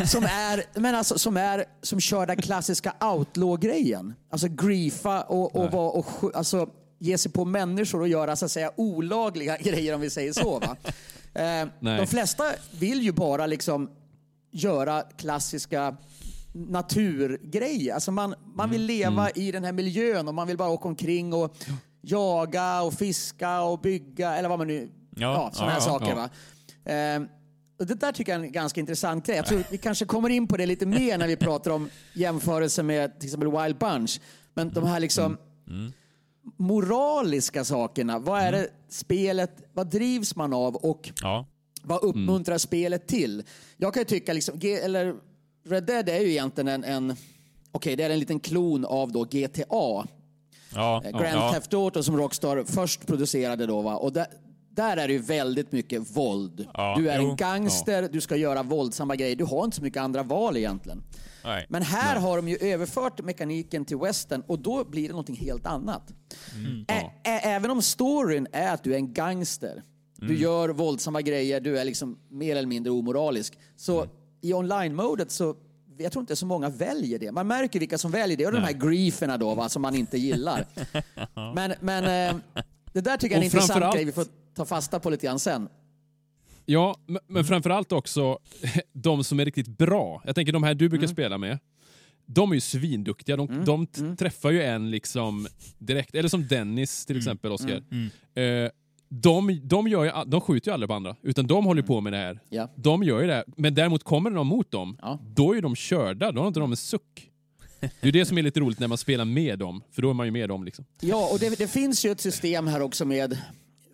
som, 0.06 0.24
är, 0.24 0.80
men 0.80 0.94
alltså, 0.94 1.18
som, 1.18 1.36
är, 1.36 1.64
som 1.82 2.00
kör 2.00 2.26
den 2.26 2.36
klassiska 2.36 2.94
outlaw-grejen. 3.00 4.14
Alltså 4.30 4.48
griefa 4.48 5.22
och, 5.22 5.56
och, 5.56 5.98
och, 5.98 6.04
sk- 6.06 6.30
alltså, 6.34 6.68
ge 6.98 7.18
sig 7.18 7.32
på 7.32 7.44
människor 7.44 8.00
och 8.00 8.08
göra 8.08 8.36
så 8.36 8.44
att 8.44 8.50
säga 8.50 8.72
olagliga 8.76 9.56
grejer 9.60 9.94
om 9.94 10.00
vi 10.00 10.10
säger 10.10 10.32
så. 10.32 10.58
Va? 10.58 10.76
Eh, 11.34 11.68
de 11.80 12.06
flesta 12.06 12.44
vill 12.78 13.02
ju 13.02 13.12
bara 13.12 13.46
liksom 13.46 13.90
göra 14.50 15.02
klassiska 15.02 15.96
naturgrejer. 16.52 17.94
Alltså 17.94 18.12
man, 18.12 18.34
man 18.54 18.70
vill 18.70 18.82
leva 18.82 19.30
i 19.30 19.52
den 19.52 19.64
här 19.64 19.72
miljön 19.72 20.28
och 20.28 20.34
man 20.34 20.46
vill 20.46 20.56
bara 20.56 20.68
åka 20.68 20.88
omkring 20.88 21.32
och 21.32 21.56
jaga 22.02 22.82
och 22.82 22.94
fiska 22.94 23.62
och 23.62 23.80
bygga 23.80 24.36
eller 24.36 24.48
vad 24.48 24.58
man 24.58 24.66
nu... 24.66 24.90
Ja, 25.16 25.32
Ja, 25.32 25.50
sådana 25.52 25.72
ja, 25.72 25.80
här 25.80 25.86
ja, 25.86 25.98
saker. 25.98 26.14
Va? 26.14 26.30
Eh, 26.92 27.22
och 27.78 27.86
det 27.86 27.94
där 27.94 28.12
tycker 28.12 28.32
jag 28.32 28.40
är 28.40 28.44
en 28.44 28.52
ganska 28.52 28.80
intressant 28.80 29.26
grej. 29.26 29.36
Jag 29.36 29.46
tror 29.46 29.62
vi 29.70 29.78
kanske 29.78 30.04
kommer 30.04 30.28
in 30.28 30.46
på 30.46 30.56
det 30.56 30.66
lite 30.66 30.86
mer 30.86 31.18
när 31.18 31.26
vi 31.26 31.36
pratar 31.36 31.70
om 31.70 31.88
jämförelse 32.14 32.82
med 32.82 33.20
till 33.20 33.28
exempel 33.28 33.62
Wild 33.62 33.78
Bunch. 33.78 34.20
Men 34.54 34.72
de 34.72 34.86
här 34.86 35.00
liksom 35.00 35.36
moraliska 36.56 37.64
sakerna. 37.64 38.18
Vad 38.18 38.40
är 38.40 38.52
det 38.52 38.68
spelet, 38.88 39.62
vad 39.72 39.90
drivs 39.90 40.36
man 40.36 40.52
av 40.52 40.76
och 40.76 41.10
vad 41.82 42.04
uppmuntrar 42.04 42.58
spelet 42.58 43.06
till? 43.06 43.42
Jag 43.76 43.94
kan 43.94 44.00
ju 44.00 44.04
tycka, 44.04 44.32
liksom, 44.32 44.60
eller 44.62 45.14
Red 45.64 45.84
Dead 45.84 46.08
är 46.08 46.20
ju 46.20 46.30
egentligen 46.30 46.68
en, 46.68 46.84
en 46.84 47.16
okej 47.72 47.96
det 47.96 48.04
är 48.04 48.10
en 48.10 48.18
liten 48.18 48.40
klon 48.40 48.84
av 48.84 49.12
då 49.12 49.24
GTA. 49.24 50.06
Ja. 50.74 51.02
Eh, 51.04 51.10
Grand 51.10 51.24
ja. 51.34 51.52
Theft 51.52 51.74
Auto 51.74 52.02
som 52.02 52.16
Rockstar 52.16 52.64
först 52.66 53.06
producerade 53.06 53.66
då 53.66 53.82
va. 53.82 53.96
Och 53.96 54.12
där, 54.12 54.26
där 54.70 54.96
är 54.96 55.06
det 55.08 55.12
ju 55.12 55.18
väldigt 55.18 55.72
mycket 55.72 56.16
våld. 56.16 56.68
Ja, 56.74 56.94
du 56.98 57.10
är 57.10 57.20
jo. 57.20 57.30
en 57.30 57.36
gangster, 57.36 58.08
du 58.12 58.20
ska 58.20 58.36
göra 58.36 58.62
våldsamma 58.62 59.16
grejer. 59.16 59.36
Du 59.36 59.44
har 59.44 59.64
inte 59.64 59.76
så 59.76 59.82
mycket 59.82 60.02
andra 60.02 60.22
val 60.22 60.56
egentligen. 60.56 61.02
Nej. 61.44 61.66
Men 61.68 61.82
här 61.82 62.20
har 62.20 62.36
de 62.36 62.48
ju 62.48 62.56
överfört 62.56 63.22
mekaniken 63.24 63.84
till 63.84 63.96
western 63.96 64.42
och 64.46 64.58
då 64.58 64.84
blir 64.84 65.02
det 65.02 65.10
någonting 65.12 65.36
helt 65.36 65.66
annat. 65.66 66.02
Ä- 66.88 67.10
ä- 67.24 67.40
även 67.42 67.70
om 67.70 67.82
storyn 67.82 68.46
är 68.52 68.74
att 68.74 68.84
du 68.84 68.92
är 68.92 68.96
en 68.96 69.12
gangster, 69.12 69.82
du 70.16 70.38
gör 70.38 70.68
våldsamma 70.68 71.22
grejer, 71.22 71.60
du 71.60 71.78
är 71.78 71.84
liksom 71.84 72.18
mer 72.30 72.56
eller 72.56 72.68
mindre 72.68 72.92
omoralisk. 72.92 73.58
Så 73.76 74.06
i 74.40 74.54
online-modet 74.54 75.30
så 75.30 75.54
jag 75.98 76.12
tror 76.12 76.20
inte 76.22 76.36
så 76.36 76.46
många 76.46 76.68
väljer 76.68 77.18
det. 77.18 77.32
Man 77.32 77.46
märker 77.46 77.80
vilka 77.80 77.98
som 77.98 78.10
väljer 78.10 78.36
det 78.36 78.46
och 78.46 78.52
de 78.52 78.58
här 78.62 78.72
grieferna 78.72 79.38
då 79.38 79.54
va, 79.54 79.68
som 79.68 79.82
man 79.82 79.94
inte 79.94 80.18
gillar. 80.18 80.64
men 81.54 81.74
men 81.80 82.04
eh, 82.04 82.40
det 82.92 83.00
där 83.00 83.16
tycker 83.16 83.34
jag 83.34 83.38
är 83.38 83.40
en 83.40 83.44
intressant 83.44 83.94
grej 83.94 84.04
vi 84.04 84.12
får 84.12 84.26
ta 84.54 84.64
fasta 84.64 85.00
på 85.00 85.10
lite 85.10 85.26
grann 85.26 85.38
sen. 85.38 85.68
Ja, 86.64 86.96
men, 87.28 87.44
framförallt 87.44 87.92
också 87.92 88.38
de 88.92 89.24
som 89.24 89.40
är 89.40 89.44
riktigt 89.44 89.68
bra. 89.78 90.22
Jag 90.24 90.34
tänker 90.34 90.52
de 90.52 90.62
här 90.62 90.74
du 90.74 90.88
brukar 90.88 91.04
Mm. 91.04 91.14
spela 91.14 91.38
med. 91.38 91.58
De 92.26 92.50
är 92.50 92.54
ju 92.54 92.60
svinduktiga. 92.60 93.36
De, 93.36 93.64
de 93.64 93.86
t- 93.86 94.00
Mm. 94.00 94.16
träffar 94.16 94.50
ju 94.50 94.62
en 94.62 94.90
liksom 94.90 95.46
direkt. 95.78 96.14
Eller 96.14 96.28
som 96.28 96.46
Dennis 96.48 97.06
till 97.06 97.16
exempel, 97.18 97.52
Oskar. 97.52 97.82
Mm. 97.90 98.10
Eh, 98.64 98.70
de, 99.20 99.60
de, 99.64 99.88
gör 99.88 100.04
ju, 100.04 100.10
de 100.26 100.40
skjuter 100.40 100.68
ju 100.70 100.74
aldrig 100.74 100.88
på 100.88 100.94
andra, 100.94 101.16
utan 101.22 101.46
de 101.46 101.64
håller 101.64 101.82
på 101.82 102.00
med 102.00 102.12
det 102.12 102.16
här. 102.16 102.40
Ja. 102.48 102.68
De 102.76 103.02
gör 103.02 103.20
ju 103.20 103.26
det. 103.26 103.34
här. 103.34 103.44
Men 103.56 103.74
däremot 103.74 104.02
kommer 104.04 104.30
någon 104.30 104.46
mot 104.46 104.70
dem, 104.70 104.96
Ja. 105.02 105.18
då 105.34 105.56
är 105.56 105.62
de 105.62 105.74
körda. 105.76 106.32
Då 106.32 106.40
har 106.40 106.48
inte 106.48 106.60
de 106.60 106.70
en 106.70 106.76
suck. 106.76 107.28
Det 108.00 108.08
är 108.08 108.12
det 108.12 108.24
som 108.24 108.38
är 108.38 108.42
lite 108.42 108.60
roligt 108.60 108.78
när 108.78 108.88
man 108.88 108.98
spelar 108.98 109.24
med 109.24 109.58
dem, 109.58 109.82
för 109.92 110.02
då 110.02 110.10
är 110.10 110.14
man 110.14 110.26
ju 110.26 110.32
med 110.32 110.48
dem. 110.48 110.64
Liksom. 110.64 110.84
Ja, 111.00 111.28
och 111.32 111.38
det, 111.38 111.58
det 111.58 111.68
finns 111.68 112.04
ju 112.04 112.10
ett 112.10 112.20
system 112.20 112.66
här 112.66 112.82
också 112.82 113.04
med 113.04 113.38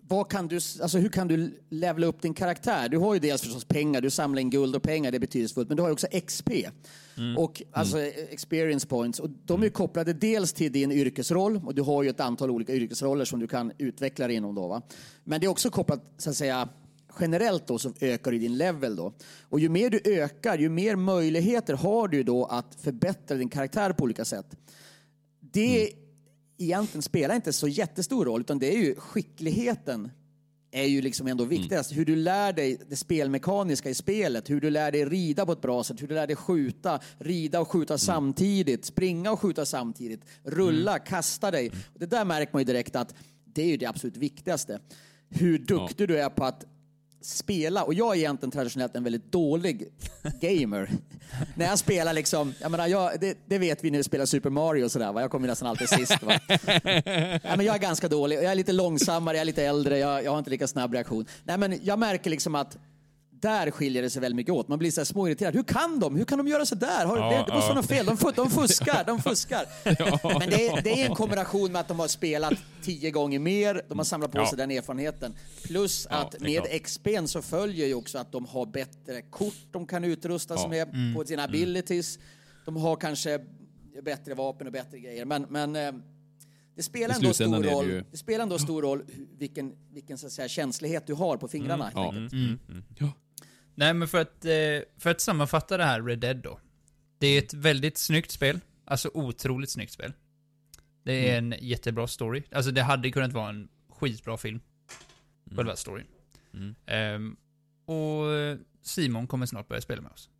vad 0.08 0.28
kan 0.30 0.48
du, 0.48 0.56
alltså 0.56 0.98
hur 0.98 1.08
kan 1.08 1.28
du 1.28 1.60
levla 1.68 2.06
upp 2.06 2.22
din 2.22 2.34
karaktär? 2.34 2.88
Du 2.88 2.98
har 2.98 3.14
ju 3.14 3.20
dels 3.20 3.42
förstås 3.42 3.64
pengar, 3.64 4.00
du 4.00 4.10
samlar 4.10 4.40
in 4.40 4.50
guld 4.50 4.76
och 4.76 4.82
pengar, 4.82 5.10
det 5.10 5.16
är 5.16 5.20
betydelsefullt, 5.20 5.68
men 5.68 5.76
du 5.76 5.82
har 5.82 5.88
ju 5.88 5.92
också 5.92 6.06
XP. 6.26 6.50
Och 7.36 7.62
alltså 7.72 7.98
experience 8.00 8.86
points. 8.86 9.20
Och 9.20 9.30
de 9.44 9.60
är 9.60 9.64
ju 9.64 9.70
kopplade 9.70 10.12
dels 10.12 10.52
till 10.52 10.72
din 10.72 10.92
yrkesroll, 10.92 11.60
och 11.64 11.74
du 11.74 11.82
har 11.82 12.02
ju 12.02 12.08
ett 12.08 12.20
antal 12.20 12.50
olika 12.50 12.74
yrkesroller 12.74 13.24
som 13.24 13.40
du 13.40 13.46
kan 13.46 13.72
utveckla 13.78 14.26
dig 14.26 14.36
inom 14.36 14.54
då. 14.54 14.68
Va? 14.68 14.82
Men 15.24 15.40
det 15.40 15.46
är 15.46 15.48
också 15.48 15.70
kopplat, 15.70 16.04
så 16.18 16.30
att 16.30 16.36
säga, 16.36 16.68
generellt 17.20 17.66
då 17.66 17.78
så 17.78 17.92
ökar 18.00 18.32
du 18.32 18.38
din 18.38 18.56
level 18.56 18.96
då. 18.96 19.12
Och 19.42 19.60
ju 19.60 19.68
mer 19.68 19.90
du 19.90 20.00
ökar, 20.04 20.58
ju 20.58 20.68
mer 20.68 20.96
möjligheter 20.96 21.74
har 21.74 22.08
du 22.08 22.22
då 22.22 22.44
att 22.44 22.76
förbättra 22.80 23.36
din 23.36 23.48
karaktär 23.48 23.92
på 23.92 24.04
olika 24.04 24.24
sätt. 24.24 24.46
Det 25.40 25.92
egentligen 26.58 27.02
spelar 27.02 27.34
inte 27.34 27.52
så 27.52 27.68
jättestor 27.68 28.24
roll, 28.24 28.40
utan 28.40 28.58
det 28.58 28.74
är 28.74 28.78
ju 28.78 28.94
skickligheten 28.94 30.10
är 30.70 30.84
ju 30.84 31.02
liksom 31.02 31.26
ändå 31.26 31.44
viktigast. 31.44 31.92
Hur 31.92 32.04
du 32.04 32.16
lär 32.16 32.52
dig 32.52 32.78
det 32.88 32.96
spelmekaniska 32.96 33.90
i 33.90 33.94
spelet, 33.94 34.50
hur 34.50 34.60
du 34.60 34.70
lär 34.70 34.92
dig 34.92 35.04
rida 35.04 35.46
på 35.46 35.52
ett 35.52 35.60
bra 35.60 35.84
sätt, 35.84 36.02
hur 36.02 36.08
du 36.08 36.14
lär 36.14 36.26
dig 36.26 36.36
skjuta, 36.36 37.00
rida 37.18 37.60
och 37.60 37.68
skjuta 37.68 37.98
samtidigt, 37.98 38.84
springa 38.84 39.32
och 39.32 39.40
skjuta 39.40 39.66
samtidigt, 39.66 40.24
rulla, 40.42 40.98
kasta 40.98 41.50
dig. 41.50 41.68
Och 41.68 42.00
det 42.00 42.06
där 42.06 42.24
märker 42.24 42.52
man 42.52 42.60
ju 42.60 42.64
direkt 42.64 42.96
att 42.96 43.14
det 43.44 43.62
är 43.62 43.66
ju 43.66 43.76
det 43.76 43.86
absolut 43.86 44.16
viktigaste. 44.16 44.80
Hur 45.28 45.58
duktig 45.58 46.08
du 46.08 46.18
är 46.18 46.30
på 46.30 46.44
att 46.44 46.64
spela. 47.20 47.84
Och 47.84 47.94
jag 47.94 48.14
är 48.14 48.18
egentligen 48.18 48.50
traditionellt 48.50 48.96
en 48.96 49.04
väldigt 49.04 49.32
dålig 49.32 49.88
gamer. 50.40 50.90
När 51.54 51.66
jag 51.66 51.78
spelar 51.78 52.12
liksom, 52.12 52.54
jag 52.60 52.70
menar, 52.70 52.86
jag, 52.86 53.20
det, 53.20 53.38
det 53.46 53.58
vet 53.58 53.84
vi 53.84 53.90
när 53.90 53.98
vi 53.98 54.04
spelar 54.04 54.26
Super 54.26 54.50
Mario 54.50 54.84
och 54.84 54.92
sådär, 54.92 55.12
va? 55.12 55.20
jag 55.20 55.30
kommer 55.30 55.48
nästan 55.48 55.68
alltid 55.68 55.88
sist. 55.88 56.22
Va? 56.22 56.40
Nej, 56.84 57.40
men 57.42 57.60
jag 57.60 57.74
är 57.74 57.78
ganska 57.78 58.08
dålig, 58.08 58.36
jag 58.36 58.44
är 58.44 58.54
lite 58.54 58.72
långsammare, 58.72 59.36
jag 59.36 59.40
är 59.40 59.44
lite 59.44 59.64
äldre, 59.64 59.98
jag, 59.98 60.24
jag 60.24 60.30
har 60.30 60.38
inte 60.38 60.50
lika 60.50 60.66
snabb 60.66 60.94
reaktion. 60.94 61.26
Nej, 61.44 61.58
men 61.58 61.78
jag 61.82 61.98
märker 61.98 62.30
liksom 62.30 62.54
att 62.54 62.76
där 63.40 63.70
skiljer 63.70 64.02
det 64.02 64.10
sig 64.10 64.20
väldigt 64.22 64.36
mycket 64.36 64.52
åt. 64.54 64.68
Man 64.68 64.78
blir 64.78 64.90
så 64.90 65.00
här 65.00 65.04
småirriterad. 65.04 65.54
Hur 65.54 65.62
kan 65.62 66.00
de? 66.00 66.16
Hur 66.16 66.24
kan 66.24 66.38
de 66.38 66.48
göra 66.48 66.66
så 66.66 66.74
där? 66.74 67.06
Har, 67.06 67.16
Ja, 67.16 67.24
det, 67.30 67.30
det 67.30 67.38
måste 67.38 67.52
ja. 67.54 67.60
vara 67.60 67.74
något 67.74 67.86
fel. 67.86 68.06
De, 68.06 68.32
de 68.36 68.50
fuskar, 68.50 69.04
de 69.06 69.22
fuskar. 69.22 69.66
Men 70.38 70.50
det 70.50 70.68
är, 70.68 70.82
det 70.82 71.02
är 71.02 71.08
en 71.08 71.14
kombination 71.14 71.72
med 71.72 71.80
att 71.80 71.88
de 71.88 71.98
har 71.98 72.08
spelat 72.08 72.54
tio 72.82 73.10
gånger 73.10 73.38
mer, 73.38 73.82
de 73.88 73.98
har 73.98 74.04
samlat 74.04 74.32
på 74.32 74.38
Ja. 74.38 74.46
sig 74.48 74.56
den 74.58 74.70
erfarenheten. 74.70 75.34
Plus 75.64 76.06
Ja, 76.10 76.16
att 76.16 76.40
med 76.40 76.62
klart. 76.62 76.68
XP'n 76.82 77.26
så 77.26 77.42
följer 77.42 77.86
ju 77.86 77.94
också 77.94 78.18
att 78.18 78.32
de 78.32 78.46
har 78.46 78.66
bättre 78.66 79.22
kort 79.22 79.54
de 79.72 79.86
kan 79.86 80.04
utrusta 80.04 80.56
sig 80.56 80.68
med 80.68 80.88
Mm. 80.88 81.14
på 81.14 81.24
sina 81.24 81.44
abilities. 81.44 82.18
De 82.64 82.76
har 82.76 82.96
kanske 82.96 83.40
bättre 84.02 84.34
vapen 84.34 84.66
och 84.66 84.72
bättre 84.72 84.98
grejer. 84.98 85.24
Men, 85.24 85.46
men 85.48 85.76
eh, 85.76 85.92
det 86.76 86.82
spelar 86.82 87.14
ändå 87.14 87.32
stor 87.34 87.62
det 87.62 87.70
roll. 87.70 87.86
ju- 87.86 88.04
Det 88.10 88.16
spelar 88.16 88.42
ändå 88.42 88.58
stor 88.58 88.82
roll 88.82 89.02
vilken, 89.38 89.72
vilken 89.92 90.18
så 90.18 90.26
att 90.26 90.32
säga, 90.32 90.48
känslighet 90.48 91.06
du 91.06 91.14
har 91.14 91.36
på 91.36 91.48
fingrarna. 91.48 91.84
helt 91.84 91.96
Ja. 91.96 92.08
enkelt. 92.08 92.62
Ja. 92.98 93.12
Nej, 93.78 93.94
men 93.94 94.08
för 94.08 94.20
att, 94.20 94.44
eh, 94.44 94.50
för 94.98 95.10
att 95.10 95.20
sammanfatta 95.20 95.76
det 95.76 95.84
här 95.84 96.02
Red 96.02 96.18
Dead 96.18 96.36
då. 96.36 96.60
Det 97.18 97.26
är 97.26 97.38
ett 97.38 97.54
väldigt 97.54 97.98
snyggt 97.98 98.30
spel. 98.30 98.60
Alltså 98.84 99.10
otroligt 99.14 99.70
snyggt 99.70 99.92
spel. 99.92 100.12
Det 101.02 101.30
är 101.30 101.38
en 101.38 101.54
jättebra 101.60 102.06
story. 102.06 102.42
Alltså 102.52 102.70
det 102.70 102.82
hade 102.82 103.10
kunnat 103.10 103.32
vara 103.32 103.48
en 103.48 103.68
skitbra 103.90 104.36
film. 104.36 104.60
Själva 105.56 105.76
storyn. 105.76 106.06
Mm. 106.54 106.74
Ehm, 106.86 107.36
och 107.84 108.24
Simon 108.82 109.26
kommer 109.26 109.46
snart 109.46 109.68
börja 109.68 109.80
spela 109.80 110.02
med 110.02 110.12
oss. 110.12 110.30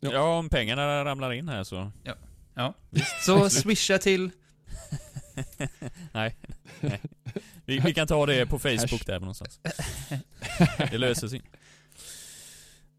Ja, 0.00 0.38
om 0.38 0.48
pengarna 0.48 1.04
ramlar 1.04 1.32
in 1.32 1.48
här 1.48 1.64
så... 1.64 1.92
Ja. 2.54 2.74
Så 3.24 3.50
swisha 3.50 3.98
till... 3.98 4.30
Nej. 6.12 6.36
Nej. 6.80 7.00
Vi, 7.64 7.78
vi 7.78 7.94
kan 7.94 8.06
ta 8.06 8.26
det 8.26 8.46
på 8.46 8.58
Facebook 8.58 9.06
där 9.06 9.20
någonstans. 9.20 9.60
Det 10.90 10.98
löser 10.98 11.28
sig. 11.28 11.42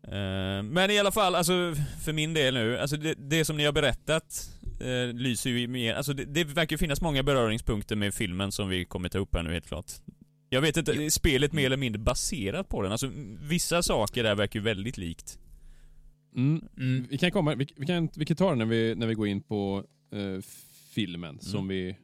Eh, 0.04 0.64
Men 0.64 0.92
i 0.92 1.00
alla 1.00 1.12
fall, 1.12 1.36
alltså 1.36 1.76
för 2.04 2.14
min 2.14 2.34
del 2.34 2.54
nu, 2.54 2.78
alltså 2.78 2.98
det, 2.98 3.14
det 3.14 3.46
som 3.46 3.58
ni 3.58 3.66
har 3.66 3.72
berättat 3.72 4.50
eh, 4.80 5.14
lyser 5.14 5.50
ju 5.50 5.68
mer, 5.68 5.94
alltså 5.94 6.14
det, 6.14 6.26
det 6.26 6.44
verkar 6.44 6.74
ju 6.74 6.78
finnas 6.78 7.02
många 7.02 7.24
beröringspunkter 7.24 7.96
med 7.96 8.14
filmen 8.14 8.52
som 8.52 8.70
vi 8.70 8.86
kommer 8.86 9.10
ta 9.10 9.18
upp 9.18 9.36
här 9.36 9.44
nu 9.44 9.52
helt 9.54 9.68
klart. 9.68 9.92
Jag 10.50 10.62
vet 10.62 10.78
inte, 10.78 10.92
är 10.92 11.10
spelet 11.10 11.54
mer 11.54 11.66
eller 11.66 11.78
mindre 11.78 12.00
baserat 12.00 12.70
på 12.70 12.82
den? 12.82 12.92
Alltså 12.92 13.12
vissa 13.50 13.84
saker 13.84 14.24
där 14.24 14.36
verkar 14.36 14.60
ju 14.60 14.64
väldigt 14.64 14.98
likt. 14.98 15.40
Mm. 16.36 16.68
Mm. 16.78 17.08
Vi 17.10 17.18
kan 17.18 17.32
komma, 17.32 17.56
vi, 17.56 17.68
vi, 17.76 17.86
kan, 17.86 18.10
vi 18.16 18.26
kan 18.26 18.38
ta 18.38 18.50
det 18.50 18.56
när 18.56 18.66
vi, 18.66 18.96
när 18.96 19.08
vi 19.08 19.14
går 19.14 19.28
in 19.28 19.42
på 19.42 19.84
eh, 20.12 20.42
filmen 20.94 21.40
som 21.40 21.68
vi 21.68 21.98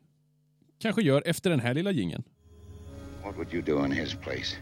kanske 0.79 1.01
gör 1.01 1.23
efter 1.25 1.49
den 1.49 1.59
här 1.59 1.73
lilla 1.73 1.91
gingen. 1.91 2.23
What 3.23 3.35
would 3.37 3.53
you 3.53 3.63
do 3.63 3.85
in 3.85 3.91
his 3.91 4.13
place? 4.13 4.55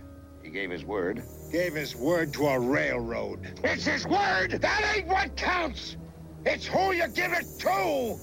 He 0.43 0.49
gave 0.49 0.73
his 0.73 0.83
word. 0.83 1.21
Gave 1.53 1.75
his 1.75 1.95
word 1.95 2.33
to 2.33 2.47
a 2.47 2.59
railroad. 2.59 3.39
It's 3.63 3.85
his 3.85 4.07
word! 4.07 4.59
That 4.59 4.95
ain't 4.95 5.07
what 5.07 5.37
counts! 5.37 5.97
It's 6.45 6.65
who 6.65 6.93
you 6.93 7.07
give 7.07 7.31
it 7.31 7.45
to! 7.59 8.17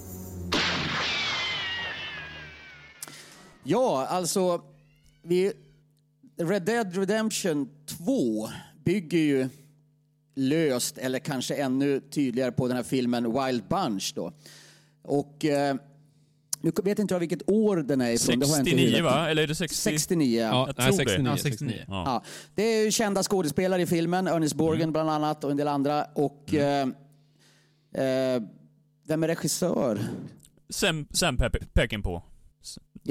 Ja, 3.63 4.07
alltså, 4.07 4.63
vi, 5.23 5.53
Red 6.37 6.63
Dead 6.63 6.97
Redemption 6.97 7.69
2 7.87 8.49
bygger 8.85 9.19
ju 9.19 9.49
löst, 10.35 10.99
eller 10.99 11.19
kanske 11.19 11.55
ännu 11.55 12.01
tydligare 12.01 12.53
på 12.53 12.69
den 12.69 12.77
här 12.77 12.85
filmen 12.85 13.33
Wild 13.33 13.65
Bunch 13.69 14.13
då. 14.15 14.33
Och 15.03 15.45
eh, 15.45 15.77
nu 16.63 16.73
vet 16.85 16.99
inte 16.99 17.15
jag 17.15 17.21
vilket 17.21 17.49
år 17.51 17.77
den 17.77 18.01
är 18.01 18.11
ifrån. 18.11 18.39
det 18.39 18.47
har 18.47 18.53
jag 18.57 18.61
inte 18.61 18.71
i 18.71 18.75
69 18.75 18.87
huvudet. 18.97 19.05
va? 19.13 19.31
Eller 19.31 19.43
är 19.43 19.47
det 19.47 19.55
60? 19.55 19.77
69, 19.77 20.41
ja. 20.41 20.47
Ja, 20.47 20.67
jag 20.67 20.77
tror 20.77 20.87
det. 20.87 20.93
69, 20.93 21.27
Ja, 21.31 21.37
69. 21.37 21.51
69. 21.69 21.85
Ja. 21.89 22.03
Ja, 22.07 22.23
det 22.55 22.63
är 22.63 22.85
ju 22.85 22.91
kända 22.91 23.23
skådespelare 23.23 23.83
i 23.83 23.87
filmen, 23.87 24.27
Ernest 24.27 24.55
Borgen 24.55 24.93
bland 24.93 25.11
annat 25.11 25.45
och 25.45 25.51
en 25.51 25.57
del 25.57 25.69
andra. 25.69 26.05
Och 26.15 26.55
eh, 26.55 26.89
eh, 27.95 28.43
vem 29.09 29.23
är 29.23 29.29
regissör? 29.29 29.99
Sam, 30.69 31.07
Sam 31.11 31.37
Pe- 31.39 31.67
Peckinpah. 31.73 32.23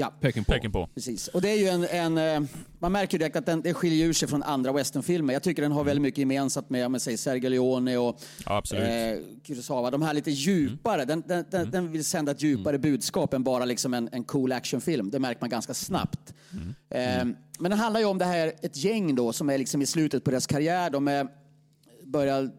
Ja, 0.00 0.12
Peckinpah. 0.20 0.54
Peckinpah. 0.54 0.88
precis. 0.94 1.28
Och 1.28 1.40
det 1.40 1.50
är 1.50 1.56
ju 1.56 1.66
en, 1.66 1.84
en 1.84 2.18
eh, 2.18 2.48
man 2.78 2.92
märker 2.92 3.14
ju 3.14 3.18
direkt 3.18 3.36
att 3.36 3.46
den, 3.46 3.62
den 3.62 3.74
skiljer 3.74 4.06
ur 4.06 4.12
sig 4.12 4.28
från 4.28 4.42
andra 4.42 4.72
westernfilmer. 4.72 5.32
Jag 5.32 5.42
tycker 5.42 5.62
den 5.62 5.72
har 5.72 5.84
väldigt 5.84 6.02
mycket 6.02 6.18
gemensamt 6.18 6.70
med, 6.70 6.86
om 6.86 6.92
man 6.92 7.00
säger 7.00 7.18
Sergio 7.18 7.48
Leone 7.48 7.96
och 7.96 8.20
Ja, 8.44 8.62
eh, 8.74 9.18
Kurosawa. 9.44 9.90
De 9.90 10.02
här 10.02 10.14
lite 10.14 10.30
djupare, 10.30 11.04
den, 11.04 11.22
den, 11.26 11.44
den, 11.50 11.70
den 11.70 11.92
vill 11.92 12.04
sända 12.04 12.32
ett 12.32 12.42
djupare 12.42 12.78
budskap 12.78 13.34
än 13.34 13.44
bara 13.44 13.64
liksom 13.64 13.94
en, 13.94 14.08
en 14.12 14.24
cool 14.24 14.52
actionfilm. 14.52 15.10
Det 15.10 15.18
märker 15.18 15.40
man 15.40 15.50
ganska 15.50 15.74
snabbt. 15.74 16.34
Eh, 16.90 17.24
men 17.58 17.70
den 17.70 17.78
handlar 17.78 18.00
ju 18.00 18.06
om 18.06 18.18
det 18.18 18.24
här, 18.24 18.52
ett 18.62 18.76
gäng 18.76 19.14
då 19.14 19.32
som 19.32 19.50
är 19.50 19.58
liksom 19.58 19.82
i 19.82 19.86
slutet 19.86 20.24
på 20.24 20.30
deras 20.30 20.46
karriär. 20.46 20.90
De 20.90 21.08
är, 21.08 21.26
börjar 22.04 22.50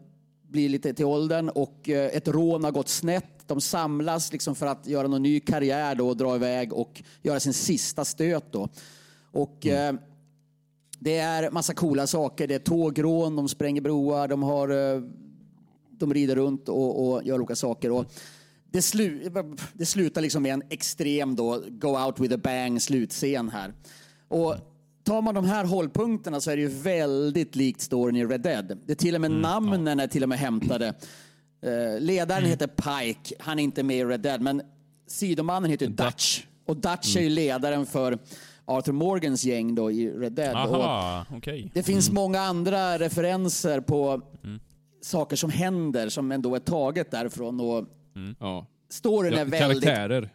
bli 0.52 0.68
lite 0.68 0.94
till 0.94 1.04
åldern 1.04 1.48
och 1.48 1.88
eh, 1.88 2.16
ett 2.16 2.28
rån 2.28 2.64
har 2.64 2.70
gått 2.70 2.88
snett. 2.88 3.31
De 3.54 3.60
samlas 3.60 4.32
liksom 4.32 4.54
för 4.54 4.66
att 4.66 4.86
göra 4.86 5.08
någon 5.08 5.22
ny 5.22 5.40
karriär 5.40 5.94
då 5.94 6.08
och 6.08 6.16
dra 6.16 6.36
iväg 6.36 6.72
och 6.72 7.02
göra 7.22 7.40
sin 7.40 7.52
sista 7.52 8.04
stöt 8.04 8.52
då. 8.52 8.68
Och 9.32 9.66
eh, 9.66 9.94
det 10.98 11.18
är 11.18 11.50
massa 11.50 11.74
coola 11.74 12.06
saker. 12.06 12.46
Det 12.46 12.54
är 12.54 12.58
tågrån, 12.58 13.36
de 13.36 13.48
spränger 13.48 13.80
broar, 13.80 14.28
de 14.28 14.42
har 14.42 14.68
eh, 14.68 15.02
de 15.90 16.14
rider 16.14 16.36
runt 16.36 16.68
och, 16.68 17.12
och 17.12 17.24
gör 17.24 17.38
olika 17.38 17.56
saker. 17.56 17.90
Och 17.90 18.12
det, 18.70 18.82
slu, 18.82 19.30
det 19.72 19.86
slutar 19.86 20.20
liksom 20.20 20.42
med 20.42 20.52
en 20.52 20.62
extrem 20.70 21.36
då, 21.36 21.62
go 21.68 21.88
out 22.06 22.20
with 22.20 22.34
a 22.34 22.38
bang 22.42 22.82
slutscen 22.82 23.48
här. 23.48 23.72
Och 24.28 24.56
tar 25.04 25.22
man 25.22 25.34
de 25.34 25.44
här 25.44 25.64
hållpunkterna 25.64 26.40
så 26.40 26.50
är 26.50 26.56
det 26.56 26.62
ju 26.62 26.68
väldigt 26.68 27.56
likt 27.56 27.80
storyn 27.80 28.16
i 28.16 28.24
Red 28.24 28.40
Dead. 28.40 28.78
Det 28.86 28.92
är 28.92 28.96
till 28.96 29.14
och 29.14 29.20
med 29.20 29.30
namnen 29.30 30.00
är 30.00 30.06
till 30.06 30.22
och 30.22 30.28
med 30.28 30.38
hämtade. 30.38 30.94
Eh, 31.62 32.00
ledaren 32.00 32.44
heter 32.44 32.66
Pike, 32.66 33.34
han 33.38 33.58
är 33.58 33.62
inte 33.62 33.82
med 33.82 33.96
i 33.98 34.04
Red 34.04 34.20
Dead, 34.20 34.40
men 34.40 34.62
sidomannen 35.06 35.70
heter 35.70 35.86
Dutch. 35.86 36.44
Och 36.66 36.76
Dutch 36.76 37.16
är 37.16 37.20
ju 37.20 37.28
ledaren 37.28 37.86
för 37.86 38.18
Arthur 38.64 38.92
Morgans 38.92 39.44
gäng 39.44 39.74
då 39.74 39.90
i 39.90 40.10
Red 40.10 40.32
Dead. 40.32 40.68
Och 40.70 40.84
Aha, 40.84 41.26
okej. 41.30 41.70
det 41.74 41.82
finns 41.82 42.10
många 42.10 42.40
andra 42.40 42.98
referenser 42.98 43.80
på 43.80 44.22
saker 45.02 45.36
som 45.36 45.50
händer 45.50 46.08
som 46.08 46.32
ändå 46.32 46.54
är 46.54 46.58
taget 46.60 47.10
därifrån. 47.10 47.60
Och 47.60 47.84
Ja. 48.38 48.66
storyn 48.90 49.32
är 49.32 49.38
Ja, 49.38 49.44
väldigt... 49.44 49.82
karaktärer. 49.84 50.30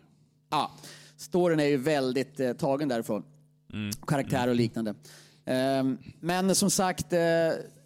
Ja, 0.49 0.71
storyn 1.17 1.59
är 1.59 1.65
ju 1.65 1.77
väldigt 1.77 2.39
eh, 2.39 2.53
tagen 2.53 2.87
därifrån. 2.89 3.23
Karaktär 4.07 4.47
och 4.47 4.55
liknande. 4.55 4.95
Ehm, 5.45 5.97
men 6.19 6.55
som 6.55 6.69
sagt, 6.69 7.13
eh, 7.13 7.19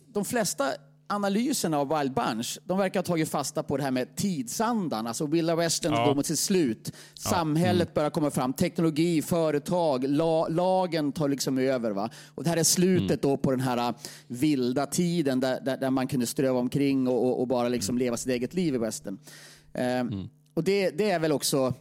de 0.08 0.26
flesta 0.26 0.66
analyserna 1.12 1.78
av 1.80 1.98
Wild 2.00 2.14
Bunch, 2.14 2.60
de 2.66 2.78
verkar 2.78 3.00
ha 3.00 3.04
tagit 3.04 3.30
fasta 3.30 3.64
på 3.64 3.78
det 3.78 3.84
här 3.84 3.92
med 3.92 4.16
tidsandan. 4.16 5.08
Alltså 5.08 5.26
Willa 5.26 5.56
Western 5.56 5.94
Ja. 5.94 6.06
går 6.06 6.16
mot 6.16 6.26
sitt 6.26 6.40
slut. 6.40 6.92
Samhället 7.14 7.94
börjar 7.94 8.10
komma 8.10 8.32
fram. 8.32 8.54
Teknologi, 8.54 9.22
företag, 9.22 10.04
la, 10.08 10.48
lagen 10.48 11.12
tar 11.12 11.30
liksom 11.30 11.58
över. 11.58 11.92
Va? 11.92 12.10
Och 12.36 12.44
det 12.44 12.50
här 12.50 12.58
är 12.58 12.64
slutet 12.64 13.22
då 13.22 13.38
på 13.38 13.52
den 13.52 13.60
här 13.60 13.78
eh, 13.78 13.96
vilda 14.28 14.86
tiden 14.86 15.40
där, 15.40 15.62
där, 15.62 15.78
där 15.78 15.90
man 15.90 16.08
kunde 16.08 16.28
ströva 16.28 16.60
omkring 16.60 17.08
och, 17.08 17.26
och, 17.26 17.40
och 17.42 17.48
bara 17.48 17.70
liksom 17.70 17.98
leva 17.98 18.18
sitt 18.18 18.32
eget 18.32 18.54
liv 18.54 18.76
i 18.76 18.78
Western. 18.78 19.18
Ehm, 19.74 20.30
och 20.54 20.64
det, 20.64 20.90
det 20.90 21.12
är 21.12 21.20
väl 21.20 21.32
också, 21.32 21.74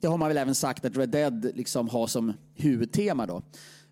det 0.00 0.06
har 0.06 0.16
man 0.16 0.28
väl 0.28 0.38
även 0.38 0.54
sagt 0.54 0.84
att 0.84 0.96
Red 0.96 1.08
Dead 1.08 1.50
liksom 1.54 1.88
har 1.88 2.06
som 2.06 2.32
huvudtema 2.54 3.26
då. 3.26 3.42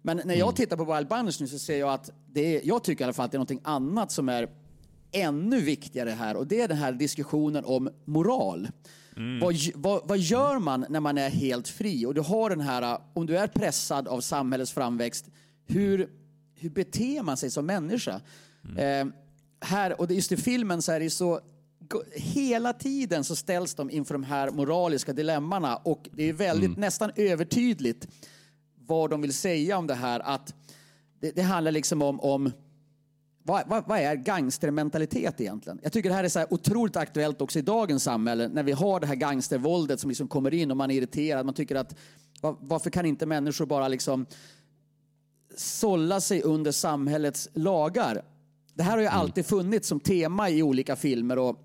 Men 0.07 0.21
när 0.25 0.35
jag 0.35 0.57
tittar 0.57 0.77
på 0.77 0.95
Wild 0.95 1.09
Bunch 1.09 1.41
nu 1.41 1.47
så 1.47 1.59
ser 1.59 1.79
jag 1.79 1.93
att 1.93 2.11
det 2.33 2.57
är, 2.57 2.61
jag 2.65 2.85
tycker 2.85 3.03
i 3.03 3.05
alla 3.05 3.13
fall 3.13 3.25
att 3.25 3.31
det 3.31 3.37
är 3.37 3.39
någonting 3.39 3.61
annat 3.65 4.13
som 4.13 4.29
är 4.29 4.49
ännu 5.13 5.61
viktigare 5.61 6.11
här 6.11 6.37
och 6.37 6.47
det 6.47 6.61
är 6.61 6.69
den 6.69 6.77
här 6.77 6.93
diskussionen 6.93 7.65
om 7.65 7.91
moral. 8.05 8.69
Vad, 9.41 9.55
vad, 9.75 10.09
vad 10.09 10.19
gör 10.19 10.59
man 10.59 10.87
när 10.89 11.01
man 11.01 11.19
är 11.19 11.31
helt 11.31 11.69
fri? 11.69 12.07
Och 12.07 12.15
du 12.15 12.21
har 12.21 12.51
den 12.51 12.61
här, 12.61 12.99
om 13.15 13.27
du 13.27 13.39
är 13.39 13.47
pressad 13.47 14.09
av 14.09 14.21
samhällets 14.21 14.73
framväxt, 14.73 15.27
hur, 15.67 16.09
hur 16.55 16.71
beter 16.71 17.23
man 17.23 17.37
sig 17.37 17.51
som 17.51 17.67
människa? 17.67 18.21
Eh, 18.79 19.07
här, 19.61 20.01
och 20.01 20.13
just 20.13 20.33
i 20.33 20.37
filmen 20.37 20.83
så 20.83 20.93
är 20.93 21.01
det 21.01 21.11
så, 21.11 21.41
hela 22.15 22.73
tiden 22.73 23.25
så 23.25 23.37
ställs 23.37 23.75
de 23.75 23.91
inför 23.91 24.15
de 24.15 24.25
här 24.25 24.51
moraliska 24.51 25.13
dilemmana 25.13 25.77
och 25.77 26.09
det 26.13 26.29
är 26.29 26.33
väldigt, 26.33 26.77
nästan 26.77 27.11
övertydligt 27.17 28.09
vad 28.87 29.11
de 29.11 29.21
vill 29.21 29.33
säga 29.33 29.79
om 29.79 29.87
det 29.87 29.95
här. 29.95 30.21
Att 30.21 30.55
det, 31.21 31.31
det 31.31 31.43
handlar 31.43 31.73
liksom 31.73 32.03
om, 32.03 32.21
om 32.21 32.53
vad, 33.43 33.69
vad, 33.69 33.85
vad 33.87 33.99
är 33.99 34.15
gangstermentalitet 34.15 35.41
egentligen? 35.41 35.79
Jag 35.83 35.93
tycker 35.93 36.09
det 36.09 36.15
här 36.15 36.25
är 36.25 36.29
så 36.29 36.39
här 36.39 36.53
otroligt 36.53 36.97
aktuellt 36.97 37.41
också 37.41 37.59
i 37.59 37.63
dagens 37.63 38.03
samhälle 38.03 38.49
när 38.49 38.63
vi 38.63 38.73
har 38.73 39.01
det 39.01 39.07
här 39.07 39.15
gangstervåldet 39.15 40.01
som 40.01 40.11
liksom 40.11 40.29
kommer 40.29 40.55
in 40.55 40.71
och 40.71 40.77
man 40.77 40.91
är 40.91 40.95
irriterad. 40.95 41.47
Man 41.47 41.55
tycker 41.55 41.75
att 41.75 41.97
va- 42.41 42.57
varför 42.61 42.91
kan 42.91 43.07
inte 43.07 43.27
människor 43.27 43.67
bara 43.67 43.89
liksom 43.89 44.27
sålla 45.57 46.21
sig 46.21 46.43
under 46.43 46.73
samhällets 46.73 47.49
lagar? 47.53 48.23
Det 48.75 48.83
här 48.83 48.93
har 48.93 49.01
ju 49.01 49.07
alltid 49.07 49.47
funnits 49.47 49.89
som 49.89 50.01
tema 50.01 50.51
i 50.51 50.63
olika 50.63 50.97
filmer 50.97 51.39
och 51.39 51.63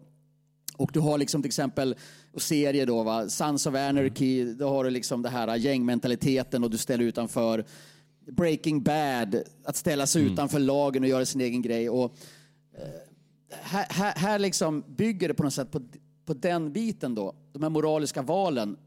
och 0.78 0.90
du 0.94 1.00
har 1.00 1.18
liksom 1.18 1.42
till 1.42 1.50
exempel 1.50 1.96
och 2.34 2.42
serier 2.42 2.86
då, 2.86 3.04
va? 3.04 3.30
Sons 3.30 3.66
of 3.66 3.76
Anarchy, 3.76 4.54
då 4.54 4.70
har 4.70 4.84
du 4.84 4.90
liksom 4.90 5.22
det 5.22 5.30
här 5.30 5.56
gängmentaliteten 5.56 6.64
och 6.64 6.70
du 6.70 6.78
ställer 6.78 7.04
utanför. 7.04 7.66
Breaking 8.32 8.84
Bad, 8.84 9.44
att 9.64 9.76
ställa 9.76 10.08
sig 10.08 10.24
utanför 10.24 10.60
lagen 10.60 11.04
och 11.04 11.10
göra 11.10 11.26
sin 11.26 11.42
egen 11.42 11.62
grej. 11.62 11.90
Och, 11.90 12.16
eh, 12.74 12.84
här, 13.62 13.86
här, 13.90 14.14
här 14.16 14.40
liksom 14.40 14.84
bygger 14.88 15.28
det 15.28 15.34
på 15.34 15.44
något 15.44 15.54
sätt 15.54 15.72
på, 15.72 15.82
på 16.26 16.34
den 16.34 16.74
biten 16.74 17.16
då, 17.16 17.36
de 17.54 17.64
här 17.64 17.70
moraliska 17.70 18.22
valen. 18.22 18.78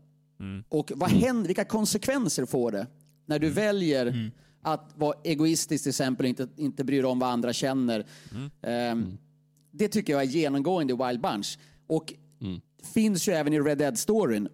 Och 0.68 0.92
vad 0.94 1.10
händer, 1.10 1.46
vilka 1.46 1.64
konsekvenser 1.64 2.46
får 2.46 2.72
det 2.72 2.86
när 3.26 3.38
du 3.38 3.50
väljer 3.50 4.30
att 4.62 4.92
vara 4.96 5.14
egoistisk 5.24 5.84
till 5.84 5.90
exempel 5.90 6.24
och 6.24 6.28
inte, 6.28 6.48
inte 6.56 6.84
bry 6.84 6.96
dig 6.96 7.04
om 7.04 7.18
vad 7.18 7.30
andra 7.30 7.52
känner. 7.52 8.06
Ehm, 8.62 9.18
det 9.70 9.88
tycker 9.88 10.12
jag 10.12 10.22
är 10.22 10.26
genomgående 10.26 10.92
i 10.92 10.96
Wild 10.96 11.20
Bunch. 11.20 11.58
Och 11.86 12.14
finns 12.84 13.28
ju 13.28 13.32
även 13.32 13.52
i 13.52 13.60
Red 13.60 13.78
Dead-storyn, 13.78 14.48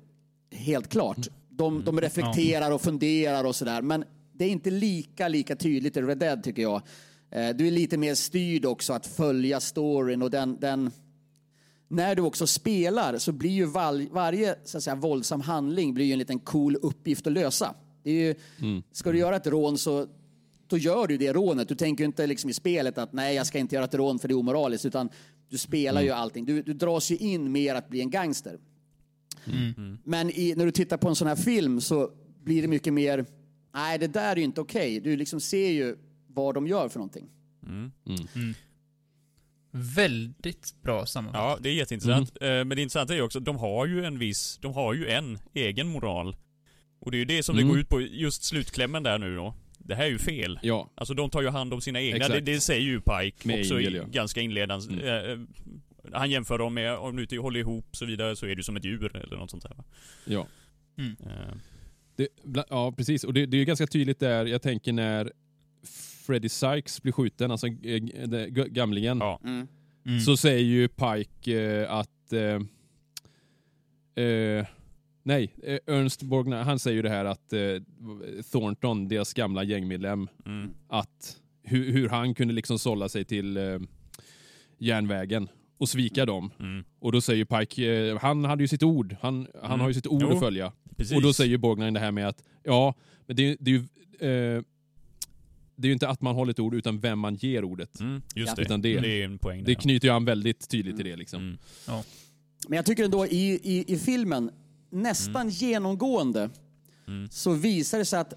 helt 0.50 0.88
klart. 0.88 1.28
De, 1.50 1.84
de 1.84 2.00
reflekterar 2.00 2.70
och 2.70 2.80
funderar 2.80 3.44
och 3.44 3.56
sådär. 3.56 3.82
Men 3.82 4.04
det 4.32 4.44
är 4.44 4.48
inte 4.48 4.70
lika, 4.70 5.28
lika 5.28 5.56
tydligt 5.56 5.96
i 5.96 6.02
Red 6.02 6.18
Dead 6.18 6.42
tycker 6.42 6.62
jag. 6.62 6.82
Eh, 7.30 7.48
Du 7.56 7.66
är 7.66 7.70
lite 7.70 7.96
mer 7.96 8.14
styrd 8.14 8.64
också 8.64 8.92
att 8.92 9.06
följa 9.06 9.60
storyn 9.60 10.22
och 10.22 10.30
den, 10.30 10.56
den 10.60 10.90
när 11.88 12.14
du 12.14 12.22
också 12.22 12.46
spelar 12.46 13.18
så 13.18 13.32
blir 13.32 13.50
ju 13.50 13.64
val, 13.64 14.06
varje 14.12 14.54
så 14.64 14.76
att 14.76 14.84
säga, 14.84 14.94
våldsam 14.96 15.40
handling 15.40 15.94
blir 15.94 16.04
ju 16.04 16.12
en 16.12 16.18
liten 16.18 16.38
cool 16.38 16.76
uppgift 16.82 17.26
att 17.26 17.32
lösa. 17.32 17.74
Det 18.02 18.10
är 18.10 18.14
ju, 18.14 18.34
Ska 18.92 19.12
du 19.12 19.18
göra 19.18 19.36
ett 19.36 19.46
rån 19.46 19.78
så 19.78 20.06
då 20.66 20.78
gör 20.78 21.06
du 21.06 21.16
det 21.16 21.32
rånet. 21.32 21.68
Du 21.68 21.74
tänker 21.74 22.04
inte 22.04 22.26
liksom 22.26 22.50
i 22.50 22.54
spelet 22.54 22.98
att 22.98 23.12
nej, 23.12 23.34
jag 23.36 23.46
ska 23.46 23.58
inte 23.58 23.74
göra 23.74 23.84
ett 23.84 23.94
rån 23.94 24.18
för 24.18 24.28
det 24.28 24.32
är 24.34 24.38
omoraliskt, 24.38 24.84
utan 24.84 25.08
du 25.50 25.58
spelar 25.58 26.02
ju 26.02 26.10
allting. 26.10 26.44
Du, 26.44 26.62
du 26.62 26.72
dras 26.74 27.10
ju 27.10 27.16
in 27.16 27.52
mer 27.52 27.74
att 27.74 27.88
bli 27.88 28.00
en 28.00 28.10
gangster. 28.10 28.58
Men 30.04 30.30
i, 30.30 30.54
när 30.56 30.64
du 30.66 30.72
tittar 30.72 30.96
på 30.96 31.08
en 31.08 31.16
sån 31.16 31.28
här 31.28 31.36
film 31.36 31.80
så 31.80 32.10
blir 32.42 32.62
det 32.62 32.68
mycket 32.68 32.92
mer, 32.92 33.26
nej 33.74 33.98
det 33.98 34.06
där 34.06 34.32
är 34.32 34.36
ju 34.36 34.42
inte 34.42 34.60
okej. 34.60 35.00
Du 35.00 35.16
liksom 35.16 35.40
ser 35.40 35.70
ju 35.70 35.96
vad 36.26 36.54
de 36.54 36.66
gör 36.66 36.88
för 36.88 36.98
någonting. 36.98 37.28
Väldigt 39.72 40.82
bra 40.82 41.06
sammanfattning. 41.06 41.50
Ja, 41.50 41.58
det 41.62 41.68
är 41.68 41.74
jätteintressant. 41.74 42.36
Eh, 42.40 42.48
Men 42.48 42.68
det 42.68 42.82
intressanta 42.82 43.12
är 43.12 43.16
ju 43.16 43.22
också, 43.22 43.40
de 43.40 43.56
har 43.56 43.86
ju 43.86 44.04
en 44.04 44.18
viss, 44.18 44.58
de 44.62 44.72
har 44.74 44.94
ju 44.94 45.08
en 45.08 45.38
egen 45.54 45.88
moral. 45.88 46.36
Och 47.00 47.10
det 47.10 47.16
är 47.16 47.18
ju 47.18 47.24
det 47.24 47.42
som 47.42 47.56
det 47.56 47.62
Mm. 47.62 47.70
går 47.72 47.80
ut 47.80 47.88
på, 47.88 48.00
just 48.00 48.44
slutklämmen 48.44 49.02
där 49.02 49.18
nu 49.18 49.36
då. 49.36 49.54
Det 49.90 49.96
här 49.96 50.04
är 50.04 50.10
ju 50.10 50.18
fel. 50.18 50.58
Ja, 50.62 50.90
Alltså 50.94 51.14
de 51.14 51.30
tar 51.30 51.42
ju 51.42 51.48
hand 51.48 51.74
om 51.74 51.80
sina 51.80 52.00
egna, 52.00 52.28
det, 52.28 52.40
det 52.40 52.60
säger 52.60 52.82
ju 52.82 53.00
Pike 53.00 53.48
Med 53.48 53.60
också 53.60 53.74
Angel, 53.74 53.94
i, 53.94 53.98
ja. 53.98 54.04
ganska 54.04 54.40
inledande. 54.40 55.08
Eh, 55.08 55.38
han 56.12 56.30
jämför 56.30 56.58
dem 56.58 56.74
med, 56.74 56.96
om 56.96 57.16
du 57.16 57.22
inte 57.22 57.36
håller 57.36 57.60
ihop 57.60 57.86
och 57.90 57.96
så 57.96 58.06
vidare, 58.06 58.36
så 58.36 58.46
är 58.46 58.54
du 58.54 58.62
som 58.62 58.76
ett 58.76 58.84
djur 58.84 59.16
eller 59.16 59.36
något 59.36 59.50
sånt 59.50 59.62
där 59.62 59.74
va? 59.76 59.84
ja. 60.24 60.46
Eh, 60.98 61.54
Det, 62.16 62.28
ja, 62.70 62.92
precis. 62.96 63.24
Och 63.24 63.34
det, 63.34 63.46
det 63.46 63.56
är 63.56 63.58
ju 63.58 63.64
ganska 63.64 63.86
tydligt 63.86 64.20
där, 64.20 64.46
jag 64.46 64.62
tänker 64.62 64.92
när 64.92 65.32
Freddy 66.26 66.48
Sykes 66.48 67.02
blir 67.02 67.12
skjuten, 67.12 67.50
alltså 67.50 67.66
eh, 67.66 68.00
gamlingen, 68.48 69.18
ja. 69.18 69.40
Mm. 69.44 70.20
så 70.20 70.36
säger 70.36 70.64
ju 70.64 70.88
Pike 70.88 71.60
eh, 71.60 71.92
att... 71.92 72.32
Nej, 75.22 75.54
eh, 75.62 75.78
Ernst 75.86 76.22
Borgnine, 76.22 76.56
han 76.62 76.78
säger 76.78 76.96
ju 76.96 77.02
det 77.02 77.08
här 77.10 77.24
att 77.24 77.52
eh, 77.52 77.60
Thornton, 78.52 79.08
deras 79.08 79.34
gamla 79.34 79.64
gängmedlem, 79.64 80.28
Mm. 80.46 80.70
att 80.88 81.36
hur, 81.62 81.92
hur 81.92 82.08
han 82.08 82.34
kunde 82.34 82.54
liksom 82.54 82.78
sålla 82.78 83.08
sig 83.08 83.24
till 83.24 83.56
eh, 83.56 83.78
järnvägen 84.78 85.48
och 85.78 85.88
svika 85.88 86.26
dem. 86.26 86.50
Mm. 86.60 86.84
Och 86.98 87.12
då 87.12 87.20
säger 87.20 87.44
Pike, 87.44 88.08
eh, 88.08 88.18
han 88.18 88.44
hade 88.44 88.62
ju 88.62 88.68
sitt 88.68 88.82
ord, 88.82 89.16
han, 89.20 89.46
han 89.54 89.64
Mm. 89.64 89.80
har 89.80 89.88
ju 89.88 89.94
sitt 89.94 90.06
ord 90.06 90.22
Jo, 90.22 90.32
att 90.32 90.40
följa. 90.40 90.72
Precis. 90.96 91.16
Och 91.16 91.22
då 91.22 91.32
säger 91.32 91.58
Borgnine 91.58 91.94
det 91.94 92.00
här 92.00 92.12
med 92.12 92.28
att, 92.28 92.42
ja, 92.62 92.94
men 93.26 93.36
det, 93.36 93.42
är- 93.48 93.56
det 93.60 93.70
är 93.70 93.74
ju 93.74 93.78
eh, 94.56 94.62
det 95.76 95.86
är 95.86 95.88
ju 95.88 95.92
inte 95.92 96.08
att 96.08 96.20
man 96.20 96.34
håller 96.34 96.50
ett 96.50 96.58
ord, 96.60 96.74
utan 96.74 97.00
vem 97.00 97.18
man 97.18 97.34
ger 97.34 97.64
ordet. 97.64 98.00
Mm, 98.00 98.22
just 98.34 98.48
Ja. 98.48 98.54
det. 98.56 98.62
Utan 98.62 98.82
det- 98.82 99.00
det 99.00 99.20
är 99.20 99.24
en 99.24 99.38
poäng 99.38 99.58
där, 99.58 99.66
Det 99.66 99.72
ja. 99.72 99.78
knyter 99.80 100.08
ju 100.08 100.14
an 100.14 100.24
väldigt 100.24 100.68
tydligt 100.68 100.96
till 100.96 101.04
det. 101.04 101.16
Liksom. 101.16 101.40
Mm. 101.42 101.56
Men 102.68 102.76
jag 102.76 102.86
tycker 102.86 103.04
ändå 103.04 103.26
i, 103.26 103.60
i, 103.62 103.84
i 103.92 103.98
filmen, 103.98 104.50
nästan 104.90 105.48
genomgående, 105.48 106.50
så 107.30 107.52
visar 107.52 107.98
det 107.98 108.04
sig 108.04 108.20
att 108.20 108.34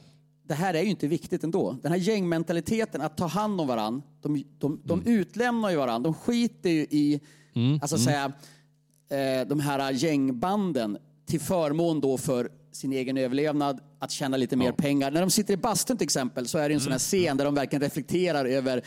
det 0.48 0.54
här 0.54 0.74
är 0.74 0.82
ju 0.82 0.90
inte 0.90 1.08
viktigt 1.08 1.44
ändå. 1.44 1.78
Den 1.82 1.92
här 1.92 2.00
gängmentaliteten, 2.00 3.02
att 3.02 3.18
ta 3.18 3.28
hand 3.28 3.62
om 3.62 3.68
varandra, 3.68 4.02
de, 4.22 4.44
de, 4.60 4.82
de 4.84 5.06
utlämnar 5.06 5.70
ju 5.70 5.76
varandra. 5.76 6.10
De 6.10 6.14
skiter 6.14 6.70
ju 6.70 6.82
i 6.82 7.20
alltså 7.82 7.98
säga, 7.98 8.32
eh, 9.10 9.48
de 9.48 9.60
här 9.60 9.92
gängbanden 9.92 10.98
till 11.26 11.40
förmån 11.40 12.02
då 12.02 12.18
för 12.18 12.50
sin 12.72 12.94
egen 12.94 13.18
överlevnad, 13.18 13.80
att 14.00 14.12
tjäna 14.12 14.38
lite 14.38 14.56
mer 14.56 14.72
pengar. 14.72 15.12
När 15.12 15.22
de 15.22 15.30
sitter 15.30 15.54
i 15.54 15.58
bastun 15.58 15.98
till 15.98 16.06
exempel 16.06 16.48
så 16.48 16.58
är 16.58 16.70
det 16.70 16.76
en 16.76 16.82
sån 16.82 16.92
här 16.92 17.00
scen 17.00 17.38
där 17.38 17.46
de 17.46 17.56
verkligen 17.56 17.82
reflekterar 17.82 18.46
över 18.46 18.84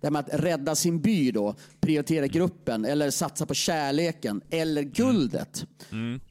det 0.00 0.06
här 0.06 0.10
med 0.12 0.20
att 0.20 0.40
rädda 0.40 0.74
sin 0.74 1.00
by 1.00 1.30
då, 1.30 1.54
prioritera 1.80 2.26
gruppen 2.26 2.84
eller 2.84 3.10
satsa 3.10 3.46
på 3.46 3.54
kärleken 3.54 4.40
eller 4.50 4.82
guldet. 4.82 5.66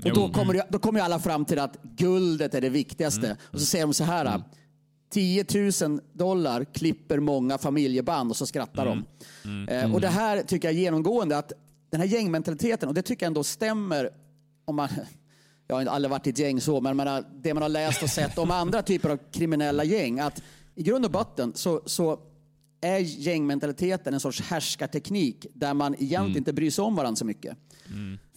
Och 0.03 0.15
då 0.15 0.29
kommer, 0.33 0.53
ju- 0.53 0.61
då 0.69 0.79
kommer 0.79 0.99
ju 0.99 1.05
alla 1.05 1.19
fram 1.19 1.45
till 1.45 1.59
att 1.59 1.77
guldet 1.83 2.53
är 2.53 2.61
det 2.61 2.69
viktigaste. 2.69 3.37
Och 3.43 3.59
så 3.59 3.65
säger 3.65 3.85
de 3.85 3.93
så 3.93 4.03
här. 4.03 4.41
10 5.09 5.45
000 5.81 5.99
dollar 6.13 6.63
klipper 6.63 7.19
många 7.19 7.57
familjeband 7.57 8.31
och 8.31 8.37
så 8.37 8.45
skrattar 8.45 8.85
de. 8.85 9.05
Eh, 9.69 9.93
och 9.93 10.01
det 10.01 10.07
här 10.07 10.43
tycker 10.43 10.67
jag 10.67 10.75
är 10.75 10.79
genomgående, 10.79 11.37
att 11.37 11.51
den 11.89 11.99
här 12.01 12.07
gängmentaliteten, 12.07 12.89
och 12.89 12.95
det 12.95 13.01
tycker 13.01 13.25
jag 13.25 13.27
ändå 13.27 13.43
stämmer 13.43 14.09
om 14.65 14.75
man 14.75 14.89
jag 15.67 15.75
har 15.75 15.85
aldrig 15.85 16.09
varit 16.11 16.27
i 16.27 16.29
ett 16.29 16.39
gäng 16.39 16.61
så, 16.61 16.81
men 16.81 16.97
man 16.97 17.07
har, 17.07 17.23
det 17.43 17.53
man 17.53 17.63
har 17.63 17.69
läst 17.69 18.03
och 18.03 18.09
sett 18.09 18.37
om 18.37 18.51
andra 18.51 18.81
typer 18.81 19.09
av 19.09 19.19
kriminella 19.31 19.83
gäng, 19.83 20.19
att 20.19 20.41
i 20.75 20.83
grund 20.83 21.05
och 21.05 21.11
botten 21.11 21.51
så, 21.55 21.81
så 21.85 22.19
är 22.85 22.97
gängmentaliteten 22.99 24.13
en 24.13 24.19
sorts 24.19 24.41
härskarteknik 24.41 25.45
där 25.53 25.73
man 25.73 25.93
egentligen 25.95 26.37
inte 26.37 26.53
bryr 26.53 26.71
sig 26.71 26.83
om 26.83 26.95
varandra 26.95 27.15
så 27.15 27.25
mycket. 27.25 27.57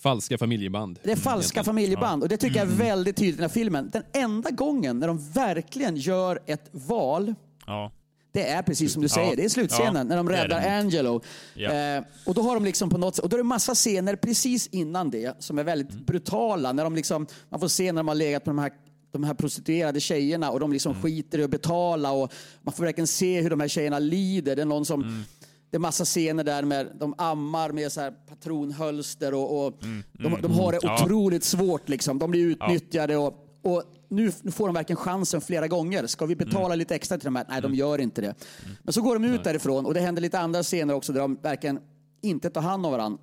Falska 0.03 0.39
familjeband. 0.39 0.99
Det 1.05 1.13
är 1.13 1.17
falska 1.17 1.65
familjeband 1.65 2.23
och 2.23 2.29
det 2.29 2.37
tycker 2.37 2.57
jag 2.59 2.69
är 2.69 2.73
väldigt 2.77 3.17
tydligt 3.17 3.35
i 3.35 3.37
den 3.37 3.43
här 3.51 3.55
filmen. 3.55 3.91
Den 3.93 4.03
enda 4.13 4.51
gången 4.51 4.99
när 4.99 5.07
de 5.09 5.31
verkligen 5.33 5.97
gör 5.97 6.41
ett 6.47 6.69
val 6.73 7.35
Ja. 7.67 7.93
det 8.33 8.49
är 8.49 8.63
precis 8.63 8.93
som 8.93 9.03
du 9.03 9.07
Ja. 9.07 9.15
säger, 9.15 9.37
det 9.37 9.45
är 9.45 9.49
slutscenen 9.49 9.95
Ja, 9.97 10.03
när 10.05 10.17
de 10.17 10.27
det 10.27 10.33
räddar 10.45 10.61
det. 10.61 10.73
Angelo. 10.79 11.21
Ja. 11.55 11.73
Eh, 11.73 12.03
och 12.27 12.35
då 12.35 12.43
har 12.43 12.55
de 12.55 12.65
liksom 12.65 12.91
på 12.91 12.99
något 12.99 13.15
sätt, 13.17 13.23
och 13.25 13.29
då 13.31 13.37
är 13.37 13.39
det 13.39 13.45
massa 13.45 13.75
scener 13.75 14.17
precis 14.17 14.67
innan 14.67 15.11
det 15.11 15.37
som 15.43 15.59
är 15.59 15.65
väldigt 15.65 15.93
Mm. 15.93 16.05
brutala. 16.05 16.73
När 16.73 16.85
de 16.85 16.95
liksom, 16.95 17.27
man 17.49 17.61
får 17.61 17.69
se 17.69 17.93
när 17.93 18.01
de 18.01 18.09
har 18.09 18.15
legat 18.15 18.47
med 18.47 18.55
de 18.55 18.59
här, 18.59 18.73
de 19.13 19.25
här 19.25 19.35
prostituerade 19.35 20.01
tjejerna 20.01 20.51
och 20.51 20.61
de 20.61 20.73
liksom 20.73 20.93
Mm. 20.93 21.03
skiter 21.03 21.39
i 21.39 21.45
att 21.45 21.51
betala 21.51 22.13
och 22.13 22.33
man 22.63 22.75
får 22.75 22.85
verkligen 22.85 23.07
se 23.07 23.41
hur 23.41 23.51
de 23.51 23.61
här 23.61 23.69
tjejerna 23.69 23.99
lider. 23.99 24.57
Det 24.57 24.63
är 24.63 24.67
någon 24.67 24.85
som 24.85 25.03
Mm. 25.03 25.23
det 25.71 25.77
är 25.77 25.79
massa 25.81 26.05
scener 26.05 26.45
där 26.45 26.63
med 26.63 26.89
de 27.01 27.15
ammar 27.19 27.71
med 27.73 27.93
så 27.93 28.01
här 28.01 28.11
patronhölster 28.29 29.35
och, 29.35 29.67
och 29.67 29.73
de, 30.13 30.39
de 30.43 30.53
har 30.53 30.73
det 30.73 30.79
Mm. 30.85 30.95
Otroligt 30.95 31.45
svårt. 31.45 31.89
Liksom. 31.89 32.19
De 32.19 32.31
blir 32.31 32.47
utnyttjade 32.47 33.17
och, 33.17 33.45
och 33.63 33.83
nu, 34.09 34.33
nu 34.43 34.51
får 34.51 34.67
de 34.69 34.75
verkligen 34.75 34.97
chansen 34.97 35.41
flera 35.41 35.69
gånger. 35.69 36.07
Ska 36.07 36.27
vi 36.27 36.37
betala 36.37 36.67
Mm. 36.67 36.79
lite 36.79 36.95
extra 36.95 37.19
till 37.19 37.25
de 37.25 37.37
här? 37.37 37.47
Nej, 37.49 37.61
de 37.63 37.75
gör 37.75 38.01
inte 38.01 38.21
det. 38.21 38.35
Men 38.83 38.93
så 38.93 39.03
går 39.03 39.15
de 39.19 39.25
ut 39.25 39.45
därifrån 39.45 39.87
och 39.87 39.95
det 39.95 40.01
händer 40.01 40.23
lite 40.23 40.39
andra 40.39 40.63
scener 40.63 40.95
också 40.95 41.13
där 41.13 41.21
de 41.21 41.35
verkligen 41.43 41.81
inte 42.23 42.51
tar 42.51 42.61
hand 42.61 42.87
om 42.87 42.93
varandra. 42.93 43.19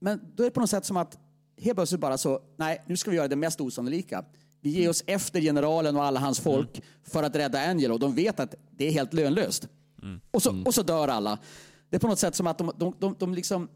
Men 0.00 0.20
då 0.36 0.42
är 0.42 0.44
det 0.46 0.50
på 0.50 0.60
något 0.60 0.70
sätt 0.70 0.84
som 0.84 0.96
att 0.96 1.18
helt 1.60 1.76
plötsligt 1.76 2.00
bara 2.00 2.18
så, 2.18 2.40
nej, 2.56 2.82
nu 2.86 2.96
ska 2.96 3.10
vi 3.10 3.16
göra 3.16 3.28
det 3.28 3.36
mest 3.36 3.60
osannolika. 3.60 4.24
Vi 4.64 4.70
ger 4.70 4.90
oss 4.90 5.04
efter 5.06 5.40
generalen 5.40 5.96
och 5.96 6.04
alla 6.04 6.20
hans 6.20 6.40
folk 6.40 6.82
för 7.02 7.22
att 7.22 7.36
rädda 7.36 7.60
Angelo. 7.60 7.98
De 7.98 8.14
vet 8.14 8.40
att 8.40 8.54
det 8.70 8.86
är 8.86 8.92
helt 8.92 9.12
lönlöst. 9.12 9.68
Och, 10.30 10.42
så, 10.42 10.62
och 10.64 10.74
så 10.74 10.82
dör 10.82 11.08
alla. 11.08 11.38
Det 11.90 11.96
är 11.96 12.00
på 12.00 12.08
något 12.08 12.18
sätt 12.18 12.34
som 12.34 12.46
att 12.46 12.58
de, 12.58 12.72
de, 12.76 12.94
de, 12.98 13.16
de 13.18 13.34
liksom 13.34 13.68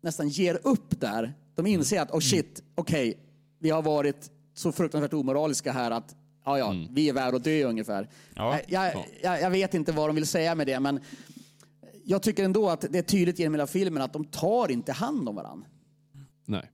nästan 0.00 0.28
ger 0.28 0.60
upp 0.62 1.00
där. 1.00 1.34
De 1.54 1.66
inser 1.66 2.00
att, 2.00 2.10
oh 2.10 2.20
shit, 2.20 2.62
okej, 2.74 3.18
vi 3.58 3.70
har 3.70 3.82
varit 3.82 4.30
så 4.54 4.72
fruktansvärt 4.72 5.12
omoraliska 5.12 5.72
här 5.72 5.90
att 5.90 6.16
ja, 6.44 6.58
ja, 6.58 6.74
vi 6.90 7.08
är 7.08 7.12
värda 7.12 7.36
att 7.36 7.44
dö 7.44 7.64
ungefär. 7.64 8.08
Ja. 8.34 8.60
Jag, 8.66 8.94
jag, 8.94 9.04
jag, 9.22 9.42
jag 9.42 9.50
vet 9.50 9.74
inte 9.74 9.92
vad 9.92 10.08
de 10.08 10.16
vill 10.16 10.26
säga 10.26 10.54
med 10.54 10.66
det, 10.66 10.80
men 10.80 11.00
jag 12.04 12.22
tycker 12.22 12.44
ändå 12.44 12.68
att 12.68 12.80
det 12.90 12.98
är 12.98 13.02
tydligt 13.02 13.38
genom 13.38 13.54
hela 13.54 13.66
filmen 13.66 14.02
att 14.02 14.12
de 14.12 14.24
tar 14.24 14.70
inte 14.70 14.92
hand 14.92 15.28
om 15.28 15.34
varandra. 15.34 15.66
Nej. 16.44 16.70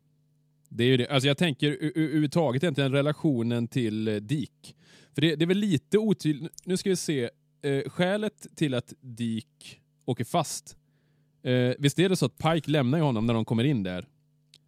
Det 0.77 0.85
är 0.85 0.89
ju 0.89 0.97
det. 0.97 1.07
Alltså 1.09 1.27
jag 1.27 1.39
tänker 1.39 1.71
överhuvudtaget 1.97 2.63
egentligen 2.63 2.93
relationen 2.93 3.69
till 3.69 4.09
eh, 4.09 4.15
Dick. 4.15 4.77
För 5.15 5.21
det, 5.21 5.37
det 5.37 5.45
är 5.45 5.47
väl 5.47 5.59
lite 5.59 5.99
otydligt. 5.99 6.53
Nu 6.65 6.77
ska 6.77 6.91
vi 6.91 6.97
se. 6.97 7.31
Eh, 7.63 7.91
skälet 7.91 8.47
till 8.57 8.75
att 8.75 8.93
Dick 9.01 9.81
åker 10.05 10.25
fast. 10.25 10.77
Eh, 11.45 11.73
visst 11.79 11.99
är 11.99 12.09
det 12.09 12.17
så 12.17 12.27
att 12.27 12.39
Pike 12.39 12.71
lämnar 12.71 12.99
ju 12.99 13.05
honom 13.05 13.27
när 13.27 13.35
de 13.35 13.45
kommer 13.45 13.65
in 13.65 13.83
där? 13.83 14.07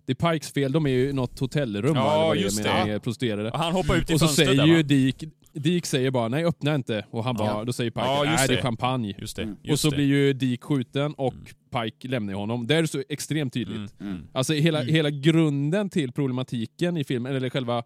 Det 0.04 0.22
är 0.22 0.32
Pikes 0.32 0.52
fel. 0.52 0.72
De 0.72 0.86
är 0.86 0.90
ju 0.90 1.08
i 1.08 1.12
något 1.12 1.38
hotellrum 1.38 1.94
Ja, 1.96 2.04
va, 2.04 2.14
eller 2.14 2.26
vad 2.26 2.36
just 2.36 2.62
det 2.62 2.68
är 2.68 2.86
med, 2.86 2.94
det. 2.96 3.00
prostituerade. 3.00 3.50
Och 3.50 3.58
han 3.58 3.72
hoppar 3.72 3.96
ut 3.96 4.10
i 4.10 4.14
Och 4.14 4.20
så 4.20 4.28
säger 4.28 4.54
där, 4.54 4.66
ju? 4.66 4.82
Dick, 4.82 5.24
Dick 5.60 5.86
säger 5.86 6.10
bara 6.10 6.28
nej 6.28 6.44
öppna 6.44 6.74
inte. 6.74 7.04
Och 7.10 7.24
han 7.24 7.34
bara, 7.36 7.48
Ja. 7.48 7.64
då 7.64 7.72
säger 7.72 7.90
Pike 7.90 8.06
Ja, 8.06 8.22
nej 8.24 8.36
det 8.48 8.52
är 8.52 8.56
det. 8.56 8.62
champagne. 8.62 9.14
Just 9.18 9.36
det. 9.36 9.42
och 9.44 9.48
just 9.62 9.82
så 9.82 9.90
det. 9.90 9.96
blir 9.96 10.06
ju 10.06 10.32
Dick 10.32 10.64
skjuten 10.64 11.14
och 11.14 11.34
Pike 11.70 12.08
lämnar 12.08 12.34
honom. 12.34 12.66
Det 12.66 12.74
är 12.74 12.86
så 12.86 13.02
extremt 13.08 13.52
tydligt. 13.52 14.00
Mm, 14.00 14.12
mm. 14.14 14.28
Alltså 14.32 14.52
hela, 14.52 14.82
hela 14.82 15.10
grunden 15.10 15.90
till 15.90 16.12
problematiken 16.12 16.96
i 16.96 17.04
filmen, 17.04 17.36
eller 17.36 17.50
själva 17.50 17.82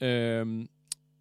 ehm, 0.00 0.68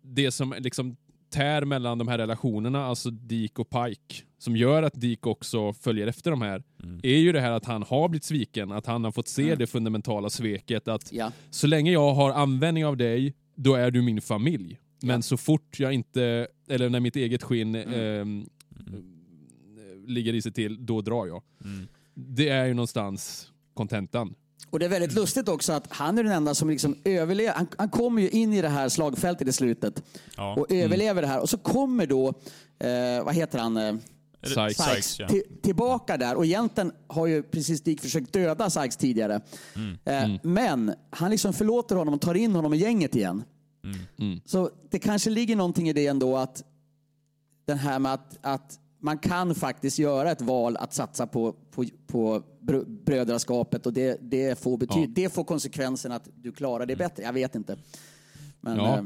det 0.03 0.31
som 0.31 0.55
liksom 0.60 0.95
tär 1.34 1.65
mellan 1.65 1.97
de 1.97 2.07
här 2.07 2.18
relationerna, 2.18 2.85
alltså 2.85 3.10
Dick 3.10 3.60
och 3.60 3.69
Pike, 3.69 4.23
som 4.38 4.55
gör 4.57 4.84
att 4.84 4.93
Dick 5.01 5.27
också 5.27 5.73
följer 5.73 6.07
efter 6.07 6.31
de 6.31 6.41
här, 6.41 6.64
Mm. 6.84 6.99
är 7.03 7.18
ju 7.18 7.31
det 7.31 7.39
här 7.41 7.51
att 7.51 7.65
han 7.65 7.84
har 7.84 8.10
blivit 8.10 8.23
sviken, 8.23 8.72
att 8.72 8.85
han 8.85 9.03
har 9.03 9.11
fått 9.11 9.27
se 9.27 9.55
det 9.55 9.68
fundamentala 9.68 10.30
sveket 10.30 10.88
att 10.88 11.11
Ja. 11.14 11.31
så 11.49 11.68
länge 11.68 11.91
jag 11.91 12.14
har 12.14 12.31
användning 12.31 12.85
av 12.85 12.97
dig, 12.97 13.34
då 13.55 13.76
är 13.76 13.91
du 13.91 14.01
min 14.01 14.22
familj. 14.22 14.77
Men 15.03 15.23
så 15.23 15.38
fort 15.38 15.80
jag 15.80 15.93
inte, 15.93 16.47
eller 16.69 16.89
när 16.89 16.99
mitt 16.99 17.15
eget 17.15 17.43
skinn 17.43 17.75
ehm, 17.75 18.45
ligger 20.07 20.34
i 20.34 20.41
sig 20.41 20.51
till, 20.51 20.85
då 20.85 21.01
drar 21.01 21.27
jag. 21.27 21.43
Mm. 21.63 21.88
Det 22.13 22.49
är 22.49 22.65
ju 22.65 22.73
någonstans 22.73 23.51
kontentan. 23.73 24.35
Och 24.69 24.80
det 24.80 24.85
är 24.85 24.89
väldigt 24.89 25.13
lustigt 25.13 25.49
också 25.49 25.73
att 25.73 25.88
han 25.89 26.17
är 26.17 26.23
den 26.23 26.31
enda 26.34 26.55
som 26.55 26.69
liksom 26.69 26.95
överlever. 27.05 27.53
Han, 27.53 27.67
han 27.77 27.89
kommer 27.89 28.21
ju 28.21 28.30
in 28.30 28.53
i 28.53 28.61
det 28.61 28.69
här 28.69 28.89
slagfältet 28.89 29.47
i 29.47 29.53
slutet 29.53 30.03
Ja. 30.38 30.55
och 30.55 30.71
överlever 30.71 31.21
det 31.21 31.27
här. 31.27 31.41
Och 31.41 31.49
så 31.49 31.57
kommer 31.57 32.07
då, 32.07 32.27
eh, 32.80 33.25
vad 33.25 33.35
heter 33.35 33.59
han? 33.59 33.77
Eh, 33.77 33.95
Sykes. 34.43 34.77
Sykes, 34.85 35.19
ja. 35.19 35.27
till, 35.27 35.43
tillbaka 35.61 36.17
där. 36.17 36.35
Och 36.35 36.45
egentligen 36.45 36.91
har 37.07 37.27
ju 37.27 37.43
precis 37.43 37.81
Dick 37.81 38.01
försökt 38.01 38.34
döda 38.34 38.69
Sykes 38.69 38.97
tidigare. 38.97 39.41
Eh, 40.05 40.30
Men 40.43 40.93
han 41.09 41.31
liksom 41.31 41.53
förlåter 41.53 41.95
honom 41.95 42.13
och 42.13 42.21
tar 42.21 42.35
in 42.35 42.55
honom 42.55 42.73
i 42.73 42.77
gänget 42.77 43.15
igen. 43.15 43.43
Så 44.45 44.72
det 44.89 44.99
kanske 44.99 45.30
ligger 45.30 45.55
någonting 45.55 45.89
i 45.89 45.93
det 45.93 46.07
ändå 46.07 46.38
att 46.38 46.64
den 47.65 47.77
här 47.77 47.99
med 47.99 48.14
att, 48.14 48.38
att 48.41 48.80
man 48.99 49.18
kan 49.18 49.55
faktiskt 49.55 49.99
göra 49.99 50.31
ett 50.31 50.41
val 50.41 50.77
att 50.77 50.93
satsa 50.93 51.27
på, 51.27 51.53
på, 51.72 51.85
på 52.07 52.43
br- 52.61 53.03
brödraskapet 53.03 53.85
och 53.85 53.93
det, 53.93 54.18
det, 54.22 54.60
får 54.60 54.77
bety- 54.77 55.01
Ja. 55.01 55.07
det 55.10 55.34
får 55.34 55.43
konsekvensen 55.43 56.11
att 56.11 56.30
du 56.35 56.51
klarar 56.51 56.85
det 56.85 56.95
bättre. 56.95 57.23
Jag 57.23 57.34
vet 57.34 57.55
inte. 57.55 57.77
Men, 58.61 58.77
Ja. 58.77 58.97
eh, 58.97 59.03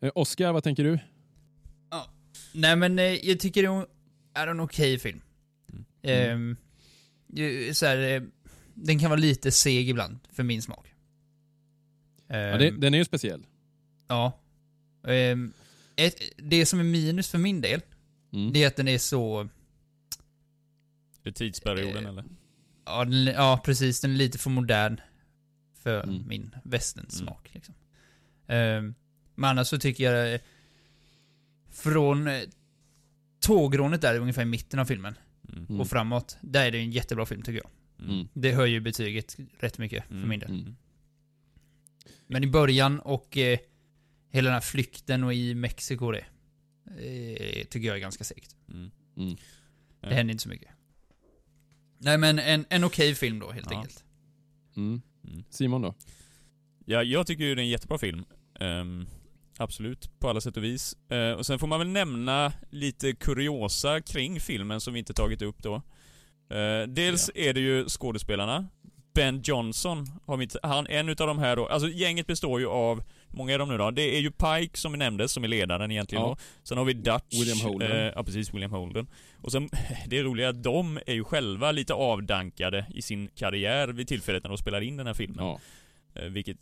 Eh, 0.00 0.10
Oscar, 0.14 0.52
vad 0.52 0.64
tänker 0.64 0.84
du? 0.84 0.98
Nej 2.54 2.76
men 2.76 2.98
eh, 2.98 3.04
jag 3.04 3.40
tycker 3.40 3.62
det 3.62 3.86
är 4.34 4.46
en 4.46 4.60
okej 4.60 4.98
film. 4.98 5.20
Mm. 5.72 6.56
Ehm, 7.36 7.74
så 7.74 7.86
här, 7.86 7.98
eh, 8.16 8.22
den 8.74 8.98
kan 8.98 9.10
vara 9.10 9.20
lite 9.20 9.50
seg 9.50 9.88
ibland, 9.90 10.18
för 10.32 10.42
min 10.42 10.62
smak. 10.62 10.94
Ja, 12.28 12.36
det, 12.58 12.68
Ehm, 12.68 12.80
den 12.80 12.94
är 12.94 12.98
ju 12.98 13.04
speciell. 13.04 13.46
Ja. 14.08 14.32
Ehm, 15.06 15.52
det 16.36 16.66
som 16.66 16.80
är 16.80 16.84
minus 16.84 17.28
för 17.28 17.38
min 17.38 17.60
del, 17.60 17.80
Mm. 18.32 18.52
det 18.52 18.62
är 18.64 18.66
att 18.66 18.76
den 18.76 18.88
är 18.88 18.98
så... 18.98 19.48
Det 21.22 21.28
är 21.28 21.32
tidsperioden 21.32 22.04
Eh, 22.04 22.10
eller? 22.10 22.24
Ja, 22.84 23.04
den, 23.04 23.24
ja 23.26 23.60
precis. 23.64 24.00
Den 24.00 24.10
är 24.10 24.14
lite 24.16 24.38
för 24.38 24.50
modern 24.50 25.00
för 25.82 26.02
Mm. 26.02 26.28
min 26.28 26.54
västernsmak. 26.64 27.50
Liksom. 27.54 27.74
Ehm, 28.46 28.94
men 29.34 29.50
annars 29.50 29.66
så 29.68 29.78
tycker 29.78 30.12
jag... 30.12 30.34
eh, 30.34 30.40
Från 31.70 32.28
eh, 32.28 32.40
tågrånet 33.40 34.00
där, 34.00 34.18
ungefär 34.18 34.42
i 34.42 34.44
mitten 34.44 34.78
av 34.80 34.84
filmen, 34.84 35.14
Mm. 35.52 35.80
och 35.80 35.88
framåt, 35.88 36.38
där 36.40 36.66
är 36.66 36.70
det 36.70 36.78
en 36.78 36.90
jättebra 36.90 37.26
film 37.26 37.42
tycker 37.42 37.62
jag. 37.64 37.70
Mm. 38.08 38.28
Det 38.32 38.52
höjer 38.52 38.80
betyget 38.80 39.36
rätt 39.58 39.78
mycket 39.78 40.04
för 40.06 40.14
Mm, 40.14 40.28
min 40.28 40.40
del. 40.40 40.74
Men 42.28 42.44
i 42.44 42.46
början 42.46 43.00
och 43.00 43.36
eh, 43.36 43.58
hela 44.30 44.46
den 44.46 44.54
här 44.54 44.60
flykten 44.60 45.24
och 45.24 45.34
i 45.34 45.54
Mexiko 45.54 46.10
det, 46.12 46.24
eh, 46.86 47.64
tycker 47.64 47.86
jag 47.88 47.96
är 47.96 48.00
ganska 48.00 48.24
segt. 48.24 48.56
Mm. 48.68 48.90
Mm. 49.16 49.36
Det 50.00 50.14
händer 50.14 50.32
inte 50.32 50.42
så 50.42 50.48
mycket. 50.48 50.68
Nej 51.98 52.18
men 52.18 52.38
en, 52.38 52.64
en 52.70 52.84
okej 52.84 53.14
film 53.14 53.38
då 53.38 53.50
helt 53.52 53.70
Ja. 53.70 53.76
enkelt. 53.76 54.04
Mm. 54.76 55.02
Mm. 55.28 55.44
Simon 55.50 55.82
då? 55.82 55.94
Ja, 56.84 57.02
jag 57.02 57.26
tycker 57.26 57.44
ju 57.44 57.54
det 57.54 57.60
är 57.60 57.64
en 57.64 57.68
jättebra 57.68 57.98
film. 57.98 58.24
Ehm, 58.60 59.06
absolut, 59.58 60.18
på 60.18 60.28
alla 60.28 60.40
sätt 60.40 60.56
och 60.56 60.64
vis. 60.64 60.96
Eh, 61.10 61.32
och 61.32 61.46
sen 61.46 61.58
får 61.58 61.66
man 61.66 61.78
väl 61.78 61.88
nämna 61.88 62.52
lite 62.70 63.12
kuriosa 63.12 64.00
kring 64.00 64.40
filmen 64.40 64.80
som 64.80 64.92
vi 64.92 64.98
inte 64.98 65.14
tagit 65.14 65.42
upp 65.42 65.62
då. 65.62 65.74
Eh, 66.56 66.86
dels 66.88 67.30
är 67.34 67.54
det 67.54 67.60
ju 67.60 67.84
skådespelarna. 67.88 68.68
Ben 69.18 69.40
Johnson, 69.44 70.06
har 70.26 70.42
inte, 70.42 70.58
han, 70.62 70.86
en 70.86 71.08
utav 71.08 71.26
de 71.26 71.38
här 71.38 71.56
då, 71.56 71.66
alltså 71.66 71.88
gänget 71.88 72.26
består 72.26 72.60
ju 72.60 72.66
av, 72.66 73.02
många 73.28 73.54
är 73.54 73.58
de 73.58 73.68
nu 73.68 73.78
då? 73.78 73.90
Det 73.90 74.16
är 74.16 74.20
ju 74.20 74.30
Pike 74.30 74.78
som 74.78 74.92
vi 74.92 74.98
nämnde, 74.98 75.28
som 75.28 75.44
är 75.44 75.48
ledaren 75.48 75.90
egentligen 75.90 76.22
Ja. 76.24 76.28
då. 76.28 76.36
Sen 76.62 76.78
har 76.78 76.84
vi 76.84 76.92
Dutch. 76.92 77.40
William 77.40 77.60
Holden. 77.60 77.90
Eh, 77.92 78.12
ja 78.16 78.24
precis, 78.24 78.54
William 78.54 78.70
Holden. 78.72 79.06
Och 79.42 79.52
sen, 79.52 79.68
det 80.06 80.22
roliga 80.22 80.46
är 80.46 80.50
att 80.50 80.62
de 80.62 80.98
är 81.06 81.14
ju 81.14 81.24
själva 81.24 81.72
lite 81.72 81.94
avdankade 81.94 82.86
i 82.94 83.02
sin 83.02 83.28
karriär 83.34 83.88
vid 83.88 84.08
tillfället 84.08 84.42
när 84.42 84.48
de 84.50 84.58
spelar 84.58 84.80
in 84.80 84.96
den 84.96 85.06
här 85.06 85.14
filmen. 85.14 85.44
Ja. 85.44 85.60
Eh, 86.14 86.24
Vilket, 86.28 86.56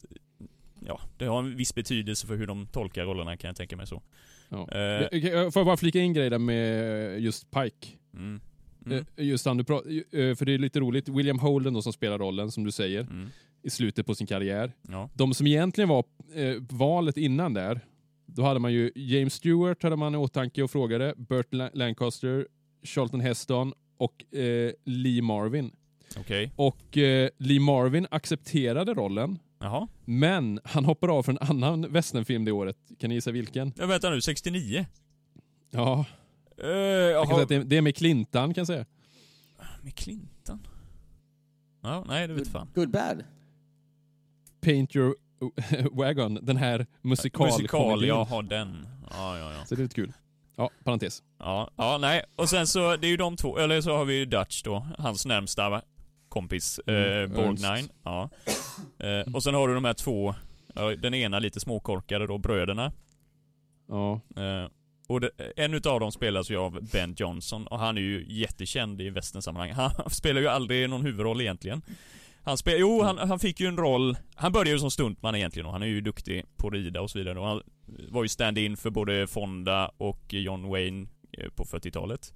ja, 0.87 1.01
det 1.19 1.25
har 1.27 1.39
en 1.39 1.57
viss 1.57 1.75
betydelse 1.75 2.27
för 2.27 2.37
hur 2.37 2.47
de 2.47 2.67
tolkar 2.67 3.05
rollerna 3.05 3.37
kan 3.37 3.49
jag 3.49 3.57
tänka 3.57 3.77
mig 3.77 3.87
så. 3.87 4.03
ja. 4.49 4.59
Eh, 4.71 5.09
Får 5.51 5.61
jag 5.61 5.67
bara 5.67 5.77
flika 5.77 5.99
in 6.01 6.13
grejer 6.13 6.31
där 6.31 6.39
med 6.39 7.21
just 7.21 7.51
Pike? 7.51 7.89
Mm. 8.15 8.41
Mm. 8.87 9.05
Eh, 9.17 9.25
Just 9.27 9.47
han 9.47 9.57
du 9.57 9.63
eh, 9.63 10.35
för 10.37 10.45
det 10.45 10.55
är 10.55 10.59
lite 10.59 10.81
roligt. 10.81 11.09
William 11.09 11.39
Holden 11.39 11.75
då 11.75 11.83
som 11.83 11.93
spelar 11.93 12.19
rollen, 12.19 12.51
som 12.51 12.65
du 12.65 12.71
säger, 12.71 13.01
Mm. 13.01 13.29
i 13.63 13.71
slutet 13.71 14.07
på 14.07 14.15
sin 14.15 14.27
karriär. 14.27 14.73
Ja. 14.89 15.11
De 15.15 15.35
som 15.35 15.47
egentligen 15.47 15.89
var 15.89 16.05
eh, 16.35 16.55
valet 16.71 17.17
innan 17.17 17.55
där, 17.55 17.81
då 18.27 18.43
hade 18.43 18.61
man 18.61 18.73
ju 18.73 18.91
James 18.95 19.35
Stewart 19.35 19.83
hade 19.83 19.97
man 19.97 20.15
i 20.15 20.19
åtanke 20.19 20.63
och 20.63 20.71
frågade, 20.71 21.15
Burt 21.17 21.55
La- 21.55 21.71
Lancaster, 21.75 22.47
Charlton 22.83 23.21
Heston 23.21 23.73
och 23.97 24.35
eh, 24.35 24.73
Lee 24.85 25.23
Marvin. 25.23 25.71
Okej. 26.17 26.51
Och 26.57 26.99
eh, 26.99 27.29
Lee 27.39 27.61
Marvin 27.61 28.07
accepterade 28.11 28.95
rollen, 28.95 29.39
Jaha. 29.59 29.89
men 30.05 30.61
han 30.65 30.85
hoppar 30.85 31.09
av 31.19 31.23
för 31.23 31.33
en 31.33 31.39
annan 31.39 31.93
westernfilm 31.93 32.45
det 32.45 32.53
året. 32.53 32.77
Kan 32.99 33.09
ni 33.09 33.15
gissa 33.15 33.31
vilken? 33.31 33.73
Ja, 33.79 33.87
vänta 33.87 34.11
nu, 34.11 34.21
69? 34.21 34.87
Ja, 35.71 36.05
Uh, 36.65 36.71
jag 36.71 37.27
kan 37.27 37.35
säga 37.35 37.43
att 37.43 37.49
det, 37.49 37.65
det 37.65 37.77
är 37.77 37.83
med 37.83 37.97
Clintan 37.97 38.55
kan 38.55 38.61
jag 38.61 38.67
säga. 38.67 38.85
Med 39.83 39.95
Clinton? 39.95 40.67
Ja, 41.83 42.05
nej 42.09 42.29
det 42.29 42.35
vet 42.35 42.49
fan. 42.49 42.69
Good 42.75 42.91
bad. 42.91 43.25
Paint 44.61 44.97
your 44.97 45.15
wagon, 45.93 46.39
den 46.43 46.57
här 46.57 46.87
musikal 47.03 47.47
Musikal, 47.47 48.05
jag 48.05 48.25
har 48.25 48.43
den. 48.43 48.87
Ja, 49.11 49.39
ja, 49.39 49.53
ja. 49.53 49.65
Så 49.67 49.75
det 49.75 49.81
är 49.81 49.83
lite 49.83 49.95
kul. 49.95 50.13
Ja, 50.57 50.71
parentes. 50.85 51.23
Ja, 51.39 51.71
ja, 51.77 51.99
nej. 51.99 52.23
Och 52.37 52.49
sen 52.49 52.67
så, 52.67 52.97
det 52.97 53.07
är 53.07 53.09
ju 53.11 53.17
de 53.17 53.37
två, 53.37 53.59
eller 53.59 53.81
så 53.81 53.97
har 53.97 54.05
vi 54.05 54.15
ju 54.15 54.25
Dutch 54.25 54.63
då, 54.63 54.87
hans 54.99 55.27
närmsta 55.27 55.83
kompis, 56.29 56.79
eh, 56.79 56.95
Mm, 57.25 57.33
Borgnine. 57.33 57.67
Ernst. 57.67 57.93
Ja. 58.03 58.31
Eh, 58.99 59.35
och 59.35 59.43
sen 59.43 59.55
har 59.55 59.69
du 59.69 59.75
de 59.75 59.85
här 59.85 59.95
två, 59.95 60.35
ja, 60.75 60.97
den 60.97 61.15
ena 61.15 61.39
lite 61.39 61.61
småkorkade 61.61 62.27
då, 62.27 62.39
bröderna. 62.39 62.93
Ja, 63.89 64.21
Eh, 64.37 64.69
och 65.07 65.21
det, 65.21 65.31
en 65.57 65.75
utav 65.75 66.01
dem 66.01 66.13
spelas 66.13 66.51
ju 66.51 66.57
av 66.57 66.91
Ben 66.93 67.15
Johnson 67.19 67.67
och 67.67 67.79
han 67.79 67.97
är 67.97 68.03
ju 68.03 68.27
jättekänd 68.29 69.01
i 69.01 69.11
västernsammanhang. 69.11 69.73
Han 69.73 69.91
spelar 70.11 70.41
ju 70.41 70.49
aldrig 70.49 70.91
någon 70.91 71.03
huvudroll 71.03 71.41
egentligen. 71.41 71.83
Han 72.43 72.59
spel, 72.59 72.77
jo, 72.81 73.03
han, 73.03 73.19
han 73.19 73.39
fick 73.39 73.61
ju 73.61 73.67
en 73.67 73.77
roll, 73.77 74.17
han 74.35 74.53
började 74.53 74.71
ju 74.71 74.79
som 74.79 74.91
stuntman 74.91 75.35
egentligen 75.35 75.67
och 75.67 75.73
han 75.73 75.83
är 75.83 75.87
ju 75.87 76.01
duktig 76.01 76.45
på 76.57 76.67
att 76.67 76.73
rida 76.73 77.01
och 77.01 77.11
så 77.11 77.19
vidare. 77.19 77.41
Och 77.41 77.47
han 77.47 77.63
var 78.09 78.23
ju 78.23 78.29
stand-in 78.29 78.77
för 78.77 78.91
både 78.91 79.27
Fonda 79.27 79.91
och 79.97 80.35
John 80.35 80.69
Wayne 80.69 81.07
eh, 81.33 81.49
på 81.49 81.65
40-talet. 81.65 82.33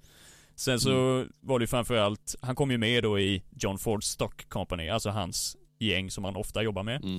Sen 0.55 0.79
så 0.79 1.25
var 1.39 1.59
det 1.59 1.63
ju 1.63 1.67
framförallt, 1.67 2.35
han 2.41 2.55
kom 2.55 2.71
ju 2.71 2.77
med 2.77 3.03
då 3.03 3.19
i 3.19 3.43
John 3.59 3.77
Fords 3.77 4.07
Stock 4.07 4.49
Company, 4.49 4.89
alltså 4.89 5.09
hans 5.09 5.57
gäng 5.79 6.11
som 6.11 6.23
han 6.23 6.35
ofta 6.35 6.63
jobbar 6.63 6.83
med. 6.83 7.03
Mm. 7.03 7.17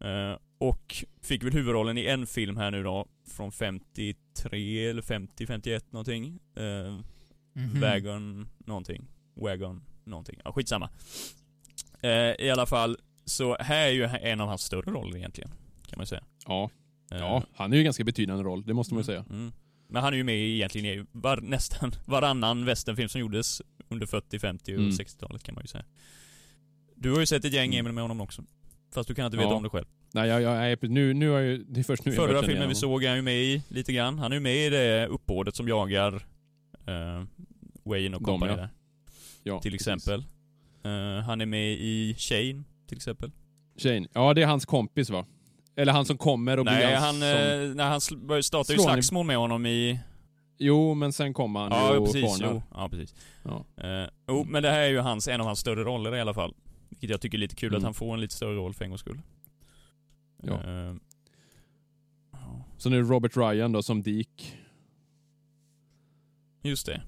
Eh, 0.00 0.38
och 0.68 0.94
fick 1.22 1.42
väl 1.44 1.52
huvudrollen 1.52 1.98
i 1.98 2.04
en 2.06 2.26
film 2.26 2.56
här 2.56 2.70
nu 2.70 2.82
då, 2.82 3.06
från 3.36 3.52
53 3.52 4.86
eller 4.86 5.02
50, 5.02 5.46
51 5.46 5.92
någonting. 5.92 6.38
Eh, 6.56 6.98
Mhm. 7.56 7.80
Wagon 7.80 8.48
någonting. 8.66 9.06
Wagon 9.34 9.82
någonting. 10.04 10.40
Ja, 10.44 10.52
skitsamma. 10.52 10.90
Eh, 12.02 12.10
I 12.46 12.50
alla 12.50 12.66
fall, 12.66 12.96
så 13.24 13.56
här 13.60 13.86
är 13.86 13.90
ju 13.90 14.04
en 14.04 14.40
av 14.40 14.48
hans 14.48 14.62
större 14.62 14.90
roller 14.92 15.16
egentligen. 15.16 15.50
Kan 15.86 15.96
man 15.96 16.06
säga. 16.06 16.24
Ja. 16.46 16.70
Eh, 17.12 17.18
ja, 17.18 17.42
han 17.54 17.72
är 17.72 17.76
ju 17.76 17.80
en 17.80 17.84
ganska 17.84 18.04
betydande 18.04 18.44
roll, 18.44 18.64
det 18.66 18.74
måste 18.74 18.94
man 18.94 19.00
ju 19.00 19.04
säga. 19.04 19.24
Mm. 19.30 19.52
Men 19.88 20.02
han 20.02 20.12
är 20.12 20.16
ju 20.16 20.24
med 20.24 20.36
i 20.36 20.54
egentligen 20.54 20.86
i 21.00 21.06
var, 21.12 21.36
nästan 21.40 21.92
varannan 22.06 22.64
westernfilm 22.64 23.08
som 23.08 23.20
gjordes 23.20 23.62
under 23.88 24.06
40, 24.06 24.38
50 24.38 24.72
och 24.74 24.78
Mm. 24.78 24.90
60-talet 24.90 25.42
kan 25.42 25.54
man 25.54 25.64
ju 25.64 25.68
säga. 25.68 25.84
Du 26.94 27.12
har 27.12 27.20
ju 27.20 27.26
sett 27.26 27.44
ett 27.44 27.52
gäng 27.52 27.68
Mm. 27.74 27.78
Emil 27.78 27.92
med 27.92 28.04
honom 28.04 28.20
också. 28.20 28.44
Fast 28.94 29.08
du 29.08 29.14
kan 29.14 29.26
inte 29.26 29.36
veta 29.38 29.48
Ja. 29.50 29.54
om 29.56 29.62
det 29.62 29.68
själv. 29.70 29.86
Nej, 30.14 30.28
jag, 30.28 30.42
jag, 30.70 30.90
nu, 30.90 31.14
nu 31.14 31.28
har 31.28 31.38
jag 31.40 31.46
ju, 31.46 31.64
det 31.68 31.80
är 31.80 31.84
först 31.84 32.04
nu 32.04 32.12
jag 32.12 32.16
Förra 32.16 32.28
känna 32.28 32.40
filmen 32.42 32.56
igen 32.56 32.68
vi 32.68 32.74
såg 32.74 33.04
är 33.04 33.08
han 33.08 33.16
ju 33.16 33.22
med 33.22 33.42
i 33.42 33.62
lite 33.68 33.92
grann. 33.92 34.18
Han 34.18 34.32
är 34.32 34.36
ju 34.36 34.40
med 34.40 34.66
i 34.66 34.70
det 34.70 35.06
uppbådet 35.06 35.56
som 35.56 35.68
jagar 35.68 36.14
uh, 36.14 37.24
Wayne 37.84 38.16
och 38.16 38.22
company 38.22 38.52
ja. 38.52 38.56
där. 38.56 38.68
ja, 39.42 39.60
Till 39.60 39.74
exempel. 39.74 40.24
Eh, 40.84 41.24
han 41.26 41.40
är 41.40 41.46
med 41.46 41.72
i 41.72 42.14
Shane, 42.18 42.62
till 42.88 42.96
exempel. 42.96 43.30
Shane. 43.78 44.06
Ja, 44.12 44.34
det 44.34 44.42
är 44.42 44.46
hans 44.46 44.64
kompis 44.66 45.10
va? 45.10 45.26
Eller 45.76 45.92
han 45.92 46.04
som 46.04 46.18
kommer 46.18 46.58
och 46.58 46.64
Nej, 46.64 46.76
blir 46.86 46.96
han, 46.96 47.14
som... 47.14 47.22
eh, 47.22 47.74
när 47.76 47.88
han 47.88 47.98
sl- 47.98 48.26
började 48.26 48.42
starta 48.42 48.72
ju 48.72 48.78
han 48.78 48.98
i- 48.98 49.02
slagsmål 49.02 49.26
med 49.26 49.36
honom 49.36 49.66
i... 49.66 49.98
Jo, 50.58 50.94
men 50.94 51.12
sen 51.12 51.34
kommer 51.34 51.60
han 51.60 51.70
Ja, 51.72 51.92
ju 51.92 51.98
och 51.98 52.12
precis. 52.12 52.38
Jo, 52.42 52.62
ja, 52.74 52.88
precis. 52.88 53.14
Ja. 53.44 53.64
Eh, 53.84 54.08
jo, 54.28 54.44
men 54.48 54.62
det 54.62 54.70
här 54.70 54.80
är 54.80 54.88
ju 54.88 54.98
hans, 54.98 55.28
en 55.28 55.40
av 55.40 55.46
hans 55.46 55.58
större 55.58 55.84
roller 55.84 56.16
i 56.16 56.20
alla 56.20 56.34
fall. 56.34 56.54
Vilket 56.88 57.10
jag 57.10 57.20
tycker 57.20 57.38
är 57.38 57.40
lite 57.40 57.56
kul 57.56 57.68
Mm. 57.68 57.78
att 57.78 57.84
han 57.84 57.94
får 57.94 58.14
en 58.14 58.20
lite 58.20 58.34
större 58.34 58.54
roll 58.56 58.74
för 58.74 58.84
en 58.84 58.90
gångs 58.90 59.00
skull. 59.00 59.20
Ja. 60.46 60.62
Eh, 60.64 60.94
ja, 62.32 62.64
Så 62.78 62.90
nu 62.90 62.98
är 62.98 63.02
det 63.02 63.08
Robert 63.08 63.36
Ryan 63.36 63.72
då 63.72 63.82
som 63.82 64.02
Deke. 64.02 64.44
just 66.62 66.86
det. 66.86 67.02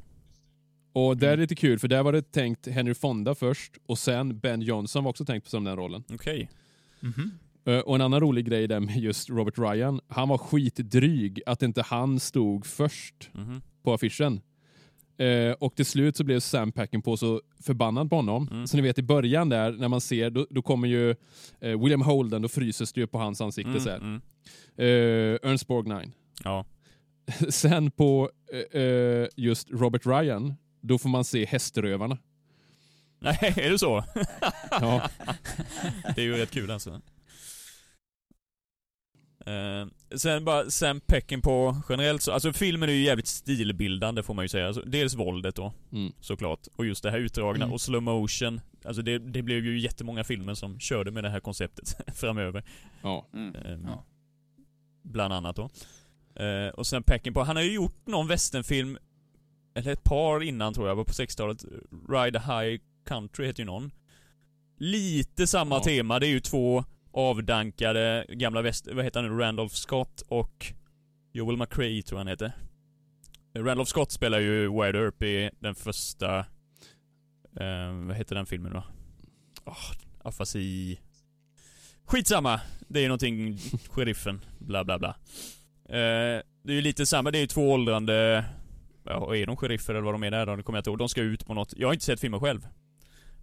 Och 0.92 1.16
det 1.16 1.26
är 1.26 1.32
Mm. 1.32 1.40
lite 1.40 1.54
kul, 1.54 1.78
för 1.78 1.88
där 1.88 2.02
var 2.02 2.12
det 2.12 2.32
tänkt 2.32 2.66
Henry 2.66 2.94
Fonda 2.94 3.34
först, 3.34 3.72
och 3.86 3.98
sen 3.98 4.38
Ben 4.38 4.62
Johnson 4.62 5.04
var 5.04 5.10
också 5.10 5.24
tänkt 5.24 5.48
som 5.48 5.64
den 5.64 5.76
rollen. 5.76 6.04
Okej. 6.12 6.50
Mhm. 7.00 7.30
Eh, 7.64 7.78
Och 7.78 7.94
en 7.94 8.00
annan 8.00 8.20
rolig 8.20 8.44
grej 8.46 8.68
där 8.68 8.80
med 8.80 8.96
just 8.96 9.30
Robert 9.30 9.58
Ryan, 9.58 10.00
han 10.08 10.28
var 10.28 10.38
skitdryg 10.38 11.40
att 11.46 11.62
inte 11.62 11.82
han 11.82 12.20
stod 12.20 12.66
först 12.66 13.30
Mhm. 13.32 13.62
på 13.82 13.92
affischen. 13.94 14.40
Eh, 15.18 15.52
och 15.52 15.74
till 15.76 15.86
slut 15.86 16.16
så 16.16 16.24
blev 16.24 16.40
Sam 16.40 16.72
Peckinpah 16.72 17.14
så 17.16 17.42
förbannad 17.62 18.10
på 18.10 18.16
honom. 18.16 18.48
Mm. 18.50 18.66
Så 18.66 18.76
ni 18.76 18.82
vet 18.82 18.98
i 18.98 19.02
början 19.02 19.48
där, 19.48 19.72
när 19.72 19.88
man 19.88 20.00
ser, 20.00 20.30
då, 20.30 20.46
då 20.50 20.62
kommer 20.62 20.88
ju 20.88 21.10
eh, 21.60 21.80
William 21.82 22.02
Holden, 22.02 22.42
då 22.42 22.48
fryses 22.48 22.92
det 22.92 23.00
ju 23.00 23.06
på 23.06 23.18
hans 23.18 23.40
ansikte 23.40 23.70
Mm, 23.70 23.80
så 23.80 23.90
här. 23.90 23.96
mm. 23.96 24.20
Eh, 24.76 25.50
Ernst 25.50 25.66
Borgnine. 25.66 26.12
Ja. 26.44 26.64
Sen 27.48 27.90
på 27.90 28.30
eh, 28.52 28.80
eh, 28.82 29.28
just 29.36 29.70
Robert 29.70 30.06
Ryan, 30.06 30.54
då 30.80 30.98
får 30.98 31.08
man 31.08 31.24
se 31.24 31.44
häströvarna. 31.46 32.18
Nej, 33.18 33.38
är 33.56 33.70
det 33.70 33.78
så? 33.78 34.04
Ja. 34.70 35.08
det 36.14 36.20
är 36.20 36.24
ju 36.24 36.36
rätt 36.36 36.50
kul 36.50 36.70
alltså. 36.70 37.00
Sen 40.14 40.44
bara 40.44 40.70
Sam 40.70 41.00
Peckinpah 41.00 41.78
generellt 41.88 42.22
så, 42.22 42.32
alltså 42.32 42.52
filmen 42.52 42.88
är 42.88 42.92
ju 42.92 43.02
jävligt 43.02 43.26
stilbildande 43.26 44.22
får 44.22 44.34
man 44.34 44.44
ju 44.44 44.48
säga. 44.48 44.66
Alltså, 44.66 44.82
dels 44.82 45.14
våldet 45.14 45.56
då, 45.56 45.72
Mm. 45.92 46.12
såklart. 46.20 46.66
Och 46.76 46.86
just 46.86 47.02
det 47.02 47.10
här 47.10 47.18
utdragna 47.18 47.64
Mm. 47.64 47.72
och 47.74 47.80
slow 47.80 48.02
motion. 48.02 48.60
Alltså 48.84 49.02
det, 49.02 49.18
det 49.18 49.42
blev 49.42 49.64
ju 49.64 49.78
jättemånga 49.80 50.24
filmer 50.24 50.54
som 50.54 50.80
körde 50.80 51.10
med 51.10 51.24
det 51.24 51.30
här 51.30 51.40
konceptet 51.40 51.96
framöver. 52.16 52.64
Ja. 53.02 53.26
Mm. 53.34 53.54
Ehm, 53.54 53.84
Ja. 53.86 54.04
Bland 55.02 55.34
annat 55.34 55.56
då. 55.56 55.70
Eh, 56.42 56.68
och 56.68 56.86
sen 56.86 57.02
Peckinpah, 57.02 57.46
han 57.46 57.56
har 57.56 57.62
ju 57.62 57.72
gjort 57.72 58.06
någon 58.06 58.26
westernfilm, 58.28 58.98
eller 59.74 59.92
ett 59.92 60.04
par 60.04 60.42
innan 60.42 60.74
tror 60.74 60.88
jag, 60.88 60.96
var 60.96 61.04
på 61.04 61.12
60-talet. 61.12 61.64
Ride 62.08 62.38
High 62.40 62.80
Country 63.06 63.46
heter 63.46 63.60
ju 63.60 63.66
någon. 63.66 63.90
Lite 64.78 65.46
samma 65.46 65.74
Ja. 65.74 65.82
tema, 65.84 66.18
det 66.18 66.26
är 66.26 66.30
ju 66.30 66.40
två 66.40 66.84
avdankade 67.16 68.26
gamla 68.28 68.62
väst... 68.62 68.88
Vad 68.92 69.04
heter 69.04 69.22
han 69.22 69.36
nu? 69.36 69.42
Randolph 69.42 69.74
Scott 69.74 70.22
och 70.28 70.72
Joel 71.32 71.56
McCrae 71.56 72.02
tror 72.02 72.18
jag 72.18 72.20
han 72.20 72.28
heter. 72.28 72.52
Randolph 73.54 73.88
Scott 73.88 74.12
spelar 74.12 74.38
ju 74.38 74.68
Wide 74.68 74.98
Earp 74.98 75.22
i 75.22 75.50
den 75.60 75.74
första... 75.74 76.38
Eh, 77.60 77.92
vad 78.06 78.16
heter 78.16 78.34
den 78.34 78.46
filmen 78.46 78.72
då? 78.72 78.84
Ah, 79.64 79.70
oh, 79.70 79.92
afasi... 80.22 80.98
Skitsamma! 82.04 82.60
Det 82.88 82.98
är 82.98 83.02
ju 83.02 83.08
någonting, 83.08 83.58
sheriffen, 83.90 84.44
bla 84.58 84.84
bla 84.84 84.98
bla. 84.98 85.16
Eh, 85.88 86.42
det 86.62 86.72
är 86.72 86.74
ju 86.74 86.80
lite 86.80 87.06
samma, 87.06 87.30
det 87.30 87.38
är 87.38 87.40
ju 87.40 87.46
två 87.46 87.72
åldrande... 87.72 88.44
Ja, 89.04 89.36
är 89.36 89.46
de 89.46 89.56
sheriffer 89.56 89.94
eller 89.94 90.04
vad 90.04 90.14
de 90.14 90.22
är 90.22 90.30
där 90.30 90.46
då? 90.46 90.56
Det 90.56 90.62
kommer 90.62 90.76
jag 90.76 90.80
inte 90.80 90.90
ihåg. 90.90 90.98
De 90.98 91.08
ska 91.08 91.20
ut 91.20 91.46
på 91.46 91.54
något... 91.54 91.74
Jag 91.76 91.88
har 91.88 91.92
inte 91.92 92.04
sett 92.04 92.20
filmen 92.20 92.40
själv. 92.40 92.68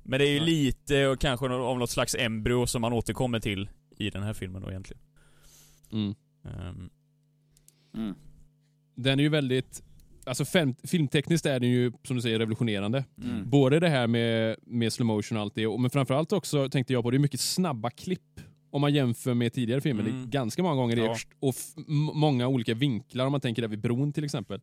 Men 0.04 0.20
det 0.20 0.28
är 0.28 0.34
ju 0.34 0.40
Nej. 0.40 0.50
lite 0.50 1.08
och 1.08 1.20
kanske 1.20 1.46
av 1.50 1.80
något 1.80 1.90
slags 1.90 2.16
embryo 2.16 2.68
som 2.68 2.82
man 2.82 2.94
återkommer 2.94 3.40
till 3.40 3.70
i 3.98 4.10
den 4.10 4.24
här 4.24 4.34
filmen 4.34 4.62
då 4.62 4.70
egentligen. 4.70 5.02
Mm. 5.92 6.16
Ehm, 6.46 6.90
Mm. 7.96 8.16
Den 8.96 9.20
är 9.20 9.24
ju 9.24 9.30
väldigt, 9.30 9.84
alltså 10.26 10.46
film, 10.46 10.76
filmtekniskt 10.84 11.46
är 11.46 11.60
den 11.60 11.70
ju 11.70 11.92
som 12.04 12.16
du 12.16 12.22
säger 12.22 12.40
revolutionerande. 12.40 13.06
Mm. 13.24 13.50
Både 13.50 13.80
det 13.80 13.90
här 13.90 14.08
med, 14.08 14.56
med 14.62 14.94
slow 14.94 15.06
motion 15.06 15.38
och 15.38 15.42
allt 15.42 15.56
det, 15.56 15.68
och- 15.68 15.82
men 15.82 15.90
framförallt 15.90 16.32
också 16.32 16.70
tänkte 16.70 16.94
jag 16.94 17.04
på, 17.04 17.12
det 17.12 17.18
är 17.18 17.20
mycket 17.20 17.40
snabba 17.40 17.90
klipp. 17.90 18.40
Om 18.70 18.82
man 18.82 18.94
jämför 18.94 19.34
med 19.34 19.54
tidigare 19.54 19.82
filmer. 19.82 20.04
Det 20.04 20.10
Mm. 20.10 20.24
är 20.24 20.28
ganska 20.28 20.64
många 20.64 20.76
gånger 20.76 20.96
det 20.96 21.02
Ja. 21.02 21.16
och 21.40 21.50
f- 21.58 21.74
m- 21.78 21.84
många 22.14 22.48
olika 22.48 22.74
vinklar 22.74 23.26
om 23.26 23.32
man 23.32 23.42
tänker 23.42 23.62
där 23.62 23.70
vid 23.70 23.80
bron 23.82 24.14
till 24.14 24.24
exempel. 24.24 24.62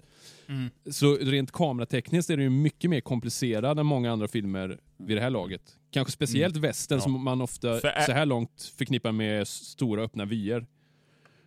Mm. 0.48 0.70
Så 0.90 1.14
rent 1.16 1.52
kameratekniskt 1.52 2.30
är 2.30 2.36
det 2.36 2.42
ju 2.42 2.50
mycket 2.50 2.90
mer 2.90 3.00
komplicerad 3.00 3.78
än 3.78 3.86
många 3.86 4.12
andra 4.12 4.28
filmer 4.28 4.78
vid 5.06 5.16
det 5.16 5.20
här 5.20 5.30
laget. 5.30 5.76
Kanske 5.90 6.12
speciellt 6.12 6.56
västern 6.56 6.98
Ja. 6.98 7.02
som 7.02 7.24
man 7.24 7.40
ofta 7.40 7.78
För 7.80 7.88
ä- 7.88 8.02
så 8.06 8.12
här 8.12 8.26
långt 8.26 8.72
förknippar 8.78 9.12
med 9.12 9.48
stora 9.48 10.02
öppna 10.02 10.24
vyer 10.24 10.66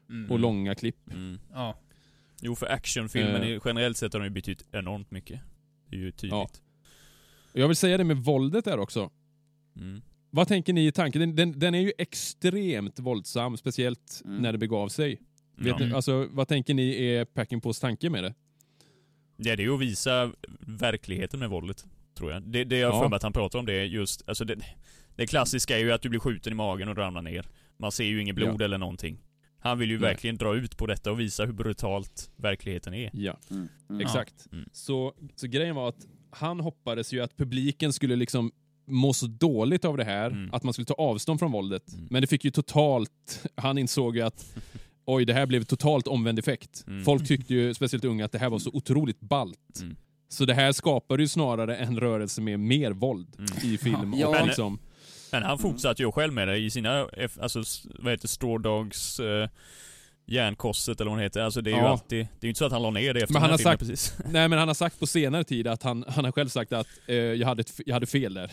Mm. 0.10 0.32
och 0.32 0.40
långa 0.40 0.76
klipp. 0.76 1.12
mm. 1.14 1.40
Ja. 1.54 1.78
Jo, 2.42 2.56
för 2.56 2.66
actionfilmen 2.68 3.44
i- 3.44 3.60
generellt 3.66 3.98
sett 3.98 4.14
har 4.14 4.20
de 4.20 4.26
ju 4.26 4.30
betytt 4.30 4.66
enormt 4.72 5.12
mycket. 5.12 5.40
Det 5.90 5.96
är 5.96 6.00
ju 6.00 6.12
tydligt. 6.12 6.62
Och 7.54 7.60
jag 7.60 7.68
vill 7.68 7.78
säga 7.78 7.98
det 7.98 8.04
med 8.04 8.18
våldet 8.18 8.66
där 8.66 8.80
också. 8.80 9.12
Mm. 9.76 10.02
Vad 10.30 10.48
tänker 10.48 10.74
ni 10.74 10.88
i 10.88 10.92
tanken? 10.92 11.20
Den, 11.22 11.36
den, 11.36 11.60
den 11.60 11.76
är 11.76 11.80
ju 11.80 11.92
extremt 11.98 13.00
våldsam, 13.00 13.58
speciellt 13.58 14.22
Mm. 14.26 14.42
när 14.42 14.52
det 14.52 14.58
begav 14.58 14.88
sig. 14.90 15.22
Vet 15.56 15.80
Ja. 15.80 15.86
ni, 15.86 15.94
alltså, 15.94 16.28
vad 16.32 16.48
tänker 16.48 16.74
ni 16.74 17.04
är 17.06 17.26
Packinpahs 17.26 17.80
tanke 17.80 18.10
med 18.10 18.24
det? 18.24 18.34
Ja, 19.38 19.56
det 19.56 19.64
är 19.64 19.66
ju 19.68 19.74
att 19.74 19.80
visa 19.82 20.32
verkligheten 20.68 21.40
med 21.40 21.50
våldet, 21.50 21.86
tror 22.16 22.32
jag. 22.32 22.44
Det, 22.44 22.64
det 22.64 22.78
jag 22.78 22.88
har 22.92 22.98
Ja. 22.98 23.02
för 23.02 23.10
mig 23.10 23.16
att 23.16 23.24
han 23.24 23.34
pratar 23.34 23.60
om 23.60 23.66
det 23.66 23.74
är 23.74 23.84
just, 23.86 24.24
alltså 24.30 24.46
det, 24.46 24.56
det 25.16 25.28
klassiska 25.28 25.76
är 25.80 25.84
ju 25.84 25.92
att 25.92 26.02
du 26.02 26.10
blir 26.10 26.20
skjuten 26.20 26.54
i 26.54 26.56
magen 26.56 26.88
och 26.90 26.98
ramlar 26.98 27.22
ner. 27.22 27.46
Man 27.78 27.92
ser 27.92 28.04
ju 28.04 28.22
inget 28.22 28.36
blod 28.36 28.62
eller 28.62 28.78
någonting. 28.78 29.18
Han 29.60 29.80
vill 29.80 29.90
ju 29.90 30.00
Nej. 30.00 30.10
verkligen 30.10 30.38
dra 30.38 30.56
ut 30.56 30.78
på 30.78 30.86
detta 30.88 31.12
och 31.12 31.20
visa 31.20 31.46
hur 31.46 31.54
brutalt 31.54 32.32
verkligheten 32.36 32.94
är. 32.94 33.10
Ja, 33.14 33.38
Mm. 33.52 33.68
Mm. 33.90 34.02
exakt. 34.02 34.48
Mm. 34.52 34.70
Så, 34.72 35.14
så 35.36 35.48
grejen 35.48 35.76
var 35.76 35.90
att 35.90 36.08
han 36.32 36.60
hoppades 36.60 37.14
ju 37.14 37.20
att 37.24 37.38
publiken 37.38 37.94
skulle 37.94 38.16
liksom 38.16 38.52
må 38.88 39.14
så 39.14 39.28
dåligt 39.28 39.86
av 39.86 39.98
det 39.98 40.04
här, 40.04 40.32
Mm. 40.32 40.54
att 40.54 40.64
man 40.64 40.74
skulle 40.74 40.86
ta 40.86 40.94
avstånd 40.94 41.40
från 41.40 41.52
våldet. 41.52 41.94
Mm. 41.94 42.08
Men 42.10 42.22
det 42.22 42.28
fick 42.28 42.46
ju 42.46 42.52
totalt, 42.52 43.46
han 43.56 43.78
insåg 43.78 44.16
ju 44.16 44.22
att 44.22 44.56
oj, 45.06 45.26
det 45.26 45.34
här 45.34 45.46
blev 45.46 45.64
totalt 45.64 46.08
omvänd 46.08 46.40
effekt. 46.40 46.84
Mm. 46.88 47.04
Folk 47.06 47.28
tyckte 47.28 47.54
ju, 47.54 47.74
speciellt 47.74 48.06
unga, 48.06 48.26
att 48.26 48.32
det 48.32 48.40
här 48.40 48.50
var 48.50 48.60
så 48.60 48.70
otroligt 48.74 49.20
ballt. 49.20 49.84
Så 50.34 50.46
det 50.46 50.54
här 50.54 50.72
skapade 50.72 51.24
ju 51.24 51.28
snarare 51.28 51.76
en 51.78 52.00
rörelse 52.00 52.42
med 52.42 52.60
mer 52.60 52.92
våld 52.92 53.28
Mm. 53.38 53.74
i 53.74 53.78
film. 53.78 54.14
Ja. 54.18 54.28
Och 54.28 54.34
Men- 54.34 54.46
liksom, 54.48 54.80
Men 55.32 55.44
han 55.44 55.58
fortsatte 55.60 56.02
ju 56.04 56.12
själv 56.12 56.34
med 56.34 56.48
det 56.48 56.58
i 56.58 56.70
sina, 56.70 57.08
alltså 57.42 57.64
vad 58.00 58.12
heter 58.14 58.28
Straw 58.28 58.70
Dogs, 58.70 59.20
eh, 59.20 59.50
Järnkorset 60.26 61.02
eller 61.02 61.10
vad 61.12 61.18
hon 61.18 61.24
heter. 61.24 61.42
Alltså 61.42 61.62
det 61.62 61.70
är 61.72 61.76
ju 61.76 61.82
Ja. 61.82 61.88
alltid, 61.90 62.20
det 62.40 62.46
är 62.46 62.48
ju 62.48 62.50
inte 62.50 62.58
så 62.60 62.66
att 62.66 62.72
han 62.72 62.82
la 62.82 62.90
ner 62.90 63.14
det 63.14 63.20
efter 63.20 63.34
Men 63.34 63.42
den 63.42 63.42
han 63.42 63.60
här 63.60 63.66
har 63.72 63.78
filmen 63.78 63.98
sagt- 63.98 64.14
precis. 64.16 64.34
Nej 64.34 64.48
men 64.48 64.60
han 64.60 64.68
har 64.68 64.76
sagt 64.76 65.00
på 65.00 65.08
senare 65.08 65.44
tid 65.44 65.68
att 65.68 65.84
han, 65.84 66.06
han 66.08 66.26
har 66.26 66.32
själv 66.32 66.48
sagt 66.50 66.74
att 66.74 66.88
eh, 67.08 67.16
jag, 67.16 67.48
hade 67.48 67.62
ett, 67.62 67.80
jag 67.86 67.94
hade 67.94 68.06
fel 68.06 68.34
där. 68.34 68.52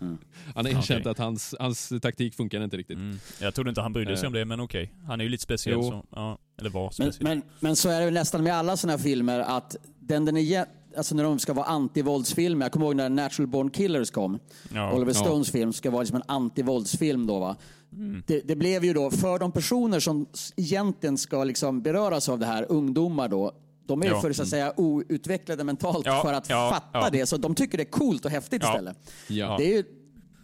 Mm. 0.00 0.18
Han 0.54 0.64
har 0.66 0.72
erkänt 0.72 1.00
Okej. 1.00 1.10
att 1.10 1.18
hans, 1.18 1.54
hans 1.60 1.92
taktik 2.02 2.34
funkar 2.34 2.64
inte 2.64 2.76
riktigt. 2.76 2.96
Mm. 2.96 3.18
Jag 3.40 3.54
trodde 3.54 3.68
inte 3.70 3.80
han 3.80 3.92
brydde 3.92 4.16
sig 4.16 4.24
Eh. 4.24 4.26
om 4.26 4.32
det, 4.32 4.44
men 4.44 4.60
okej. 4.60 4.92
Han 5.06 5.20
är 5.20 5.24
ju 5.24 5.30
lite 5.30 5.42
speciell 5.42 5.76
Jo. 5.76 5.82
så, 5.90 6.06
ja, 6.10 6.38
eller 6.60 6.70
var 6.70 6.82
Men, 6.82 6.92
speciell. 7.12 7.28
men, 7.28 7.42
men 7.60 7.76
så 7.76 7.88
är 7.90 7.98
det 7.98 8.04
väl 8.04 8.14
nästan 8.14 8.42
med 8.42 8.54
alla 8.54 8.76
sådana 8.76 8.96
här 8.96 9.04
filmer 9.04 9.40
att 9.40 9.76
den, 10.00 10.24
den 10.24 10.36
är, 10.36 10.66
alltså 10.96 11.14
när 11.14 11.24
de 11.24 11.38
ska 11.38 11.52
vara 11.52 11.66
antivåldsfilmer, 11.66 12.64
jag 12.64 12.72
kommer 12.72 12.86
ihåg 12.86 12.96
när 12.96 13.08
Natural 13.08 13.46
Born 13.46 13.70
Killers 13.70 14.10
kom, 14.10 14.38
ja. 14.74 14.92
Oliver 14.92 15.12
Ja. 15.14 15.20
Stones 15.20 15.50
film 15.50 15.72
ska 15.72 15.90
vara 15.90 16.02
liksom 16.02 16.16
en 16.16 16.22
antivåldsfilm 16.26 17.26
då 17.26 17.38
va. 17.38 17.56
Mm. 17.92 18.22
Det, 18.26 18.40
det 18.40 18.56
blev 18.56 18.84
ju 18.84 18.92
då, 18.92 19.10
för 19.10 19.38
de 19.38 19.52
personer 19.52 20.00
som 20.00 20.26
egentligen 20.56 21.18
ska 21.18 21.44
liksom 21.44 21.82
beröras 21.82 22.28
av 22.28 22.38
det 22.38 22.46
här, 22.46 22.66
ungdomar 22.68 23.28
då, 23.28 23.52
de 23.86 24.02
är 24.02 24.06
ju 24.06 24.12
Ja. 24.12 24.20
för 24.20 24.32
så 24.32 24.42
att 24.42 24.48
säga 24.48 24.72
outvecklade 24.76 25.64
mentalt 25.64 26.06
Ja, 26.06 26.22
för 26.22 26.32
att 26.32 26.48
ja, 26.50 26.70
fatta 26.70 26.98
ja. 27.06 27.10
det, 27.12 27.26
så 27.26 27.36
de 27.36 27.54
tycker 27.54 27.78
det 27.78 27.84
är 27.84 27.90
coolt 27.90 28.24
och 28.24 28.30
häftigt 28.30 28.62
Ja. 28.62 28.68
istället. 28.70 28.96
Ja. 29.28 29.56
Det 29.58 29.64
är 29.72 29.76
ju 29.76 29.84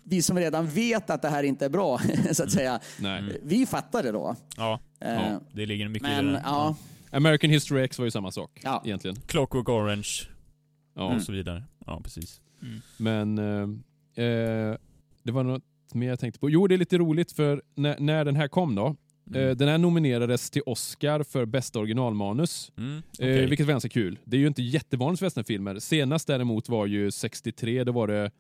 vi 0.05 0.23
som 0.23 0.39
redan 0.39 0.66
vet 0.66 1.11
att 1.11 1.23
det 1.23 1.29
här 1.29 1.43
inte 1.43 1.65
är 1.65 1.69
bra, 1.69 2.01
så 2.33 2.43
att 2.43 2.51
säga, 2.53 2.81
Nej. 2.99 3.41
vi 3.43 3.66
fattar 3.66 4.03
det 4.03 4.12
då. 4.12 4.37
Ja, 4.57 4.81
Eh, 5.01 5.12
Ja. 5.15 5.41
det 5.53 5.66
ligger 5.66 5.89
mycket 5.89 6.09
i 6.09 6.12
Men 6.12 6.27
det. 6.33 6.43
ja, 6.45 6.77
American 7.12 7.51
History 7.51 7.83
X 7.83 7.99
var 7.99 8.05
ju 8.05 8.11
samma 8.11 8.33
sak 8.33 8.61
Ja. 8.65 8.83
egentligen. 8.85 9.16
Clockwork 9.27 9.69
Orange 9.69 10.09
Ja. 10.99 11.15
och 11.15 11.23
så 11.23 11.33
vidare. 11.33 11.65
Ja, 11.87 12.01
precis. 12.05 12.41
Men 12.97 13.39
eh, 13.39 14.25
eh, 14.25 14.77
det 15.23 15.33
var 15.33 15.43
något 15.43 15.62
mer 15.95 16.09
jag 16.09 16.20
tänkte 16.20 16.41
på. 16.41 16.51
Jo, 16.51 16.66
det 16.66 16.75
är 16.75 16.79
lite 16.79 16.99
roligt 16.99 17.33
för 17.33 17.62
när, 17.75 17.97
när 17.99 18.25
den 18.25 18.37
här 18.37 18.49
kom 18.49 18.75
då. 18.75 18.97
Mm. 19.35 19.49
Eh, 19.49 19.57
den 19.57 19.69
här 19.69 19.79
nominerades 19.79 20.51
till 20.51 20.62
Oscar 20.66 21.23
för 21.23 21.45
bästa 21.45 21.79
originalmanus. 21.79 22.73
Mm, 22.79 22.97
Eh, 22.97 23.01
okej. 23.19 23.47
vilket 23.47 23.66
var 23.66 23.73
ganska 23.73 23.89
kul. 23.89 24.19
Det 24.25 24.37
är 24.37 24.41
ju 24.41 24.47
inte 24.47 24.62
jättevanligt 24.62 25.19
för 25.19 25.27
westernfilmer. 25.27 25.79
Senast 25.79 26.27
däremot 26.27 26.69
var 26.69 26.87
ju 26.87 27.11
63, 27.11 27.85
då 27.85 27.93
var 27.93 28.07
det 28.07 28.31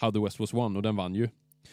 How 0.00 0.12
the 0.12 0.18
West 0.18 0.40
Was 0.40 0.54
Won 0.54 0.76
och 0.76 0.82
den 0.82 0.96
vann 0.96 1.14
ju. 1.14 1.28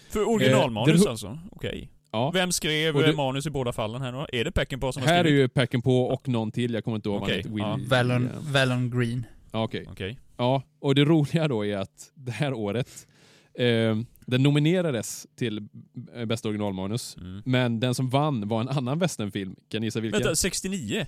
För 0.09 0.29
originalmanus 0.29 0.95
Eh, 0.95 1.03
det- 1.03 1.09
alltså? 1.09 1.39
Okej. 1.51 1.89
Ja. 2.11 2.31
Vem 2.31 2.51
skrev 2.51 2.93
det- 2.93 3.13
manus 3.15 3.45
i 3.47 3.49
båda 3.49 3.73
fallen 3.73 4.01
här 4.01 4.11
då? 4.11 4.27
Är 4.33 4.43
det 4.43 4.51
Peckinpah 4.51 4.91
som 4.91 5.01
har 5.03 5.07
Här 5.09 5.19
är 5.19 5.23
skrivit? 5.23 5.39
ju 5.41 5.47
Peckinpah 5.47 5.93
och 5.93 6.27
någon 6.27 6.51
till, 6.51 6.73
jag 6.73 6.83
kommer 6.83 6.95
inte 6.95 7.09
ihåg 7.09 7.21
Okej, 7.21 7.43
vad 7.49 7.61
han 7.61 7.79
heter. 7.79 7.95
ja. 7.95 8.03
Valon, 8.03 8.29
Valon 8.53 8.89
Green. 8.99 9.25
Ja, 9.55 9.63
okej. 9.63 9.85
Okej. 9.89 10.19
Ja, 10.37 10.63
och 10.79 10.95
det 10.95 11.05
roliga 11.05 11.47
då 11.47 11.65
är 11.65 11.77
att 11.77 12.11
det 12.15 12.31
här 12.31 12.53
året, 12.53 13.07
eh, 13.53 13.97
den 14.25 14.43
nominerades 14.43 15.27
till 15.35 15.67
eh, 16.13 16.25
bästa 16.25 16.47
originalmanus, 16.49 17.17
Mm. 17.17 17.41
men 17.45 17.79
den 17.79 17.95
som 17.95 18.09
vann 18.09 18.47
var 18.47 18.61
en 18.61 18.69
annan 18.69 18.99
westernfilm. 18.99 19.55
Kan 19.69 19.81
ni 19.81 19.87
gissa 19.87 19.99
vilken? 19.99 20.21
Vänta, 20.21 20.35
69? 20.35 21.05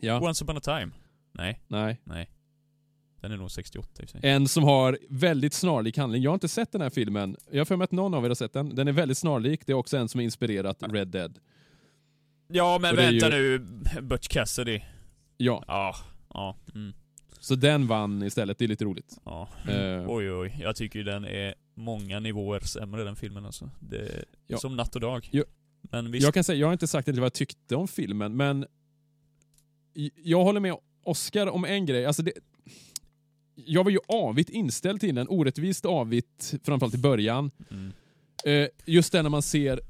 Ja, 0.00 0.20
Once 0.20 0.44
upon 0.44 0.56
a 0.56 0.60
time? 0.60 0.90
Nej, 1.32 1.60
nej. 1.68 2.00
nej. 2.04 2.30
Den 3.20 3.32
är 3.32 3.36
nog 3.36 3.50
68 3.50 4.02
i 4.02 4.06
sig. 4.06 4.20
En 4.22 4.48
som 4.48 4.64
har 4.64 4.98
väldigt 5.08 5.52
snarlik 5.54 5.96
handling. 5.98 6.22
Jag 6.22 6.30
har 6.30 6.34
inte 6.34 6.48
sett 6.48 6.72
den 6.72 6.80
här 6.80 6.90
filmen. 6.90 7.36
Jag 7.50 7.60
har 7.60 7.64
för 7.64 7.76
mig 7.76 7.84
att 7.84 7.92
någon 7.92 8.14
av 8.14 8.24
er 8.24 8.28
har 8.28 8.34
sett 8.34 8.52
den. 8.52 8.74
Den 8.74 8.88
är 8.88 8.92
väldigt 8.92 9.18
snarlik. 9.18 9.60
Det 9.66 9.72
är 9.72 9.76
också 9.76 9.96
en 9.96 10.08
som 10.08 10.18
har 10.18 10.22
inspirerat 10.24 10.82
Red 10.82 11.08
Dead. 11.08 11.38
Ja, 12.48 12.78
men 12.82 12.90
är 12.90 12.96
vänta 12.96 13.38
ju- 13.38 13.58
nu. 13.94 14.02
Butch 14.02 14.28
Cassidy. 14.28 14.80
Ja, 15.36 15.64
Ja. 15.66 15.94
Ja. 16.34 16.56
Mm. 16.74 16.92
Så 17.42 17.54
den 17.54 17.86
vann 17.86 18.22
istället. 18.22 18.58
Det 18.58 18.64
är 18.64 18.68
lite 18.68 18.84
roligt. 18.84 19.18
ja. 19.24 19.48
Eh, 19.68 20.04
Oj, 20.10 20.32
oj. 20.32 20.56
Jag 20.60 20.76
tycker 20.76 20.98
ju 20.98 21.04
den 21.04 21.24
är 21.24 21.54
många 21.74 22.20
nivåer 22.20 22.60
sämre 22.60 23.04
den 23.04 23.16
filmen 23.16 23.46
alltså. 23.46 23.70
Det 23.80 23.98
är 23.98 24.24
Ja. 24.46 24.58
som 24.58 24.76
natt 24.76 24.94
och 24.94 25.00
dag. 25.00 25.28
Jo. 25.32 25.44
Men 25.82 26.10
visst. 26.10 26.24
Jag 26.24 26.34
kan 26.34 26.44
säga, 26.44 26.58
jag 26.58 26.66
har 26.66 26.72
inte 26.72 26.86
sagt 26.86 27.08
vad 27.08 27.18
jag 27.18 27.32
tyckte 27.32 27.76
om 27.76 27.88
filmen, 27.88 28.36
men 28.36 28.66
jag 30.24 30.44
håller 30.44 30.60
med 30.60 30.76
Oscar 31.04 31.46
om 31.46 31.64
en 31.64 31.86
grej. 31.86 32.06
Alltså 32.06 32.22
det, 32.22 32.32
jag 33.54 33.84
var 33.84 33.90
ju 33.90 33.98
avigt 34.08 34.50
inställd 34.50 35.00
till 35.00 35.14
den, 35.14 35.28
orättvist 35.28 35.84
avigt, 35.84 36.54
framförallt 36.64 36.94
i 36.94 36.98
början. 36.98 37.50
Mm. 37.70 37.92
Eh, 38.44 38.68
just 38.84 39.12
det 39.12 39.22
när 39.22 39.30
man 39.30 39.42
ser... 39.42 39.80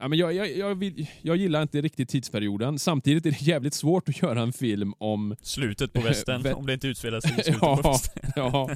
Ja, 0.00 0.08
men 0.08 0.18
jag, 0.18 0.32
jag, 0.34 0.56
jag, 0.56 0.74
vill, 0.74 1.06
jag 1.22 1.36
gillar 1.36 1.62
inte 1.62 1.80
riktigt 1.80 2.08
tidsperioden. 2.08 2.78
Samtidigt 2.78 3.26
är 3.26 3.30
det 3.30 3.42
jävligt 3.42 3.74
svårt 3.74 4.08
att 4.08 4.22
göra 4.22 4.42
en 4.42 4.52
film 4.52 4.94
om... 4.98 5.36
Slutet 5.42 5.92
på 5.92 6.00
västern, 6.00 6.42
Vä- 6.44 6.52
om 6.52 6.66
det 6.66 6.72
inte 6.74 6.88
utspelar 6.88 7.20
sig 7.20 7.30
i 7.30 7.34
slutet 7.42 7.60
på 7.60 7.66
Ja, 7.84 7.90
västern. 7.92 8.32
ja. 8.36 8.70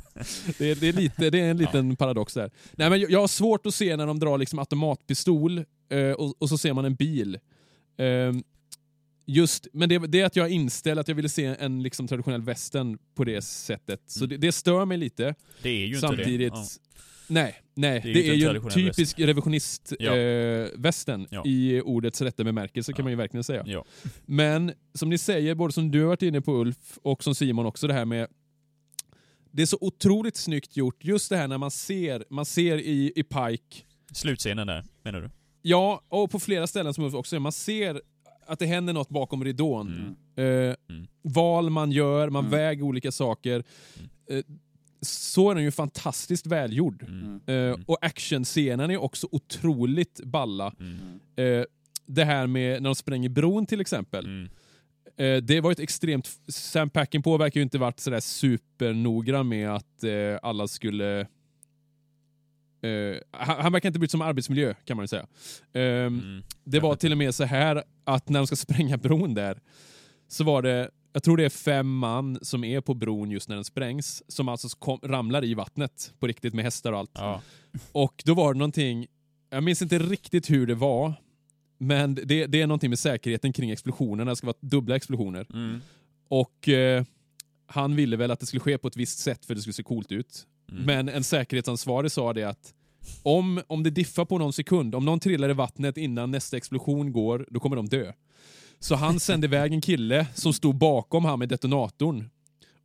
Det, 0.59 0.71
är- 0.71 0.75
det, 0.75 0.89
är 0.89 0.93
lite, 0.93 1.31
det 1.31 1.41
är 1.41 1.51
en 1.51 1.57
liten 1.59 1.97
paradox 1.97 2.35
där. 2.35 2.51
Nej, 2.73 2.91
men 2.91 3.01
jag, 3.01 3.11
jag 3.11 3.21
har 3.21 3.29
svårt 3.29 3.67
att 3.67 3.75
se 3.75 3.97
när 3.97 4.07
de 4.07 4.19
drar 4.19 4.39
liksom 4.39 4.59
automatpistol 4.59 5.59
eh, 5.91 6.11
och, 6.11 6.35
och 6.43 6.49
så 6.49 6.59
ser 6.59 6.73
man 6.73 6.85
en 6.85 6.95
bil. 6.95 7.39
Ehm, 7.99 8.43
just, 9.27 9.67
men 9.73 9.89
det, 9.89 9.99
det 9.99 10.21
är 10.21 10.25
att 10.27 10.37
jag 10.37 10.47
är 10.47 10.51
inställd 10.51 11.01
att 11.01 11.09
jag 11.09 11.15
ville 11.15 11.29
se 11.29 11.45
en 11.45 11.83
liksom, 11.83 12.09
traditionell 12.09 12.43
western 12.43 12.99
på 13.15 13.25
det 13.25 13.43
sättet. 13.43 14.01
Så 14.07 14.27
det, 14.27 14.37
det 14.37 14.53
stör 14.53 14.85
mig 14.85 14.99
lite. 14.99 15.35
Det 15.63 15.71
är 15.71 15.87
ju 15.87 15.95
Samtidigt... 15.97 16.29
inte 16.29 16.57
det. 16.57 16.61
Ja. 16.61 16.67
Nej, 17.31 17.57
nej. 17.75 18.01
Det 18.05 18.13
Det 18.13 18.29
är 18.29 18.33
är, 18.33 18.35
ju 18.37 18.47
en 18.57 18.69
typisk 18.71 19.19
revisionist 19.21 19.93
Ja. 19.99 20.17
eh, 20.17 20.69
Ja. 21.31 21.43
i 21.47 21.81
ordets 21.81 22.21
rätta 22.23 22.45
bemärkelse 22.45 22.93
kan 22.93 23.05
man 23.05 23.13
ju 23.13 23.17
verkligen 23.17 23.45
säga. 23.45 23.85
Men 24.27 24.73
som 24.95 25.09
ni 25.11 25.19
säger, 25.19 25.55
både 25.55 25.73
som 25.73 25.91
du 25.91 26.01
har 26.01 26.07
varit 26.07 26.23
inne 26.23 26.41
på 26.41 26.53
Ulf 26.61 26.99
och 27.03 27.25
som 27.25 27.35
Simon 27.35 27.67
också, 27.67 27.87
det 27.87 27.95
här 27.95 28.05
med 28.05 28.27
det 29.53 29.63
är 29.63 29.67
så 29.67 29.79
otroligt 29.81 30.37
snyggt 30.37 30.77
gjort, 30.77 31.05
just 31.05 31.31
det 31.31 31.37
här 31.37 31.49
när 31.49 31.59
man 31.59 31.71
ser, 31.71 32.25
man 32.31 32.45
ser 32.45 32.77
i, 32.79 33.13
i 33.17 33.23
Pike, 33.23 33.85
Slutscenen 34.13 34.67
där, 34.67 34.85
menar 35.03 35.21
du? 35.21 35.31
ja, 35.63 36.03
och 36.09 36.31
på 36.31 36.41
flera 36.41 36.67
ställen 36.67 36.95
som 36.95 37.05
Ulf 37.05 37.15
också 37.15 37.31
säger, 37.31 37.41
man 37.41 37.53
ser 37.53 38.01
att 38.47 38.59
det 38.59 38.67
händer 38.67 38.93
något 38.93 39.09
bakom 39.09 39.45
ridån. 39.45 40.17
Eh, 40.37 40.45
Mm. 40.45 41.07
Val 41.23 41.71
man 41.71 41.93
gör, 41.93 42.31
man 42.31 42.51
väger 42.51 42.83
olika 42.83 43.13
saker. 43.13 43.65
Eh, 44.31 44.43
så 45.03 45.51
är 45.51 45.55
den 45.55 45.65
ju 45.65 45.71
fantastiskt 45.71 46.47
välgjord. 46.47 47.03
Mm. 47.09 47.41
Eh, 47.47 47.79
och 47.87 47.99
actionscenen 48.01 48.91
är 48.91 48.97
också 48.97 49.29
otroligt 49.31 50.21
balla. 50.25 50.75
Mm. 50.81 51.21
Eh, 51.37 51.65
det 52.07 52.25
här 52.25 52.47
med 52.47 52.83
när 52.83 52.89
de 52.89 52.95
spränger 52.95 53.29
bron 53.29 53.67
till 53.67 53.81
exempel. 53.81 54.25
Mm. 54.25 54.49
Eh, 55.17 55.43
det 55.43 55.61
var 55.61 55.73
ett 55.73 55.81
extremt... 55.81 56.31
Sam 56.49 56.91
Peckinpah 56.91 57.39
verkar 57.39 57.61
ju 57.61 57.63
inte 57.63 57.79
varit 57.79 58.01
sådär 58.01 58.21
supernoggrann 58.21 59.49
med 59.49 59.71
att 59.71 60.05
alla 60.43 60.69
skulle... 60.69 61.27
Han, 63.31 63.63
han 63.63 63.73
verkar 63.73 63.89
inte 63.89 63.99
brytt 63.99 64.11
sig 64.11 64.19
om 64.19 64.23
arbetsmiljö 64.23 64.75
kan 64.85 64.97
man 64.97 65.05
ju 65.05 65.09
säga. 65.09 65.27
Ehm, 65.73 66.21
Mm. 66.21 66.43
Det 66.65 66.81
var 66.81 66.95
till 66.97 67.13
och 67.13 67.19
med 67.19 67.35
så 67.35 67.45
här 67.45 67.85
att 68.05 68.29
när 68.29 68.41
de 68.41 68.47
ska 68.47 68.57
spränga 68.57 68.97
bron 68.97 69.35
där 69.35 69.61
så 70.29 70.45
var 70.45 70.63
det, 70.63 70.91
jag 71.13 71.23
tror 71.23 71.37
det 71.37 71.45
är 71.45 71.49
fem 71.49 71.97
man 71.97 72.39
som 72.43 72.65
är 72.65 72.81
på 72.81 72.95
bron 72.95 73.31
just 73.31 73.49
när 73.49 73.57
den 73.57 73.65
sprängs 73.65 74.23
som 74.29 74.49
alltså 74.49 74.69
kom, 74.69 74.99
ramlar 75.03 75.45
i 75.45 75.55
vattnet 75.55 76.15
på 76.19 76.27
riktigt 76.27 76.55
med 76.55 76.65
hästar 76.65 76.93
och 76.93 76.99
allt. 76.99 77.11
Ja. 77.15 77.43
Och 77.93 78.23
då 78.25 78.35
var 78.35 78.55
det 78.55 78.59
någonting, 78.59 79.07
jag 79.51 79.63
minns 79.63 79.83
inte 79.83 79.99
riktigt 79.99 80.51
hur 80.51 80.67
det 80.67 80.75
var, 80.75 81.15
men 81.79 82.15
det, 82.15 82.47
det 82.47 82.63
är 82.63 82.67
någonting 82.67 82.91
med 82.91 82.99
säkerheten 82.99 83.53
kring 83.53 83.71
explosionerna, 83.71 84.31
det 84.31 84.37
ska 84.37 84.47
vara 84.47 84.57
dubbla 84.61 84.97
explosioner. 84.97 85.47
Mm. 85.55 85.81
Och 86.29 86.69
eh, 86.69 87.05
han 87.67 87.97
ville 87.97 88.17
väl 88.17 88.31
att 88.31 88.41
det 88.41 88.47
skulle 88.47 88.61
ske 88.61 88.79
på 88.79 88.89
ett 88.89 88.97
visst 88.97 89.19
sätt 89.19 89.47
för 89.47 89.55
det 89.55 89.61
skulle 89.61 89.75
se 89.75 89.83
coolt 89.83 90.13
ut. 90.13 90.47
Mm. 90.71 90.83
Men 90.83 91.09
en 91.09 91.25
säkerhetsansvarig 91.25 92.13
sa 92.13 92.33
det 92.33 92.45
att 92.45 92.75
om, 93.23 93.63
om 93.67 93.83
det 93.83 93.91
diffar 93.91 94.25
på 94.25 94.39
någon 94.39 94.53
sekund, 94.53 94.95
om 94.95 95.05
någon 95.05 95.21
trillar 95.21 95.51
i 95.51 95.53
vattnet 95.53 95.97
innan 95.97 96.31
nästa 96.31 96.57
explosion 96.57 97.13
går, 97.13 97.47
då 97.51 97.61
kommer 97.61 97.77
de 97.77 97.89
dö. 97.89 98.13
Så 98.81 98.95
han 98.95 99.21
sände 99.21 99.47
iväg 99.47 99.73
en 99.73 99.81
kille 99.81 100.27
som 100.35 100.53
stod 100.53 100.75
bakom 100.77 101.25
han 101.25 101.39
med 101.39 101.49
detonatorn. 101.49 102.31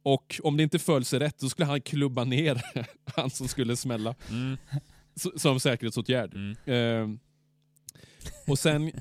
Och 0.03 0.39
om 0.43 0.57
det 0.57 0.63
inte 0.63 0.79
föll 0.79 1.05
sig 1.05 1.19
rätt, 1.19 1.39
då 1.39 1.49
skulle 1.49 1.65
han 1.65 1.81
klubba 1.81 2.23
ner 2.23 2.61
han 3.15 3.29
som 3.29 3.47
skulle 3.47 3.75
smälla. 3.75 4.15
Mm. 4.29 4.57
Som 5.35 5.59
säkerhetsåtgärd. 5.59 6.33
Mm. 6.33 6.55
Ehm, 6.65 7.19
och 8.47 8.59
sen, 8.59 8.91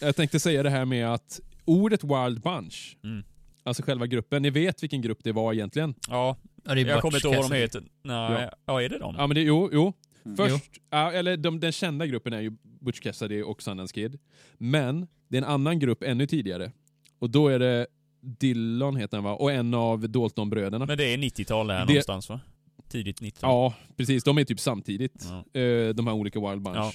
jag 0.00 0.16
tänkte 0.16 0.40
säga 0.40 0.62
det 0.62 0.70
här 0.70 0.84
med 0.84 1.06
att 1.14 1.40
ordet 1.64 2.04
Wild 2.04 2.40
Bunch, 2.40 2.96
Mm. 3.04 3.24
alltså 3.62 3.82
själva 3.82 4.06
gruppen, 4.06 4.42
ni 4.42 4.50
vet 4.50 4.82
vilken 4.82 5.02
grupp 5.02 5.18
det 5.24 5.32
var 5.32 5.52
egentligen? 5.52 5.94
Ja, 6.08 6.36
Ja, 6.64 6.74
det 6.74 6.80
är 6.80 6.84
jag 6.86 6.94
Butch 6.96 7.00
kommer 7.02 7.16
inte 7.16 7.28
ihåg 7.28 7.36
vad 7.36 7.50
de 7.50 7.56
heter. 7.56 7.80
Nej, 8.02 8.42
Ja. 8.42 8.50
ja. 8.66 8.82
är 8.82 8.88
det 8.88 8.98
de? 8.98 9.14
Ja 9.18 9.26
men 9.26 9.34
det, 9.34 9.40
jo, 9.42 9.70
jo. 9.72 9.92
Mm. 10.24 10.36
Först, 10.36 10.64
ja, 10.90 11.12
eller 11.12 11.36
de, 11.36 11.60
den 11.60 11.72
kända 11.72 12.06
gruppen 12.06 12.32
är 12.32 12.40
ju 12.40 12.50
Butch 12.80 13.00
Cassidy 13.00 13.42
och 13.42 13.62
Sundance 13.62 13.94
Kid. 13.94 14.18
Men 14.58 15.06
det 15.30 15.36
är 15.38 15.42
en 15.42 15.48
annan 15.48 15.78
grupp 15.78 16.02
ännu 16.02 16.26
tidigare. 16.26 16.72
Och 17.18 17.30
då 17.30 17.48
är 17.48 17.58
det 17.58 17.86
Dillon 18.20 18.96
heter 18.96 19.16
han 19.16 19.24
va? 19.24 19.34
Och 19.34 19.52
en 19.52 19.74
av 19.74 20.08
Dalton-bröderna. 20.10 20.86
Men 20.86 20.98
det 20.98 21.04
är 21.14 21.18
90-tal 21.18 21.66
där 21.66 21.78
Det- 21.78 21.84
någonstans 21.86 22.28
va? 22.28 22.40
Tidigt 22.88 23.20
90-tal? 23.20 23.50
Ja, 23.50 23.74
precis. 23.96 24.24
De 24.24 24.38
är 24.38 24.44
typ 24.44 24.60
samtidigt. 24.60 25.26
Ja. 25.54 25.60
eh, 25.60 25.88
de 25.88 26.06
här 26.06 26.14
olika 26.14 26.40
Wild 26.50 26.62
Bunch. 26.62 26.76
Ja. 26.76 26.92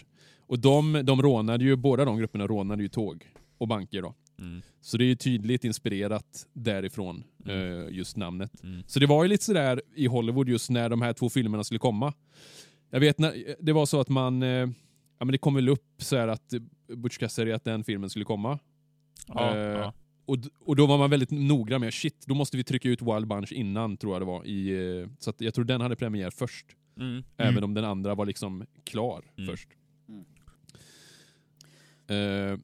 Och 0.48 0.60
de, 0.60 1.02
de 1.04 1.22
rånade 1.22 1.64
ju, 1.64 1.76
båda 1.76 2.06
de 2.06 2.18
grupperna 2.18 2.48
rånade 2.48 2.84
ju 2.84 2.90
tåg 2.90 3.26
och 3.58 3.68
banker 3.68 4.02
då. 4.02 4.14
Mm. 4.40 4.62
Så 4.82 4.98
det 4.98 5.04
är 5.04 5.08
ju 5.08 5.16
tydligt 5.16 5.64
inspirerat 5.64 6.48
därifrån, 6.54 7.24
Mm. 7.46 7.80
eh, 7.88 7.90
just 7.96 8.18
namnet. 8.18 8.64
Mm. 8.64 8.84
Så 8.88 9.00
det 9.00 9.06
var 9.06 9.24
ju 9.24 9.30
lite 9.30 9.44
sådär 9.44 9.82
i 9.96 10.06
Hollywood 10.08 10.50
just 10.50 10.70
när 10.70 10.90
de 10.90 11.02
här 11.02 11.14
två 11.14 11.30
filmerna 11.30 11.64
skulle 11.64 11.80
komma. 11.80 12.14
Jag 12.90 13.00
vet 13.00 13.20
när, 13.20 13.56
det 13.60 13.74
var 13.74 13.86
så 13.86 14.00
att 14.00 14.10
man, 14.10 14.44
eh, 14.44 14.68
ja 15.18 15.26
men 15.26 15.32
det 15.32 15.38
kom 15.38 15.56
väl 15.56 15.70
upp 15.70 15.94
så 15.98 16.18
här 16.18 16.28
att 16.28 16.54
Butch 16.88 17.18
Cassidy, 17.18 17.52
att 17.52 17.64
den 17.64 17.84
filmen 17.84 18.10
skulle 18.10 18.26
komma. 18.26 18.60
Ja, 19.28 19.56
Eh, 19.56 19.62
ja. 19.62 19.94
Och, 20.28 20.38
och 20.60 20.76
då 20.76 20.86
var 20.86 20.98
man 20.98 21.10
väldigt 21.10 21.32
noggrann 21.32 21.82
med, 21.82 21.94
shit, 21.94 22.24
då 22.28 22.36
måste 22.36 22.58
vi 22.58 22.64
trycka 22.64 22.90
ut 22.90 23.02
Wild 23.02 23.28
Bunch 23.28 23.52
innan, 23.52 23.98
tror 23.98 24.14
jag 24.14 24.22
det 24.22 24.26
var. 24.26 24.46
I, 24.46 24.70
eh, 25.02 25.10
så 25.20 25.30
att 25.30 25.42
jag 25.42 25.54
tror 25.54 25.66
den 25.66 25.82
hade 25.82 25.96
premiär 25.96 26.30
först. 26.30 26.66
Mm. 27.00 27.24
Även 27.38 27.64
om 27.64 27.74
den 27.74 27.86
andra 27.86 28.16
var 28.16 28.26
liksom 28.26 28.66
klar 28.84 29.24
Mm. 29.38 29.50
först. 29.50 29.70
Mm. 30.08 30.26
Eh, 32.54 32.60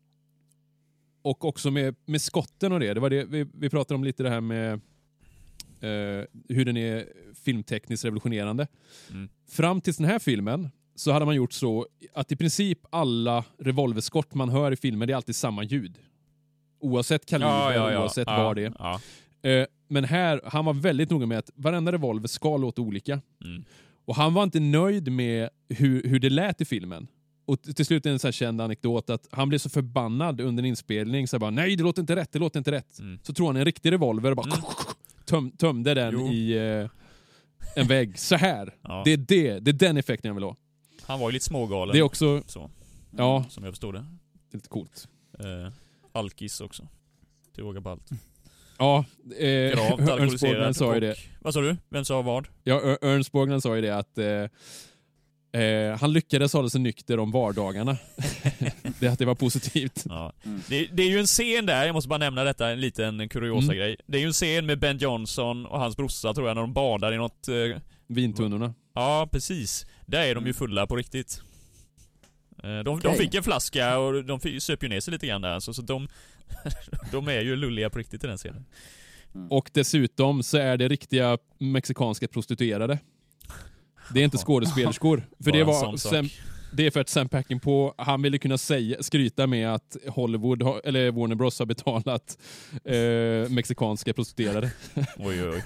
och 1.21 1.45
också 1.45 1.71
med, 1.71 1.95
med 2.05 2.21
skotten 2.21 2.71
och 2.71 2.79
det, 2.79 2.93
det 2.93 2.99
var 2.99 3.09
det 3.09 3.25
vi, 3.25 3.47
vi 3.53 3.69
pratade 3.69 3.95
om 3.95 4.03
lite 4.03 4.23
det 4.23 4.29
här 4.29 4.41
med 4.41 4.73
eh, 5.79 6.25
hur 6.49 6.65
den 6.65 6.77
är 6.77 7.05
filmtekniskt 7.33 8.05
revolutionerande. 8.05 8.67
Mm. 9.11 9.29
Fram 9.47 9.81
till 9.81 9.93
den 9.93 10.05
här 10.05 10.19
filmen 10.19 10.69
så 10.95 11.11
hade 11.11 11.25
man 11.25 11.35
gjort 11.35 11.53
så 11.53 11.87
att 12.13 12.31
i 12.31 12.35
princip 12.35 12.79
alla 12.89 13.43
revolverskott 13.59 14.33
man 14.33 14.49
hör 14.49 14.71
i 14.71 14.75
filmer, 14.75 15.05
det 15.05 15.13
är 15.13 15.15
alltid 15.17 15.35
samma 15.35 15.63
ljud. 15.63 15.97
Oavsett 16.79 17.25
kaliber, 17.25 17.97
oavsett 17.97 18.27
ja, 18.27 18.43
vad 18.43 18.55
det 18.55 18.65
är. 18.65 18.73
Ja. 18.79 19.01
Eh, 19.49 19.65
men 19.87 20.03
här, 20.03 20.41
han 20.45 20.65
var 20.65 20.73
väldigt 20.73 21.09
noga 21.09 21.25
med 21.25 21.37
att 21.37 21.49
varenda 21.55 21.91
revolver 21.91 22.27
ska 22.27 22.57
låta 22.57 22.81
olika. 22.81 23.21
Mm. 23.45 23.63
Och 24.05 24.15
han 24.15 24.33
var 24.33 24.43
inte 24.43 24.59
nöjd 24.59 25.11
med 25.11 25.49
hur, 25.69 26.03
hur 26.03 26.19
det 26.19 26.29
lät 26.29 26.61
i 26.61 26.65
filmen. 26.65 27.07
Och 27.45 27.61
till 27.61 27.85
slut 27.85 28.05
en 28.05 28.19
så 28.19 28.27
här 28.27 28.31
känd 28.31 28.61
anekdot 28.61 29.09
att 29.09 29.27
han 29.31 29.49
blev 29.49 29.59
så 29.59 29.69
förbannad 29.69 30.41
under 30.41 30.63
en 30.63 30.69
inspelning 30.69 31.27
så 31.27 31.39
bara 31.39 31.51
nej 31.51 31.75
det 31.75 31.83
låter 31.83 32.01
inte 32.01 32.15
rätt, 32.15 32.31
det 32.31 32.39
låter 32.39 32.59
inte 32.59 32.71
rätt. 32.71 32.99
Mm. 32.99 33.19
Så 33.23 33.33
tror 33.33 33.47
han 33.47 33.55
en 33.55 33.65
riktig 33.65 33.91
revolver 33.91 34.31
och 34.31 34.37
bara 34.37 34.51
töm, 35.25 35.51
tömde 35.51 35.93
den 35.93 36.13
Jo. 36.13 36.27
i 36.27 36.57
eh, 36.57 36.89
en 37.75 37.87
vägg. 37.87 38.19
Så 38.19 38.35
här. 38.35 38.75
Ja. 38.81 39.01
Det, 39.05 39.13
är 39.13 39.17
det, 39.17 39.59
det 39.59 39.71
är 39.71 39.73
den 39.73 39.97
effekten 39.97 40.29
jag 40.29 40.35
vill 40.35 40.43
ha. 40.43 40.55
Han 41.07 41.19
var 41.19 41.29
ju 41.29 41.33
lite 41.33 41.45
smågalen. 41.45 41.93
Det 41.93 41.99
är 41.99 42.03
också, 42.03 42.43
så, 42.47 42.69
ja, 43.17 43.45
som 43.49 43.63
jag 43.63 43.71
förstod 43.73 43.93
det. 43.93 43.99
det 44.49 44.55
är 44.55 44.57
lite 44.57 44.69
coolt. 44.69 45.07
Eh, 45.39 45.71
alkis 46.11 46.61
också. 46.61 46.87
Till 47.55 47.63
råga 47.63 47.81
på 47.81 47.89
allt. 47.89 48.09
Ja, 48.77 49.05
eh, 49.39 49.45
Gravt 49.47 49.99
alkoholiserad. 50.09 50.75
sa 50.75 50.93
ju 50.93 50.99
det. 50.99 51.15
Vad 51.41 51.53
sa 51.53 51.61
du? 51.61 51.77
Vem 51.89 52.05
sa 52.05 52.21
vad? 52.21 52.47
Ja, 52.63 52.97
Ernst 53.01 53.31
Borgnine 53.31 53.61
sa 53.61 53.75
ju 53.75 53.81
det 53.81 53.97
att 53.97 54.17
eh, 54.17 55.61
eh, 55.61 55.97
han 55.99 56.13
lyckades 56.13 56.53
hålla 56.53 56.69
sig 56.69 56.81
nykter 56.81 57.19
om 57.19 57.31
vardagarna. 57.31 57.97
det, 58.99 59.07
att 59.07 59.19
det 59.19 59.25
var 59.25 59.35
positivt. 59.35 60.05
Ja. 60.09 60.33
Mm. 60.45 60.61
Det, 60.69 60.85
det 60.85 61.03
är 61.03 61.09
ju 61.09 61.19
en 61.19 61.25
scen 61.25 61.65
där, 61.65 61.85
jag 61.85 61.93
måste 61.93 62.07
bara 62.09 62.17
nämna 62.17 62.43
detta, 62.43 62.69
en 62.69 62.81
liten 62.81 63.29
kuriosa 63.29 63.65
Mm. 63.65 63.77
grej. 63.77 63.95
Det 64.07 64.17
är 64.17 64.21
ju 64.21 64.27
en 64.27 64.33
scen 64.33 64.65
med 64.65 64.79
Ben 64.79 64.97
Johnson 64.97 65.65
och 65.65 65.79
hans 65.79 65.97
brorsa 65.97 66.33
tror 66.33 66.47
jag, 66.47 66.55
när 66.55 66.61
de 66.61 66.73
badar 66.73 67.13
i 67.13 67.17
något... 67.17 67.47
Eh, 67.47 67.55
Vintunnorna. 68.07 68.73
ja, 68.93 69.29
precis. 69.31 69.85
Där 70.11 70.21
är 70.21 70.35
de 70.35 70.47
ju 70.47 70.53
fulla 70.53 70.87
på 70.87 70.95
riktigt. 70.95 71.41
Eh, 72.63 72.69
de, 72.69 72.83
de 72.83 72.97
Okej. 72.97 73.17
fick 73.17 73.35
en 73.35 73.43
flaska 73.43 73.99
och 73.99 74.25
de 74.25 74.39
fick- 74.39 74.63
söp 74.63 74.83
ju 74.83 74.87
ner 74.87 74.99
sig 74.99 75.11
lite 75.11 75.27
grann 75.27 75.41
där 75.41 75.49
alltså, 75.49 75.73
så 75.73 75.81
de... 75.81 76.07
de 77.11 77.27
är 77.27 77.41
ju 77.41 77.55
lulliga 77.55 77.89
på 77.89 77.99
riktigt 77.99 78.23
i 78.23 78.27
den 78.27 78.37
scenen. 78.37 78.65
Och 79.49 79.69
dessutom 79.73 80.43
så 80.43 80.57
är 80.57 80.77
det 80.77 80.87
riktiga 80.87 81.37
mexikanska 81.57 82.27
prostituerade. 82.27 82.99
Det 84.13 84.19
är 84.19 84.23
inte 84.23 84.37
skådespelerskor. 84.37 85.23
För 85.43 85.51
det, 85.51 85.63
var. 85.63 85.97
Sam, 85.97 86.29
det 86.73 86.85
är 86.85 86.91
för 86.91 86.99
att 86.99 87.09
Sam 87.09 87.29
Peckinpah, 87.29 87.93
han 87.97 88.21
ville 88.21 88.37
kunna 88.37 88.57
säga, 88.57 89.03
skryta 89.03 89.47
med 89.47 89.73
att 89.73 89.97
Hollywood, 90.07 90.61
eller 90.83 91.11
Warner 91.11 91.35
Bros 91.35 91.59
har 91.59 91.65
betalat 91.65 92.37
eh, 92.83 93.49
mexikanska 93.49 94.13
prostituerade. 94.13 94.71
Oj, 94.95 95.43
oj, 95.43 95.49
oj. 95.49 95.63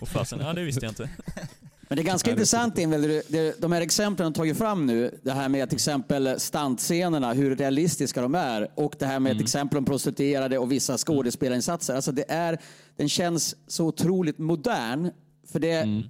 Och 0.00 0.08
fasen, 0.08 0.40
ja 0.40 0.52
det 0.52 0.62
visste 0.64 0.84
jag 0.84 0.90
inte. 0.90 1.10
Men 1.88 1.96
det 1.96 2.02
är 2.02 2.04
ganska 2.04 2.30
intressant, 2.30 2.78
Emil, 2.78 3.22
de 3.58 3.72
här 3.72 3.80
exemplen 3.80 4.32
du 4.32 4.34
tagit 4.36 4.58
fram 4.58 4.86
nu, 4.86 5.18
det 5.22 5.32
här 5.32 5.48
med 5.48 5.68
till 5.68 5.76
exempel 5.76 6.40
stuntscenerna, 6.40 7.32
hur 7.32 7.56
realistiska 7.56 8.22
de 8.22 8.34
är 8.34 8.68
och 8.74 8.94
det 8.98 9.06
här 9.06 9.20
med 9.20 9.30
Mm. 9.30 9.36
ett 9.40 9.42
exempel 9.42 9.78
om 9.78 9.84
prostituerade 9.84 10.58
och 10.58 10.72
vissa 10.72 10.98
skådespelarinsatser. 10.98 11.94
Alltså 11.94 12.12
det 12.12 12.24
är, 12.30 12.58
den 12.96 13.08
känns 13.08 13.56
så 13.66 13.86
otroligt 13.86 14.38
modern. 14.38 15.10
För 15.52 15.58
det, 15.60 15.70
Mm. 15.72 16.02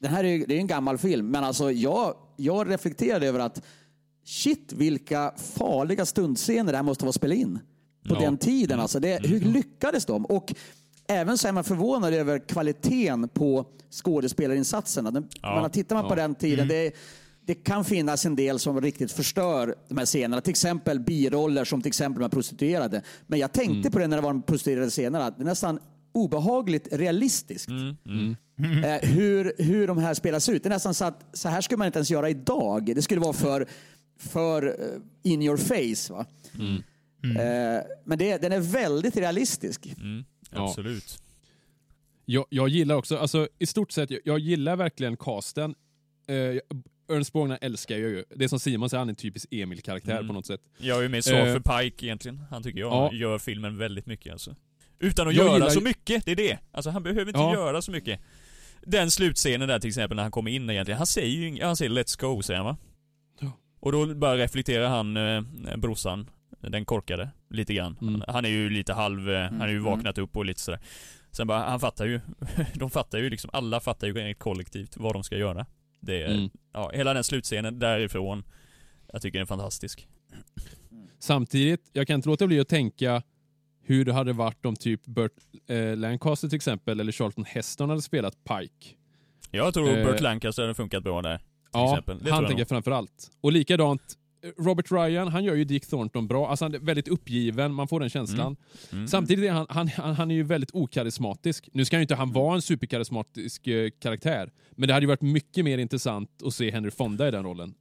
den 0.00 0.10
här 0.10 0.24
är, 0.24 0.28
ju- 0.28 0.44
det 0.46 0.54
är 0.54 0.58
en 0.58 0.66
gammal 0.66 0.98
film, 0.98 1.30
men 1.30 1.44
alltså 1.44 1.72
jag, 1.72 2.14
jag 2.36 2.70
reflekterade 2.70 3.26
över 3.26 3.40
att 3.40 3.62
shit 4.26 4.72
vilka 4.72 5.32
farliga 5.56 6.06
stuntscener 6.06 6.72
det 6.72 6.78
här 6.78 6.82
måste 6.82 7.04
vara 7.04 7.12
spela 7.12 7.34
in. 7.34 7.58
På 8.08 8.14
Ja. 8.14 8.20
den 8.20 8.38
tiden 8.38 8.80
alltså. 8.80 9.00
Det, 9.00 9.26
hur 9.26 9.40
lyckades 9.40 10.04
de? 10.06 10.24
Och 10.26 10.54
även 11.08 11.38
så 11.38 11.48
är 11.48 11.52
man 11.52 11.64
förvånad 11.64 12.14
över 12.14 12.38
kvaliteten 12.38 13.28
på 13.28 13.66
skådespelarinsatserna. 13.90 15.10
Den, 15.10 15.28
Ja. 15.42 15.60
man 15.60 15.70
tittar 15.70 15.96
man 15.96 16.04
på 16.04 16.10
Ja. 16.10 16.16
den 16.16 16.34
tiden, 16.34 16.68
det, 16.68 16.92
det 17.46 17.54
kan 17.54 17.84
finnas 17.84 18.26
en 18.26 18.36
del 18.36 18.58
som 18.58 18.80
riktigt 18.80 19.12
förstör 19.12 19.74
de 19.88 19.98
här 19.98 20.06
scenerna. 20.06 20.40
Till 20.40 20.50
exempel 20.50 21.00
biroller 21.00 21.64
som 21.64 21.82
till 21.82 21.88
exempel 21.88 22.20
med 22.22 22.30
prostituerade. 22.30 23.02
Men 23.26 23.38
jag 23.38 23.52
tänkte 23.52 23.90
på 23.90 23.98
det 23.98 24.06
när 24.06 24.16
det 24.16 24.22
var 24.22 24.30
en 24.30 24.42
prostituerade 24.42 24.90
scener, 24.90 25.20
att 25.20 25.36
det 25.36 25.42
är 25.42 25.46
nästan 25.46 25.78
obehagligt 26.12 26.88
realistiskt. 26.92 27.68
Eh, 27.70 29.08
hur, 29.10 29.52
hur 29.62 29.86
de 29.86 29.98
här 29.98 30.14
spelas 30.14 30.48
ut. 30.48 30.62
Det 30.62 30.68
är 30.68 30.70
nästan 30.70 30.94
så 30.94 31.04
att 31.04 31.24
så 31.32 31.48
här 31.48 31.60
skulle 31.60 31.78
man 31.78 31.86
inte 31.86 31.98
ens 31.98 32.10
göra 32.10 32.30
idag. 32.30 32.92
Det 32.96 33.02
skulle 33.02 33.20
vara 33.20 33.32
för, 33.32 33.66
för 34.18 34.66
eh, 34.66 35.32
in 35.32 35.42
your 35.42 35.56
face. 35.56 36.12
Va? 36.12 36.26
Eh, 37.24 37.82
men 38.04 38.18
det, 38.18 38.38
den 38.42 38.52
är 38.52 38.60
väldigt 38.60 39.16
realistisk. 39.16 39.86
Mm, 39.86 40.24
Ja. 40.54 40.68
absolut. 40.68 41.18
Jag, 42.24 42.46
jag 42.50 42.68
gillar 42.68 42.94
också, 42.94 43.16
alltså 43.18 43.48
i 43.58 43.66
stort 43.66 43.92
sett, 43.92 44.10
jag, 44.10 44.20
jag 44.24 44.38
gillar 44.38 44.76
verkligen 44.76 45.16
casten. 45.16 45.74
Eh, 46.26 47.14
Ernst 47.16 47.32
Borgnine 47.32 47.58
älskar 47.60 47.94
jag 47.98 48.10
ju. 48.10 48.24
Det 48.36 48.44
är 48.44 48.48
som 48.48 48.60
Simon 48.60 48.90
säger, 48.90 48.98
han 48.98 49.08
är 49.08 49.12
en 49.12 49.16
typisk 49.16 49.46
Emil-karaktär 49.50 50.12
Mm. 50.12 50.26
på 50.26 50.32
något 50.32 50.46
sätt. 50.46 50.60
Jag 50.78 50.98
är 50.98 51.02
ju 51.02 51.08
mer 51.08 51.20
svag 51.20 51.62
för 51.62 51.80
Pike 51.82 52.06
egentligen. 52.06 52.40
Han 52.50 52.62
tycker 52.62 52.80
jag 52.80 52.92
Ja. 52.92 53.12
gör 53.12 53.38
filmen 53.38 53.78
väldigt 53.78 54.06
mycket 54.06 54.32
alltså. 54.32 54.54
Utan 54.98 55.28
att 55.28 55.34
Jag 55.34 55.44
göra 55.46 55.54
gillar 55.54 55.70
så 55.70 55.80
mycket, 55.80 56.24
det 56.24 56.30
är 56.32 56.36
det. 56.36 56.58
Alltså 56.72 56.90
han 56.90 57.02
behöver 57.02 57.26
inte 57.26 57.40
Ja. 57.40 57.52
göra 57.54 57.82
så 57.82 57.90
mycket. 57.90 58.20
Den 58.82 59.10
slutscenen 59.10 59.68
där 59.68 59.78
till 59.78 59.88
exempel 59.88 60.16
när 60.16 60.22
han 60.22 60.32
kommer 60.32 60.50
in 60.50 60.70
egentligen, 60.70 60.98
han 60.98 61.06
säger 61.06 61.28
ju 61.28 61.62
han 61.62 61.76
säger 61.76 61.90
'Let's 61.92 62.20
go' 62.20 62.42
säger 62.42 62.58
han 62.60 62.66
va? 62.66 62.76
Ja. 63.40 63.52
Och 63.80 63.92
då 63.92 64.14
bara 64.14 64.36
reflekterar 64.36 64.88
han, 64.88 65.16
eh, 65.16 65.42
brorsan, 65.76 66.30
den 66.60 66.84
korkade, 66.84 67.30
lite 67.54 67.74
grann. 67.74 67.96
Mm. 68.00 68.14
Han, 68.14 68.34
han 68.34 68.44
är 68.44 68.48
ju 68.48 68.70
lite 68.70 68.92
halv, 68.92 69.30
eh, 69.30 69.42
han 69.50 69.60
är 69.62 69.68
ju 69.68 69.72
Mm. 69.78 69.84
vaknat 69.84 70.18
upp 70.18 70.36
och 70.36 70.44
lite 70.44 70.60
sådär. 70.60 70.80
Sen 71.30 71.46
bara, 71.46 71.58
han 71.70 71.80
fattar 71.80 72.06
ju, 72.06 72.20
de 72.74 72.90
fattar 72.90 73.18
ju 73.18 73.30
liksom, 73.30 73.50
alla 73.52 73.80
fattar 73.80 74.06
ju 74.06 74.34
kollektivt 74.34 74.96
vad 74.96 75.14
de 75.14 75.24
ska 75.24 75.36
göra. 75.36 75.66
Det 76.00 76.22
är, 76.22 76.34
Mm. 76.34 76.50
ja, 76.72 76.90
hela 76.94 77.14
den 77.14 77.24
slutscenen 77.24 77.78
därifrån, 77.78 78.44
jag 79.12 79.22
tycker 79.22 79.38
den 79.38 79.42
är 79.42 79.46
fantastisk. 79.46 80.08
Samtidigt, 81.18 81.90
jag 81.92 82.06
kan 82.06 82.14
inte 82.14 82.28
låta 82.28 82.46
bli 82.46 82.60
att 82.60 82.68
tänka 82.68 83.22
hur 83.82 84.04
det 84.04 84.12
hade 84.12 84.32
varit 84.32 84.66
om 84.66 84.76
typ 84.76 85.04
Burt 85.06 85.32
eh, 85.68 85.96
Lancaster 85.96 86.48
till 86.48 86.56
exempel, 86.56 87.00
eller 87.00 87.12
Charlton 87.12 87.44
Heston 87.44 87.88
hade 87.90 88.02
spelat 88.02 88.34
Pike. 88.44 88.96
Jag 89.50 89.74
tror 89.74 89.88
Eh, 89.98 90.04
Burt 90.06 90.20
Lancaster 90.20 90.62
hade 90.62 90.74
funkat 90.74 91.02
bra 91.02 91.22
där. 91.22 91.40
Ja, 91.72 91.92
exempel. 91.92 92.18
Det 92.18 92.30
han 92.30 92.42
jag 92.42 92.42
tänker 92.48 92.52
nog. 92.54 92.60
jag 92.60 92.68
framför 92.68 92.90
allt. 92.90 93.30
Och 93.40 93.52
likadant, 93.52 94.02
Robert 94.58 94.92
Ryan, 94.92 95.28
han 95.28 95.44
gör 95.44 95.54
ju 95.54 95.64
Dick 95.64 95.86
Thornton 95.86 96.26
bra. 96.26 96.48
Alltså 96.50 96.64
han 96.64 96.74
är 96.74 96.78
väldigt 96.78 97.08
uppgiven, 97.08 97.74
man 97.74 97.88
får 97.88 98.00
den 98.00 98.10
känslan. 98.10 98.56
Mm. 98.92 99.08
Samtidigt 99.08 99.44
är 99.44 99.50
han, 99.50 99.66
han, 99.68 99.88
han, 99.88 100.14
han 100.14 100.30
är 100.30 100.34
ju 100.34 100.42
väldigt 100.42 100.70
okarismatisk. 100.74 101.68
Nu 101.72 101.84
ska 101.84 101.96
ju 101.96 102.02
inte 102.02 102.14
han 102.14 102.28
Mm. 102.28 102.34
vara 102.42 102.54
en 102.54 102.62
superkarismatisk 102.62 103.66
eh, 103.66 103.90
karaktär, 103.98 104.50
men 104.70 104.86
det 104.88 104.94
hade 104.94 105.04
ju 105.04 105.08
varit 105.08 105.22
mycket 105.22 105.64
mer 105.64 105.78
intressant 105.78 106.30
att 106.44 106.54
se 106.54 106.70
Henry 106.70 106.90
Fonda 106.90 107.28
i 107.28 107.30
den 107.30 107.44
rollen. 107.44 107.74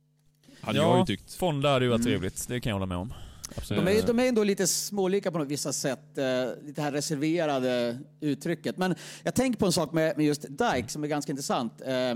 Hade 0.62 0.78
jag 0.80 1.00
ju 1.00 1.06
tyckt. 1.06 1.34
Fonda 1.34 1.70
hade 1.72 1.86
ju 1.86 1.90
varit 1.90 2.00
Mm. 2.02 2.12
trevligt. 2.12 2.48
Det 2.48 2.60
kan 2.60 2.70
jag 2.70 2.76
hålla 2.76 2.86
med 2.86 2.98
om. 2.98 3.14
Absolut. 3.56 3.86
De 3.86 3.98
är, 3.98 4.08
de 4.08 4.20
är 4.20 4.28
ändå 4.28 4.44
lite 4.44 4.68
smålika 4.68 5.32
på 5.32 5.38
något 5.38 5.48
vissa 5.48 5.74
sätt. 5.74 6.18
Eh, 6.18 6.66
lite 6.66 6.82
här 6.82 6.92
reserverade 6.92 7.98
uttrycket. 8.22 8.78
Men 8.78 8.96
jag 9.24 9.36
tänker 9.36 9.60
på 9.60 9.66
en 9.66 9.72
sak 9.72 9.94
med, 9.94 10.18
med 10.18 10.26
just 10.26 10.42
Dyke 10.42 10.88
som 10.88 11.04
är 11.04 11.08
ganska 11.08 11.32
intressant. 11.32 11.82
Eh, 11.86 12.10
eh, 12.10 12.16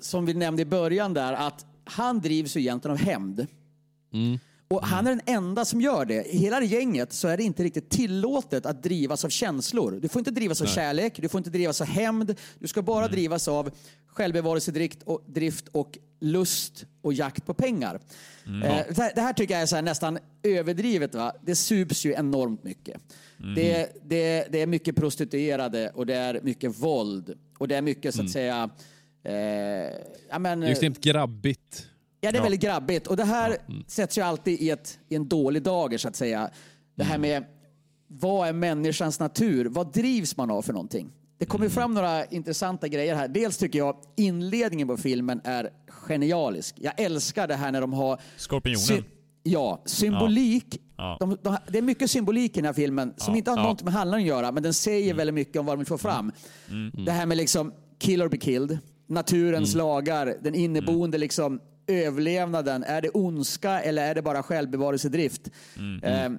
som 0.00 0.26
vi 0.26 0.34
nämnde 0.34 0.62
i 0.62 0.66
början 0.66 1.14
där, 1.14 1.32
att 1.32 1.66
han 1.84 2.20
drivs 2.20 2.56
ju 2.56 2.60
egentligen 2.60 2.92
av 2.92 2.98
hämnd. 2.98 3.46
Mm. 4.12 4.38
Och 4.68 4.86
han 4.86 5.06
är 5.06 5.10
den 5.10 5.20
enda 5.26 5.64
som 5.64 5.80
gör 5.80 6.04
det. 6.04 6.24
I 6.34 6.38
hela 6.38 6.60
det 6.60 6.66
gänget 6.66 7.12
så 7.12 7.28
är 7.28 7.36
det 7.36 7.42
inte 7.42 7.64
riktigt 7.64 7.90
tillåtet 7.90 8.66
att 8.66 8.82
drivas 8.82 9.24
av 9.24 9.28
känslor. 9.28 9.98
Du 10.02 10.08
får 10.08 10.20
inte 10.20 10.30
drivas 10.30 10.60
av 10.60 10.66
Nej. 10.66 10.74
kärlek, 10.74 11.12
du 11.16 11.28
får 11.28 11.38
inte 11.38 11.50
drivas 11.50 11.80
av 11.80 11.86
hämnd. 11.86 12.34
Du 12.58 12.68
ska 12.68 12.82
bara 12.82 13.08
drivas 13.08 13.48
av 13.48 13.70
självbevarelsedrift 14.06 15.02
och, 15.02 15.24
drift 15.26 15.68
och 15.68 15.98
lust 16.20 16.86
och 17.02 17.12
jakt 17.12 17.46
på 17.46 17.54
pengar. 17.54 18.00
Eh, 18.46 18.60
det, 18.60 18.96
här, 18.96 19.12
det 19.14 19.20
här 19.20 19.32
tycker 19.32 19.54
jag 19.54 19.62
är 19.62 19.74
här 19.74 19.82
nästan 19.82 20.18
överdrivet. 20.42 21.14
Va? 21.14 21.32
Det 21.42 21.56
sups 21.56 22.06
ju 22.06 22.12
enormt 22.12 22.64
mycket. 22.64 23.00
Det, 23.56 23.92
det, 24.04 24.46
det 24.50 24.62
är 24.62 24.66
mycket 24.66 24.96
prostituerade 24.96 25.90
och 25.94 26.06
det 26.06 26.14
är 26.14 26.40
mycket 26.42 26.78
våld. 26.78 27.38
Och 27.58 27.68
det 27.68 27.76
är 27.76 27.82
mycket 27.82 28.14
så 28.14 28.22
att 28.22 28.30
säga... 28.30 28.70
Eh, 29.24 29.34
ja, 30.30 30.38
men, 30.38 30.60
Det 30.60 30.66
är 30.66 30.70
extremt 30.70 31.00
grabbigt. 31.00 31.86
Ja, 32.20 32.30
det 32.32 32.36
är 32.36 32.40
Ja. 32.40 32.42
väldigt 32.42 32.60
grabbigt. 32.60 33.06
Och 33.06 33.16
det 33.16 33.24
här 33.24 33.56
mm. 33.68 33.84
sätts 33.86 34.18
ju 34.18 34.22
alltid 34.22 34.60
i, 34.60 34.70
ett, 34.70 34.98
i 35.08 35.14
en 35.14 35.28
dålig 35.28 35.62
dager, 35.62 35.98
så 35.98 36.08
att 36.08 36.16
säga. 36.16 36.50
Det 36.94 37.02
Mm. 37.02 37.10
här 37.10 37.18
med 37.18 37.44
vad 38.08 38.48
är 38.48 38.52
människans 38.52 39.20
natur? 39.20 39.64
Vad 39.64 39.92
drivs 39.92 40.36
man 40.36 40.50
av 40.50 40.62
för 40.62 40.72
någonting? 40.72 41.12
Det 41.38 41.46
kommer 41.46 41.64
Mm. 41.64 41.70
fram 41.74 41.94
några 41.94 42.24
intressanta 42.24 42.88
grejer 42.88 43.14
här. 43.14 43.28
Dels 43.28 43.58
tycker 43.58 43.78
jag 43.78 43.96
inledningen 44.16 44.88
på 44.88 44.96
filmen 44.96 45.40
är 45.44 45.70
genialisk. 45.88 46.74
Jag 46.78 47.00
älskar 47.00 47.48
det 47.48 47.54
här 47.54 47.72
när 47.72 47.80
de 47.80 47.92
har... 47.92 48.20
Skorpionen. 48.36 48.78
sy- 48.78 49.02
ja, 49.42 49.82
symbolik. 49.84 50.80
Ja. 50.96 51.16
De, 51.20 51.38
de, 51.42 51.56
det 51.68 51.78
är 51.78 51.82
mycket 51.82 52.10
symbolik 52.10 52.50
i 52.52 52.54
den 52.60 52.64
här 52.64 52.72
filmen 52.72 53.14
som 53.16 53.34
Ja, 53.34 53.38
inte 53.38 53.50
har 53.50 53.56
ja. 53.58 53.60
Mm. 53.62 53.70
något 53.70 53.82
med 53.82 53.92
handlingen 53.92 54.24
att 54.34 54.38
göra, 54.42 54.52
men 54.52 54.62
den 54.62 54.74
säger 54.74 55.14
väldigt 55.14 55.34
mycket 55.34 55.56
om 55.60 55.66
vad 55.66 55.74
de 55.76 55.78
vill 55.78 55.86
få 55.86 55.98
fram. 55.98 56.32
Det 57.06 57.12
här 57.12 57.26
med 57.26 57.36
liksom 57.36 57.72
kill 57.98 58.22
or 58.22 58.28
be 58.28 58.36
killed, 58.36 58.78
naturens 59.06 59.74
Mm. 59.74 59.86
lagar, 59.86 60.36
den 60.42 60.54
inneboende 60.54 61.18
liksom 61.18 61.60
överlevnaden. 61.86 62.84
Är 62.84 63.02
det 63.02 63.08
ondska 63.10 63.80
eller 63.80 64.10
är 64.10 64.14
det 64.14 64.22
bara 64.22 64.42
självbevarelsedrift? 64.42 65.50
Mm. 65.76 66.00
Ehm, 66.04 66.38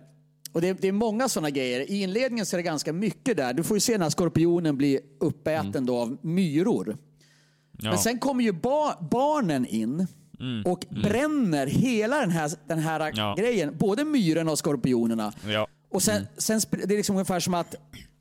och 0.52 0.62
det, 0.62 0.74
det 0.74 0.88
är 0.88 0.92
många 0.92 1.30
sådana 1.30 1.50
grejer. 1.50 1.92
I 1.92 2.02
inledningen 2.02 2.46
så 2.46 2.56
är 2.56 2.58
det 2.58 2.64
ganska 2.64 2.94
mycket 2.94 3.38
där. 3.38 3.54
Du 3.54 3.64
får 3.64 3.78
ju 3.78 3.82
se 3.82 3.98
när 3.98 4.10
skorpionen 4.10 4.78
blir 4.78 5.00
uppäten 5.20 5.86
då 5.86 5.98
av 5.98 6.18
myror. 6.22 6.98
Ja. 7.82 7.90
Men 7.90 7.98
sen 7.98 8.20
kommer 8.20 8.44
ju 8.44 8.52
ba 8.52 8.94
barnen 9.12 9.66
in 9.66 10.08
och 10.66 10.86
bränner 11.04 11.68
hela 11.68 12.20
den 12.20 12.30
här, 12.32 12.52
den 12.68 12.80
här 12.80 13.00
Mm. 13.00 13.14
Ja. 13.16 13.36
grejen. 13.38 13.78
Både 13.78 14.06
myrorna 14.06 14.52
och 14.52 14.58
skorpionerna. 14.60 15.34
Ja. 15.48 15.68
Och 15.92 16.04
sen, 16.04 16.28
sen 16.38 16.60
sp- 16.60 16.86
det 16.88 16.94
är 16.94 16.98
liksom 16.98 17.16
ungefär 17.16 17.40
som 17.40 17.54
att 17.54 17.76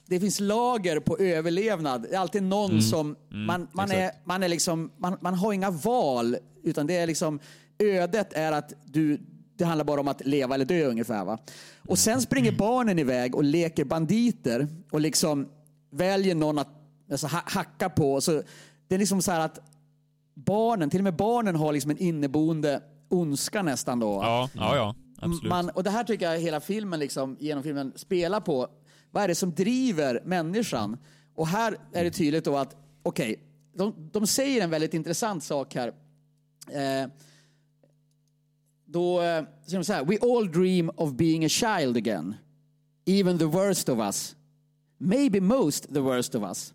det 0.07 0.21
finns 0.21 0.41
lager 0.41 1.01
på 1.01 1.19
överlevnad. 1.19 2.03
Det 2.03 2.15
är 2.15 2.19
alltid 2.19 2.43
någon 2.43 2.83
som... 2.83 3.17
Man, 3.29 3.69
man, 3.73 3.91
är, 3.91 4.11
man, 4.25 4.43
är 4.43 4.49
liksom, 4.49 4.91
man, 4.99 5.17
man 5.21 5.35
har 5.35 5.53
inga 5.53 5.71
val, 5.71 6.37
utan 6.63 6.87
det 6.87 6.97
är 6.97 7.07
liksom... 7.07 7.41
Ödet 7.79 8.33
är 8.33 8.53
att 8.53 8.73
du... 8.85 9.21
Det 9.57 9.65
handlar 9.65 9.85
bara 9.85 10.01
om 10.01 10.09
att 10.09 10.27
leva 10.27 10.55
eller 10.55 10.65
dö 10.65 10.87
ungefär. 10.87 11.25
Va? 11.25 11.39
Och 11.89 11.99
sen 11.99 12.23
springer 12.23 12.53
barnen 12.53 12.99
iväg 12.99 13.35
och 13.35 13.45
leker 13.45 13.85
banditer 13.85 14.69
och 14.91 15.01
liksom 15.01 15.49
väljer 15.91 16.35
någon 16.35 16.59
att 16.59 16.69
alltså, 17.11 17.27
ha- 17.27 17.43
hacka 17.47 17.91
på. 17.91 18.21
Så 18.21 18.43
det 18.89 18.95
är 18.95 18.99
liksom 18.99 19.23
så 19.23 19.33
här 19.33 19.41
att 19.41 19.61
barnen, 20.35 20.91
till 20.91 21.01
och 21.01 21.05
med 21.05 21.17
barnen 21.17 21.57
har 21.57 21.73
liksom 21.73 21.91
en 21.91 21.99
inneboende 21.99 22.81
ondska 23.09 23.63
nästan 23.63 24.01
då. 24.01 24.21
Ja, 24.23 24.51
ja, 24.55 24.77
ja. 24.77 24.95
Absolut. 25.19 25.51
Man, 25.51 25.71
och 25.71 25.83
det 25.85 25.91
här 25.91 26.05
tycker 26.05 26.33
jag 26.33 26.39
hela 26.39 26.61
filmen, 26.61 27.01
liksom, 27.01 27.37
genom 27.41 27.63
filmen 27.63 27.93
spelar 27.97 28.41
på. 28.41 28.69
Vad 29.15 29.23
är 29.23 29.29
det 29.29 29.35
som 29.35 29.55
driver 29.55 30.23
människan? 30.25 30.97
Och 31.35 31.49
här 31.49 31.77
är 31.93 32.05
det 32.05 32.11
tydligt 32.11 32.45
då 32.45 32.57
att, 32.57 32.77
okej, 33.03 33.41
de, 33.75 34.11
de 34.13 34.27
säger 34.27 34.65
en 34.65 34.71
väldigt 34.71 34.95
intressant 34.95 35.45
sak 35.45 35.75
här. 35.75 35.89
Eh, 36.69 37.11
då 38.85 39.23
eh, 39.23 39.45
säger 39.67 39.79
de 39.79 39.85
så 39.85 39.93
här, 39.93 40.05
We 40.05 40.19
all 40.23 40.53
dream 40.53 40.91
of 40.97 41.13
being 41.13 41.45
a 41.45 41.49
child 41.49 41.97
again. 41.97 42.35
Even 43.07 43.39
the 43.39 43.45
worst 43.45 43.89
of 43.89 43.99
us. 43.99 44.37
Maybe 44.99 45.41
most 45.41 45.95
the 45.95 46.01
worst 46.01 46.35
of 46.35 46.43
us. 46.43 46.75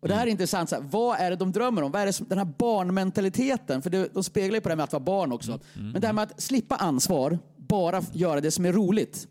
Och 0.00 0.08
det 0.08 0.14
här 0.14 0.26
är 0.26 0.30
intressant. 0.30 0.68
Så 0.68 0.76
här, 0.76 0.82
vad 0.82 1.18
är 1.18 1.30
det 1.30 1.36
de 1.36 1.52
drömmer 1.52 1.82
om? 1.82 1.92
Vad 1.92 2.02
är 2.02 2.06
det 2.06 2.12
som, 2.12 2.28
den 2.28 2.38
här 2.38 2.48
barnmentaliteten? 2.58 3.82
För 3.82 3.90
det, 3.90 4.14
de 4.14 4.24
speglar 4.24 4.56
ju 4.56 4.60
på 4.60 4.68
det 4.68 4.72
här 4.72 4.76
med 4.76 4.84
att 4.84 4.92
vara 4.92 5.04
barn 5.04 5.32
också. 5.32 5.60
Men 5.74 6.00
det 6.00 6.06
här 6.06 6.14
med 6.14 6.22
att 6.22 6.42
slippa 6.42 6.76
ansvar, 6.76 7.38
bara 7.56 8.02
göra 8.12 8.40
det 8.40 8.50
som 8.50 8.64
är 8.64 8.72
roligt. 8.72 9.28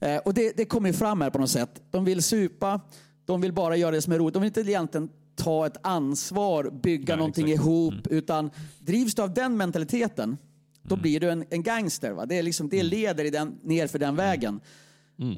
Eh, 0.00 0.16
och 0.16 0.34
det, 0.34 0.56
det 0.56 0.64
kommer 0.64 0.88
ju 0.88 0.92
fram 0.92 1.20
här 1.20 1.30
på 1.30 1.38
något 1.38 1.50
sätt. 1.50 1.82
De 1.90 2.04
vill 2.04 2.22
supa, 2.22 2.80
de 3.24 3.40
vill 3.40 3.52
bara 3.52 3.76
göra 3.76 3.90
det 3.90 4.02
som 4.02 4.12
är 4.12 4.18
roligt. 4.18 4.34
De 4.34 4.42
vill 4.42 4.46
inte 4.46 4.60
egentligen 4.60 5.08
ta 5.36 5.66
ett 5.66 5.76
ansvar, 5.82 6.70
bygga 6.82 7.14
Nej, 7.14 7.18
någonting 7.18 7.50
exakt. 7.50 7.66
ihop. 7.66 8.06
Utan 8.06 8.50
drivs 8.78 9.14
du 9.14 9.22
av 9.22 9.34
den 9.34 9.56
mentaliteten, 9.56 10.36
då 10.82 10.96
blir 10.96 11.20
du 11.20 11.30
en, 11.30 11.44
en 11.50 11.62
gangster. 11.62 12.12
Va? 12.12 12.26
Det, 12.26 12.38
är 12.38 12.42
liksom, 12.42 12.68
det 12.68 12.82
leder 12.82 13.24
i 13.24 13.30
den, 13.30 13.58
ner 13.62 13.86
för 13.86 13.98
den 13.98 14.16
vägen. 14.16 14.60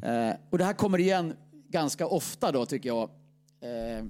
Eh, 0.03 0.35
och 0.51 0.59
det 0.59 0.65
här 0.65 0.73
kommer 0.73 0.99
igen 0.99 1.35
ganska 1.69 2.07
ofta 2.07 2.53
då 2.53 2.67
tycker 2.67 2.89
jag. 2.89 3.11
Eh, 3.61 4.05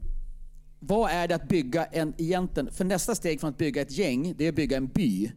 vad 0.78 1.10
är 1.10 1.28
det 1.28 1.34
att 1.34 1.48
bygga 1.48 1.84
en 1.84 2.14
egentligen, 2.18 2.72
för 2.72 2.84
nästa 2.84 3.14
steg 3.14 3.40
från 3.40 3.50
att 3.50 3.58
bygga 3.58 3.82
ett 3.82 3.92
gäng, 3.92 4.34
det 4.36 4.44
är 4.44 4.48
att 4.48 4.54
bygga 4.54 4.76
en 4.76 4.86
by. 4.86 5.32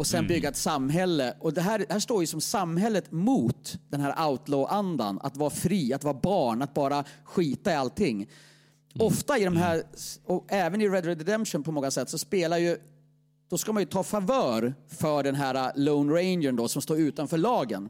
Och 0.00 0.06
sen 0.06 0.26
bygga 0.26 0.48
ett 0.48 0.56
samhälle. 0.56 1.34
Och 1.40 1.52
det 1.52 1.60
här, 1.60 1.86
här 1.88 1.98
står 1.98 2.20
ju 2.20 2.26
som 2.26 2.40
samhället 2.40 3.12
mot 3.12 3.78
den 3.88 4.00
här 4.00 4.28
outlaw-andan. 4.28 5.18
Att 5.22 5.36
vara 5.36 5.50
fri, 5.50 5.92
att 5.92 6.04
vara 6.04 6.14
barn, 6.14 6.62
att 6.62 6.74
bara 6.74 7.04
skita 7.24 7.72
i 7.72 7.74
allting. 7.74 8.28
Ofta 8.98 9.38
i 9.38 9.44
de 9.44 9.56
här, 9.56 9.82
och 10.24 10.46
även 10.48 10.80
i 10.80 10.88
Red 10.88 11.04
Red 11.04 11.18
Redemption 11.18 11.62
på 11.62 11.72
många 11.72 11.90
sätt, 11.90 12.08
så 12.10 12.18
spelar 12.18 12.58
ju 12.58 12.76
då 13.50 13.58
ska 13.58 13.72
man 13.72 13.82
ju 13.82 13.86
ta 13.86 14.02
favör 14.02 14.74
för 14.88 15.22
den 15.22 15.34
här 15.34 15.72
Lone 15.76 16.12
Rangern 16.12 16.56
då, 16.56 16.68
som 16.68 16.82
står 16.82 16.98
utanför 16.98 17.38
lagen. 17.38 17.88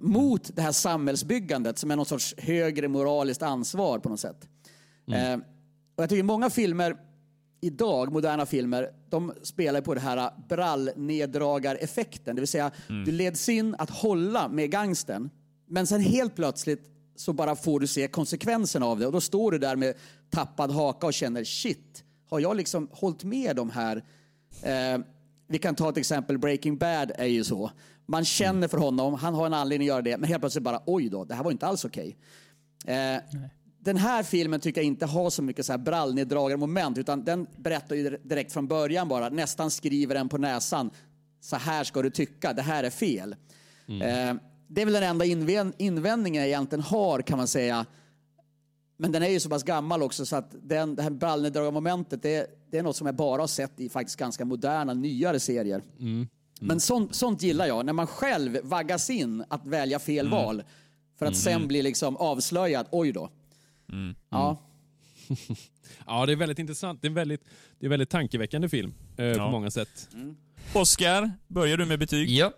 Mot 0.00 0.56
det 0.56 0.62
här 0.62 0.72
samhällsbyggandet 0.72 1.78
som 1.78 1.90
är 1.90 1.96
någon 1.96 2.06
sorts 2.06 2.34
högre 2.38 2.88
moraliskt 2.88 3.42
ansvar 3.42 3.98
på 3.98 4.08
något 4.08 4.20
sätt. 4.20 4.48
Eh, 5.12 5.34
och 5.96 6.02
jag 6.02 6.08
tycker 6.08 6.22
många 6.22 6.50
filmer 6.50 6.96
idag, 7.60 8.12
moderna 8.12 8.46
filmer, 8.46 8.90
de 9.08 9.32
spelar 9.42 9.80
på 9.80 9.94
det 9.94 10.00
här 10.00 10.30
brallneddragareffekten. 10.48 12.36
Det 12.36 12.40
vill 12.40 12.48
säga, 12.48 12.70
du 12.88 13.12
leds 13.12 13.48
in 13.48 13.74
att 13.78 13.90
hålla 13.90 14.48
med 14.48 14.70
gangsten, 14.70 15.30
men 15.66 15.86
sen 15.86 16.00
helt 16.00 16.36
plötsligt 16.36 16.86
så 17.16 17.32
bara 17.32 17.56
får 17.56 17.80
du 17.80 17.86
se 17.86 18.08
konsekvenserna 18.08 18.86
av 18.86 18.98
det. 18.98 19.06
Och 19.06 19.12
då 19.12 19.20
står 19.20 19.52
du 19.52 19.58
där 19.58 19.76
med 19.76 19.94
tappad 20.30 20.70
haka 20.70 21.06
och 21.06 21.14
känner 21.14 21.44
shit, 21.44 22.04
har 22.30 22.40
jag 22.40 22.56
liksom 22.56 22.88
hållit 22.92 23.24
med 23.24 23.56
de 23.56 23.70
här 23.70 24.04
Eh, 24.62 24.98
vi 25.46 25.58
kan 25.58 25.74
ta 25.74 25.88
ett 25.88 25.96
exempel, 25.96 26.38
Breaking 26.38 26.78
Bad 26.78 27.12
är 27.14 27.26
ju 27.26 27.44
så. 27.44 27.70
Man 28.06 28.24
känner 28.24 28.68
för 28.68 28.78
honom, 28.78 29.14
han 29.14 29.34
har 29.34 29.46
en 29.46 29.54
anledning 29.54 29.88
att 29.88 29.92
göra 29.92 30.02
det, 30.02 30.18
men 30.18 30.28
helt 30.28 30.40
plötsligt 30.42 30.64
bara 30.64 30.82
oj 30.86 31.08
då, 31.08 31.24
det 31.24 31.34
här 31.34 31.44
var 31.44 31.50
inte 31.50 31.66
alls 31.66 31.84
okej. 31.84 32.16
Eh, 32.86 33.16
den 33.80 33.96
här 33.96 34.22
filmen 34.22 34.60
tycker 34.60 34.80
jag 34.80 34.86
inte 34.86 35.06
har 35.06 35.30
så 35.30 35.42
mycket 35.42 35.66
så 35.66 35.72
här 35.72 35.78
brallneddragarmoment, 35.78 36.98
utan 36.98 37.24
den 37.24 37.46
berättar 37.56 37.96
ju 37.96 38.18
direkt 38.22 38.52
från 38.52 38.68
början 38.68 39.08
bara, 39.08 39.28
nästan 39.28 39.70
skriver 39.70 40.14
den 40.14 40.28
på 40.28 40.38
näsan. 40.38 40.90
Så 41.40 41.56
här 41.56 41.84
ska 41.84 42.02
du 42.02 42.10
tycka, 42.10 42.52
det 42.52 42.62
här 42.62 42.84
är 42.84 42.90
fel. 42.90 43.36
Eh, 43.88 44.34
det 44.68 44.82
är 44.82 44.84
väl 44.84 44.92
den 44.94 45.02
enda 45.02 45.24
invändningen 45.78 46.40
jag 46.40 46.48
egentligen 46.48 46.82
har 46.82 47.22
kan 47.22 47.38
man 47.38 47.48
säga. 47.48 47.86
Men 48.96 49.12
den 49.12 49.22
är 49.22 49.28
ju 49.28 49.40
så 49.40 49.48
pass 49.48 49.62
gammal 49.62 50.02
också 50.02 50.26
så 50.26 50.36
att 50.36 50.54
den, 50.62 50.94
det 50.94 51.02
här 51.02 51.10
brallneddragarmomentet 51.10 52.22
det, 52.22 52.46
det 52.70 52.78
är 52.78 52.82
något 52.82 52.96
som 52.96 53.06
jag 53.06 53.16
bara 53.16 53.42
har 53.42 53.46
sett 53.46 53.80
i 53.80 53.88
faktiskt 53.88 54.18
ganska 54.18 54.44
moderna, 54.44 54.94
nyare 54.94 55.40
serier. 55.40 55.82
Men 56.60 56.80
sånt, 56.80 57.14
sånt 57.14 57.42
gillar 57.42 57.66
jag, 57.66 57.86
när 57.86 57.92
man 57.92 58.06
själv 58.06 58.58
vaggas 58.62 59.10
in 59.10 59.44
att 59.48 59.66
välja 59.66 59.98
fel 59.98 60.26
val 60.30 60.62
för 61.18 61.26
att 61.26 61.36
sen 61.36 61.68
bli 61.68 61.82
liksom 61.82 62.16
avslöjad. 62.16 62.86
Oj 62.90 63.12
då. 63.12 63.30
Ja. 64.28 64.62
Ja, 66.06 66.26
det 66.26 66.32
är 66.32 66.36
väldigt 66.36 66.58
intressant. 66.58 67.02
Det 67.02 67.06
är 67.06 67.10
en 67.10 67.14
väldigt, 67.14 67.44
det 67.78 67.84
är 67.84 67.86
en 67.86 67.90
väldigt 67.90 68.10
tankeväckande 68.10 68.68
film 68.68 68.94
eh, 69.16 69.24
Ja. 69.26 69.34
på 69.46 69.50
många 69.50 69.70
sätt. 69.70 70.08
Oscar, 70.74 71.30
börjar 71.46 71.76
du 71.76 71.86
med 71.86 71.98
betyg? 71.98 72.30
Ja. 72.30 72.52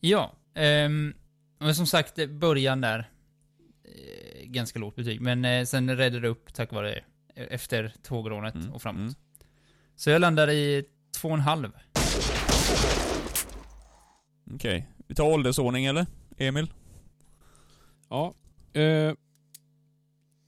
Ja. 0.00 0.32
ehm, 0.54 1.14
men 1.58 1.74
som 1.74 1.86
sagt, 1.86 2.28
början 2.30 2.80
där. 2.80 3.10
Eh, 3.84 4.44
ganska 4.46 4.78
lågt 4.78 4.96
betyg. 4.96 5.20
Men 5.20 5.44
eh, 5.44 5.64
sen 5.64 5.96
räddade 5.96 6.20
det 6.20 6.28
upp 6.28 6.54
tack 6.54 6.72
vare 6.72 6.92
eh, 7.34 7.46
efter 7.50 7.92
tågrånet 8.02 8.54
och 8.72 8.82
framåt. 8.82 9.00
mm. 9.00 9.14
Så 9.96 10.10
jag 10.10 10.20
landar 10.20 10.50
i 10.50 10.84
två 11.20 11.28
och 11.28 11.34
en 11.34 11.40
halv. 11.40 11.72
Okej. 14.54 14.88
Vi 15.08 15.14
tar 15.14 15.24
åldersordning 15.24 15.84
eller? 15.86 16.06
Emil? 16.38 16.72
Ja. 18.08 18.34
Eh, 18.72 19.12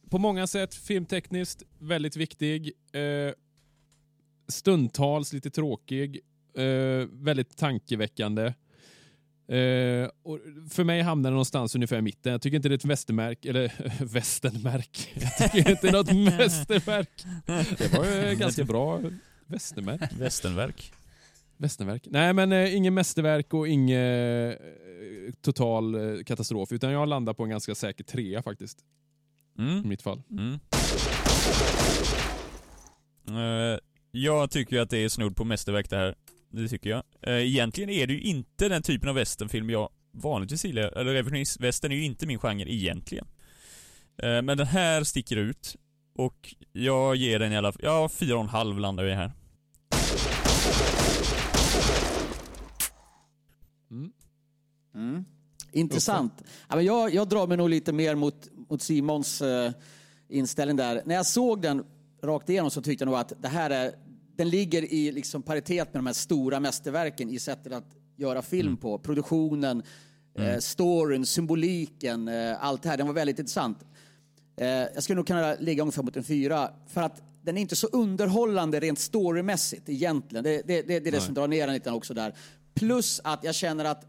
på 0.09 0.19
många 0.19 0.47
sätt 0.47 0.75
filmtekniskt 0.75 1.63
väldigt 1.79 2.17
viktig. 2.17 2.73
Eh, 2.93 3.33
stundtals 4.49 5.33
lite 5.33 5.51
tråkig. 5.51 6.21
Eh, 6.55 7.09
väldigt 7.11 7.57
tankeväckande. 7.57 8.47
Eh, 9.49 10.09
och 10.23 10.39
för 10.71 10.85
mig 10.85 11.03
hamnar 11.03 11.31
det 11.31 11.35
någonstans 11.35 11.75
ungefär 11.75 11.99
i 11.99 12.03
mitten. 12.03 12.33
Jag 12.33 12.43
tycker 12.43 12.57
inte 12.57 12.69
det 12.69 12.73
är 12.73 12.77
ett 12.77 12.85
västermärk, 12.85 13.45
eller 13.45 13.73
västernmärk. 14.05 15.15
Jag 15.15 15.53
tycker 15.53 15.71
inte 15.71 15.87
det 15.87 15.89
är 15.89 15.93
något 15.93 16.13
mästerverk. 16.39 17.25
Det 17.79 17.93
var 17.93 18.05
ju 18.05 18.35
ganska 18.39 18.65
bra 18.65 19.01
västermärk. 19.47 20.13
Västernverk. 20.19 20.93
Västerverk. 21.57 22.07
Nej, 22.11 22.33
men 22.33 22.53
eh, 22.53 22.77
ingen 22.77 22.95
mästerverk 22.95 23.55
och 23.55 23.69
ingen 23.69 24.51
eh, 24.51 24.55
total 25.41 25.95
eh, 25.95 26.23
katastrof. 26.25 26.73
Utan 26.73 26.93
jag 26.93 27.09
landar 27.09 27.35
på 27.35 27.45
en 27.45 27.51
ganska 27.51 27.75
säker 27.75 28.05
trea 28.05 28.43
faktiskt. 28.43 28.79
I 29.59 29.63
Mm. 29.63 29.89
mitt 29.89 30.03
fall. 30.03 30.23
Mm. 30.31 30.59
Eh, 33.29 33.79
jag 34.11 34.51
tycker 34.51 34.77
ju 34.77 34.83
att 34.83 34.91
det 34.91 34.99
är 34.99 35.09
snudd 35.09 35.37
på 35.37 35.45
mästerverk 35.45 35.91
det 35.91 35.97
här. 35.97 36.15
Det 36.51 36.69
tycker 36.69 36.91
jag. 36.91 37.03
Eh, 37.23 37.47
egentligen 37.47 37.91
är 37.91 38.07
det 38.07 38.13
ju 38.13 38.21
inte 38.21 38.69
den 38.69 38.83
typen 38.83 39.09
av 39.09 39.15
westernfilm 39.15 39.71
jag 39.71 39.89
vanligtvis 40.13 40.65
gillar. 40.65 40.83
Eller 40.99 41.13
revisionist 41.13 41.61
western 41.61 41.93
är 41.93 41.97
ju 41.97 42.05
inte 42.05 42.27
min 42.27 42.39
genre 42.39 42.73
egentligen. 42.73 43.27
Eh, 44.23 44.43
men 44.43 44.59
den 44.59 44.67
här 44.67 45.05
sticker 45.05 45.37
ut. 45.37 45.77
Och 46.15 46.55
jag 46.73 47.17
ger 47.17 47.39
den 47.39 47.53
i 47.53 47.57
alla 47.57 47.73
fall, 47.73 47.81
ja 47.85 48.09
fyra 48.09 48.35
och 48.37 48.43
en 48.43 48.49
halv 48.49 48.79
landar 48.79 49.05
vi 49.05 49.15
här. 49.15 49.33
Mm. 54.95 55.25
Intressant. 55.73 56.33
Ja, 56.69 56.77
men 56.77 56.85
jag, 56.85 57.15
jag 57.15 57.29
drar 57.29 57.47
mig 57.47 57.57
nog 57.57 57.71
lite 57.71 57.93
mer 57.93 58.15
mot, 58.15 58.49
mot 58.69 58.83
Simons 58.83 59.43
eh, 59.43 59.73
inställning 60.29 60.77
där. 60.77 61.03
När 61.05 61.15
jag 61.15 61.27
såg 61.27 61.63
den 61.63 61.85
rakt 62.23 62.49
igenom 62.49 62.71
så 62.71 62.83
tyckte 62.83 63.03
jag 63.05 63.11
nog 63.11 63.19
att 63.19 63.33
det 63.43 63.49
här 63.49 63.71
är, 63.71 63.93
den 64.37 64.49
ligger 64.49 64.93
i 64.93 65.13
liksom 65.13 65.43
paritet 65.43 65.95
med 65.95 65.99
de 65.99 66.07
här 66.07 66.15
stora 66.15 66.61
mästerverken 66.61 67.31
i 67.31 67.39
sättet 67.39 67.73
att 67.73 67.97
göra 68.17 68.43
film 68.43 68.77
på. 68.77 68.99
Produktionen, 68.99 69.83
eh, 70.39 70.59
storyn, 70.59 71.27
symboliken, 71.27 72.29
eh, 72.29 72.65
allt 72.65 72.83
det 72.83 72.89
här. 72.89 72.97
Den 72.97 73.07
var 73.07 73.15
väldigt 73.15 73.39
intressant. 73.39 73.79
Eh, 74.57 74.69
jag 74.69 75.03
skulle 75.03 75.17
nog 75.17 75.27
kunna 75.27 75.55
ligga 75.55 75.83
ungefär 75.83 76.03
mot 76.03 76.17
en 76.17 76.25
fyra. 76.25 76.71
För 76.87 77.03
att 77.03 77.23
den 77.43 77.57
är 77.57 77.61
inte 77.61 77.77
så 77.77 77.87
underhållande 77.87 78.81
rent 78.81 78.99
storymässigt 78.99 79.89
egentligen. 79.89 80.45
Det, 80.45 80.63
det, 80.67 80.83
det, 80.83 81.01
det 81.01 81.09
är 81.09 81.13
det 81.13 81.21
som 81.21 81.35
drar 81.35 81.49
ner 81.49 81.67
den 81.67 81.75
lite 81.75 81.91
också 81.91 82.15
där. 82.15 82.35
Plus 82.75 83.21
att 83.25 83.45
jag 83.45 83.55
känner 83.55 83.85
att 83.85 84.07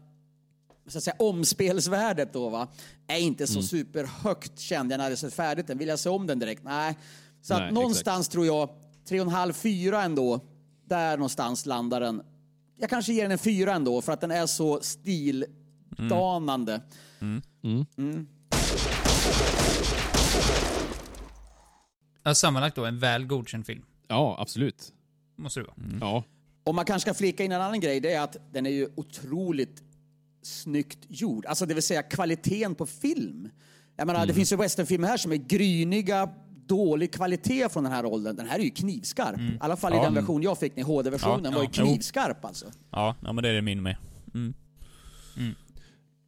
så 0.90 0.98
att 0.98 1.04
säga, 1.04 1.16
omspelsvärdet 1.18 2.32
då 2.32 2.48
va, 2.48 2.68
är 3.06 3.18
inte 3.18 3.46
så 3.46 3.62
superhögt 3.62 4.58
kände 4.58 4.92
jag 4.92 4.98
när 4.98 5.04
jag 5.04 5.10
hade 5.10 5.16
sett 5.16 5.34
färdigt 5.34 5.66
den. 5.66 5.78
Vill 5.78 5.88
jag 5.88 5.98
se 5.98 6.08
om 6.08 6.26
den 6.26 6.38
direkt? 6.38 6.64
Nej. 6.64 6.98
Så 7.42 7.58
Nej, 7.58 7.68
att 7.68 7.74
någonstans 7.74 8.28
tror 8.28 8.46
jag, 8.46 8.68
3,5-4 9.08 10.04
ändå, 10.04 10.40
där 10.84 11.16
någonstans 11.16 11.66
landar 11.66 12.00
den. 12.00 12.22
Jag 12.76 12.90
kanske 12.90 13.12
ger 13.12 13.22
den 13.22 13.32
en 13.32 13.38
fyra 13.38 13.74
ändå 13.74 14.02
för 14.02 14.12
att 14.12 14.20
den 14.20 14.30
är 14.30 14.46
så 14.46 14.80
stildanande. 14.80 16.80
Ja, 22.22 22.34
sammanlagt 22.34 22.76
då 22.76 22.84
en 22.84 22.98
väl 22.98 23.26
godkänd 23.26 23.66
film. 23.66 23.82
Ja, 24.08 24.36
absolut. 24.38 24.92
Måste 25.36 25.60
det 25.60 25.66
vara. 25.66 25.76
Ja. 26.00 26.24
Och 26.64 26.74
man 26.74 26.84
kanske 26.84 27.10
ska 27.10 27.18
flika 27.18 27.44
in 27.44 27.52
en 27.52 27.60
annan 27.60 27.80
grej, 27.80 28.00
det 28.00 28.12
är 28.12 28.20
att 28.20 28.36
den 28.52 28.66
är 28.66 28.70
ju 28.70 28.88
otroligt 28.94 29.82
snyggt 30.42 30.98
gjord. 31.08 31.46
Alltså 31.46 31.66
det 31.66 31.74
vill 31.74 31.82
säga 31.82 32.02
kvaliteten 32.02 32.74
på 32.74 32.86
film. 32.86 33.48
Jag 33.96 34.06
menar, 34.06 34.26
det 34.26 34.34
finns 34.34 34.52
ju 34.52 34.56
westernfilmer 34.56 35.08
här 35.08 35.16
som 35.16 35.32
är 35.32 35.36
gryniga, 35.36 36.28
dålig 36.66 37.12
kvalitet 37.12 37.68
från 37.68 37.84
den 37.84 37.92
här 37.92 38.04
åldern. 38.04 38.36
Den 38.36 38.46
här 38.48 38.58
är 38.58 38.62
ju 38.62 38.70
knivskarp. 38.70 39.40
I 39.40 39.56
alla 39.60 39.76
fall 39.76 39.92
i 39.92 39.96
Ja. 39.96 40.02
den 40.04 40.14
version 40.14 40.42
jag 40.42 40.58
fick, 40.58 40.74
den 40.74 40.84
HD-versionen 40.84 41.44
Ja, 41.44 41.50
var 41.50 41.60
ju 41.62 41.68
ja, 41.72 41.84
knivskarp 41.84 42.44
alltså. 42.44 42.66
Ja, 42.90 43.16
ja 43.24 43.32
men 43.32 43.42
det 43.42 43.48
är 43.50 43.54
det 43.54 43.62
min 43.62 43.82
med. 43.82 43.96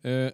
Eh, 0.04 0.30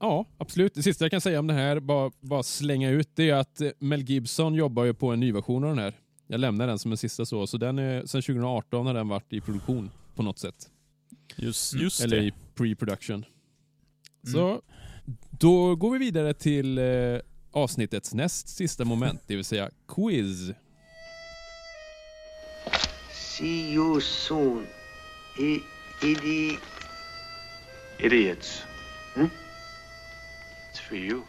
ja, 0.00 0.26
absolut. 0.38 0.74
Det 0.74 0.82
sista 0.82 1.04
jag 1.04 1.10
kan 1.10 1.20
säga 1.20 1.38
om 1.40 1.46
det 1.46 1.54
här, 1.54 1.80
bara, 1.80 2.10
bara 2.20 2.42
slänga 2.42 2.90
ut, 2.90 3.10
det 3.14 3.30
är 3.30 3.34
att 3.34 3.60
eh, 3.60 3.70
Mel 3.78 4.02
Gibson 4.02 4.54
jobbar 4.54 4.84
ju 4.84 4.94
på 4.94 5.10
en 5.12 5.20
ny 5.20 5.32
version 5.32 5.64
av 5.64 5.70
den 5.70 5.78
här. 5.78 5.94
Jag 6.26 6.40
lämnar 6.40 6.66
den 6.66 6.78
som 6.78 6.90
en 6.90 6.96
sista 6.98 7.26
så, 7.26 7.46
så 7.46 7.56
den 7.58 7.78
är, 7.78 8.00
sen 8.06 8.22
2018 8.22 8.86
har 8.86 8.94
den 8.94 9.08
varit 9.08 9.32
i 9.32 9.40
produktion 9.40 9.90
på 10.14 10.22
något 10.22 10.38
sätt. 10.38 10.70
Just, 11.36 11.74
just 11.74 12.00
Eller 12.00 12.16
det. 12.16 12.24
i 12.24 12.32
pre-production. 12.58 13.24
Så, 14.32 14.62
då 15.30 15.76
går 15.76 15.90
vi 15.90 15.98
vidare 15.98 16.34
till 16.34 16.78
eh, 16.78 16.84
avsnittets 17.52 18.14
näst 18.14 18.48
sista 18.48 18.84
moment, 18.84 19.22
det 19.26 19.36
vill 19.36 19.44
säga 19.44 19.70
quiz. 19.88 20.50
See 23.12 23.72
you 23.72 24.00
soon. 24.00 24.66
I, 25.38 25.60
idi. 26.02 26.58
Idiots. 27.98 28.62
Hmm? 29.14 29.30
It's 30.72 30.88
for 30.88 30.96
you. 30.96 31.22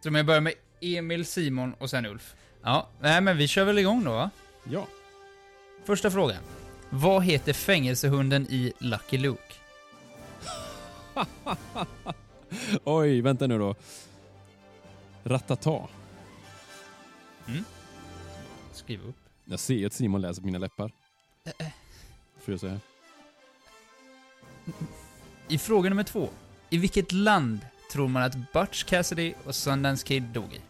Så 0.00 0.08
jag 0.08 0.26
börjar 0.26 0.40
med 0.40 0.52
Emil, 0.80 1.26
Simon 1.26 1.74
och 1.74 1.90
sen 1.90 2.06
Ulf. 2.06 2.34
Ja, 2.62 2.88
nej 3.00 3.20
men 3.20 3.36
vi 3.36 3.48
kör 3.48 3.64
väl 3.64 3.78
igång 3.78 4.04
då 4.04 4.10
va? 4.10 4.30
Ja. 4.64 4.86
Första 5.84 6.10
frågan. 6.10 6.42
Vad 6.90 7.24
heter 7.24 7.52
fängelsehunden 7.52 8.46
i 8.50 8.72
Lucky 8.78 9.18
Luke? 9.18 9.54
Oj, 12.84 13.20
vänta 13.20 13.46
nu 13.46 13.58
då. 13.58 13.74
Ratata. 15.24 15.88
Skriv 18.72 19.04
upp. 19.08 19.16
Jag 19.44 19.60
ser 19.60 19.86
att 19.86 19.92
Simon 19.92 20.20
läser 20.20 20.40
på 20.40 20.46
mina 20.46 20.58
läppar. 20.58 20.92
Får 22.40 22.54
jag 22.54 22.60
säga. 22.60 22.80
I 25.48 25.58
fråga 25.58 25.90
nummer 25.90 26.04
två. 26.04 26.28
I 26.70 26.78
vilket 26.78 27.12
land 27.12 27.60
tror 27.92 28.08
man 28.08 28.22
att 28.22 28.52
Butch 28.52 28.84
Cassidy 28.84 29.34
och 29.44 29.54
Sundance 29.54 30.06
Kid 30.06 30.22
dog 30.22 30.52
i? 30.52 30.60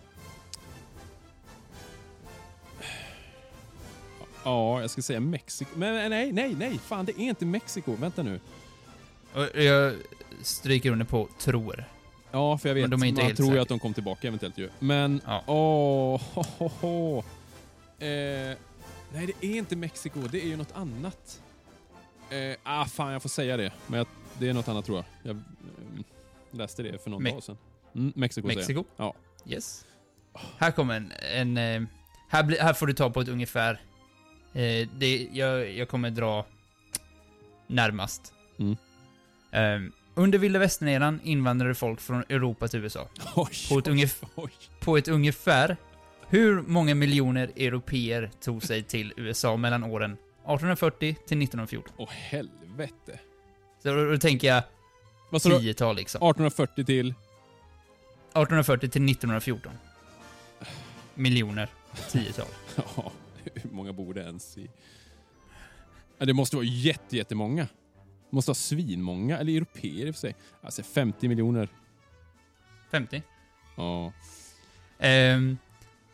Ja, 4.45 4.81
jag 4.81 4.91
ska 4.91 5.03
säga 5.03 5.21
Mexiko. 5.21 5.71
Men 5.79 6.11
nej, 6.11 6.33
nej, 6.33 6.55
nej. 6.55 6.79
Fan, 6.79 7.05
det 7.05 7.13
är 7.13 7.19
inte 7.21 7.47
Mexiko. 7.47 7.95
Vänta 7.97 8.23
nu. 8.23 8.41
Jag 9.55 9.95
stryker 10.43 10.91
under 10.91 11.05
på 11.07 11.29
tror. 11.39 11.85
Ja, 12.33 12.59
för 12.59 12.69
jag 12.69 12.75
vet. 12.75 12.83
Men 12.83 12.91
de 12.91 13.03
är 13.03 13.07
inte 13.07 13.21
man 13.21 13.27
helt 13.27 13.37
tror 13.37 13.53
ju 13.55 13.59
att 13.61 13.69
de 13.69 13.79
kom 13.79 13.95
tillbaka 13.95 14.29
eventuellt 14.29 14.59
ju. 14.59 14.69
Men, 14.79 15.21
Ja. 15.27 15.43
åh, 15.47 16.21
ho, 16.35 16.43
ho, 16.59 16.69
ho. 16.81 17.19
Eh, 17.19 18.57
nej, 19.13 19.27
det 19.27 19.47
är 19.47 19.57
inte 19.59 19.77
Mexiko. 19.77 20.21
Det 20.21 20.43
är 20.45 20.47
ju 20.47 20.57
något 20.57 20.73
annat. 20.75 21.41
Eh, 22.31 22.57
ah, 22.63 22.85
fan, 22.85 23.13
jag 23.13 23.23
får 23.23 23.29
säga 23.29 23.57
det. 23.57 23.73
Men 23.87 23.99
jag, 23.99 24.07
det 24.39 24.49
är 24.49 24.55
något 24.55 24.69
annat 24.69 24.85
tror 24.85 24.97
jag. 24.99 25.05
Jag 25.23 25.37
eh, 25.37 25.43
läste 26.51 26.83
det 26.83 27.03
för 27.03 27.11
någon 27.11 27.27
Me- 27.27 27.33
dag 27.33 27.43
sedan. 27.43 27.59
Mm, 27.95 28.13
Mexiko. 28.17 28.47
Mexiko? 28.49 28.85
Ja. 28.97 29.15
Yes. 29.47 29.85
Här 30.59 30.71
kommer 30.71 30.95
en... 30.97 31.13
en 31.35 31.57
eh, 31.83 31.89
här, 32.29 32.43
blir- 32.43 32.61
här 32.61 32.73
får 32.73 32.87
du 32.87 32.93
ta 32.93 33.11
på 33.11 33.21
ett 33.21 33.29
ungefär. 33.29 33.81
Eh, 34.53 34.89
det, 34.99 35.29
jag, 35.33 35.73
jag 35.73 35.89
kommer 35.89 36.11
dra 36.11 36.47
närmast. 37.67 38.33
Mm. 38.59 38.77
Eh, 39.51 39.93
under 40.15 40.39
vilda 40.39 40.59
västern-eran 40.59 41.21
invandrade 41.25 41.75
folk 41.75 42.01
från 42.01 42.25
Europa 42.29 42.69
till 42.69 42.81
USA. 42.81 43.09
Oj, 43.35 43.51
På 43.69 43.79
ett, 43.79 43.89
oj, 43.89 44.11
oj. 44.35 44.51
på 44.81 44.97
ett 44.97 45.09
ungefär. 45.09 45.77
Hur 46.29 46.63
många 46.63 46.95
miljoner 46.95 47.51
europeer 47.57 48.31
tog 48.41 48.63
sig 48.63 48.83
till 48.83 49.13
USA 49.17 49.57
mellan 49.57 49.85
åren 49.85 50.13
1840 50.13 51.15
till 51.15 51.43
1914? 51.43 51.93
Åh, 51.97 52.09
helvete. 52.11 53.19
Så 53.83 53.89
då, 53.95 54.11
då 54.11 54.19
tänker 54.19 54.49
jag 54.49 54.63
Vad 55.31 55.43
tiotal 55.43 55.97
liksom. 55.97 56.19
1840 56.19 56.85
till? 56.85 57.09
1840 57.09 58.81
till 58.89 59.05
1914. 59.05 59.73
Miljoner. 61.15 61.69
Tiotal. 62.11 62.47
Ja, 62.97 63.13
hur 63.55 63.71
många 63.71 63.93
bor 63.93 64.15
det 64.15 64.21
ens 64.21 64.59
i? 64.59 64.71
Ja, 66.19 66.27
det 66.27 66.33
måste 66.33 66.57
vara 66.57 66.67
jätte, 66.67 67.17
jättemånga. 67.17 67.63
Det 68.31 68.37
måste 68.37 68.49
vara 68.49 68.55
svinmånga, 68.55 69.39
eller 69.39 69.53
europeer 69.53 70.07
i 70.07 70.11
och 70.11 70.15
för 70.15 70.21
sig. 70.21 70.35
Alltså 70.63 70.83
50 70.83 71.29
miljoner. 71.29 71.69
50. 72.91 73.23
Ja. 73.77 74.13
Ehm, 74.99 75.59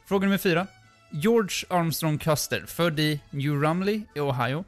fråga 0.04 0.24
nummer 0.24 0.38
fyra. 0.38 0.66
George 1.10 1.66
Armstrong 1.68 2.18
Custer, 2.18 2.64
född 2.66 3.00
i 3.00 3.20
New 3.30 3.62
Rumley 3.62 4.02
i 4.14 4.20
Ohio. 4.20 4.64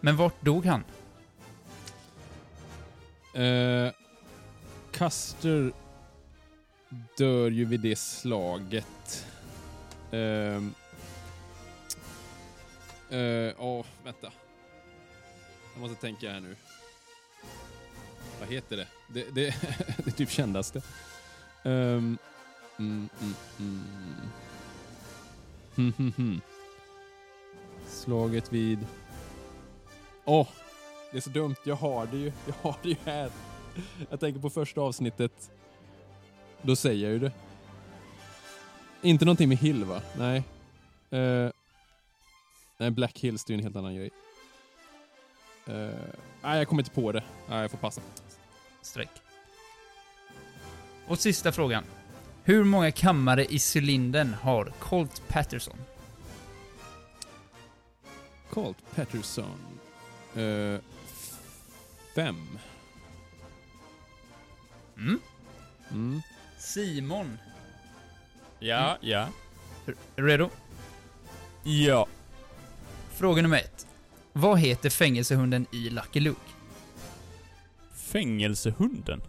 Men 0.00 0.16
vart 0.16 0.44
dog 0.44 0.66
han? 0.66 0.84
Eh, 3.34 3.92
Custer 4.92 5.72
dör 7.16 7.50
ju 7.50 7.64
vid 7.64 7.80
det 7.80 7.98
slaget. 7.98 9.26
Eh, 10.10 10.62
Eh, 13.10 13.54
åh, 13.58 13.86
vänta. 14.04 14.32
Jag 15.74 15.80
måste 15.80 16.00
tänka 16.00 16.32
här 16.32 16.40
nu. 16.40 16.56
Vad 18.40 18.48
heter 18.48 18.76
det? 18.76 18.86
Det, 19.08 19.34
det, 19.34 19.54
det 19.96 20.06
är 20.06 20.10
typ 20.10 20.30
kändaste. 20.30 20.82
Um, 21.62 21.72
mm, 21.72 22.18
mm, 22.78 23.08
mm. 23.20 23.34
mm. 23.58 23.82
Hmm, 25.74 25.92
hmm, 25.96 26.12
hmm. 26.16 26.40
Slaget 27.86 28.52
vid... 28.52 28.86
Åh! 30.24 30.48
det 31.10 31.16
är 31.16 31.20
så 31.20 31.30
dumt. 31.30 31.56
Jag 31.64 31.76
har 31.76 32.06
det 32.06 32.16
ju. 32.16 32.32
Jag 32.46 32.54
har 32.62 32.76
det 32.82 32.88
ju 32.88 32.96
här. 33.04 33.30
Jag 34.10 34.20
tänker 34.20 34.40
på 34.40 34.50
första 34.50 34.80
avsnittet. 34.80 35.50
Då 36.62 36.76
säger 36.76 37.04
jag 37.04 37.12
ju 37.12 37.18
det. 37.18 37.32
Inte 39.02 39.24
någonting 39.24 39.48
med 39.48 39.58
Hill 39.58 39.84
va? 39.84 40.02
Nej. 40.18 40.42
Uh, 41.12 41.50
nej, 42.80 42.90
Black 42.90 43.18
Hills 43.18 43.44
det 43.44 43.52
är 43.52 43.54
ju 43.54 43.58
en 43.58 43.64
helt 43.64 43.76
annan 43.76 43.94
grej. 43.94 44.10
Eh, 45.66 45.74
nej, 46.42 46.58
jag 46.58 46.68
kommer 46.68 46.82
inte 46.82 46.94
på 46.94 47.12
det. 47.12 47.22
Nej, 47.48 47.60
jag 47.60 47.70
får 47.70 47.78
passa. 47.78 48.00
Streck. 48.82 49.10
Och 51.06 51.18
sista 51.18 51.52
frågan. 51.52 51.84
Hur 52.44 52.64
många 52.64 52.90
kammare 52.90 53.44
i 53.44 53.58
cylindern 53.74 54.34
har 54.34 54.72
Colt 54.78 55.22
Patterson? 55.28 55.76
Colt 58.50 58.94
Patterson. 58.94 59.58
Eh, 60.36 60.80
fem. 62.14 62.58
Mm? 64.96 65.20
Mm. 65.90 66.22
Simon. 66.58 67.38
Ja, 68.58 68.98
ja. 69.00 69.28
Är 69.86 70.22
du 70.22 70.26
redo? 70.26 70.50
Ja. 71.62 72.06
Fråga 73.20 73.42
nummer 73.42 73.58
ett. 73.58 73.86
Vad 74.32 74.58
heter 74.58 74.90
fängelsehunden 74.90 75.66
i 75.72 75.90
Lucky 75.90 76.20
Luke? 76.20 76.40
Fängelsehunden? 77.94 79.22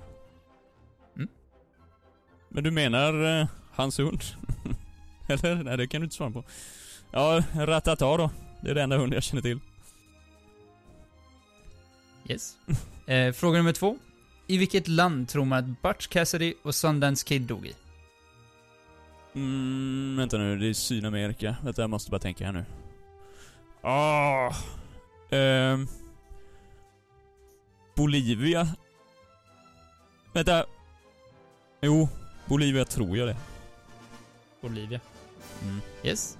Mm. 1.15 1.29
Men 2.49 2.63
du 2.63 2.71
menar 2.71 3.39
eh, 3.41 3.47
hans 3.71 3.99
hund? 3.99 4.21
Eller? 5.27 5.63
Nej, 5.63 5.77
det 5.77 5.87
kan 5.87 6.01
du 6.01 6.05
inte 6.05 6.15
svara 6.15 6.31
på. 6.31 6.43
Ja, 7.11 7.43
Ratata 7.55 8.17
då. 8.17 8.31
Det 8.61 8.69
är 8.69 8.75
den 8.75 8.83
enda 8.83 8.97
hund 8.97 9.13
jag 9.13 9.23
känner 9.23 9.41
till. 9.41 9.59
Yes. 12.25 12.57
eh, 13.05 13.31
fråga 13.31 13.57
nummer 13.57 13.73
två. 13.73 13.97
I 14.47 14.57
vilket 14.57 14.87
land 14.87 15.29
tror 15.29 15.45
man 15.45 15.59
att 15.59 15.81
Butch 15.81 16.07
Cassidy 16.07 16.53
och 16.63 16.75
Sundance 16.75 17.27
Kid 17.27 17.41
dog 17.41 17.67
i? 17.67 17.73
Mm, 19.35 20.15
vänta 20.17 20.37
nu, 20.37 20.57
det 20.57 20.67
är 20.67 20.73
Sydamerika. 20.73 21.55
Vänta, 21.63 21.81
jag 21.81 21.89
måste 21.89 22.11
bara 22.11 22.19
tänka 22.19 22.45
här 22.45 22.51
nu. 22.51 22.65
Ah. 23.81 24.55
Ehm. 25.29 25.87
Bolivia? 27.95 28.67
Vänta. 30.33 30.65
Jo, 31.81 32.09
Bolivia 32.45 32.85
tror 32.85 33.17
jag 33.17 33.27
det. 33.27 33.35
Bolivia. 34.61 34.99
Mm. 35.63 35.81
Yes. 36.03 36.37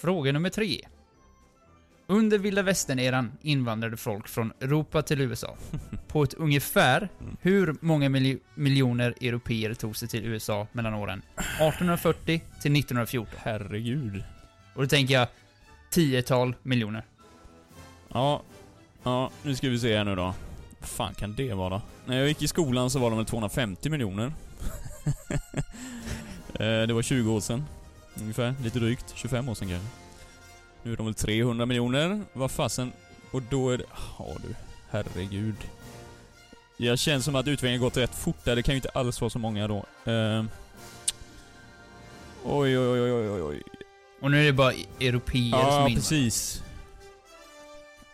Fråga 0.00 0.32
nummer 0.32 0.50
tre. 0.50 0.80
Under 2.08 2.38
vilda 2.38 2.62
västern-eran 2.62 3.32
invandrade 3.42 3.96
folk 3.96 4.28
från 4.28 4.52
Europa 4.60 5.02
till 5.02 5.20
USA. 5.20 5.56
på 6.08 6.22
ett 6.22 6.34
ungefär 6.34 7.08
hur 7.40 7.76
många 7.80 8.08
mil- 8.08 8.38
miljoner 8.54 9.14
europeer 9.20 9.74
tog 9.74 9.96
sig 9.96 10.08
till 10.08 10.24
USA 10.24 10.66
mellan 10.72 10.94
åren 10.94 11.22
1840 11.36 12.24
till 12.62 12.76
1914? 12.76 13.34
Herregud. 13.42 14.24
Och 14.74 14.82
då 14.82 14.88
tänker 14.88 15.14
jag 15.14 15.28
tiotal 15.90 16.54
miljoner. 16.62 17.04
Ja, 18.08 18.42
ja, 19.02 19.30
nu 19.42 19.56
ska 19.56 19.68
vi 19.68 19.78
se 19.78 19.96
här 19.96 20.04
nu 20.04 20.16
då. 20.16 20.34
Vad 20.80 20.88
fan 20.88 21.14
kan 21.14 21.34
det 21.34 21.54
vara? 21.54 21.82
När 22.06 22.16
jag 22.18 22.28
gick 22.28 22.42
i 22.42 22.48
skolan 22.48 22.90
så 22.90 22.98
var 22.98 23.10
de 23.10 23.16
väl 23.16 23.26
250 23.26 23.90
miljoner. 23.90 24.32
Eh, 26.58 26.82
det 26.82 26.92
var 26.92 27.02
20 27.02 27.32
år 27.32 27.40
sedan. 27.40 27.64
Ungefär, 28.20 28.54
lite 28.62 28.78
drygt. 28.78 29.12
25 29.14 29.48
år 29.48 29.54
sedan 29.54 29.68
kanske. 29.68 29.88
Nu 30.82 30.92
är 30.92 30.96
de 30.96 31.06
väl 31.06 31.14
300 31.14 31.66
miljoner. 31.66 32.22
Vad 32.32 32.50
fasen? 32.50 32.92
Och 33.30 33.42
då 33.42 33.70
är 33.70 33.78
det... 33.78 33.84
Ja 34.18 34.36
du, 34.42 34.54
herregud. 34.90 35.56
Jag 36.76 36.98
känner 36.98 37.20
som 37.20 37.34
att 37.36 37.46
utvecklingen 37.46 37.80
gått 37.80 37.96
rätt 37.96 38.14
fort 38.14 38.44
där. 38.44 38.56
Det 38.56 38.62
kan 38.62 38.74
ju 38.74 38.76
inte 38.76 38.88
alls 38.88 39.20
vara 39.20 39.30
så 39.30 39.38
många 39.38 39.68
då. 39.68 39.84
Uh... 40.12 40.44
oj, 42.44 42.78
oj, 42.78 43.00
oj, 43.00 43.12
oj, 43.12 43.30
oj, 43.30 43.42
oj. 43.42 43.62
Och 44.20 44.30
nu 44.30 44.40
är 44.40 44.44
det 44.44 44.52
bara 44.52 44.72
europeer 45.00 45.50
som 45.50 45.60
Ja, 45.60 45.84
är 45.84 45.88
inne. 45.88 45.96
precis. 46.00 46.62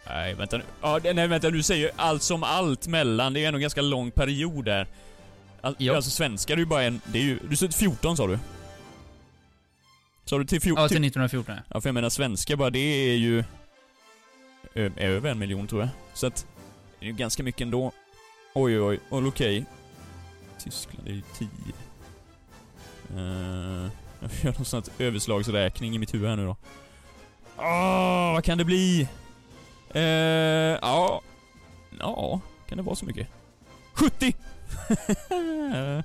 Nej, 0.06 0.34
vänta 0.34 0.56
nu. 0.56 0.64
Ja, 0.82 1.00
nej, 1.14 1.28
vänta, 1.28 1.50
du 1.50 1.62
säger 1.62 1.86
ju 1.86 1.90
allt 1.96 2.22
som 2.22 2.42
allt 2.42 2.86
mellan. 2.86 3.32
Det 3.32 3.40
är 3.44 3.48
ändå 3.48 3.56
en 3.56 3.62
ganska 3.62 3.82
lång 3.82 4.10
period 4.10 4.64
där. 4.64 4.86
All, 5.60 5.74
Ja. 5.78 5.96
Alltså 5.96 6.10
svenskar 6.10 6.54
är 6.54 6.58
ju 6.58 6.66
bara 6.66 6.82
en... 6.82 7.00
Det 7.06 7.18
är 7.18 7.22
ju... 7.22 7.38
Du 7.48 7.56
sa 7.56 7.68
14 7.68 8.16
sa 8.16 8.26
du? 8.26 8.38
Sa 10.24 10.38
du 10.38 10.44
till 10.44 10.60
14? 10.60 10.82
Ja, 10.82 10.88
till 10.88 11.04
1914 11.04 11.54
ja. 11.56 11.62
Ja, 11.74 11.80
för 11.80 11.88
jag 11.88 11.94
menar 11.94 12.08
svenskar 12.08 12.56
bara, 12.56 12.70
det 12.70 12.78
är 12.78 13.16
ju... 13.16 13.44
Ö, 14.74 14.90
över 14.96 15.30
en 15.30 15.38
miljon 15.38 15.66
tror 15.66 15.80
jag. 15.80 15.88
Så 16.14 16.26
att... 16.26 16.46
Det 17.00 17.06
är 17.06 17.10
ju 17.10 17.14
ganska 17.16 17.42
mycket 17.42 17.60
ändå. 17.60 17.92
Oj, 18.54 18.80
oj, 18.80 19.00
oj. 19.10 19.26
Okej. 19.28 19.64
Tyskland 20.64 21.08
är 21.08 21.12
ju 21.12 21.22
10. 21.38 21.48
Uh, 23.16 23.88
jag 24.43 24.44
göra 24.44 24.55
någon 24.57 24.65
sån 24.65 24.82
här 24.99 25.07
överslagsräkning 25.07 25.94
i 25.94 25.99
mitt 25.99 26.15
huvud 26.15 26.28
här 26.28 26.36
nu 26.36 26.47
då. 26.47 26.57
Åh, 27.57 28.32
vad 28.32 28.44
kan 28.44 28.59
det 28.59 28.65
bli? 28.65 29.09
Eh, 29.90 30.03
ja... 30.03 31.20
Ja, 31.99 32.40
kan 32.69 32.78
det 32.78 32.82
vara 32.82 32.97
så 32.97 33.05
mycket? 33.05 33.28
70! 33.94 34.35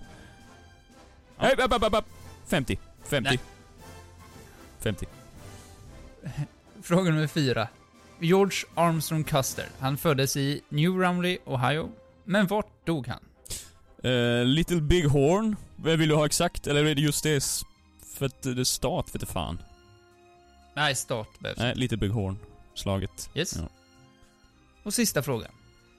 Nej, 1.39 1.53
app, 1.53 1.73
app, 1.73 1.83
app, 1.83 1.93
app. 1.93 2.05
50. 2.47 2.79
50. 3.03 3.29
Nej. 3.29 3.39
50. 4.79 5.05
Fråga 6.81 7.11
nummer 7.11 7.27
fyra. 7.27 7.67
George 8.19 8.57
Armstrong 8.75 9.23
Custer. 9.23 9.65
Han 9.79 9.97
föddes 9.97 10.37
i 10.37 10.61
New 10.69 10.91
Rumley, 10.91 11.37
Ohio. 11.45 11.89
Men 12.23 12.47
vart 12.47 12.85
dog 12.85 13.07
han? 13.07 13.19
Eh, 14.03 14.45
Little 14.45 14.81
Big 14.81 15.05
Horn. 15.05 15.55
Vill 15.75 16.09
du 16.09 16.15
ha 16.15 16.25
exakt? 16.25 16.67
Eller 16.67 16.85
är 16.85 16.95
det 16.95 17.01
just 17.01 17.23
det? 17.23 17.43
För 18.17 18.25
att 18.25 18.41
det 18.41 18.59
är 18.59 18.63
stat 18.63 19.15
vet 19.15 19.29
fan. 19.29 19.61
Nej, 20.75 20.95
start 20.95 21.39
behövs. 21.39 21.57
Nej, 21.59 21.75
Little 21.75 21.97
Big 21.97 22.11
Horn. 22.11 22.37
Slaget. 22.73 23.29
Yes. 23.35 23.55
Ja. 23.55 23.69
Och 24.83 24.93
sista 24.93 25.23
frågan. 25.23 25.51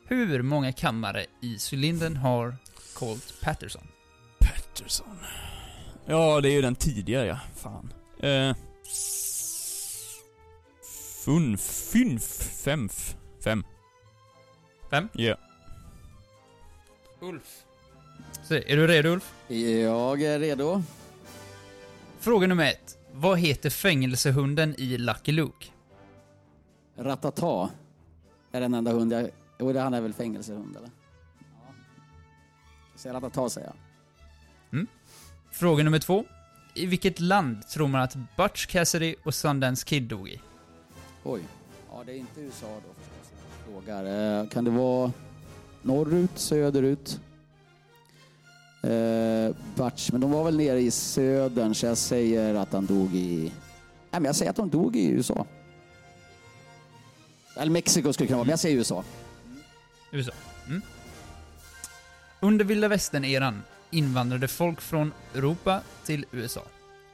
Hur 0.06 0.42
många 0.42 0.72
kammare 0.72 1.26
i 1.40 1.58
cylindern 1.70 2.16
har 2.16 2.56
Colt 2.94 3.34
Patterson? 3.40 3.88
Patterson. 4.38 5.18
Ja, 6.06 6.40
det 6.40 6.48
är 6.48 6.52
ju 6.52 6.62
den 6.62 6.74
tidigare 6.74 7.26
ja. 7.26 7.38
Fan. 7.56 7.92
Eh... 8.20 8.56
Funf... 11.24 11.60
Fynf... 11.92 12.22
Femf... 12.64 13.16
Fem. 13.44 13.64
Fem? 14.90 15.08
Ja. 15.12 15.36
Ulf. 17.20 17.64
Så, 18.44 18.54
är 18.54 18.76
du 18.76 18.86
redo 18.86 19.08
Ulf? 19.08 19.32
Jag 19.48 20.22
är 20.22 20.38
redo. 20.38 20.82
Fråga 22.28 22.46
nummer 22.46 22.66
ett. 22.66 22.98
Vad 23.12 23.38
heter 23.38 23.70
fängelsehunden 23.70 24.74
i 24.78 24.98
Lucky 24.98 25.32
Luke? 25.32 25.66
Ratata 26.96 27.70
är 28.52 28.60
den 28.60 28.74
enda 28.74 28.92
hund 28.92 29.12
jag... 29.12 29.30
Jo, 29.58 29.78
han 29.78 29.94
är 29.94 30.00
väl 30.00 30.12
fängelsehund 30.12 30.76
eller? 30.76 30.90
Ja. 31.38 31.74
Säger 32.96 33.14
Ratata 33.14 33.48
säger 33.48 33.72
jag. 34.70 34.86
Fråga 35.50 35.84
nummer 35.84 35.98
två. 35.98 36.24
I 36.74 36.86
vilket 36.86 37.20
land 37.20 37.68
tror 37.68 37.88
man 37.88 38.00
att 38.00 38.16
Butch 38.36 38.66
Cassidy 38.66 39.14
och 39.24 39.34
Sundance 39.34 39.86
Kid 39.86 40.02
dog 40.02 40.28
i? 40.28 40.40
Oj. 41.24 41.40
Ja, 41.90 42.02
det 42.06 42.12
är 42.12 42.16
inte 42.16 42.40
USA 42.40 42.66
då 42.66 42.94
förstås. 42.94 43.32
Frågar. 43.64 44.40
Eh, 44.40 44.48
kan 44.48 44.64
det 44.64 44.70
vara 44.70 45.12
norrut, 45.82 46.38
söderut? 46.38 47.20
Eh, 48.82 49.54
Butch, 49.76 50.12
men 50.12 50.20
de 50.20 50.30
var 50.30 50.44
väl 50.44 50.56
nere 50.56 50.80
i 50.80 50.90
södern 50.90 51.74
så 51.74 51.86
jag 51.86 51.98
säger 51.98 52.54
att 52.54 52.72
han 52.72 52.86
dog 52.86 53.14
i... 53.14 53.52
Nej, 54.10 54.20
men 54.20 54.24
jag 54.24 54.36
säger 54.36 54.50
att 54.50 54.56
de 54.56 54.70
dog 54.70 54.96
i 54.96 55.08
USA. 55.08 55.46
Eller 57.56 57.72
Mexiko 57.72 58.12
skulle 58.12 58.26
kunna 58.26 58.36
vara, 58.36 58.44
men 58.44 58.50
jag 58.50 58.58
säger 58.58 58.76
USA. 58.76 59.04
USA. 60.10 60.32
Mm. 60.66 60.82
Under 62.40 62.64
vilda 62.64 62.88
västern-eran 62.88 63.62
invandrade 63.90 64.48
folk 64.48 64.80
från 64.80 65.12
Europa 65.34 65.80
till 66.04 66.24
USA. 66.32 66.62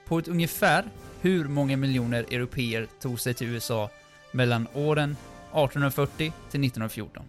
På 0.07 0.19
ett 0.19 0.29
ungefär 0.29 0.85
hur 1.21 1.49
många 1.49 1.77
miljoner 1.77 2.23
europeer 2.23 2.87
tog 3.01 3.21
sig 3.21 3.35
till 3.35 3.47
USA 3.47 3.91
mellan 4.33 4.67
åren 4.75 5.11
1840 5.11 6.17
till 6.51 6.65
1914? 6.65 7.23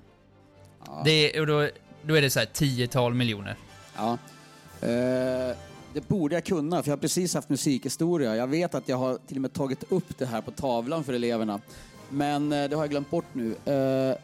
Ja. 0.85 1.01
Det 1.05 1.37
är, 1.37 1.41
och 1.41 1.47
då, 1.47 1.69
då 2.01 2.17
är 2.17 2.21
det 2.21 2.29
så 2.29 2.39
här 2.39 2.45
tiotal 2.45 3.13
miljoner. 3.13 3.55
Ja. 3.97 4.17
Eh, 4.87 5.57
det 5.93 6.07
borde 6.07 6.35
jag 6.35 6.45
kunna, 6.45 6.83
för 6.83 6.89
jag 6.89 6.97
har 6.97 7.01
precis 7.01 7.33
haft 7.33 7.49
musikhistoria. 7.49 8.35
Jag 8.35 8.47
vet 8.47 8.75
att 8.75 8.89
jag 8.89 8.97
har 8.97 9.17
till 9.27 9.37
och 9.37 9.41
med 9.41 9.53
tagit 9.53 9.91
upp 9.91 10.17
det 10.17 10.25
här 10.25 10.41
på 10.41 10.51
tavlan 10.51 11.03
för 11.03 11.13
eleverna. 11.13 11.59
Men 12.09 12.51
eh, 12.51 12.69
det 12.69 12.75
har 12.75 12.83
jag 12.83 12.89
glömt 12.89 13.11
bort 13.11 13.25
nu. 13.33 13.55
Eh, 13.65 14.15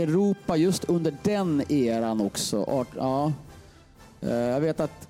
Europa 0.00 0.56
just 0.56 0.84
under 0.84 1.16
den 1.22 1.72
eran 1.72 2.20
också. 2.20 2.62
Art, 2.62 2.88
ja. 2.96 3.32
Eh, 4.20 4.32
jag 4.32 4.60
vet 4.60 4.80
att 4.80 5.08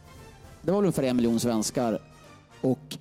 det 0.62 0.70
var 0.70 0.78
väl 0.78 0.84
ungefär 0.84 1.02
en 1.02 1.16
miljon 1.16 1.40
svenskar. 1.40 1.98
Och 2.60 2.98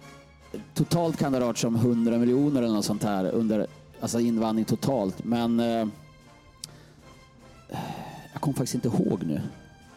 totalt 0.73 1.17
kan 1.17 1.31
det 1.31 1.39
ha 1.39 1.49
rört 1.49 1.57
sig 1.57 1.67
om 1.67 1.75
100 1.75 2.17
miljoner 2.17 2.61
eller 2.61 2.73
något 2.73 2.85
sånt 2.85 3.03
här 3.03 3.25
under 3.25 3.67
alltså 3.99 4.19
invandring 4.19 4.65
totalt. 4.65 5.23
Men 5.23 5.59
eh, 5.59 5.87
jag 8.33 8.41
kommer 8.41 8.57
faktiskt 8.57 8.75
inte 8.75 8.87
ihåg 8.87 9.23
nu. 9.23 9.41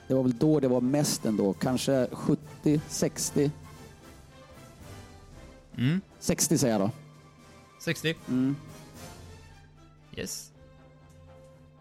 Det 0.09 0.15
var 0.15 0.23
väl 0.23 0.39
då 0.39 0.61
det 0.61 0.69
var 0.69 0.81
mest 0.81 1.25
ändå. 1.25 1.53
Kanske 1.53 2.09
70, 2.13 2.81
60. 2.89 3.51
Mm. 5.77 6.01
60 6.19 6.59
säger 6.59 6.75
jag 6.75 6.81
då. 6.81 6.91
60. 7.81 8.15
Mm. 8.29 8.57
Yes. 10.17 10.51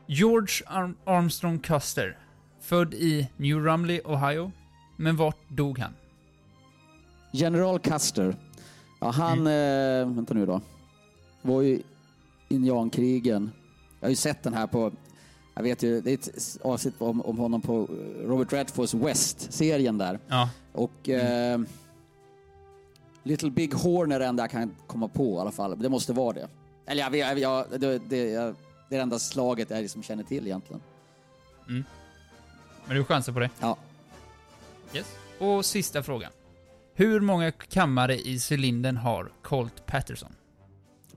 George 0.05 0.65
Arm- 0.67 0.95
Armstrong 1.05 1.59
Custer. 1.59 2.17
Född 2.61 2.93
i 2.93 3.29
New 3.37 3.57
Rumley, 3.65 4.01
Ohio. 4.05 4.51
Men 4.97 5.15
vart 5.17 5.37
dog 5.49 5.79
han? 5.79 5.93
General 7.31 7.79
Custer. 7.79 8.35
Ja, 8.99 9.11
han, 9.11 9.39
eh, 9.47 10.15
vänta 10.15 10.33
nu 10.33 10.45
då. 10.45 10.61
Var 11.41 11.61
ju 11.61 11.81
indiankrigen. 12.49 13.51
Jag 13.99 14.05
har 14.05 14.09
ju 14.09 14.15
sett 14.15 14.43
den 14.43 14.53
här 14.53 14.67
på, 14.67 14.91
jag 15.55 15.63
vet 15.63 15.83
ju, 15.83 16.01
det 16.01 16.11
är 16.11 16.13
ett 16.13 16.57
avsnitt 16.61 16.93
om, 16.97 17.21
om 17.21 17.37
honom 17.37 17.61
på 17.61 17.87
Robert 18.23 18.53
Redfords 18.53 18.93
West-serien 18.93 19.97
där. 19.97 20.19
Ja. 20.27 20.49
Och 20.71 21.09
eh, 21.09 21.61
Little 23.23 23.49
Big 23.49 23.73
Horn 23.73 24.11
är 24.11 24.19
det 24.19 24.25
enda 24.25 24.43
jag 24.43 24.51
kan 24.51 24.75
komma 24.87 25.07
på 25.07 25.37
i 25.37 25.39
alla 25.39 25.51
fall. 25.51 25.79
Det 25.79 25.89
måste 25.89 26.13
vara 26.13 26.33
det. 26.33 26.47
Eller 26.85 27.01
jag, 27.01 27.15
jag, 27.15 27.39
jag, 27.39 27.65
det, 27.81 27.99
det, 28.09 28.29
jag, 28.29 28.55
det 28.89 28.95
är 28.95 28.99
det 28.99 29.03
enda 29.03 29.19
slaget 29.19 29.69
jag 29.69 29.81
liksom 29.81 30.03
känner 30.03 30.23
till 30.23 30.47
egentligen. 30.47 30.81
Men 32.85 32.97
du 32.97 33.03
chansar 33.03 33.33
på 33.33 33.39
det? 33.39 33.49
Ja. 33.59 33.77
Yes. 34.93 35.15
Och 35.39 35.65
sista 35.65 36.03
frågan. 36.03 36.31
Hur 36.93 37.19
många 37.19 37.51
kammare 37.51 38.17
i 38.17 38.39
cylindern 38.51 38.97
har 38.97 39.31
Colt 39.41 39.85
Patterson? 39.85 40.35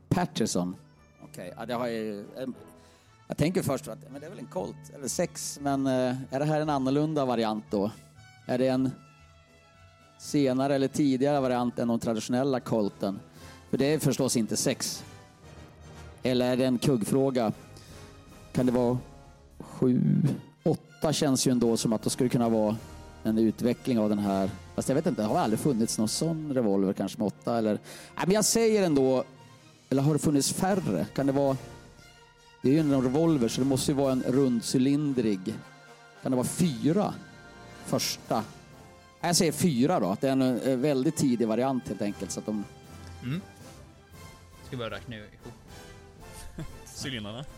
Patterson. 0.09 0.77
Okej, 1.23 1.53
ja, 1.57 1.67
det 1.67 1.75
har 1.75 1.87
jag 1.87 1.97
ju... 1.97 2.21
eh, 2.21 2.49
jag 3.29 3.37
tänker 3.37 3.63
först 3.63 3.89
att 3.89 3.99
men 4.11 4.21
det 4.21 4.27
är 4.27 4.31
väl 4.31 4.39
en 4.39 4.47
Colt, 4.47 4.77
eller 4.95 5.09
sex, 5.09 5.59
men 5.63 5.87
eh, 5.87 6.15
är 6.31 6.39
det 6.39 6.45
här 6.45 6.61
en 6.61 6.71
annorlunda 6.71 7.25
variant 7.25 7.65
då? 7.71 7.91
Är 8.47 8.59
det 8.59 8.69
en 8.69 8.91
senare 10.19 10.75
eller 10.75 10.89
tidigare 10.89 11.41
variant 11.41 11.79
än 11.79 11.89
de 11.89 11.99
traditionella 11.99 12.61
Colten? 12.61 13.21
För 13.71 13.79
det 13.79 13.95
är 13.95 13.99
förstås 13.99 14.37
inte 14.37 14.57
sex. 14.57 15.05
Eller 16.23 16.53
är 16.53 16.57
det 16.57 16.65
en 16.65 16.79
kuggfråga? 16.79 17.53
Kan 18.53 18.67
det 18.67 18.73
vara 18.73 18.99
sju, 19.59 20.23
åtta 20.63 21.13
känns 21.13 21.47
ju 21.47 21.53
ändå 21.53 21.77
som 21.77 21.93
att 21.93 22.03
det 22.03 22.11
skulle 22.11 22.29
kunna 22.29 22.49
vara 22.49 22.77
en 23.23 23.39
utveckling 23.39 23.99
av 23.99 24.09
den 24.09 24.19
här. 24.19 24.51
Fast 24.75 24.89
jag 24.89 24.97
vet 24.97 25.07
inte, 25.07 25.23
det 25.23 25.29
har 25.29 25.39
aldrig 25.39 25.61
funnits 25.61 25.99
någon 25.99 26.09
sån 26.09 26.55
revolver 26.55 26.93
kanske 26.93 27.19
med 27.19 27.27
åtta 27.27 27.59
eller... 27.59 27.73
Nej, 28.17 28.25
men 28.27 28.35
jag 28.35 28.45
säger 28.45 28.87
ändå 28.87 29.25
eller 29.91 30.03
har 30.03 30.13
det 30.13 30.19
funnits 30.19 30.53
färre? 30.53 31.07
Kan 31.15 31.27
det 31.27 31.33
vara 31.33 31.57
det 32.63 32.69
är 32.69 32.73
ju 32.73 32.79
en 32.79 33.03
revolver 33.03 33.49
så 33.49 33.61
det 33.61 33.67
måste 33.67 33.91
ju 33.91 33.97
vara 33.97 34.13
en 34.13 34.23
rundcylindrig. 34.23 35.55
Kan 36.23 36.31
det 36.33 36.37
vara 36.37 36.47
fyra? 36.47 37.15
Första. 37.85 38.45
Jag 39.21 39.37
säger 39.37 39.53
fyra 39.53 40.01
då, 40.01 40.07
att 40.07 40.21
det 40.21 40.29
är 40.29 40.33
en 40.33 40.61
eh, 40.61 40.77
väldigt 40.77 41.17
tidig 41.17 41.49
variant 41.49 41.89
helt 41.89 42.03
enkelt. 42.03 42.31
Så 42.31 42.41
att 42.41 42.47
de... 42.47 42.65
Ska 44.67 44.77
bara 44.77 44.91
räkna 44.91 45.17
ihop. 45.17 45.29
Cylindrarna. 47.05 47.45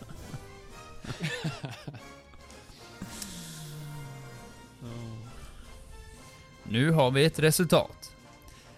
Nu 6.63 6.91
har 6.91 7.11
vi 7.11 7.25
ett 7.25 7.39
resultat. 7.39 8.11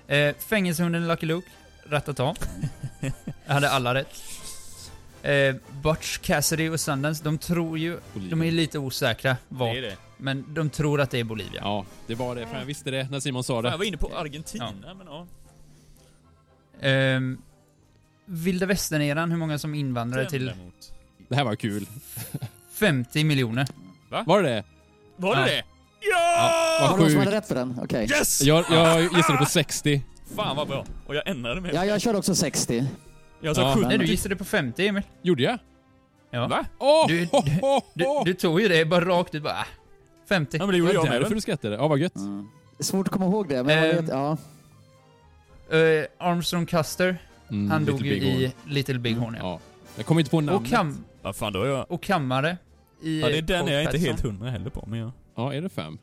Eh, 0.07 0.35
fängelsehunden 0.35 1.07
Lucky 1.07 1.25
Luke, 1.25 1.49
Ratata. 1.89 2.35
Jag 3.45 3.53
hade 3.53 3.69
alla 3.69 3.93
rätt. 3.93 4.40
Eh, 5.23 5.55
Butch 5.83 6.17
Cassidy 6.17 6.69
och 6.69 6.79
Sundance, 6.79 7.23
de 7.23 7.37
tror 7.37 7.77
ju... 7.77 7.99
De 8.13 8.41
är 8.41 8.51
lite 8.51 8.79
osäkra 8.79 9.29
Det 9.49 9.55
vart, 9.55 9.75
är 9.75 9.81
det. 9.81 9.95
men 10.17 10.45
de 10.53 10.69
tror 10.69 11.01
att 11.01 11.11
det 11.11 11.19
är 11.19 11.23
Bolivia. 11.23 11.61
Ja, 11.63 11.85
det 12.07 12.15
var 12.15 12.35
det. 12.35 12.47
Fan, 12.47 12.59
jag 12.59 12.65
visste 12.65 12.91
det 12.91 13.07
när 13.11 13.19
Simon 13.19 13.43
sa 13.43 13.53
Fan, 13.53 13.63
jag 13.63 13.73
det. 13.73 13.77
var 13.77 13.85
inne 13.85 13.97
på 13.97 14.11
Argentina, 14.15 14.71
men 14.97 15.07
ja. 15.07 15.27
Ehm, 16.81 17.37
Vilda 18.25 18.65
västern-eran, 18.65 19.31
hur 19.31 19.37
många 19.37 19.59
som 19.59 19.75
invandrare 19.75 20.29
till 20.29 20.45
Däremot. 20.45 20.93
Det 21.27 21.35
här 21.35 21.43
var 21.43 21.55
kul. 21.55 21.87
50 22.73 23.23
miljoner. 23.23 23.67
Var 24.25 24.41
det 24.43 24.49
det? 24.49 24.63
Var 25.17 25.35
det 25.35 25.41
Ja. 25.41 25.47
det? 25.47 25.63
Ja! 26.11 26.77
Vad 26.81 26.89
Var 26.91 26.97
det 26.97 27.03
någon 27.03 27.11
som 27.11 27.19
hade 27.19 27.31
rätt 27.37 27.47
på 27.47 27.53
den? 27.53 27.79
Okej. 27.83 28.03
Yes! 28.11 28.41
Jag, 28.41 28.65
jag 28.71 29.03
gissade 29.17 29.37
på 29.37 29.45
60. 29.45 30.01
Fan 30.35 30.55
vad 30.55 30.67
bra. 30.67 30.85
Och 31.07 31.15
jag 31.15 31.27
ändrade 31.27 31.61
mig. 31.61 31.71
Ja, 31.73 31.85
jag 31.85 32.01
körde 32.01 32.17
också 32.17 32.35
60. 32.35 32.85
Jag 33.41 33.55
sa 33.55 33.61
Ja. 33.61 33.75
70. 33.75 33.87
Nej, 33.87 33.97
du 33.97 34.05
gissade 34.05 34.35
på 34.35 34.43
50 34.45 34.87
Emil. 34.87 35.03
Gjorde 35.21 35.43
jag? 35.43 35.57
Ja. 36.31 36.47
Va? 36.47 36.65
Åh! 36.79 37.05
Du- 37.07 37.25
Du, 37.95 38.05
ho! 38.05 38.23
du 38.25 38.33
tog 38.33 38.61
ju 38.61 38.67
det 38.67 38.85
bara 38.85 39.05
rakt 39.05 39.35
ut 39.35 39.43
bara, 39.43 39.53
ah, 39.53 39.65
50. 40.29 40.57
Ja 40.57 40.65
men 40.65 40.71
det 40.73 40.77
gjorde 40.77 40.93
jag 40.93 41.01
var 41.01 41.09
med 41.09 41.21
därför 41.21 41.35
du 41.35 41.41
skrattade. 41.41 41.75
Ja, 41.75 41.87
vad 41.87 41.99
gött. 41.99 42.15
Mm. 42.15 42.47
Det 42.77 42.81
är 42.81 42.85
svårt 42.85 43.07
att 43.07 43.13
komma 43.13 43.25
ihåg 43.25 43.49
det, 43.49 43.63
men 43.63 43.77
jag 43.77 43.89
Ehm, 43.89 43.95
vet, 44.05 44.09
ja. 44.09 44.37
Eh, 45.77 46.05
Armstrong 46.17 46.65
Custer, 46.65 47.17
Mm, 47.49 47.71
han 47.71 47.85
dog 47.85 48.01
ju 48.05 48.13
i. 48.13 48.53
Little 48.67 48.99
Big 48.99 49.17
Horn, 49.17 49.35
ja. 49.39 49.45
Ja. 49.47 49.59
Jag 49.95 50.05
kommer 50.05 50.21
inte 50.21 50.31
på 50.31 50.37
Och, 50.37 50.43
namnet. 50.43 50.71
kam 50.71 51.03
Ja 51.23 51.33
fan 51.33 51.53
då 51.53 51.63
är 51.63 51.67
jag... 51.67 51.91
och 51.91 52.03
kammare 52.03 52.57
i 53.01 53.21
Ja 53.21 53.27
det 53.27 53.37
är 53.37 53.41
den 53.41 53.67
jag 53.67 53.75
är 53.75 53.81
inte 53.81 53.97
helt 53.97 54.21
hundra 54.21 54.49
heller 54.49 54.69
på 54.69 54.83
men 54.87 54.99
jag... 54.99 55.11
Ja, 55.35 55.53
är 55.53 55.61
det 55.61 55.69
fem? 55.69 55.97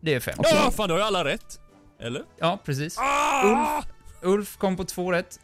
Det 0.00 0.14
är 0.14 0.20
fem. 0.20 0.34
Ja 0.42 0.70
fan 0.70 0.88
då 0.88 0.94
har 0.94 0.98
jag 0.98 1.06
alla 1.06 1.24
rätt. 1.24 1.60
Eller? 2.00 2.22
Ja, 2.38 2.58
precis. 2.64 2.98
Ah! 2.98 3.82
Ulf 4.22 4.56
kom 4.56 4.76
på 4.76 4.84
två 4.84 5.12
rätt. 5.12 5.40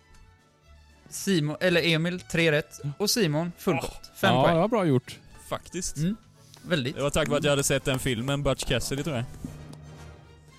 Simon, 1.10 1.56
eller 1.60 1.82
Emil, 1.86 2.20
tre 2.20 2.52
rätt. 2.52 2.80
Och 2.98 3.10
Simon, 3.10 3.52
fullgott. 3.58 4.10
Fem 4.14 4.34
ja, 4.34 4.42
poäng. 4.44 4.56
ja, 4.56 4.68
bra 4.68 4.84
gjort. 4.86 5.18
Faktiskt. 5.48 5.96
Mm. 5.96 6.16
Väldigt. 6.62 6.96
Det 6.96 7.02
var 7.02 7.10
tack 7.10 7.28
vare 7.28 7.38
att 7.38 7.44
jag 7.44 7.50
hade 7.52 7.62
sett 7.62 7.84
den 7.84 7.98
filmen, 7.98 8.42
Butch 8.42 8.64
Cassidy 8.64 9.02
tror 9.02 9.16
jag. 9.16 9.24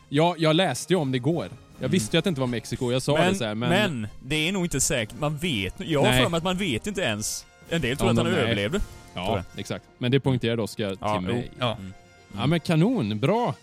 Ja, 0.09 0.35
jag 0.37 0.55
läste 0.55 0.93
ju 0.93 0.99
om 0.99 1.11
det 1.11 1.15
igår. 1.15 1.47
Jag 1.79 1.89
visste 1.89 2.15
ju 2.15 2.19
att 2.19 2.23
det 2.23 2.29
inte 2.29 2.41
var 2.41 2.47
Mexiko, 2.47 2.91
jag 2.91 3.01
sa 3.01 3.13
Men, 3.17 3.33
det 3.33 3.37
så 3.39 3.45
här, 3.45 3.55
men... 3.55 3.69
men... 3.69 4.07
det 4.23 4.35
är 4.47 4.51
nog 4.51 4.65
inte 4.65 4.81
säkert. 4.81 5.19
Man 5.19 5.37
vet 5.37 5.73
Jag 5.77 5.99
har 6.01 6.09
Nej. 6.09 6.23
för 6.23 6.29
mig 6.29 6.37
att 6.37 6.43
man 6.43 6.57
vet 6.57 6.87
inte 6.87 7.01
ens. 7.01 7.45
En 7.69 7.81
del 7.81 7.97
tror 7.97 8.07
Ja, 8.07 8.11
att 8.11 8.17
han 8.17 8.33
nej. 8.33 8.41
överlevde. 8.41 8.79
tror 8.79 8.89
ja, 9.25 9.43
exakt. 9.57 9.85
Men 9.97 10.11
det 10.11 10.19
poängterade 10.19 10.61
Oskar 10.61 10.97
Ja, 11.01 11.13
till 11.17 11.27
mig. 11.27 11.51
Ja. 11.59 11.75
Mm. 11.75 11.93
Ja, 12.37 12.47
men 12.47 12.59
kanon. 12.59 13.19
Bra. 13.19 13.55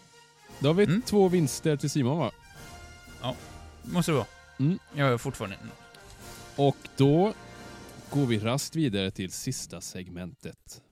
Då 0.58 0.68
har 0.68 0.74
vi 0.74 0.84
Mm. 0.84 1.02
två 1.02 1.28
vinster 1.28 1.76
till 1.76 1.90
Simon 1.90 2.18
va? 2.18 2.30
Måste 3.82 4.10
det 4.12 4.16
vara. 4.16 4.26
Mm. 4.58 4.78
Jag 4.94 5.08
är 5.12 5.18
fortfarande... 5.18 5.56
Och 6.57 6.77
då 6.97 7.33
går 8.11 8.27
vi 8.27 8.39
raskt 8.39 8.77
vidare 8.77 9.11
till 9.11 9.33
sista 9.33 9.81
segmentet. 9.81 10.83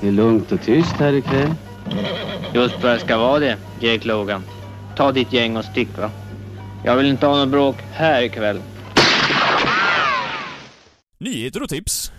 Det 0.00 0.08
är 0.08 0.12
lugnt 0.12 0.52
och 0.52 0.62
tyst 0.62 0.92
här 0.92 1.12
ikväll. 1.12 1.54
Just 2.54 2.82
vad 2.82 2.92
det 2.92 3.00
ska 3.00 3.18
vara 3.18 3.38
det, 3.38 3.58
Jake 3.80 4.08
Logan. 4.08 4.42
Ta 4.96 5.12
ditt 5.12 5.32
gäng 5.32 5.56
och 5.56 5.64
stick 5.64 5.98
va. 5.98 6.10
Jag 6.84 6.96
vill 6.96 7.06
inte 7.06 7.26
ha 7.26 7.36
något 7.36 7.48
bråk 7.48 7.76
här 7.92 8.22
ikväll. 8.22 8.62
Nyheter 11.18 11.62
och 11.62 11.68
tips. 11.68 12.12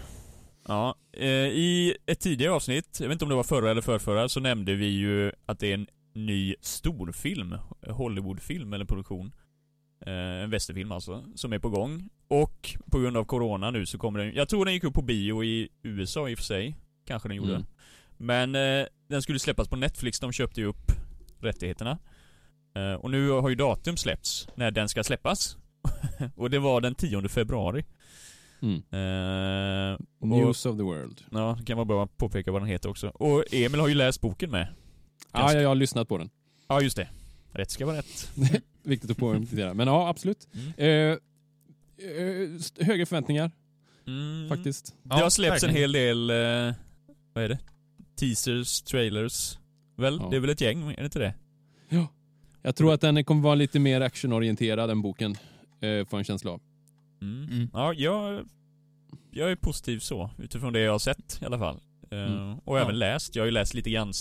Ja, 0.67 0.95
i 1.25 1.95
ett 2.05 2.19
tidigare 2.19 2.53
avsnitt, 2.53 2.97
jag 2.99 3.07
vet 3.07 3.15
inte 3.15 3.25
om 3.25 3.29
det 3.29 3.35
var 3.35 3.43
förra 3.43 3.71
eller 3.71 3.81
förrförra, 3.81 4.29
så 4.29 4.39
nämnde 4.39 4.75
vi 4.75 4.85
ju 4.85 5.31
att 5.45 5.59
det 5.59 5.67
är 5.67 5.73
en 5.73 5.87
ny 6.13 6.55
storfilm, 6.61 7.57
Hollywoodfilm 7.87 8.73
eller 8.73 8.85
produktion. 8.85 9.31
Eh, 10.05 10.43
en 10.43 10.49
västerfilm 10.49 10.91
alltså, 10.91 11.25
som 11.35 11.53
är 11.53 11.59
på 11.59 11.69
gång. 11.69 12.09
Och 12.27 12.75
på 12.91 12.99
grund 12.99 13.17
av 13.17 13.25
corona 13.25 13.71
nu 13.71 13.85
så 13.85 13.97
kommer 13.97 14.19
den, 14.19 14.35
jag 14.35 14.49
tror 14.49 14.65
den 14.65 14.73
gick 14.73 14.83
upp 14.83 14.93
på 14.93 15.01
bio 15.01 15.43
i 15.43 15.69
USA 15.83 16.29
i 16.29 16.33
och 16.33 16.37
för 16.37 16.45
sig. 16.45 16.75
Kanske 17.05 17.29
den 17.29 17.37
gjorde. 17.37 17.55
Mm. 17.55 17.65
Men 18.17 18.55
eh, 18.55 18.87
den 19.07 19.21
skulle 19.21 19.39
släppas 19.39 19.67
på 19.67 19.75
Netflix, 19.75 20.19
de 20.19 20.31
köpte 20.31 20.61
ju 20.61 20.67
upp 20.67 20.91
rättigheterna. 21.39 21.99
Eh, 22.75 22.93
och 22.93 23.11
nu 23.11 23.29
har 23.29 23.49
ju 23.49 23.55
datum 23.55 23.97
släppts 23.97 24.47
när 24.55 24.71
den 24.71 24.89
ska 24.89 25.03
släppas. 25.03 25.57
och 26.35 26.49
det 26.49 26.59
var 26.59 26.81
den 26.81 26.95
10 26.95 27.29
februari. 27.29 27.85
Mm. 28.61 28.75
Eh, 28.75 29.99
och, 30.19 30.27
News 30.27 30.65
of 30.65 30.77
the 30.77 30.83
world. 30.83 31.21
ja, 31.31 31.55
det 31.59 31.65
kan 31.65 31.77
vara 31.77 31.85
bra 31.85 32.03
att 32.03 32.17
påpeka 32.17 32.51
vad 32.51 32.61
den 32.61 32.69
heter 32.69 32.89
också. 32.89 33.07
Och 33.07 33.43
Emil 33.53 33.79
har 33.79 33.87
ju 33.87 33.93
läst 33.95 34.21
boken 34.21 34.51
med. 34.51 34.67
Ja, 35.31 35.53
jag, 35.53 35.63
jag 35.63 35.67
har 35.69 35.75
lyssnat 35.75 36.07
på 36.07 36.17
den. 36.17 36.29
Ja, 36.67 36.81
just 36.81 36.97
det. 36.97 37.07
Rätt 37.51 37.71
ska 37.71 37.85
vara 37.85 37.97
rätt. 37.97 38.31
Viktigt 38.83 39.11
att 39.11 39.17
poängtera. 39.17 39.73
Men 39.73 39.87
ja, 39.87 40.09
absolut. 40.09 40.47
Mm. 40.53 40.73
Eh, 40.77 41.17
eh, 42.07 42.85
högre 42.85 43.05
förväntningar, 43.05 43.51
Mm. 44.07 44.49
faktiskt. 44.49 44.95
Det 45.03 45.15
har 45.15 45.29
släppts 45.29 45.63
en 45.63 45.69
hel 45.75 45.91
del, 45.91 46.29
eh, 46.29 46.73
vad 47.33 47.43
är 47.43 47.49
det? 47.49 47.59
Teasers, 48.15 48.81
trailers. 48.81 49.57
Väl? 49.95 50.17
Ja. 50.21 50.27
Det 50.29 50.35
är 50.35 50.39
väl 50.39 50.49
ett 50.49 50.61
gäng, 50.61 50.91
är 50.91 50.97
det 50.97 51.03
inte 51.05 51.19
det? 51.19 51.33
Jag 52.61 52.75
tror 52.75 52.93
att 52.93 53.01
den 53.01 53.23
kommer 53.23 53.41
vara 53.41 53.55
lite 53.55 53.79
mer 53.79 54.01
actionorienterad 54.01 54.89
än 54.89 55.01
boken, 55.01 55.31
eh, 55.81 56.05
får 56.07 56.17
en 56.17 56.23
känsla 56.23 56.51
av. 56.51 56.61
Mm. 57.21 57.49
Mm. 57.51 57.69
Ja, 57.73 57.93
jag, 57.93 58.45
jag 59.31 59.51
är 59.51 59.55
positiv 59.55 59.99
så, 59.99 60.29
utifrån 60.37 60.73
det 60.73 60.79
jag 60.79 60.91
har 60.91 60.99
sett 60.99 61.39
i 61.41 61.45
alla 61.45 61.59
fall. 61.59 61.79
Mm. 62.11 62.53
Och 62.59 62.77
Ja. 62.77 62.81
även 62.81 62.99
läst. 62.99 63.35
Jag 63.35 63.43
har 63.43 63.45
ju 63.45 63.51
läst 63.51 63.73
lite 63.73 63.89
grann, 63.89 64.13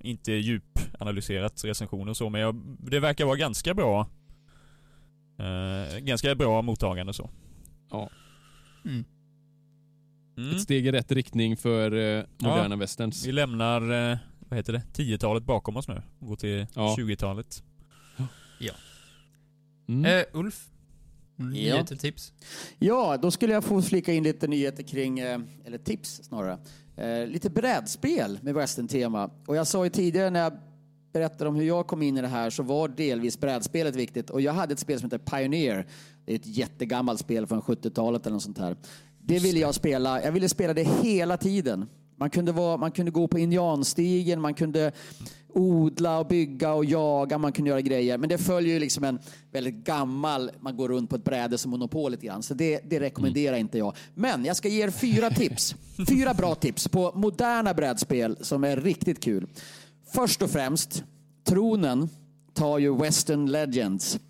inte 0.00 0.32
djupanalyserat 0.32 1.64
recensioner 1.64 2.10
och 2.10 2.16
så, 2.16 2.30
men 2.30 2.40
jag, 2.40 2.76
det 2.78 3.00
verkar 3.00 3.24
vara 3.24 3.36
ganska 3.36 3.74
bra. 3.74 4.08
Eh, 5.38 5.98
ganska 5.98 6.34
bra 6.34 6.62
mottagande 6.62 7.12
så. 7.12 7.30
Mm. 8.84 9.04
Mm. 10.36 10.50
Ett 10.56 10.60
steg 10.62 10.86
i 10.86 10.92
rätt 10.92 11.12
riktning 11.12 11.56
för 11.56 11.92
eh, 11.92 12.24
moderna 12.38 12.76
westerns. 12.76 13.26
Vi 13.26 13.32
lämnar, 13.32 14.10
eh, 14.12 14.18
vad 14.38 14.56
heter 14.58 14.72
det, 14.72 14.82
10-talet 14.94 15.44
bakom 15.44 15.76
oss 15.76 15.88
nu 15.88 16.02
och 16.18 16.26
går 16.28 16.36
till 16.36 16.66
Ja. 16.74 16.94
20-talet. 16.98 17.62
Mm. 19.88 20.04
Eh, 20.04 20.24
Ulf? 20.32 20.68
Nyheter, 21.36 21.96
tips? 21.96 22.32
Ja, 22.78 23.16
då 23.22 23.30
skulle 23.30 23.52
jag 23.52 23.64
få 23.64 23.82
flika 23.82 24.12
in 24.12 24.22
lite 24.22 24.46
nyheter 24.46 24.82
kring, 24.82 25.18
eh, 25.18 25.40
eller 25.64 25.78
tips 25.78 26.20
snarare, 26.24 26.58
eh, 26.96 27.26
lite 27.26 27.50
brädspel 27.50 28.38
med 28.42 28.54
western-tema. 28.54 29.30
Och 29.46 29.56
jag 29.56 29.66
sa 29.66 29.84
ju 29.84 29.90
tidigare 29.90 30.30
när 30.30 30.40
jag 30.40 30.52
berättade 31.12 31.48
om 31.48 31.56
hur 31.56 31.64
jag 31.64 31.86
kom 31.86 32.02
in 32.02 32.18
i 32.18 32.20
det 32.20 32.28
här 32.28 32.50
så 32.50 32.62
var 32.62 32.88
delvis 32.88 33.40
brädspelet 33.40 33.96
viktigt. 33.96 34.30
Och 34.30 34.40
jag 34.40 34.52
hade 34.52 34.72
ett 34.72 34.78
spel 34.78 35.00
som 35.00 35.10
heter 35.10 35.18
Pioneer. 35.38 35.86
Det 36.24 36.32
är 36.32 36.36
ett 36.36 36.46
jättegammalt 36.46 37.20
spel 37.20 37.46
från 37.46 37.62
70-talet 37.62 38.26
eller 38.26 38.34
något 38.34 38.42
sånt 38.42 38.58
här. 38.58 38.76
Det 39.18 39.38
ville 39.38 39.60
jag 39.60 39.74
spela. 39.74 40.22
Jag 40.22 40.32
ville 40.32 40.48
spela 40.48 40.74
det 40.74 40.88
hela 41.02 41.36
tiden. 41.36 41.86
Man 42.22 42.30
kunde, 42.30 42.52
vara, 42.52 42.76
man 42.76 42.90
kunde 42.90 43.10
gå 43.10 43.28
på 43.28 43.38
indianstigen, 43.38 44.40
man 44.40 44.54
kunde 44.54 44.92
odla 45.48 46.18
och 46.18 46.26
bygga 46.26 46.72
och 46.72 46.84
jaga, 46.84 47.38
man 47.38 47.52
kunde 47.52 47.70
göra 47.70 47.80
grejer. 47.80 48.18
Men 48.18 48.28
det 48.28 48.38
följer 48.38 48.74
ju 48.74 48.80
liksom 48.80 49.04
en 49.04 49.18
väldigt 49.52 49.74
gammal, 49.74 50.50
man 50.60 50.76
går 50.76 50.88
runt 50.88 51.10
på 51.10 51.16
ett 51.16 51.24
bräde 51.24 51.58
som 51.58 51.70
Monopol 51.70 52.10
lite 52.10 52.26
grann. 52.26 52.42
Så 52.42 52.54
det, 52.54 52.80
det 52.84 53.00
rekommenderar 53.00 53.56
inte 53.56 53.78
jag. 53.78 53.96
Men 54.14 54.44
jag 54.44 54.56
ska 54.56 54.68
ge 54.68 54.82
er 54.82 54.90
fyra 54.90 55.30
tips. 55.30 55.74
Fyra 56.08 56.34
bra 56.34 56.54
tips 56.54 56.88
på 56.88 57.12
moderna 57.14 57.74
brädspel 57.74 58.36
som 58.40 58.64
är 58.64 58.76
riktigt 58.76 59.22
kul. 59.22 59.46
Först 60.12 60.42
och 60.42 60.50
främst, 60.50 61.04
tronen 61.44 62.08
tar 62.54 62.78
ju 62.78 62.96
Western 62.96 63.46
Legends. 63.46 64.14
Eh, 64.14 64.20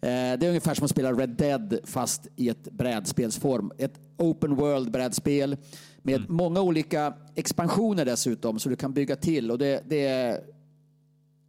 Det 0.00 0.10
är 0.42 0.48
ungefär 0.48 0.74
som 0.74 0.84
att 0.84 0.90
spela 0.90 1.12
Red 1.12 1.30
Dead 1.30 1.78
fast 1.84 2.26
i 2.36 2.48
ett 2.48 2.72
brädspelsform. 2.72 3.72
Ett 3.78 3.94
open 4.18 4.56
world 4.56 4.90
med 6.06 6.30
många 6.30 6.60
olika 6.60 7.14
expansioner 7.34 8.04
dessutom 8.04 8.58
så 8.58 8.68
du 8.68 8.76
kan 8.76 8.92
bygga 8.92 9.16
till. 9.16 9.50
Och 9.50 9.58
det, 9.58 9.82
det, 9.88 10.40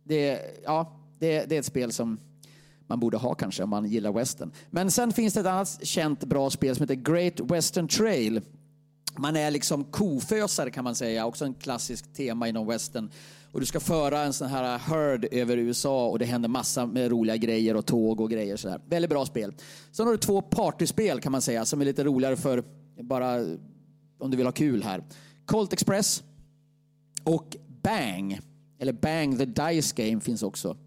det, 0.03 0.39
ja, 0.65 0.99
det, 1.19 1.45
det 1.49 1.55
är 1.55 1.59
ett 1.59 1.65
spel 1.65 1.91
som 1.91 2.19
man 2.87 2.99
borde 2.99 3.17
ha 3.17 3.33
kanske 3.35 3.63
om 3.63 3.69
man 3.69 3.85
gillar 3.85 4.11
western. 4.11 4.51
Men 4.69 4.91
sen 4.91 5.11
finns 5.11 5.33
det 5.33 5.39
ett 5.39 5.45
annat 5.45 5.79
känt 5.83 6.23
bra 6.23 6.49
spel 6.49 6.75
som 6.75 6.83
heter 6.83 6.95
Great 6.95 7.39
Western 7.39 7.87
Trail. 7.87 8.41
Man 9.17 9.35
är 9.35 9.51
liksom 9.51 9.83
kofösare 9.83 10.71
kan 10.71 10.83
man 10.83 10.95
säga, 10.95 11.25
också 11.25 11.45
en 11.45 11.53
klassisk 11.53 12.13
tema 12.13 12.47
inom 12.47 12.67
western. 12.67 13.09
Och 13.51 13.57
Och 13.57 13.59
du 13.59 13.65
ska 13.65 13.79
föra 13.79 14.21
en 14.21 14.33
sån 14.33 14.47
här 14.47 14.77
herd 14.77 15.27
över 15.31 15.57
USA 15.57 16.07
och 16.07 16.19
det 16.19 16.25
händer 16.25 16.49
massa 16.49 16.85
med 16.85 17.11
roliga 17.11 17.37
grejer 17.37 17.75
och 17.75 17.85
tåg 17.85 18.21
och 18.21 18.29
grejer. 18.29 18.57
Sådär. 18.57 18.81
Väldigt 18.89 19.09
bra 19.09 19.25
spel. 19.25 19.53
Sen 19.91 20.05
har 20.05 20.13
du 20.13 20.17
två 20.17 20.41
partyspel 20.41 21.21
kan 21.21 21.31
man 21.31 21.41
säga 21.41 21.65
som 21.65 21.81
är 21.81 21.85
lite 21.85 22.03
roligare 22.03 22.35
för 22.35 22.63
bara 23.01 23.45
om 24.17 24.31
du 24.31 24.37
vill 24.37 24.45
ha 24.45 24.51
kul 24.53 24.83
här. 24.83 25.03
Colt 25.45 25.73
Express 25.73 26.23
och 27.23 27.55
Bang, 27.83 28.39
eller 28.79 28.93
Bang 28.93 29.37
the 29.37 29.45
Dice 29.45 29.93
Game 29.95 30.21
finns 30.21 30.43
också. 30.43 30.77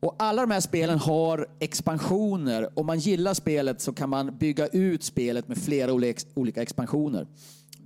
Och 0.00 0.16
alla 0.18 0.42
de 0.42 0.50
här 0.50 0.60
spelen 0.60 0.98
har 0.98 1.46
expansioner. 1.60 2.78
Om 2.78 2.86
man 2.86 2.98
gillar 2.98 3.34
spelet 3.34 3.80
så 3.80 3.92
kan 3.92 4.08
man 4.10 4.38
bygga 4.38 4.66
ut 4.66 5.02
spelet 5.02 5.48
med 5.48 5.58
flera 5.58 5.92
olika- 6.34 6.62
expansioner. 6.62 7.26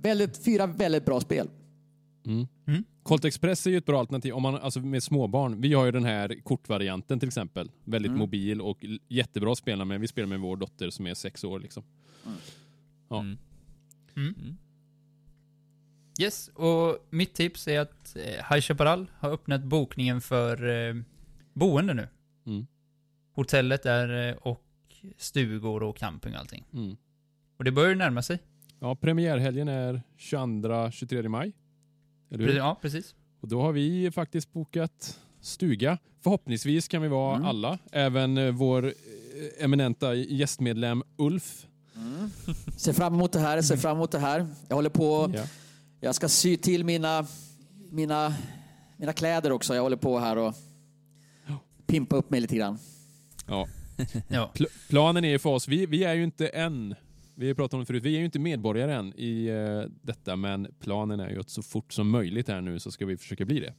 Väldigt, 0.01 0.43
fyra 0.45 0.67
väldigt 0.67 1.05
bra 1.05 1.19
spel. 1.21 1.49
Colt 3.03 3.25
Express 3.25 3.67
är 3.67 3.71
ju 3.71 3.77
ett 3.77 3.85
bra 3.85 3.99
alternativ 3.99 4.33
om 4.33 4.43
man, 4.43 4.55
alltså 4.55 4.79
med 4.79 5.03
småbarn. 5.03 5.61
Vi 5.61 5.73
har 5.73 5.85
ju 5.85 5.91
den 5.91 6.05
här 6.05 6.41
kortvarianten 6.43 7.19
till 7.19 7.27
exempel. 7.29 7.71
Väldigt 7.83 8.09
Mm. 8.09 8.19
mobil 8.19 8.61
och 8.61 8.85
jättebra 9.09 9.51
att 9.51 9.57
spela 9.57 9.85
med. 9.85 9.99
Vi 9.99 10.07
spelar 10.07 10.27
med 10.27 10.39
vår 10.39 10.57
dotter 10.57 10.89
som 10.89 11.07
är 11.07 11.13
sex 11.13 11.43
år. 11.43 11.59
Liksom. 11.59 11.83
Ja. 13.09 13.25
Mm. 16.19 16.23
Mm. 16.23 16.25
Yes, 16.25 16.47
och 16.47 17.07
mitt 17.09 17.33
tips 17.33 17.67
är 17.67 17.79
att 17.79 18.15
eh, 18.15 18.23
High 18.53 18.61
Chaparral 18.61 19.11
har 19.19 19.31
öppnat 19.31 19.63
bokningen 19.63 20.21
för 20.21 20.87
eh, 20.89 20.95
boende 21.53 21.93
nu. 21.93 22.07
Mm. 22.45 22.67
Hotellet 23.35 23.83
där 23.83 24.29
eh, 24.29 24.35
och 24.35 24.63
stugor 25.17 25.83
och 25.83 25.97
camping 25.97 26.33
och 26.33 26.39
allting. 26.39 26.65
Mm. 26.73 26.97
Och 27.57 27.63
det 27.63 27.71
börjar 27.71 27.95
närma 27.95 28.21
sig. 28.21 28.39
Ja, 28.79 28.95
premiärhelgen 28.95 29.67
är 29.67 30.01
22-23 30.17 31.27
maj. 31.27 31.51
Eller 32.31 32.47
hur? 32.47 32.53
Ja, 32.57 32.77
precis. 32.81 33.15
Och 33.41 33.47
då 33.47 33.61
har 33.61 33.71
vi 33.71 34.11
faktiskt 34.11 34.53
bokat 34.53 35.19
stuga. 35.41 35.97
Förhoppningsvis 36.23 36.87
kan 36.87 37.01
vi 37.01 37.07
vara 37.07 37.35
Mm. 37.35 37.47
alla. 37.47 37.77
Även 37.91 38.37
eh, 38.37 38.51
vår 38.51 38.93
eminenta 39.59 40.15
gästmedlem 40.15 41.03
Ulf. 41.17 41.67
Ser 42.77 42.93
fram 42.93 43.13
emot 43.13 43.31
det 43.31 43.39
här, 43.39 43.61
ser 43.61 43.77
fram 43.77 43.97
emot 43.97 44.11
det 44.11 44.19
här. 44.19 44.47
Jag 44.67 44.75
håller 44.75 44.89
på, 44.89 45.31
Ja. 45.35 45.43
Jag 45.99 46.15
ska 46.15 46.29
sy 46.29 46.57
till 46.57 46.83
mina, 46.83 47.27
mina, 47.91 48.33
mina 48.97 49.13
kläder 49.13 49.51
också. 49.51 49.75
Jag 49.75 49.81
håller 49.83 49.97
på 49.97 50.19
här 50.19 50.37
och 50.37 50.53
pimpa 51.87 52.15
upp 52.15 52.29
mig 52.29 52.41
lite 52.41 52.55
grann. 52.55 52.77
Ja. 53.47 53.67
Ja. 54.27 54.51
Pl- 54.55 54.87
planen 54.89 55.23
är 55.23 55.29
ju 55.29 55.39
för 55.39 55.49
oss, 55.49 55.67
vi, 55.67 55.85
vi 55.85 56.03
är 56.03 56.13
ju 56.13 56.23
inte 56.23 56.47
än, 56.47 56.95
vi 57.35 57.47
har 57.47 57.53
pratat 57.55 57.73
om 57.73 57.79
det 57.79 57.85
förut, 57.85 58.03
vi 58.03 58.15
är 58.15 58.19
ju 58.19 58.25
inte 58.25 58.39
medborgare 58.39 58.93
än 58.93 59.13
i 59.19 59.45
eh, 59.47 59.91
detta, 60.01 60.35
men 60.35 60.67
planen 60.79 61.19
är 61.19 61.29
ju 61.29 61.39
att 61.39 61.49
så 61.49 61.61
fort 61.61 61.93
som 61.93 62.09
möjligt 62.09 62.47
här 62.47 62.61
nu 62.61 62.79
så 62.79 62.91
ska 62.91 63.05
vi 63.05 63.17
försöka 63.17 63.45
bli 63.45 63.59
det. 63.59 63.73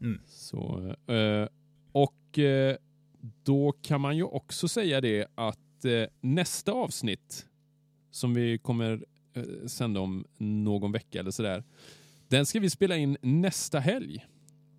Mm. 0.00 0.20
Så, 0.26 0.94
eh, 1.06 1.48
och 1.92 2.38
eh, 2.38 2.76
då 3.42 3.72
kan 3.72 4.00
man 4.00 4.16
ju 4.16 4.22
också 4.22 4.68
säga 4.68 5.00
det 5.00 5.26
att 5.34 5.58
nästa 6.20 6.72
avsnitt 6.72 7.46
som 8.10 8.34
vi 8.34 8.58
kommer 8.58 9.04
sända 9.66 10.00
om 10.00 10.24
någon 10.38 10.92
vecka 10.92 11.20
eller 11.20 11.30
sådär, 11.30 11.64
den 12.28 12.46
ska 12.46 12.60
vi 12.60 12.70
spela 12.70 12.96
in 12.96 13.16
nästa 13.22 13.78
helg. 13.80 14.26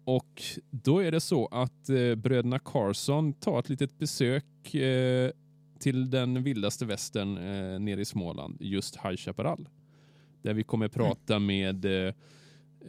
Och 0.06 0.44
då 0.70 1.00
är 1.00 1.12
det 1.12 1.20
så 1.20 1.46
att 1.48 1.90
eh, 1.90 2.16
bröderna 2.16 2.60
Carson 2.60 3.34
tar 3.34 3.60
ett 3.60 3.70
litet 3.70 3.98
besök 4.00 4.74
eh, 4.76 5.32
till 5.80 6.10
den 6.10 6.44
vildaste 6.44 6.86
västern 6.86 7.38
eh, 7.38 7.80
nere 7.80 8.02
i 8.02 8.06
Småland, 8.06 8.58
just 8.60 8.96
High 8.96 9.16
Chaparral. 9.16 9.70
Där 10.42 10.54
vi 10.54 10.64
kommer 10.64 10.88
prata 10.88 11.40
med 11.40 11.86
eh, 11.86 12.14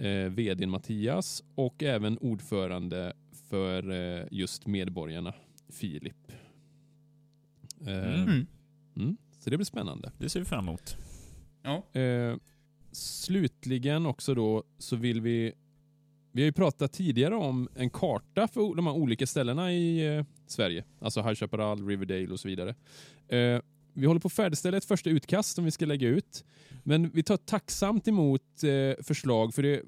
eh, 0.06 0.28
vdn 0.30 0.70
Mattias 0.70 1.42
och 1.54 1.82
även 1.82 2.18
ordförande 2.18 3.12
för 3.50 3.90
eh, 3.90 4.26
just 4.30 4.66
Medborgarna, 4.66 5.34
Filip. 5.68 6.32
Eh, 7.86 8.22
Mm. 8.22 8.46
mm, 8.96 9.16
så 9.38 9.50
det 9.50 9.56
blir 9.56 9.64
spännande. 9.64 10.12
Det 10.18 10.28
ser 10.28 10.40
vi 10.40 10.46
fram 10.46 10.68
emot. 10.68 10.96
Ja. 11.64 12.00
Eh, 12.00 12.36
slutligen 12.92 14.06
också 14.06 14.34
då 14.34 14.62
så 14.78 14.96
vill 14.96 15.20
vi 15.20 15.52
vi 16.32 16.42
har 16.42 16.46
ju 16.46 16.52
pratat 16.52 16.92
tidigare 16.92 17.34
om 17.34 17.68
en 17.74 17.90
karta 17.90 18.48
för 18.48 18.74
de 18.74 18.86
här 18.86 18.94
olika 18.94 19.26
ställena 19.26 19.72
i 19.72 20.16
eh, 20.16 20.24
Sverige. 20.46 20.84
Alltså 21.00 21.22
High 21.22 21.34
Chaparral, 21.34 21.86
Riverdale 21.86 22.28
och 22.32 22.40
så 22.40 22.48
vidare. 22.48 22.74
Eh, 23.28 23.60
vi 23.92 24.06
håller 24.06 24.20
på 24.20 24.26
att 24.26 24.32
färdigställa 24.32 24.76
ett 24.76 24.84
första 24.84 25.10
utkast 25.10 25.54
som 25.54 25.64
vi 25.64 25.70
ska 25.70 25.86
lägga 25.86 26.08
ut. 26.08 26.44
Men 26.82 27.10
vi 27.10 27.22
tar 27.22 27.36
tacksamt 27.36 28.08
emot 28.08 28.42
eh, 28.64 29.02
förslag 29.04 29.54
för 29.54 29.62
det, 29.62 29.82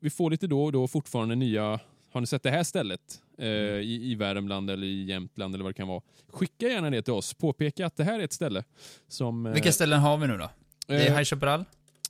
vi 0.00 0.10
får 0.10 0.30
lite 0.30 0.46
då 0.46 0.64
och 0.64 0.72
då 0.72 0.88
fortfarande 0.88 1.34
nya 1.34 1.80
har 2.10 2.20
ni 2.20 2.26
sett 2.26 2.42
det 2.42 2.50
här 2.50 2.64
stället 2.64 3.22
eh, 3.38 3.46
i, 3.48 4.10
i 4.10 4.14
Värmland 4.14 4.70
eller 4.70 4.86
i 4.86 5.04
Jämtland 5.04 5.54
eller 5.54 5.64
vad 5.64 5.70
det 5.74 5.76
kan 5.76 5.88
vara? 5.88 6.02
Skicka 6.28 6.68
gärna 6.68 6.90
det 6.90 7.02
till 7.02 7.12
oss. 7.12 7.34
Påpeka 7.34 7.86
att 7.86 7.96
det 7.96 8.04
här 8.04 8.20
är 8.20 8.24
ett 8.24 8.32
ställe 8.32 8.64
som... 9.08 9.46
eh, 9.46 9.52
Vilka 9.52 9.72
ställen 9.72 10.00
har 10.00 10.16
vi 10.18 10.26
nu 10.26 10.36
då? 10.36 10.50
Det 10.88 10.94
är 11.06 11.10
eh, 11.10 11.16
High 11.16 11.24
Chaparral. 11.24 11.64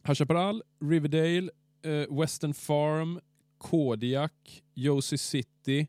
High 0.05 0.15
Chaparral, 0.15 0.63
Riverdale, 0.81 1.51
eh, 1.83 2.19
Western 2.21 2.55
Farm, 2.55 3.21
Kodiak, 3.59 4.63
Josie 4.75 5.19
City 5.19 5.87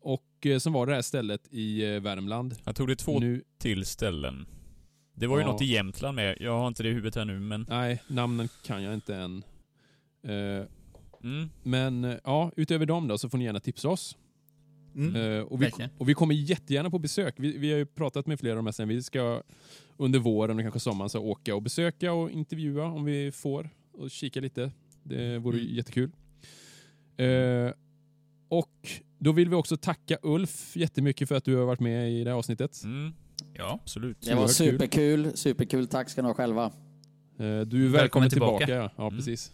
och 0.00 0.46
eh, 0.46 0.58
som 0.58 0.72
var 0.72 0.86
det 0.86 0.94
här 0.94 1.02
stället 1.02 1.48
i 1.50 1.94
eh, 1.94 2.00
Värmland. 2.00 2.54
Jag 2.64 2.76
tog 2.76 2.88
det 2.88 2.96
två 2.96 3.18
Nu, 3.20 3.42
till 3.58 3.86
ställen. 3.86 4.46
Det 5.14 5.26
var 5.26 5.38
ju 5.38 5.44
Ja. 5.44 5.52
något 5.52 5.62
i 5.62 5.64
Jämtland 5.64 6.16
med. 6.16 6.36
Jag 6.40 6.58
har 6.58 6.68
inte 6.68 6.82
det 6.82 6.88
i 6.88 6.92
huvudet 6.92 7.14
här 7.16 7.24
nu, 7.24 7.40
men... 7.40 7.66
nej, 7.68 8.02
namnen 8.08 8.48
kan 8.64 8.82
jag 8.82 8.94
inte 8.94 9.16
än. 9.16 9.44
Eh, 10.24 10.66
Mm. 11.24 11.48
men 11.62 12.18
ja, 12.24 12.52
utöver 12.56 12.86
dem 12.86 13.08
då 13.08 13.18
så 13.18 13.28
får 13.28 13.38
ni 13.38 13.44
gärna 13.44 13.60
tipsa 13.60 13.88
oss. 13.88 14.16
Mm. 14.94 15.16
Eh, 15.16 15.40
och, 15.42 15.62
vi, 15.62 15.70
och 15.98 16.08
vi 16.08 16.14
kommer 16.14 16.34
jättegärna 16.34 16.90
på 16.90 16.98
besök. 16.98 17.34
Vi, 17.38 17.58
vi 17.58 17.70
har 17.70 17.78
ju 17.78 17.86
pratat 17.86 18.26
med 18.26 18.40
flera 18.40 18.52
av 18.52 18.56
de 18.56 18.66
här 18.66 18.72
sen. 18.72 18.88
Vi 18.88 19.02
ska 19.02 19.42
under 19.96 20.18
våren 20.18 20.56
och 20.56 20.62
kanske 20.62 20.80
sommaren 20.80 21.08
så 21.10 21.20
åka 21.20 21.54
och 21.54 21.62
besöka 21.62 22.12
och 22.12 22.30
intervjua 22.30 22.84
om 22.84 23.04
vi 23.04 23.32
får 23.32 23.70
och 23.92 24.10
kika 24.10 24.40
lite. 24.40 24.70
Det 25.02 25.38
vore 25.38 25.58
Mm. 25.58 25.74
jättekul. 25.74 26.10
Eh, 27.16 27.72
och 28.48 28.88
då 29.18 29.32
vill 29.32 29.48
vi 29.48 29.54
också 29.56 29.76
tacka 29.76 30.18
Ulf 30.22 30.76
jättemycket 30.76 31.28
för 31.28 31.34
att 31.34 31.44
du 31.44 31.56
har 31.56 31.64
varit 31.64 31.80
med 31.80 32.12
i 32.12 32.24
det 32.24 32.30
här 32.30 32.36
avsnittet. 32.38 32.84
Mm. 32.84 33.12
Ja, 33.54 33.78
absolut. 33.82 34.20
Det 34.20 34.34
var 34.34 34.46
superkul, 34.48 35.36
superkul. 35.36 35.86
Tack 35.86 36.10
ska 36.10 36.22
ni 36.22 36.28
ha 36.28 36.34
själva. 36.34 36.64
Eh, 37.38 37.60
du 37.60 37.84
är 37.86 37.88
välkommen, 37.88 38.30
tillbaka. 38.30 38.66
tillbaka. 38.66 38.90
Ja, 38.96 39.06
Mm. 39.06 39.16
precis. 39.18 39.52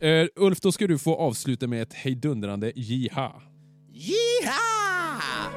Eh, 0.00 0.26
Ulf, 0.36 0.60
då 0.60 0.72
ska 0.72 0.86
du 0.86 0.98
få 0.98 1.14
avsluta 1.16 1.66
med 1.66 1.82
ett 1.82 1.92
hejdundrande 1.94 2.72
jiha. 2.76 3.42
Yeehaw! 3.92 5.54